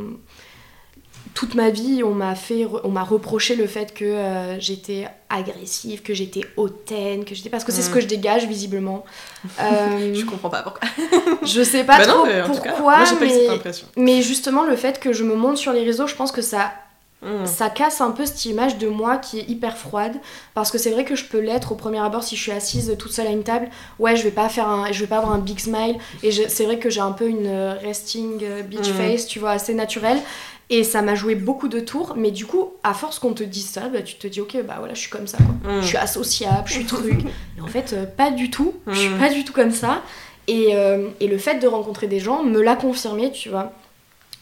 Toute 1.34 1.54
ma 1.54 1.70
vie, 1.70 2.02
on 2.04 2.12
m'a 2.12 2.34
fait, 2.34 2.66
on 2.84 2.90
m'a 2.90 3.02
reproché 3.04 3.56
le 3.56 3.66
fait 3.66 3.94
que 3.94 4.04
euh, 4.04 4.60
j'étais 4.60 5.08
agressive, 5.30 6.02
que 6.02 6.12
j'étais 6.12 6.42
hautaine, 6.58 7.24
que 7.24 7.34
j'étais 7.34 7.48
parce 7.48 7.64
que 7.64 7.72
c'est 7.72 7.80
ce 7.80 7.88
Mm. 7.90 7.94
que 7.94 8.00
je 8.00 8.06
dégage 8.06 8.46
visiblement. 8.46 9.04
Euh, 9.60 10.14
Je 10.14 10.24
comprends 10.26 10.50
pas 10.50 10.62
pourquoi. 10.62 10.86
je 11.42 11.62
sais 11.62 11.84
pas 11.84 11.98
Bah 11.98 12.06
non, 12.06 12.12
trop 12.14 12.26
mais 12.26 12.42
tout 12.44 12.52
cas, 12.60 12.72
pourquoi, 12.72 12.98
moi 12.98 13.06
pas 13.06 13.16
mais, 13.20 13.28
cette 13.30 13.48
impression. 13.50 13.86
mais 13.96 14.20
justement 14.22 14.62
le 14.64 14.76
fait 14.76 15.00
que 15.00 15.12
je 15.14 15.24
me 15.24 15.34
montre 15.34 15.58
sur 15.58 15.72
les 15.72 15.84
réseaux, 15.84 16.06
je 16.06 16.14
pense 16.14 16.32
que 16.32 16.42
ça 16.42 16.70
Mm. 17.22 17.46
ça 17.46 17.70
casse 17.70 18.00
un 18.00 18.10
peu 18.10 18.26
cette 18.26 18.44
image 18.46 18.78
de 18.78 18.88
moi 18.88 19.16
qui 19.16 19.38
est 19.38 19.48
hyper 19.48 19.76
froide 19.76 20.16
parce 20.54 20.72
que 20.72 20.78
c'est 20.78 20.90
vrai 20.90 21.04
que 21.04 21.14
je 21.14 21.24
peux 21.24 21.38
l'être 21.38 21.70
au 21.70 21.74
premier 21.76 22.00
abord 22.00 22.24
si 22.24 22.34
je 22.34 22.42
suis 22.42 22.50
assise 22.52 22.96
toute 22.98 23.12
seule 23.12 23.28
à 23.28 23.30
une 23.30 23.44
table. 23.44 23.68
Ouais 24.00 24.16
je 24.16 24.24
vais 24.24 24.32
pas 24.32 24.48
faire 24.48 24.68
un 24.68 24.90
je 24.90 25.00
vais 25.00 25.06
pas 25.06 25.18
avoir 25.18 25.32
un 25.32 25.38
big 25.38 25.58
smile. 25.60 25.96
Et 26.24 26.32
c'est 26.32 26.64
vrai 26.64 26.78
que 26.78 26.90
j'ai 26.90 27.00
un 27.00 27.12
peu 27.12 27.28
une 27.28 27.46
euh, 27.46 27.74
resting 27.80 28.40
euh, 28.42 28.62
beach 28.62 28.88
Mhm. 28.88 28.94
face 28.96 29.26
tu 29.26 29.38
vois 29.38 29.50
assez 29.52 29.72
naturelle. 29.74 30.18
Et 30.70 30.84
ça 30.84 31.02
m'a 31.02 31.14
joué 31.14 31.34
beaucoup 31.34 31.68
de 31.68 31.80
tours. 31.80 32.14
Mais 32.16 32.30
du 32.30 32.46
coup 32.46 32.72
à 32.82 32.92
force 32.94 33.18
qu'on 33.18 33.34
te 33.34 33.44
dise 33.44 33.68
ça 33.68 33.82
bah, 33.88 34.02
tu 34.02 34.14
te 34.16 34.26
dis 34.26 34.40
ok 34.40 34.56
bah 34.66 34.76
voilà 34.78 34.94
je 34.94 35.00
suis 35.00 35.10
comme 35.10 35.26
ça 35.28 35.38
quoi. 35.38 35.72
Mm. 35.72 35.80
je 35.82 35.86
suis 35.86 35.96
associable 35.98 36.66
je 36.66 36.72
suis 36.72 36.86
truc. 36.86 37.20
Et 37.56 37.60
en 37.60 37.66
fait 37.68 37.92
euh, 37.92 38.04
pas 38.06 38.30
du 38.30 38.50
tout. 38.50 38.74
Je 38.88 38.98
suis 38.98 39.10
pas 39.10 39.28
du 39.28 39.44
tout 39.44 39.52
comme 39.52 39.70
ça. 39.72 40.02
Et, 40.48 40.70
euh, 40.74 41.06
et 41.20 41.28
le 41.28 41.38
fait 41.38 41.60
de 41.60 41.68
rencontrer 41.68 42.08
des 42.08 42.18
gens 42.18 42.42
me 42.42 42.60
l'a 42.60 42.74
confirmé 42.74 43.30
tu 43.30 43.48
vois. 43.48 43.70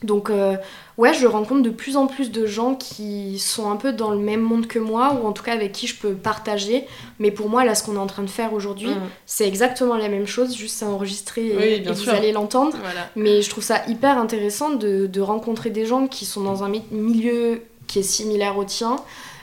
Donc 0.02 0.30
euh, 0.30 0.56
ouais, 1.00 1.14
je 1.14 1.26
rencontre 1.26 1.62
de 1.62 1.70
plus 1.70 1.96
en 1.96 2.06
plus 2.06 2.30
de 2.30 2.46
gens 2.46 2.74
qui 2.74 3.38
sont 3.38 3.70
un 3.70 3.76
peu 3.76 3.92
dans 3.92 4.10
le 4.10 4.18
même 4.18 4.40
monde 4.40 4.66
que 4.66 4.78
moi, 4.78 5.16
ou 5.20 5.26
en 5.26 5.32
tout 5.32 5.42
cas 5.42 5.54
avec 5.54 5.72
qui 5.72 5.86
je 5.86 5.96
peux 5.96 6.12
partager. 6.14 6.86
Mais 7.18 7.30
pour 7.30 7.48
moi, 7.48 7.64
là, 7.64 7.74
ce 7.74 7.82
qu'on 7.82 7.94
est 7.96 7.98
en 7.98 8.06
train 8.06 8.22
de 8.22 8.30
faire 8.30 8.52
aujourd'hui, 8.52 8.90
Mm. 8.90 9.00
c'est 9.26 9.48
exactement 9.48 9.96
la 9.96 10.08
même 10.08 10.26
chose, 10.26 10.54
juste 10.56 10.76
c'est 10.78 10.84
enregistré 10.84 11.46
et, 11.48 11.56
Oui, 11.56 11.62
et 11.64 11.80
bien 11.80 11.92
vous 11.92 12.08
allez 12.10 12.32
l'entendre. 12.32 12.76
Voilà. 12.80 13.08
Mais 13.16 13.42
je 13.42 13.48
trouve 13.50 13.64
ça 13.64 13.82
hyper 13.88 14.18
intéressant 14.18 14.70
de, 14.70 15.06
de 15.06 15.20
rencontrer 15.20 15.70
des 15.70 15.86
gens 15.86 16.06
qui 16.06 16.24
sont 16.26 16.42
dans 16.42 16.62
un 16.64 16.68
mi- 16.68 16.84
milieu 16.90 17.62
qui 17.86 17.98
est 18.00 18.02
similaire 18.04 18.56
au 18.58 18.64
tien. 18.64 18.96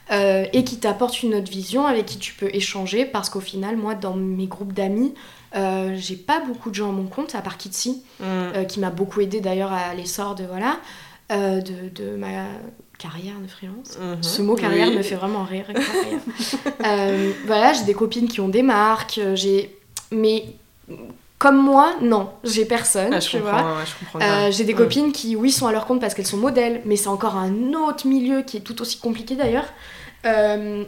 euh, 0.10 0.46
et 0.54 0.64
qui 0.64 0.78
t'apportent 0.78 1.22
une 1.22 1.36
autre 1.36 1.52
vision 1.52 1.86
avec 1.86 2.06
qui 2.06 2.18
tu 2.18 2.34
peux 2.34 2.48
échanger 2.54 3.04
parce 3.04 3.30
qu'au 3.30 3.42
final 3.42 3.76
moi 3.76 3.94
dans 3.94 4.14
mes 4.14 4.46
groupes 4.48 4.72
d'amis 4.72 5.14
euh, 5.58 5.96
j'ai 5.98 6.16
pas 6.16 6.40
beaucoup 6.40 6.70
de 6.70 6.76
gens 6.76 6.88
à 6.88 6.92
mon 6.94 7.08
compte 7.08 7.36
à 7.36 7.42
part 7.42 7.58
Kitsi 7.58 8.04
Mm. 8.22 8.24
euh, 8.24 8.64
qui 8.64 8.80
m'a 8.80 8.90
beaucoup 8.90 9.20
aidé 9.20 9.42
d'ailleurs 9.42 9.74
à 9.74 9.94
l'essor 9.96 10.34
de 10.36 10.46
voilà 10.46 10.78
euh, 11.32 11.62
de, 11.62 11.90
de 11.90 12.16
ma 12.16 12.46
carrière 12.98 13.36
de 13.42 13.48
freelance 13.48 13.98
Mhm. 14.00 14.24
ce 14.24 14.42
mot 14.42 14.56
carrière 14.56 14.88
Oui. 14.90 14.98
me 14.98 15.02
fait 15.04 15.16
vraiment 15.16 15.44
rire. 15.44 15.66
Euh, 16.86 17.34
voilà, 17.46 17.74
j'ai 17.74 17.84
des 17.86 17.94
copines 17.94 18.28
qui 18.28 18.40
ont 18.40 18.50
des 18.50 18.62
marques, 18.62 19.18
euh, 19.18 19.36
j'ai 19.36 19.76
mais 20.12 20.46
comme 21.40 21.58
moi, 21.62 21.96
non, 22.02 22.30
j'ai 22.44 22.66
personne, 22.66 23.14
Ah, 23.14 23.20
je 23.20 23.30
tu 23.30 23.38
comprends, 23.40 23.62
vois. 23.64 23.78
ouais, 23.78 24.24
Euh, 24.24 24.52
j'ai 24.52 24.64
des 24.64 24.74
Mm. 24.74 24.78
copines 24.78 25.12
qui, 25.12 25.36
oui, 25.36 25.52
sont 25.52 25.68
à 25.68 25.72
leur 25.72 25.86
compte 25.86 26.00
parce 26.02 26.14
qu'elles 26.14 26.26
sont 26.28 26.38
modèles, 26.38 26.82
mais 26.86 26.96
c'est 26.96 27.10
encore 27.10 27.36
un 27.36 27.74
autre 27.74 28.08
milieu 28.08 28.42
qui 28.42 28.58
est 28.58 28.62
tout 28.62 28.82
aussi 28.82 29.00
compliqué 29.00 29.36
d'ailleurs. 29.36 29.66
Euh, 30.26 30.84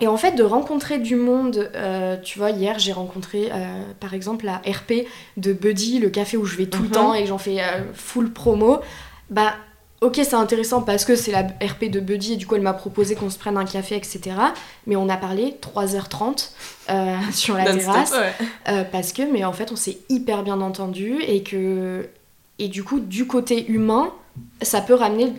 et 0.00 0.06
en 0.06 0.16
fait, 0.16 0.32
de 0.32 0.42
rencontrer 0.42 0.98
du 0.98 1.16
monde, 1.16 1.70
euh, 1.74 2.16
tu 2.22 2.38
vois, 2.38 2.50
hier 2.50 2.78
j'ai 2.78 2.92
rencontré 2.92 3.50
par 4.00 4.14
exemple 4.14 4.44
la 4.46 4.56
RP 4.58 5.06
de 5.36 5.52
Buddy, 5.52 5.98
le 6.00 6.10
café 6.10 6.36
où 6.36 6.44
je 6.44 6.56
vais 6.56 6.66
tout 6.66 6.82
le 6.82 6.88
Mhm. 6.88 6.94
temps 6.94 7.14
et 7.14 7.26
j'en 7.26 7.38
fais 7.38 7.58
full 7.94 8.30
promo. 8.32 8.80
Bah, 9.30 9.54
ok, 10.00 10.14
c'est 10.16 10.34
intéressant 10.34 10.82
parce 10.82 11.04
que 11.04 11.14
c'est 11.14 11.32
la 11.32 11.42
RP 11.42 11.90
de 11.90 12.00
Buddy 12.00 12.34
et 12.34 12.36
du 12.36 12.46
coup 12.46 12.54
elle 12.54 12.62
m'a 12.62 12.72
proposé 12.72 13.14
qu'on 13.14 13.30
se 13.30 13.38
prenne 13.38 13.56
un 13.56 13.64
café, 13.64 13.96
etc. 13.96 14.20
Mais 14.86 14.96
on 14.96 15.08
a 15.08 15.16
parlé 15.16 15.56
3h30 15.60 16.50
euh, 16.90 17.16
sur 17.32 17.56
la 17.56 17.64
terrasse. 17.76 18.12
ouais. 18.12 18.32
Euh, 18.68 18.84
parce 18.84 19.12
que, 19.12 19.22
mais 19.30 19.44
en 19.44 19.52
fait, 19.52 19.72
on 19.72 19.76
s'est 19.76 19.98
hyper 20.08 20.42
bien 20.42 20.60
entendu 20.60 21.20
et 21.22 21.42
que. 21.42 22.08
Et 22.58 22.68
du 22.68 22.84
coup, 22.84 23.00
du 23.00 23.26
côté 23.26 23.70
humain, 23.70 24.12
ça 24.62 24.80
peut 24.80 24.94
ramener 24.94 25.32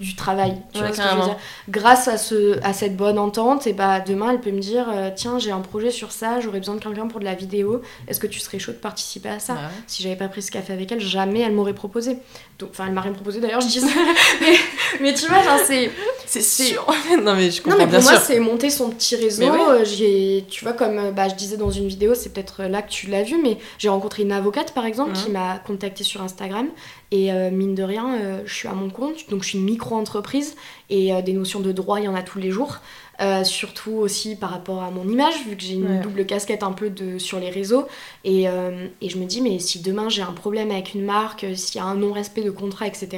du 0.00 0.14
travail. 0.14 0.54
Tu 0.72 0.80
Ouais, 0.80 0.86
vois 0.86 0.96
ce 0.96 1.00
que 1.02 1.08
je 1.08 1.16
veux 1.16 1.24
dire 1.24 1.36
Grâce 1.68 2.06
à, 2.08 2.16
ce, 2.16 2.58
à 2.64 2.72
cette 2.72 2.96
bonne 2.96 3.18
entente, 3.18 3.66
et 3.66 3.72
bah 3.72 4.00
demain, 4.00 4.30
elle 4.30 4.40
peut 4.40 4.52
me 4.52 4.60
dire 4.60 4.86
euh, 4.92 5.10
Tiens, 5.14 5.38
j'ai 5.38 5.50
un 5.50 5.60
projet 5.60 5.90
sur 5.90 6.12
ça, 6.12 6.40
j'aurais 6.40 6.60
besoin 6.60 6.76
de 6.76 6.80
quelqu'un 6.80 7.08
pour 7.08 7.20
de 7.20 7.24
la 7.24 7.34
vidéo. 7.34 7.82
Est-ce 8.06 8.20
que 8.20 8.26
tu 8.26 8.38
serais 8.38 8.58
chaud 8.58 8.72
de 8.72 8.76
participer 8.76 9.30
à 9.30 9.38
ça 9.40 9.54
Ouais. 9.54 9.58
Si 9.86 10.02
j'avais 10.02 10.16
pas 10.16 10.28
pris 10.28 10.42
ce 10.42 10.50
café 10.50 10.72
avec 10.72 10.92
elle, 10.92 11.00
jamais 11.00 11.40
elle 11.40 11.52
m'aurait 11.52 11.74
proposé. 11.74 12.18
Enfin, 12.62 12.86
elle 12.86 12.92
m'a 12.92 13.00
rien 13.00 13.12
proposé 13.12 13.40
d'ailleurs, 13.40 13.60
je 13.60 13.68
dis 13.68 13.80
ça. 13.80 13.86
mais, 14.40 14.54
mais 15.00 15.14
tu 15.14 15.26
vois, 15.26 15.38
c'est. 15.66 15.90
C'est 16.26 16.42
sûr. 16.42 16.86
non, 17.22 17.34
mais 17.34 17.50
je 17.50 17.58
Non 17.58 17.64
comprends 17.64 17.78
mais 17.78 17.86
bien 17.86 18.00
pour 18.00 18.10
moi 18.10 18.20
c'est 18.20 18.38
monter 18.38 18.70
son 18.70 18.90
petit 18.90 19.16
réseau. 19.16 19.50
Mais. 19.52 19.58
Euh, 19.80 19.84
J'ai, 19.84 20.44
tu 20.48 20.64
vois 20.64 20.72
comme 20.74 20.98
euh, 20.98 21.10
bah, 21.10 21.28
je 21.28 21.34
disais 21.34 21.56
dans 21.56 21.70
une 21.70 21.88
vidéo, 21.88 22.14
c'est 22.14 22.32
peut-être 22.32 22.64
là 22.64 22.82
que 22.82 22.90
tu 22.90 23.08
l'as 23.08 23.22
vu, 23.22 23.36
mais 23.42 23.58
j'ai 23.78 23.88
rencontré 23.88 24.22
une 24.22 24.32
avocate 24.32 24.72
par 24.72 24.86
exemple 24.86 25.12
qui 25.12 25.30
m'a 25.30 25.58
contactée 25.58 26.04
sur 26.04 26.22
Instagram 26.22 26.68
et 27.10 27.32
euh, 27.32 27.50
mine 27.50 27.74
de 27.74 27.82
rien, 27.82 28.14
euh, 28.20 28.40
je 28.48 28.54
suis 28.54 28.68
à 28.68 28.72
mon 28.72 28.90
compte, 28.90 29.28
donc 29.30 29.42
je 29.44 29.50
suis 29.50 29.58
une 29.58 29.64
micro-entreprise 29.64 30.56
et 30.90 31.12
euh, 31.14 31.22
des 31.22 31.32
notions 31.32 31.60
de 31.60 31.72
droit 31.72 32.00
il 32.00 32.04
y 32.04 32.08
en 32.08 32.14
a 32.14 32.22
tous 32.22 32.38
les 32.38 32.50
jours. 32.50 32.78
Euh, 33.20 33.42
surtout 33.42 33.94
aussi 33.94 34.36
par 34.36 34.50
rapport 34.50 34.80
à 34.80 34.92
mon 34.92 35.08
image, 35.08 35.34
vu 35.44 35.56
que 35.56 35.62
j'ai 35.62 35.74
une 35.74 35.88
Ouais. 35.90 36.00
double 36.00 36.24
casquette 36.24 36.62
un 36.62 36.70
peu 36.70 36.88
de, 36.88 37.18
sur 37.18 37.40
les 37.40 37.50
réseaux. 37.50 37.88
Et, 38.22 38.48
euh, 38.48 38.86
et 39.00 39.08
je 39.08 39.18
me 39.18 39.24
dis, 39.24 39.40
mais 39.40 39.58
si 39.58 39.80
demain 39.80 40.08
j'ai 40.08 40.22
un 40.22 40.30
problème 40.30 40.70
avec 40.70 40.94
une 40.94 41.04
marque, 41.04 41.44
s'il 41.56 41.80
y 41.80 41.82
a 41.82 41.84
un 41.84 41.96
non-respect 41.96 42.42
de 42.42 42.52
contrat, 42.52 42.86
etc., 42.86 43.08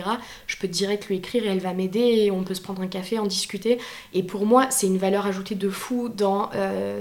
je 0.46 0.56
peux 0.56 0.68
direct 0.68 1.06
lui 1.08 1.16
écrire 1.16 1.44
et 1.44 1.48
elle 1.48 1.58
va 1.60 1.74
m'aider 1.74 2.00
et 2.00 2.30
on 2.30 2.44
peut 2.44 2.54
se 2.54 2.62
prendre 2.62 2.80
un 2.80 2.86
café, 2.86 3.18
en 3.18 3.26
discuter. 3.26 3.76
Et 4.14 4.22
pour 4.22 4.46
moi, 4.46 4.68
c'est 4.70 4.86
une 4.86 4.96
valeur 4.96 5.26
ajoutée 5.26 5.54
de 5.54 5.68
fou 5.68 6.08
dans 6.08 6.48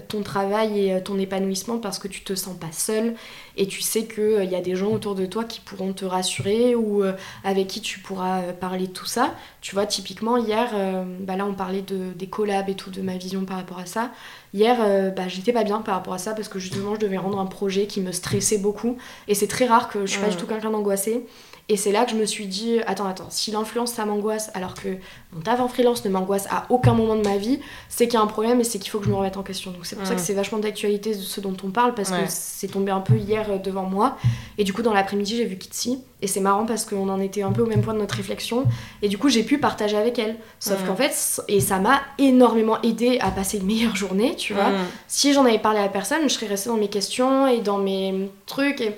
ton 0.09 0.21
travail 0.21 0.89
et 0.89 1.01
ton 1.01 1.17
épanouissement 1.17 1.77
parce 1.77 1.99
que 1.99 2.09
tu 2.09 2.21
te 2.25 2.35
sens 2.35 2.57
pas 2.57 2.73
seul 2.73 3.15
et 3.59 3.67
tu 3.67 3.81
sais 3.81 4.05
qu'il 4.05 4.49
y 4.49 4.55
a 4.55 4.61
des 4.61 4.77
gens 4.77 4.87
autour 4.87 5.15
de 5.15 5.25
toi 5.25 5.43
qui 5.43 5.59
pourront 5.59 5.91
te 5.91 6.05
rassurer 6.05 6.75
ou 6.75 7.03
euh, 7.03 7.11
avec 7.43 7.67
qui 7.67 7.81
tu 7.81 7.99
pourras 7.99 8.39
euh, 8.39 8.53
parler 8.53 8.87
de 8.87 8.93
tout 8.93 9.05
ça. 9.05 9.35
Tu 9.59 9.75
vois, 9.75 9.85
typiquement, 9.85 10.37
hier, 10.37 10.69
euh, 10.73 11.03
bah 11.19 11.35
là, 11.35 11.45
on 11.45 11.53
parlait 11.53 11.81
de, 11.81 12.13
des 12.15 12.27
collabs 12.27 12.69
et 12.69 12.75
tout, 12.75 12.89
de 12.89 13.01
ma 13.01 13.17
vision 13.17 13.43
par 13.43 13.57
rapport 13.57 13.79
à 13.79 13.85
ça. 13.85 14.11
Hier, 14.53 14.77
euh, 14.79 15.11
bah, 15.11 15.27
j'étais 15.27 15.51
pas 15.51 15.65
bien 15.65 15.81
par 15.81 15.95
rapport 15.95 16.13
à 16.13 16.17
ça 16.17 16.33
parce 16.33 16.47
que 16.47 16.57
justement, 16.57 16.95
je 16.95 17.01
devais 17.01 17.17
rendre 17.17 17.37
un 17.37 17.45
projet 17.45 17.85
qui 17.85 17.99
me 17.99 18.13
stressait 18.13 18.59
beaucoup. 18.59 18.97
Et 19.27 19.35
c'est 19.35 19.47
très 19.47 19.65
rare 19.65 19.89
que 19.89 20.05
je 20.05 20.11
suis 20.11 20.21
pas 20.21 20.29
du 20.29 20.37
tout 20.37 20.47
quelqu'un 20.47 20.71
d'angoissé. 20.71 21.25
Et 21.71 21.77
c'est 21.77 21.91
là 21.91 22.03
que 22.03 22.09
je 22.11 22.15
me 22.15 22.25
suis 22.25 22.47
dit, 22.47 22.79
attends, 22.87 23.05
attends, 23.05 23.27
si 23.29 23.51
l'influence 23.51 23.93
ça 23.93 24.03
m'angoisse 24.03 24.49
alors 24.55 24.73
que 24.73 24.89
mon 25.33 25.41
taf 25.41 25.59
en 25.59 25.67
freelance 25.67 26.03
ne 26.03 26.09
m'angoisse 26.09 26.47
à 26.49 26.65
aucun 26.69 26.93
moment 26.95 27.15
de 27.15 27.21
ma 27.21 27.37
vie, 27.37 27.59
c'est 27.89 28.07
qu'il 28.07 28.15
y 28.15 28.17
a 28.17 28.21
un 28.21 28.27
problème 28.27 28.59
et 28.59 28.63
c'est 28.63 28.79
qu'il 28.79 28.89
faut 28.89 28.97
que 28.97 29.05
je 29.05 29.11
me 29.11 29.15
remette 29.15 29.37
en 29.37 29.43
question. 29.43 29.69
Donc 29.69 29.85
c'est 29.85 29.95
pour 29.95 30.07
ça 30.07 30.13
Mm. 30.13 30.15
que 30.17 30.21
c'est 30.23 30.33
vachement 30.33 30.57
d'actualité 30.57 31.13
ce 31.13 31.39
dont 31.39 31.55
on 31.63 31.69
parle 31.69 31.93
parce 31.93 32.09
Ouais. 32.09 32.23
que 32.23 32.29
c'est 32.29 32.69
tombé 32.69 32.91
un 32.91 33.01
peu 33.01 33.15
hier 33.17 33.45
euh, 33.51 33.57
devant 33.59 33.83
moi. 33.83 34.17
Et 34.57 34.63
du 34.63 34.73
coup, 34.73 34.81
dans 34.81 34.93
l'après-midi, 34.93 35.37
j'ai 35.37 35.45
vu 35.45 35.57
Kitsi. 35.57 36.03
Et 36.23 36.27
c'est 36.27 36.39
marrant 36.39 36.65
parce 36.65 36.85
qu'on 36.85 37.07
en 37.07 37.19
était 37.21 37.43
un 37.43 37.51
peu 37.51 37.61
au 37.61 37.67
même 37.67 37.81
point 37.81 37.93
de 37.93 37.99
notre 37.99 38.15
réflexion. 38.15 38.65
Et 39.03 39.07
du 39.07 39.19
coup, 39.19 39.29
j'ai 39.29 39.43
pu 39.43 39.59
partager 39.59 39.95
avec 39.95 40.17
elle. 40.17 40.37
Sauf 40.59 40.81
Mm. 40.83 40.87
qu'en 40.87 40.95
fait, 40.95 41.41
et 41.47 41.59
ça 41.61 41.77
m'a 41.77 42.01
énormément 42.17 42.81
aidé 42.81 43.19
à 43.21 43.29
passer 43.29 43.59
une 43.59 43.67
meilleure 43.67 43.95
journée, 43.95 44.35
tu 44.35 44.55
vois. 44.55 44.71
Mm. 44.71 44.85
Si 45.07 45.33
j'en 45.33 45.45
avais 45.45 45.59
parlé 45.59 45.79
à 45.79 45.87
personne, 45.87 46.23
je 46.23 46.29
serais 46.33 46.47
restée 46.47 46.69
dans 46.69 46.77
mes 46.77 46.89
questions 46.89 47.47
et 47.47 47.59
dans 47.61 47.77
mes 47.77 48.29
trucs. 48.47 48.81
Et 48.81 48.97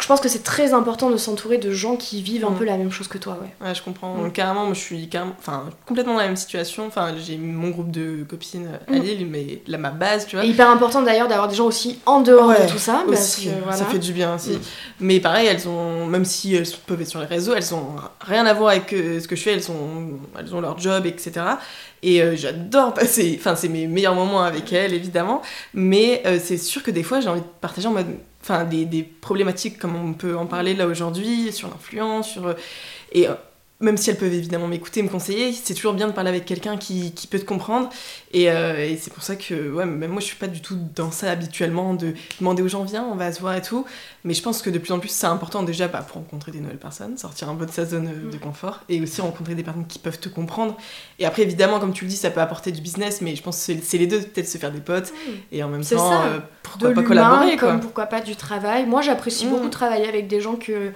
je 0.00 0.06
pense 0.06 0.20
que 0.20 0.28
c'est 0.28 0.42
très 0.42 0.72
important 0.72 1.10
de 1.10 1.16
s'entourer 1.16 1.58
de 1.58 1.70
gens 1.72 1.96
qui 1.96 2.22
vivent 2.22 2.44
un 2.44 2.50
Mm. 2.50 2.56
peu 2.58 2.64
la 2.64 2.76
même 2.76 2.90
chose 2.90 3.08
que 3.08 3.18
toi, 3.18 3.38
ouais. 3.40 3.66
Ouais, 3.66 3.74
je 3.74 3.82
comprends. 3.82 4.14
Mm. 4.14 4.32
Carrément, 4.32 4.64
moi, 4.64 4.74
je 4.74 4.80
suis 4.80 5.08
carrément, 5.08 5.34
enfin, 5.38 5.64
complètement 5.86 6.14
dans 6.14 6.20
la 6.20 6.26
même 6.26 6.36
situation. 6.36 6.86
Enfin, 6.86 7.14
j'ai 7.18 7.36
mon 7.36 7.70
groupe 7.70 7.90
de 7.90 8.24
copines 8.28 8.68
à 8.88 8.92
Mm. 8.92 8.98
Lille, 9.02 9.26
mais 9.30 9.62
là, 9.66 9.78
ma 9.78 9.90
base, 9.90 10.26
tu 10.26 10.36
vois. 10.36 10.44
Et 10.44 10.48
hyper 10.48 10.68
important 10.70 11.02
d'ailleurs 11.02 11.28
d'avoir 11.28 11.48
des 11.48 11.54
gens 11.56 11.66
aussi 11.66 11.98
en 12.06 12.20
dehors 12.20 12.48
Ouais, 12.48 12.66
de 12.66 12.70
tout 12.70 12.78
ça. 12.78 13.04
parce 13.08 13.36
que, 13.36 13.48
voilà. 13.62 13.76
ça 13.76 13.84
fait 13.86 13.98
du 13.98 14.12
bien 14.12 14.34
aussi. 14.34 14.58
Mais 15.00 15.20
pareil, 15.20 15.46
elles 15.46 15.68
ont, 15.68 16.06
même 16.06 16.24
si 16.24 16.54
elles 16.54 16.66
peuvent 16.86 17.00
être 17.00 17.08
sur 17.08 17.20
les 17.20 17.26
réseaux, 17.26 17.54
elles 17.54 17.74
ont 17.74 17.96
rien 18.20 18.46
à 18.46 18.54
voir 18.54 18.70
avec 18.70 18.92
euh, 18.92 19.20
ce 19.20 19.28
que 19.28 19.36
je 19.36 19.42
fais. 19.42 19.52
Elles 19.52 19.70
ont, 19.70 20.18
elles 20.38 20.54
ont 20.54 20.60
leur 20.60 20.78
job, 20.78 21.06
etc. 21.06 21.32
Et 22.02 22.22
euh, 22.22 22.36
j'adore 22.36 22.94
passer, 22.94 23.36
enfin, 23.40 23.56
c'est 23.56 23.68
mes 23.68 23.86
meilleurs 23.88 24.14
moments 24.14 24.42
avec 24.42 24.72
elles, 24.72 24.94
évidemment. 24.94 25.42
Mais 25.74 26.22
euh, 26.26 26.38
c'est 26.42 26.56
sûr 26.58 26.82
que 26.82 26.90
des 26.92 27.02
fois, 27.02 27.20
j'ai 27.20 27.28
envie 27.28 27.40
de 27.40 27.46
partager 27.60 27.88
en 27.88 27.92
mode, 27.92 28.06
enfin, 28.48 28.64
des, 28.64 29.02
problématiques 29.02 29.78
comme 29.78 29.96
on 29.96 30.14
peut 30.14 30.36
en 30.36 30.46
parler 30.46 30.74
là 30.74 30.86
aujourd'hui, 30.86 31.52
sur 31.52 31.68
l'influence, 31.68 32.30
sur. 32.30 32.46
euh, 32.46 32.54
et 33.12 33.28
euh, 33.28 33.34
même 33.80 33.96
si 33.96 34.10
elles 34.10 34.16
peuvent 34.16 34.32
évidemment 34.34 34.66
m'écouter, 34.66 35.02
me 35.04 35.08
conseiller, 35.08 35.52
c'est 35.52 35.72
toujours 35.74 35.92
bien 35.94 36.08
de 36.08 36.12
parler 36.12 36.30
avec 36.30 36.44
quelqu'un 36.44 36.76
qui, 36.76 37.12
qui 37.12 37.28
peut 37.28 37.38
te 37.38 37.44
comprendre. 37.44 37.88
Et, 38.32 38.50
euh, 38.50 38.76
et 38.84 38.96
c'est 38.96 39.12
pour 39.12 39.22
ça 39.22 39.36
que, 39.36 39.70
ouais, 39.72 39.86
même 39.86 40.10
moi, 40.10 40.20
je 40.20 40.26
suis 40.26 40.36
pas 40.36 40.48
du 40.48 40.60
tout 40.60 40.76
dans 40.96 41.12
ça 41.12 41.30
habituellement, 41.30 41.94
de 41.94 42.12
demander 42.40 42.62
aux 42.62 42.68
gens, 42.68 42.82
viens, 42.82 43.04
on 43.04 43.14
va 43.14 43.30
se 43.32 43.40
voir 43.40 43.54
et 43.54 43.62
tout. 43.62 43.84
Mais 44.24 44.34
je 44.34 44.42
pense 44.42 44.62
que 44.62 44.70
de 44.70 44.78
plus 44.78 44.90
en 44.92 44.98
plus, 44.98 45.10
c'est 45.10 45.28
important 45.28 45.62
déjà 45.62 45.86
bah, 45.86 46.00
pour 46.06 46.16
rencontrer 46.16 46.50
des 46.50 46.58
nouvelles 46.58 46.76
personnes, 46.78 47.16
sortir 47.16 47.48
un 47.48 47.54
peu 47.54 47.66
de 47.66 47.70
sa 47.70 47.84
zone 47.86 48.08
euh, 48.08 48.32
de 48.32 48.36
confort, 48.36 48.80
et 48.88 49.00
aussi 49.00 49.20
rencontrer 49.20 49.54
des 49.54 49.62
personnes 49.62 49.86
qui 49.86 50.00
peuvent 50.00 50.18
te 50.18 50.28
comprendre. 50.28 50.76
Et 51.20 51.24
après, 51.24 51.42
évidemment, 51.42 51.78
comme 51.78 51.92
tu 51.92 52.04
le 52.04 52.10
dis, 52.10 52.16
ça 52.16 52.30
peut 52.30 52.40
apporter 52.40 52.72
du 52.72 52.80
business, 52.80 53.20
mais 53.20 53.36
je 53.36 53.42
pense 53.44 53.64
que 53.64 53.74
c'est- 53.80 53.98
les 53.98 54.08
deux, 54.08 54.20
peut-être 54.22 54.48
se 54.48 54.58
faire 54.58 54.72
des 54.72 54.80
potes, 54.80 55.12
et 55.52 55.62
en 55.62 55.68
même 55.68 55.84
temps, 55.84 55.98
ça. 55.98 56.24
euh, 56.24 56.38
pourquoi 56.64 56.88
de 56.90 56.94
pas 56.94 57.02
collaborer, 57.04 57.56
quoi. 57.56 57.68
comme 57.70 57.80
pourquoi 57.80 58.06
pas 58.06 58.20
du 58.22 58.34
travail. 58.34 58.86
Moi, 58.86 59.02
j'apprécie 59.02 59.46
Mm. 59.46 59.50
beaucoup 59.50 59.68
travailler 59.68 60.08
avec 60.08 60.26
des 60.26 60.40
gens 60.40 60.56
que 60.56 60.90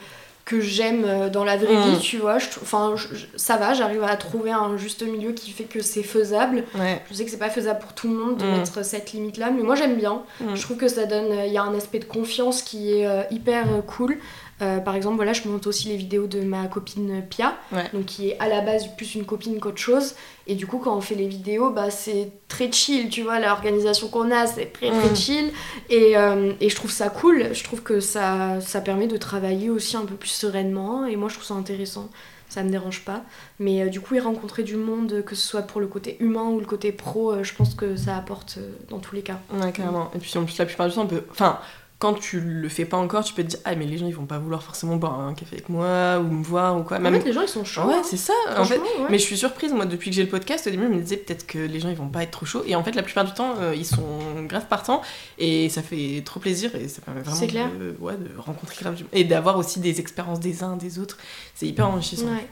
que 0.44 0.60
j'aime 0.60 1.04
euh, 1.06 1.28
dans 1.30 1.44
la 1.44 1.56
vraie 1.56 1.74
Mm. 1.76 1.90
vie, 1.94 1.98
tu 2.00 2.18
vois. 2.18 2.36
Enfin, 2.62 2.94
ça 3.36 3.56
va, 3.56 3.74
j'arrive 3.74 4.02
à 4.02 4.16
trouver 4.16 4.50
un 4.50 4.76
juste 4.76 5.02
milieu 5.02 5.32
qui 5.32 5.50
fait 5.52 5.64
que 5.64 5.80
c'est 5.80 6.02
faisable. 6.02 6.64
Ouais. 6.74 7.00
Je 7.08 7.14
sais 7.14 7.24
que 7.24 7.30
c'est 7.30 7.36
pas 7.38 7.48
faisable 7.50 7.78
pour 7.80 7.92
tout 7.92 8.08
le 8.08 8.14
monde 8.14 8.38
de 8.38 8.44
Mm. 8.44 8.50
mettre 8.58 8.84
cette 8.84 9.12
limite-là, 9.12 9.50
mais 9.50 9.62
moi 9.62 9.76
j'aime 9.76 9.96
bien. 9.96 10.22
Mm. 10.40 10.54
Je 10.56 10.62
trouve 10.62 10.76
que 10.78 10.88
ça 10.88 11.06
donne, 11.06 11.32
il 11.46 11.52
y 11.52 11.58
a 11.58 11.62
un 11.62 11.74
aspect 11.74 12.00
de 12.00 12.04
confiance 12.06 12.62
qui 12.62 12.92
est 12.98 13.06
euh, 13.06 13.22
hyper 13.30 13.66
euh, 13.72 13.80
cool. 13.82 14.18
Euh, 14.62 14.78
par 14.78 14.94
exemple, 14.94 15.16
voilà, 15.16 15.32
je 15.32 15.46
monte 15.48 15.66
aussi 15.66 15.88
les 15.88 15.96
vidéos 15.96 16.26
de 16.26 16.40
ma 16.40 16.66
copine 16.68 17.22
Pia, 17.28 17.54
Ouais. 17.72 17.90
donc 17.92 18.04
qui 18.06 18.28
est 18.30 18.38
à 18.38 18.48
la 18.48 18.60
base 18.60 18.86
plus 18.96 19.14
une 19.16 19.24
copine 19.24 19.58
qu'autre 19.58 19.78
chose. 19.78 20.14
Et 20.46 20.54
du 20.54 20.66
coup, 20.66 20.78
quand 20.78 20.96
on 20.96 21.00
fait 21.00 21.14
les 21.16 21.26
vidéos, 21.26 21.70
bah, 21.70 21.90
c'est 21.90 22.30
très 22.48 22.70
chill, 22.70 23.08
tu 23.08 23.22
vois, 23.22 23.40
l'organisation 23.40 24.08
qu'on 24.08 24.30
a, 24.30 24.46
c'est 24.46 24.66
très 24.72 24.90
très 24.90 25.10
Mm. 25.10 25.16
chill. 25.16 25.52
Et, 25.90 26.16
euh, 26.16 26.52
et 26.60 26.68
je 26.68 26.76
trouve 26.76 26.90
ça 26.92 27.10
cool, 27.10 27.48
je 27.52 27.64
trouve 27.64 27.82
que 27.82 28.00
ça, 28.00 28.60
ça 28.60 28.80
permet 28.80 29.08
de 29.08 29.16
travailler 29.16 29.68
aussi 29.68 29.96
un 29.96 30.04
peu 30.04 30.14
plus 30.14 30.30
sereinement, 30.30 31.06
et 31.06 31.16
moi 31.16 31.28
je 31.28 31.34
trouve 31.34 31.46
ça 31.46 31.54
intéressant. 31.54 32.08
Ça 32.48 32.62
me 32.62 32.68
dérange 32.68 33.00
pas. 33.06 33.22
Mais 33.58 33.80
euh, 33.82 33.88
du 33.88 34.02
coup, 34.02 34.14
y 34.14 34.20
rencontrer 34.20 34.62
du 34.62 34.76
monde, 34.76 35.22
que 35.24 35.34
ce 35.34 35.46
soit 35.48 35.62
pour 35.62 35.80
le 35.80 35.86
côté 35.86 36.18
humain 36.20 36.44
ou 36.50 36.60
le 36.60 36.66
côté 36.66 36.92
pro, 36.92 37.42
je 37.42 37.54
pense 37.54 37.74
que 37.74 37.96
ça 37.96 38.14
apporte 38.16 38.58
dans 38.90 38.98
tous 38.98 39.14
les 39.14 39.22
cas. 39.22 39.40
Ouais, 39.54 39.72
carrément. 39.72 40.10
Et 40.14 40.18
puis 40.18 40.36
en 40.36 40.44
plus, 40.44 40.58
la 40.58 40.66
plupart 40.66 40.86
du 40.86 40.94
temps, 40.94 41.02
on 41.04 41.06
peut. 41.06 41.24
Enfin, 41.30 41.58
quand 42.02 42.14
tu 42.14 42.40
le 42.40 42.68
fais 42.68 42.84
pas 42.84 42.96
encore, 42.96 43.22
tu 43.22 43.32
peux 43.32 43.44
te 43.44 43.50
dire 43.50 43.60
ah 43.64 43.76
mais 43.76 43.86
les 43.86 43.96
gens 43.96 44.08
ils 44.08 44.14
vont 44.14 44.26
pas 44.26 44.40
vouloir 44.40 44.60
forcément 44.60 44.96
boire 44.96 45.20
un 45.20 45.34
café 45.34 45.54
avec 45.54 45.68
moi 45.68 46.18
ou 46.18 46.24
me 46.24 46.42
voir 46.42 46.76
ou 46.76 46.82
quoi. 46.82 46.98
En 46.98 47.04
fait, 47.04 47.24
les 47.24 47.32
gens 47.32 47.42
ils 47.42 47.48
sont 47.48 47.64
chauds. 47.64 47.84
Ouais, 47.84 47.94
hein. 47.94 48.02
c'est 48.04 48.16
ça. 48.16 48.32
En 48.58 48.64
fait, 48.64 48.78
ouais. 48.78 49.06
mais 49.08 49.20
je 49.20 49.22
suis 49.22 49.38
surprise, 49.38 49.72
moi, 49.72 49.86
depuis 49.86 50.10
que 50.10 50.16
j'ai 50.16 50.24
le 50.24 50.28
podcast, 50.28 50.66
au 50.66 50.70
début, 50.70 50.82
je 50.82 50.88
me 50.88 51.00
disais 51.00 51.16
peut-être 51.16 51.46
que 51.46 51.60
les 51.60 51.78
gens 51.78 51.90
ils 51.90 51.94
vont 51.94 52.08
pas 52.08 52.24
être 52.24 52.32
trop 52.32 52.44
chauds. 52.44 52.64
Et 52.66 52.74
en 52.74 52.82
fait, 52.82 52.96
la 52.96 53.04
plupart 53.04 53.24
du 53.24 53.32
temps, 53.34 53.54
euh, 53.60 53.72
ils 53.76 53.86
sont 53.86 54.18
grave 54.48 54.66
partants 54.66 55.00
et 55.38 55.68
ça 55.68 55.80
fait 55.80 56.22
trop 56.24 56.40
plaisir 56.40 56.74
et 56.74 56.88
ça 56.88 57.02
permet 57.02 57.20
vraiment 57.20 57.46
clair. 57.46 57.70
De, 57.70 57.94
ouais, 58.00 58.14
de 58.16 58.36
rencontrer 58.36 58.74
grave 58.80 58.96
du 58.96 59.04
Et 59.12 59.22
d'avoir 59.22 59.56
aussi 59.56 59.78
des 59.78 60.00
expériences 60.00 60.40
des 60.40 60.64
uns 60.64 60.76
des 60.76 60.98
autres. 60.98 61.18
C'est 61.54 61.68
hyper 61.68 61.86
enrichissant. 61.86 62.26
Ouais. 62.26 62.48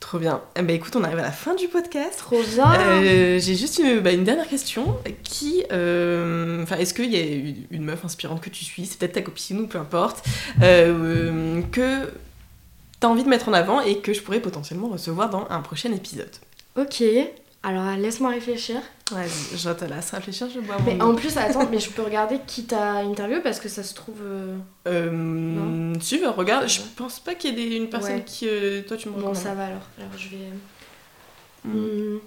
Trop 0.00 0.18
bien. 0.18 0.40
Eh 0.56 0.62
ben, 0.62 0.74
écoute, 0.74 0.96
on 0.96 1.04
arrive 1.04 1.18
à 1.18 1.22
la 1.22 1.30
fin 1.30 1.54
du 1.54 1.68
podcast. 1.68 2.18
Trop 2.18 2.42
bien. 2.42 2.72
Euh, 2.80 3.38
j'ai 3.38 3.54
juste 3.54 3.78
une, 3.78 4.00
bah, 4.00 4.12
une 4.12 4.24
dernière 4.24 4.48
question. 4.48 4.96
Qui, 5.22 5.62
euh, 5.70 6.62
enfin, 6.62 6.78
est-ce 6.78 6.94
qu'il 6.94 7.12
y 7.12 7.16
a 7.16 7.20
une, 7.20 7.66
une 7.70 7.84
meuf 7.84 8.04
inspirante 8.04 8.40
que 8.40 8.48
tu 8.48 8.64
suis, 8.64 8.86
c'est 8.86 8.98
peut-être 8.98 9.12
ta 9.12 9.22
copine 9.22 9.60
ou 9.60 9.66
peu 9.66 9.78
importe, 9.78 10.24
euh, 10.62 11.60
que 11.70 12.10
t'as 12.98 13.08
envie 13.08 13.24
de 13.24 13.28
mettre 13.28 13.48
en 13.50 13.52
avant 13.52 13.82
et 13.82 13.98
que 13.98 14.12
je 14.14 14.22
pourrais 14.22 14.40
potentiellement 14.40 14.88
recevoir 14.88 15.28
dans 15.28 15.46
un 15.50 15.60
prochain 15.60 15.92
épisode. 15.92 16.34
Ok. 16.76 17.02
Alors 17.62 17.94
laisse-moi 17.96 18.30
réfléchir. 18.30 18.80
Vas-y, 19.12 19.58
je 19.58 19.70
te 19.70 19.84
laisse 19.84 20.10
réfléchir, 20.12 20.48
je 20.54 20.60
bois 20.60 20.78
mon 20.78 20.84
Mais 20.84 21.02
en 21.02 21.14
plus, 21.14 21.36
attends, 21.36 21.68
mais 21.70 21.78
je 21.78 21.90
peux 21.90 22.02
regarder 22.02 22.38
qui 22.46 22.64
t'a 22.64 22.92
interviewé 23.00 23.40
parce 23.42 23.60
que 23.60 23.68
ça 23.68 23.82
se 23.82 23.92
trouve. 23.94 24.20
euh, 24.22 24.56
Euh, 24.86 25.92
si, 26.00 26.24
regarde, 26.24 26.68
je 26.68 26.80
pense 26.96 27.20
pas 27.20 27.34
qu'il 27.34 27.50
y 27.58 27.62
ait 27.62 27.68
des- 27.70 27.76
une 27.76 27.90
personne 27.90 28.16
Ouais. 28.16 28.24
qui, 28.24 28.48
euh, 28.48 28.82
toi, 28.82 28.96
tu 28.96 29.08
me 29.10 29.14
Bon, 29.20 29.34
ça 29.34 29.54
va 29.54 29.66
alors. 29.66 29.82
Alors 29.98 30.12
je 30.16 30.28
vais. 30.28 30.50
Mm. 31.64 32.16
Hmm. 32.16 32.18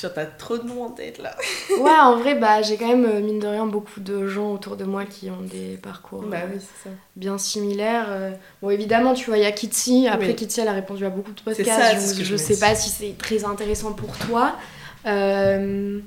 Genre, 0.00 0.12
t'as 0.14 0.26
trop 0.26 0.58
de 0.58 0.64
noms 0.64 0.84
en 0.84 0.90
tête 0.90 1.18
là. 1.18 1.34
Ouais, 1.80 1.90
en 1.90 2.16
vrai, 2.16 2.34
bah, 2.34 2.60
j'ai 2.62 2.76
quand 2.76 2.86
même, 2.88 3.04
euh, 3.06 3.20
mine 3.20 3.38
de 3.38 3.46
rien, 3.46 3.64
beaucoup 3.66 4.00
de 4.00 4.26
gens 4.26 4.52
autour 4.52 4.76
de 4.76 4.84
moi 4.84 5.04
qui 5.06 5.30
ont 5.30 5.40
des 5.42 5.76
parcours 5.78 6.22
Bah 6.22 6.38
euh, 6.44 6.58
ça. 6.84 6.90
bien 7.16 7.38
similaires. 7.38 8.06
euh. 8.10 8.30
Bon, 8.62 8.70
évidemment, 8.70 9.14
tu 9.14 9.26
vois, 9.26 9.38
il 9.38 9.42
y 9.42 9.46
a 9.46 9.52
Kitty. 9.52 10.06
Après, 10.08 10.28
Oui. 10.28 10.34
Kitty, 10.36 10.60
elle 10.60 10.68
a 10.68 10.72
répondu 10.72 11.04
à 11.06 11.10
beaucoup 11.10 11.32
de 11.32 11.40
podcasts. 11.40 11.68
ça, 12.08 12.14
je 12.14 12.22
je 12.24 12.36
sais 12.36 12.58
pas 12.58 12.74
si 12.74 12.90
c'est 12.90 13.16
très 13.16 13.44
intéressant 13.44 13.92
pour 13.92 14.16
toi. 14.18 14.54
Euh, 15.06 15.98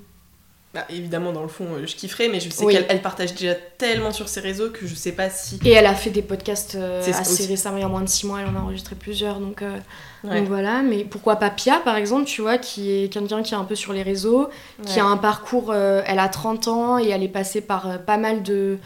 Bah, 0.72 0.86
évidemment, 0.92 1.32
dans 1.32 1.42
le 1.42 1.48
fond, 1.48 1.66
euh, 1.74 1.88
je 1.88 1.96
kifferais, 1.96 2.28
mais 2.30 2.40
je 2.40 2.48
sais 2.52 2.64
Oui. 2.64 2.74
qu'elle 2.76 2.86
elle 2.90 3.02
partage 3.02 3.34
déjà 3.34 3.56
tellement 3.56 4.12
sur 4.12 4.30
ses 4.30 4.40
réseaux 4.40 4.70
que 4.70 4.86
je 4.86 4.94
sais 4.94 5.14
pas 5.14 5.28
si. 5.32 5.60
Et 5.66 5.72
elle 5.72 5.88
a 5.88 5.96
fait 5.96 6.12
des 6.12 6.22
podcasts 6.22 6.76
euh, 6.76 7.02
assez 7.12 7.48
récemment, 7.48 7.78
il 7.78 7.82
y 7.82 7.84
a 7.84 7.88
moins 7.88 8.02
de 8.04 8.08
6 8.10 8.28
mois, 8.28 8.42
elle 8.42 8.48
en 8.48 8.56
a 8.56 8.62
enregistré 8.62 8.96
plusieurs. 8.96 9.40
Donc, 9.40 9.64
euh, 9.64 9.76
Ouais. 10.24 10.40
donc 10.42 10.48
voilà, 10.48 10.84
mais 10.84 11.06
pourquoi 11.06 11.38
pas 11.38 11.50
Pia, 11.50 11.80
par 11.84 11.96
exemple, 11.96 12.26
tu 12.26 12.42
vois, 12.42 12.60
qui 12.60 12.92
est 12.92 13.12
quelqu'un 13.12 13.42
qui 13.42 13.56
est 13.56 13.58
un 13.58 13.64
peu 13.64 13.74
sur 13.76 13.94
les 13.94 14.04
réseaux, 14.04 14.50
qui 14.86 15.00
a 15.00 15.06
un 15.06 15.18
parcours, 15.18 15.72
euh, 15.72 16.04
elle 16.06 16.20
a 16.20 16.30
30 16.30 16.68
ans 16.68 17.00
et 17.00 17.08
elle 17.10 17.24
est 17.24 17.30
passée 17.30 17.62
par 17.62 18.00
pas 18.06 18.18
mal 18.18 18.44
de, 18.44 18.78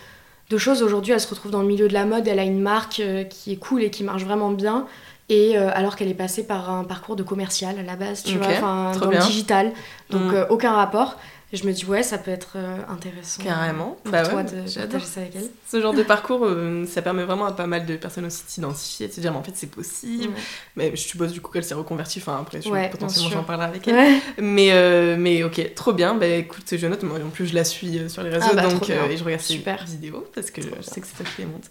de 0.51 0.57
choses. 0.57 0.83
Aujourd'hui, 0.83 1.11
elle 1.11 1.19
se 1.19 1.27
retrouve 1.27 1.51
dans 1.51 1.61
le 1.61 1.67
milieu 1.67 1.89
de 1.89 1.93
la 1.93 2.05
mode, 2.05 2.27
elle 2.29 2.39
a 2.39 2.43
une 2.43 2.61
marque 2.61 3.01
qui 3.29 3.51
est 3.51 3.57
cool 3.57 3.83
et 3.83 3.89
qui 3.89 4.03
marche 4.05 4.23
vraiment 4.23 4.51
bien. 4.51 4.85
Et 5.29 5.57
euh, 5.57 5.69
alors 5.73 5.95
qu'elle 5.95 6.09
est 6.09 6.13
passée 6.13 6.45
par 6.45 6.69
un 6.69 6.83
parcours 6.83 7.15
de 7.15 7.23
commercial 7.23 7.79
à 7.79 7.81
la 7.83 7.95
base, 7.95 8.23
tu 8.23 8.35
Ok, 8.37 8.43
vois, 8.43 8.91
dans 8.99 9.09
le 9.09 9.17
digital. 9.19 9.71
Donc 10.11 10.31
Mm. 10.31 10.35
euh, 10.35 10.45
aucun 10.49 10.73
rapport. 10.73 11.17
Et 11.53 11.57
je 11.57 11.67
me 11.67 11.71
dis, 11.71 11.85
ouais, 11.85 12.01
ça 12.01 12.17
peut 12.17 12.31
être 12.31 12.53
euh, 12.55 12.77
intéressant. 12.89 13.43
Carrément. 13.43 13.95
Pour 14.03 14.11
Bah 14.11 14.23
toi 14.23 14.37
ouais, 14.37 14.43
de 14.43 14.49
partager 14.73 15.05
ça 15.05 15.21
avec 15.21 15.35
elle. 15.35 15.49
Ce 15.71 15.79
genre 15.79 15.93
de 15.93 16.01
parcours, 16.01 16.45
euh, 16.45 16.83
ça 16.87 17.03
permet 17.03 17.23
vraiment 17.23 17.45
à 17.45 17.51
pas 17.51 17.67
mal 17.67 17.85
de 17.85 17.95
personnes 17.95 18.25
aussi 18.25 18.43
de 18.43 18.49
s'identifier, 18.49 19.07
de 19.07 19.13
se 19.13 19.21
dire, 19.21 19.31
mais 19.31 19.37
en 19.37 19.43
fait, 19.43 19.51
c'est 19.53 19.69
possible. 19.69 20.33
Ouais. 20.33 20.39
Mais 20.75 20.91
je 20.95 21.01
suppose 21.01 21.31
du 21.31 21.41
coup 21.41 21.51
qu'elle 21.51 21.63
s'est 21.63 21.75
reconvertie, 21.75 22.17
enfin 22.19 22.39
après, 22.41 22.59
je, 22.59 22.69
Ouais, 22.69 22.89
potentiellement 22.89 23.29
j'en 23.29 23.43
parlerai 23.43 23.67
avec 23.67 23.87
elle. 23.87 24.19
Mais, 24.39 24.69
euh, 24.71 25.15
mais 25.19 25.43
ok, 25.43 25.75
trop 25.75 25.93
bien. 25.93 26.15
Bah 26.15 26.25
écoute, 26.25 26.63
je 26.75 26.87
note, 26.87 27.03
moi 27.03 27.19
en 27.23 27.29
plus 27.29 27.45
je 27.45 27.53
la 27.53 27.63
suis 27.65 28.09
sur 28.09 28.23
les 28.23 28.29
réseaux, 28.31 28.47
Ah 28.49 28.55
bah, 28.55 28.67
donc 28.67 28.89
euh, 28.89 29.07
et 29.09 29.15
je 29.17 29.23
regarde 29.23 29.41
ses 29.43 29.53
Super. 29.53 29.85
vidéos 29.85 30.25
parce 30.33 30.49
que 30.49 30.59
Trop 30.59 30.71
je 30.71 30.81
bien. 30.81 30.91
sais 30.91 31.01
que 31.01 31.05
c'est 31.07 31.23
toi 31.23 31.25
qui 31.35 31.41
les 31.43 31.47
monte. 31.47 31.65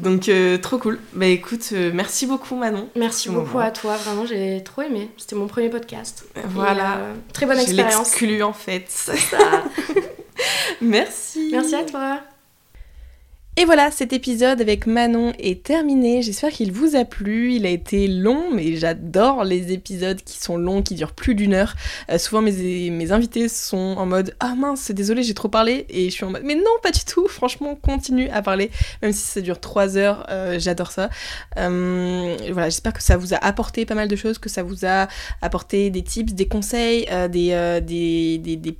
Donc 0.00 0.28
trop 0.62 0.78
cool. 0.78 0.98
Bah 1.12 1.26
écoute, 1.26 1.72
merci 1.94 2.26
beaucoup 2.26 2.56
Manon. 2.56 2.88
Merci 2.96 3.28
beaucoup 3.28 3.46
moment. 3.52 3.60
à 3.60 3.70
toi, 3.70 3.96
vraiment 3.98 4.26
j'ai 4.26 4.64
trop 4.64 4.82
aimé. 4.82 5.10
C'était 5.16 5.36
mon 5.36 5.46
premier 5.46 5.68
podcast. 5.68 6.24
Voilà. 6.46 6.98
très 7.32 7.46
bonne 7.46 7.56
Je 7.58 7.62
expérience. 7.62 7.98
l'exclus 8.20 8.42
en 8.42 8.52
fait. 8.52 8.88
Ça. 9.30 9.64
merci. 10.80 11.48
Merci 11.52 11.74
à 11.74 11.84
toi. 11.84 12.20
Et 13.60 13.64
voilà, 13.64 13.90
cet 13.90 14.12
épisode 14.12 14.60
avec 14.60 14.86
Manon 14.86 15.32
est 15.40 15.64
terminé. 15.64 16.22
J'espère 16.22 16.50
qu'il 16.50 16.70
vous 16.70 16.94
a 16.94 17.04
plu. 17.04 17.54
Il 17.54 17.66
a 17.66 17.70
été 17.70 18.06
long, 18.06 18.52
mais 18.54 18.76
j'adore 18.76 19.42
les 19.42 19.72
épisodes 19.72 20.22
qui 20.22 20.38
sont 20.38 20.56
longs, 20.56 20.80
qui 20.80 20.94
durent 20.94 21.12
plus 21.12 21.34
d'une 21.34 21.54
heure. 21.54 21.74
Euh, 22.08 22.18
souvent, 22.18 22.40
mes, 22.40 22.88
mes 22.88 23.10
invités 23.10 23.48
sont 23.48 23.96
en 23.98 24.06
mode 24.06 24.36
Ah 24.38 24.54
mince, 24.54 24.92
désolé, 24.92 25.24
j'ai 25.24 25.34
trop 25.34 25.48
parlé. 25.48 25.86
Et 25.88 26.04
je 26.04 26.14
suis 26.14 26.24
en 26.24 26.30
mode 26.30 26.42
Mais 26.44 26.54
non, 26.54 26.70
pas 26.84 26.92
du 26.92 27.04
tout. 27.04 27.26
Franchement, 27.28 27.74
continue 27.74 28.28
à 28.28 28.42
parler. 28.42 28.70
Même 29.02 29.10
si 29.10 29.22
ça 29.22 29.40
dure 29.40 29.58
trois 29.58 29.96
heures, 29.96 30.24
euh, 30.30 30.60
j'adore 30.60 30.92
ça. 30.92 31.10
Euh, 31.56 32.36
voilà, 32.52 32.68
j'espère 32.68 32.92
que 32.92 33.02
ça 33.02 33.16
vous 33.16 33.34
a 33.34 33.38
apporté 33.38 33.86
pas 33.86 33.96
mal 33.96 34.06
de 34.06 34.14
choses, 34.14 34.38
que 34.38 34.48
ça 34.48 34.62
vous 34.62 34.86
a 34.86 35.08
apporté 35.42 35.90
des 35.90 36.02
tips, 36.02 36.32
des 36.32 36.46
conseils, 36.46 37.08
euh, 37.10 37.26
des, 37.26 37.50
euh, 37.50 37.80
des, 37.80 38.38
des, 38.38 38.54
des 38.54 38.78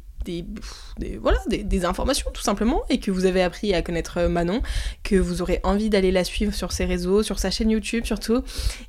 voilà, 1.21 1.39
des, 1.49 1.85
informations 1.85 2.31
tout 2.33 2.43
simplement 2.43 2.83
et 2.91 2.99
que 2.99 3.11
vous 3.11 3.25
avez 3.25 3.43
appris 3.43 3.73
à 3.73 3.83
connaître 3.83 4.19
euh, 4.19 4.29
Manon, 4.29 4.63
que 5.05 5.17
vous 5.17 5.43
aurez 5.43 5.61
envie 5.63 5.91
d'aller 5.91 6.11
la 6.11 6.25
suivre 6.25 6.53
sur 6.53 6.73
ses 6.73 6.85
réseaux, 6.85 7.23
sur 7.23 7.39
sa 7.39 7.51
chaîne 7.51 7.71
YouTube 7.71 8.05
surtout, 8.05 8.43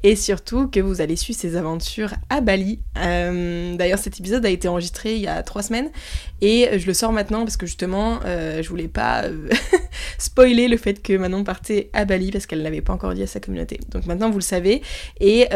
et 0.03 0.16
surtout 0.16 0.68
que 0.68 0.80
vous 0.80 1.02
allez 1.02 1.16
suivre 1.16 1.40
ses 1.40 1.56
aventures 1.56 2.14
à 2.30 2.41
Bali. 2.41 2.80
Euh, 2.98 3.76
D'ailleurs 3.76 3.99
cet 3.99 4.20
épisode 4.20 4.45
a 4.45 4.49
été 4.49 4.68
enregistré 4.68 5.16
il 5.16 5.22
y 5.22 5.28
a 5.28 5.44
trois 5.44 5.61
semaines 5.61 5.90
et 6.41 6.80
je 6.80 6.88
le 6.88 6.94
sors 6.94 7.11
maintenant 7.11 7.44
parce 7.44 7.57
que 7.57 7.66
justement 7.66 8.20
euh, 8.26 8.64
je 8.64 8.70
voulais 8.70 8.88
pas 8.88 9.26
spoiler 10.18 10.68
le 10.68 10.78
fait 10.78 11.02
que 11.02 11.14
Manon 11.14 11.44
partait 11.44 11.90
à 11.94 12.06
Bali 12.06 12.32
parce 12.32 12.48
qu'elle 12.48 12.64
l'avait 12.64 12.82
pas 12.82 12.94
encore 12.94 13.14
dit 13.14 13.24
à 13.24 13.28
sa 13.28 13.40
communauté. 13.40 13.80
Donc 13.90 14.06
maintenant 14.06 14.30
vous 14.30 14.40
le 14.40 14.44
savez 14.44 14.82
et, 15.20 15.48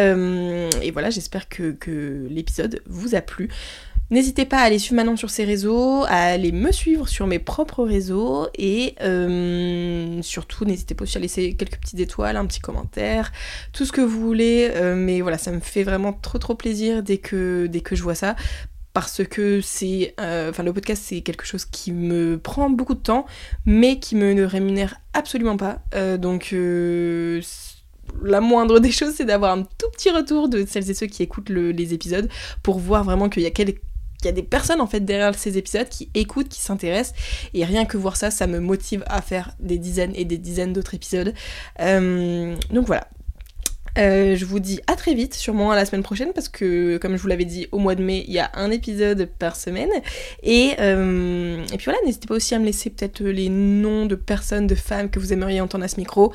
voilà 0.94 1.10
j'espère 1.10 1.50
que 1.50 2.28
l'épisode 2.30 2.82
vous 2.86 3.16
a 3.16 3.22
plu. 3.22 3.50
N'hésitez 4.12 4.46
pas 4.46 4.58
à 4.58 4.62
aller 4.64 4.78
suivre 4.78 4.98
Manon 4.98 5.16
sur 5.18 5.32
ses 5.32 5.44
réseaux, 5.44 6.04
à 6.04 6.18
aller 6.34 6.52
me 6.52 6.72
suivre 6.72 7.08
sur 7.08 7.26
mes 7.26 7.40
propres 7.40 7.84
réseaux 7.84 8.48
et 8.58 8.94
euh, 9.02 10.22
surtout 10.22 10.66
n'hésitez 10.66 10.94
pas 10.94 11.04
aussi 11.04 11.18
à 11.18 11.22
laisser 11.22 11.54
quelques 11.56 11.78
petites 11.80 12.00
étoiles, 12.00 12.38
un 12.38 12.46
petit 12.46 12.60
commentaire, 12.60 13.32
tout 13.72 13.86
ce 13.86 13.92
que 13.92 14.02
vous 14.02 14.20
voulez. 14.20 14.70
euh, 14.76 14.96
mais 14.96 15.22
voilà, 15.22 15.40
ça 15.40 15.52
me 15.52 15.62
fait 15.62 15.82
vraiment 15.84 16.14
trop 16.14 16.38
trop 16.38 16.54
plaisir 16.54 17.02
dès 17.02 17.18
que, 17.18 17.68
je 17.92 18.04
vois 18.04 18.14
ça. 18.16 18.36
Parce 18.94 19.24
que 19.24 19.60
c'est. 19.62 20.14
euh, 20.20 20.52
Enfin, 20.52 20.62
le 20.62 20.72
podcast, 20.72 21.02
c'est 21.04 21.22
quelque 21.22 21.46
chose 21.46 21.66
qui 21.66 21.92
me 21.92 22.38
prend 22.38 22.70
beaucoup 22.70 22.94
de 22.94 23.00
temps, 23.00 23.26
mais 23.66 23.98
qui 24.00 24.16
me 24.16 24.34
ne 24.34 24.44
rémunère 24.44 24.98
absolument 25.14 25.58
pas. 25.58 25.80
Donc, 26.18 26.54
la 28.24 28.42
moindre 28.42 28.80
des 28.80 28.92
choses, 28.92 29.16
c'est 29.16 29.26
d'avoir 29.26 29.54
un 29.58 29.64
tout 29.64 29.90
petit 29.94 30.12
retour 30.12 30.48
de 30.50 30.64
celles 30.68 30.92
et 30.92 30.94
ceux 30.94 31.08
qui 31.08 31.24
écoutent 31.24 31.50
le- 31.50 31.72
les 31.72 31.96
épisodes 31.96 32.30
pour 32.62 32.78
voir 32.78 33.04
vraiment 33.04 33.30
qu'il 33.30 33.42
y 33.42 33.48
a 33.48 33.52
quel- 33.52 33.74
qu'il 34.24 34.30
y 34.30 34.34
a 34.34 34.36
des 34.36 34.44
personnes 34.44 34.82
en 34.82 34.88
fait 34.88 35.02
derrière 35.02 35.36
ces 35.36 35.58
épisodes 35.58 35.90
qui 35.90 36.10
écoutent, 36.14 36.50
qui 36.50 36.62
s'intéressent 36.62 37.14
et 37.54 37.66
rien 37.66 37.86
que 37.86 37.98
voir 37.98 38.16
ça, 38.16 38.32
ça 38.32 38.48
me 38.48 38.60
motive 38.60 39.04
à 39.08 39.22
faire 39.22 39.56
des 39.60 39.78
dizaines 39.78 40.14
et 40.16 40.26
des 40.26 40.38
dizaines 40.38 40.74
d'autres 40.74 40.94
épisodes. 40.94 41.34
Euh, 41.80 42.56
donc 42.72 42.88
voilà. 42.88 43.08
Euh, 44.00 44.36
je 44.36 44.44
vous 44.46 44.60
dis 44.60 44.80
à 44.88 44.96
très 44.96 45.14
vite, 45.14 45.36
sûrement 45.36 45.70
à 45.70 45.76
la 45.76 45.86
semaine 45.86 46.02
prochaine, 46.02 46.34
parce 46.34 46.50
que 46.50 46.98
comme 46.98 47.16
je 47.16 47.22
vous 47.22 47.28
l'avais 47.28 47.46
dit, 47.46 47.68
au 47.72 47.78
mois 47.78 47.94
de 47.94 48.02
mai, 48.02 48.26
il 48.28 48.34
y 48.34 48.40
a 48.40 48.50
un 48.56 48.72
épisode 48.72 49.30
par 49.38 49.56
semaine. 49.56 49.92
Et, 50.42 50.72
euh, 50.80 51.64
puis 51.68 51.86
voilà, 51.86 52.00
n'hésitez 52.04 52.26
pas 52.26 52.34
aussi 52.34 52.56
à 52.56 52.60
me 52.60 52.66
laisser 52.66 52.90
peut-être 52.90 53.22
les 53.24 53.50
noms 53.50 54.08
de 54.08 54.16
personnes, 54.16 54.66
de 54.66 54.74
femmes 54.74 55.12
que 55.12 55.20
vous 55.20 55.32
aimeriez 55.32 55.62
entendre 55.62 55.84
à 55.84 55.88
ce 55.88 55.98
micro. 55.98 56.34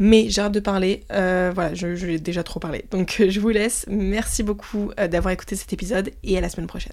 Mais 0.00 0.28
j'arrête 0.30 0.52
de 0.52 0.60
parler, 0.60 1.04
voilà, 1.08 1.74
je, 1.74 1.86
l'ai 1.86 2.18
déjà 2.18 2.42
trop 2.42 2.58
parlé. 2.58 2.84
Donc 2.90 3.22
je 3.28 3.38
vous 3.38 3.50
laisse, 3.50 3.86
merci 3.88 4.42
beaucoup 4.42 4.90
d'avoir 4.96 5.32
écouté 5.32 5.54
cet 5.54 5.72
épisode 5.72 6.10
et 6.24 6.36
à 6.36 6.40
la 6.40 6.48
semaine 6.48 6.66
prochaine. 6.66 6.92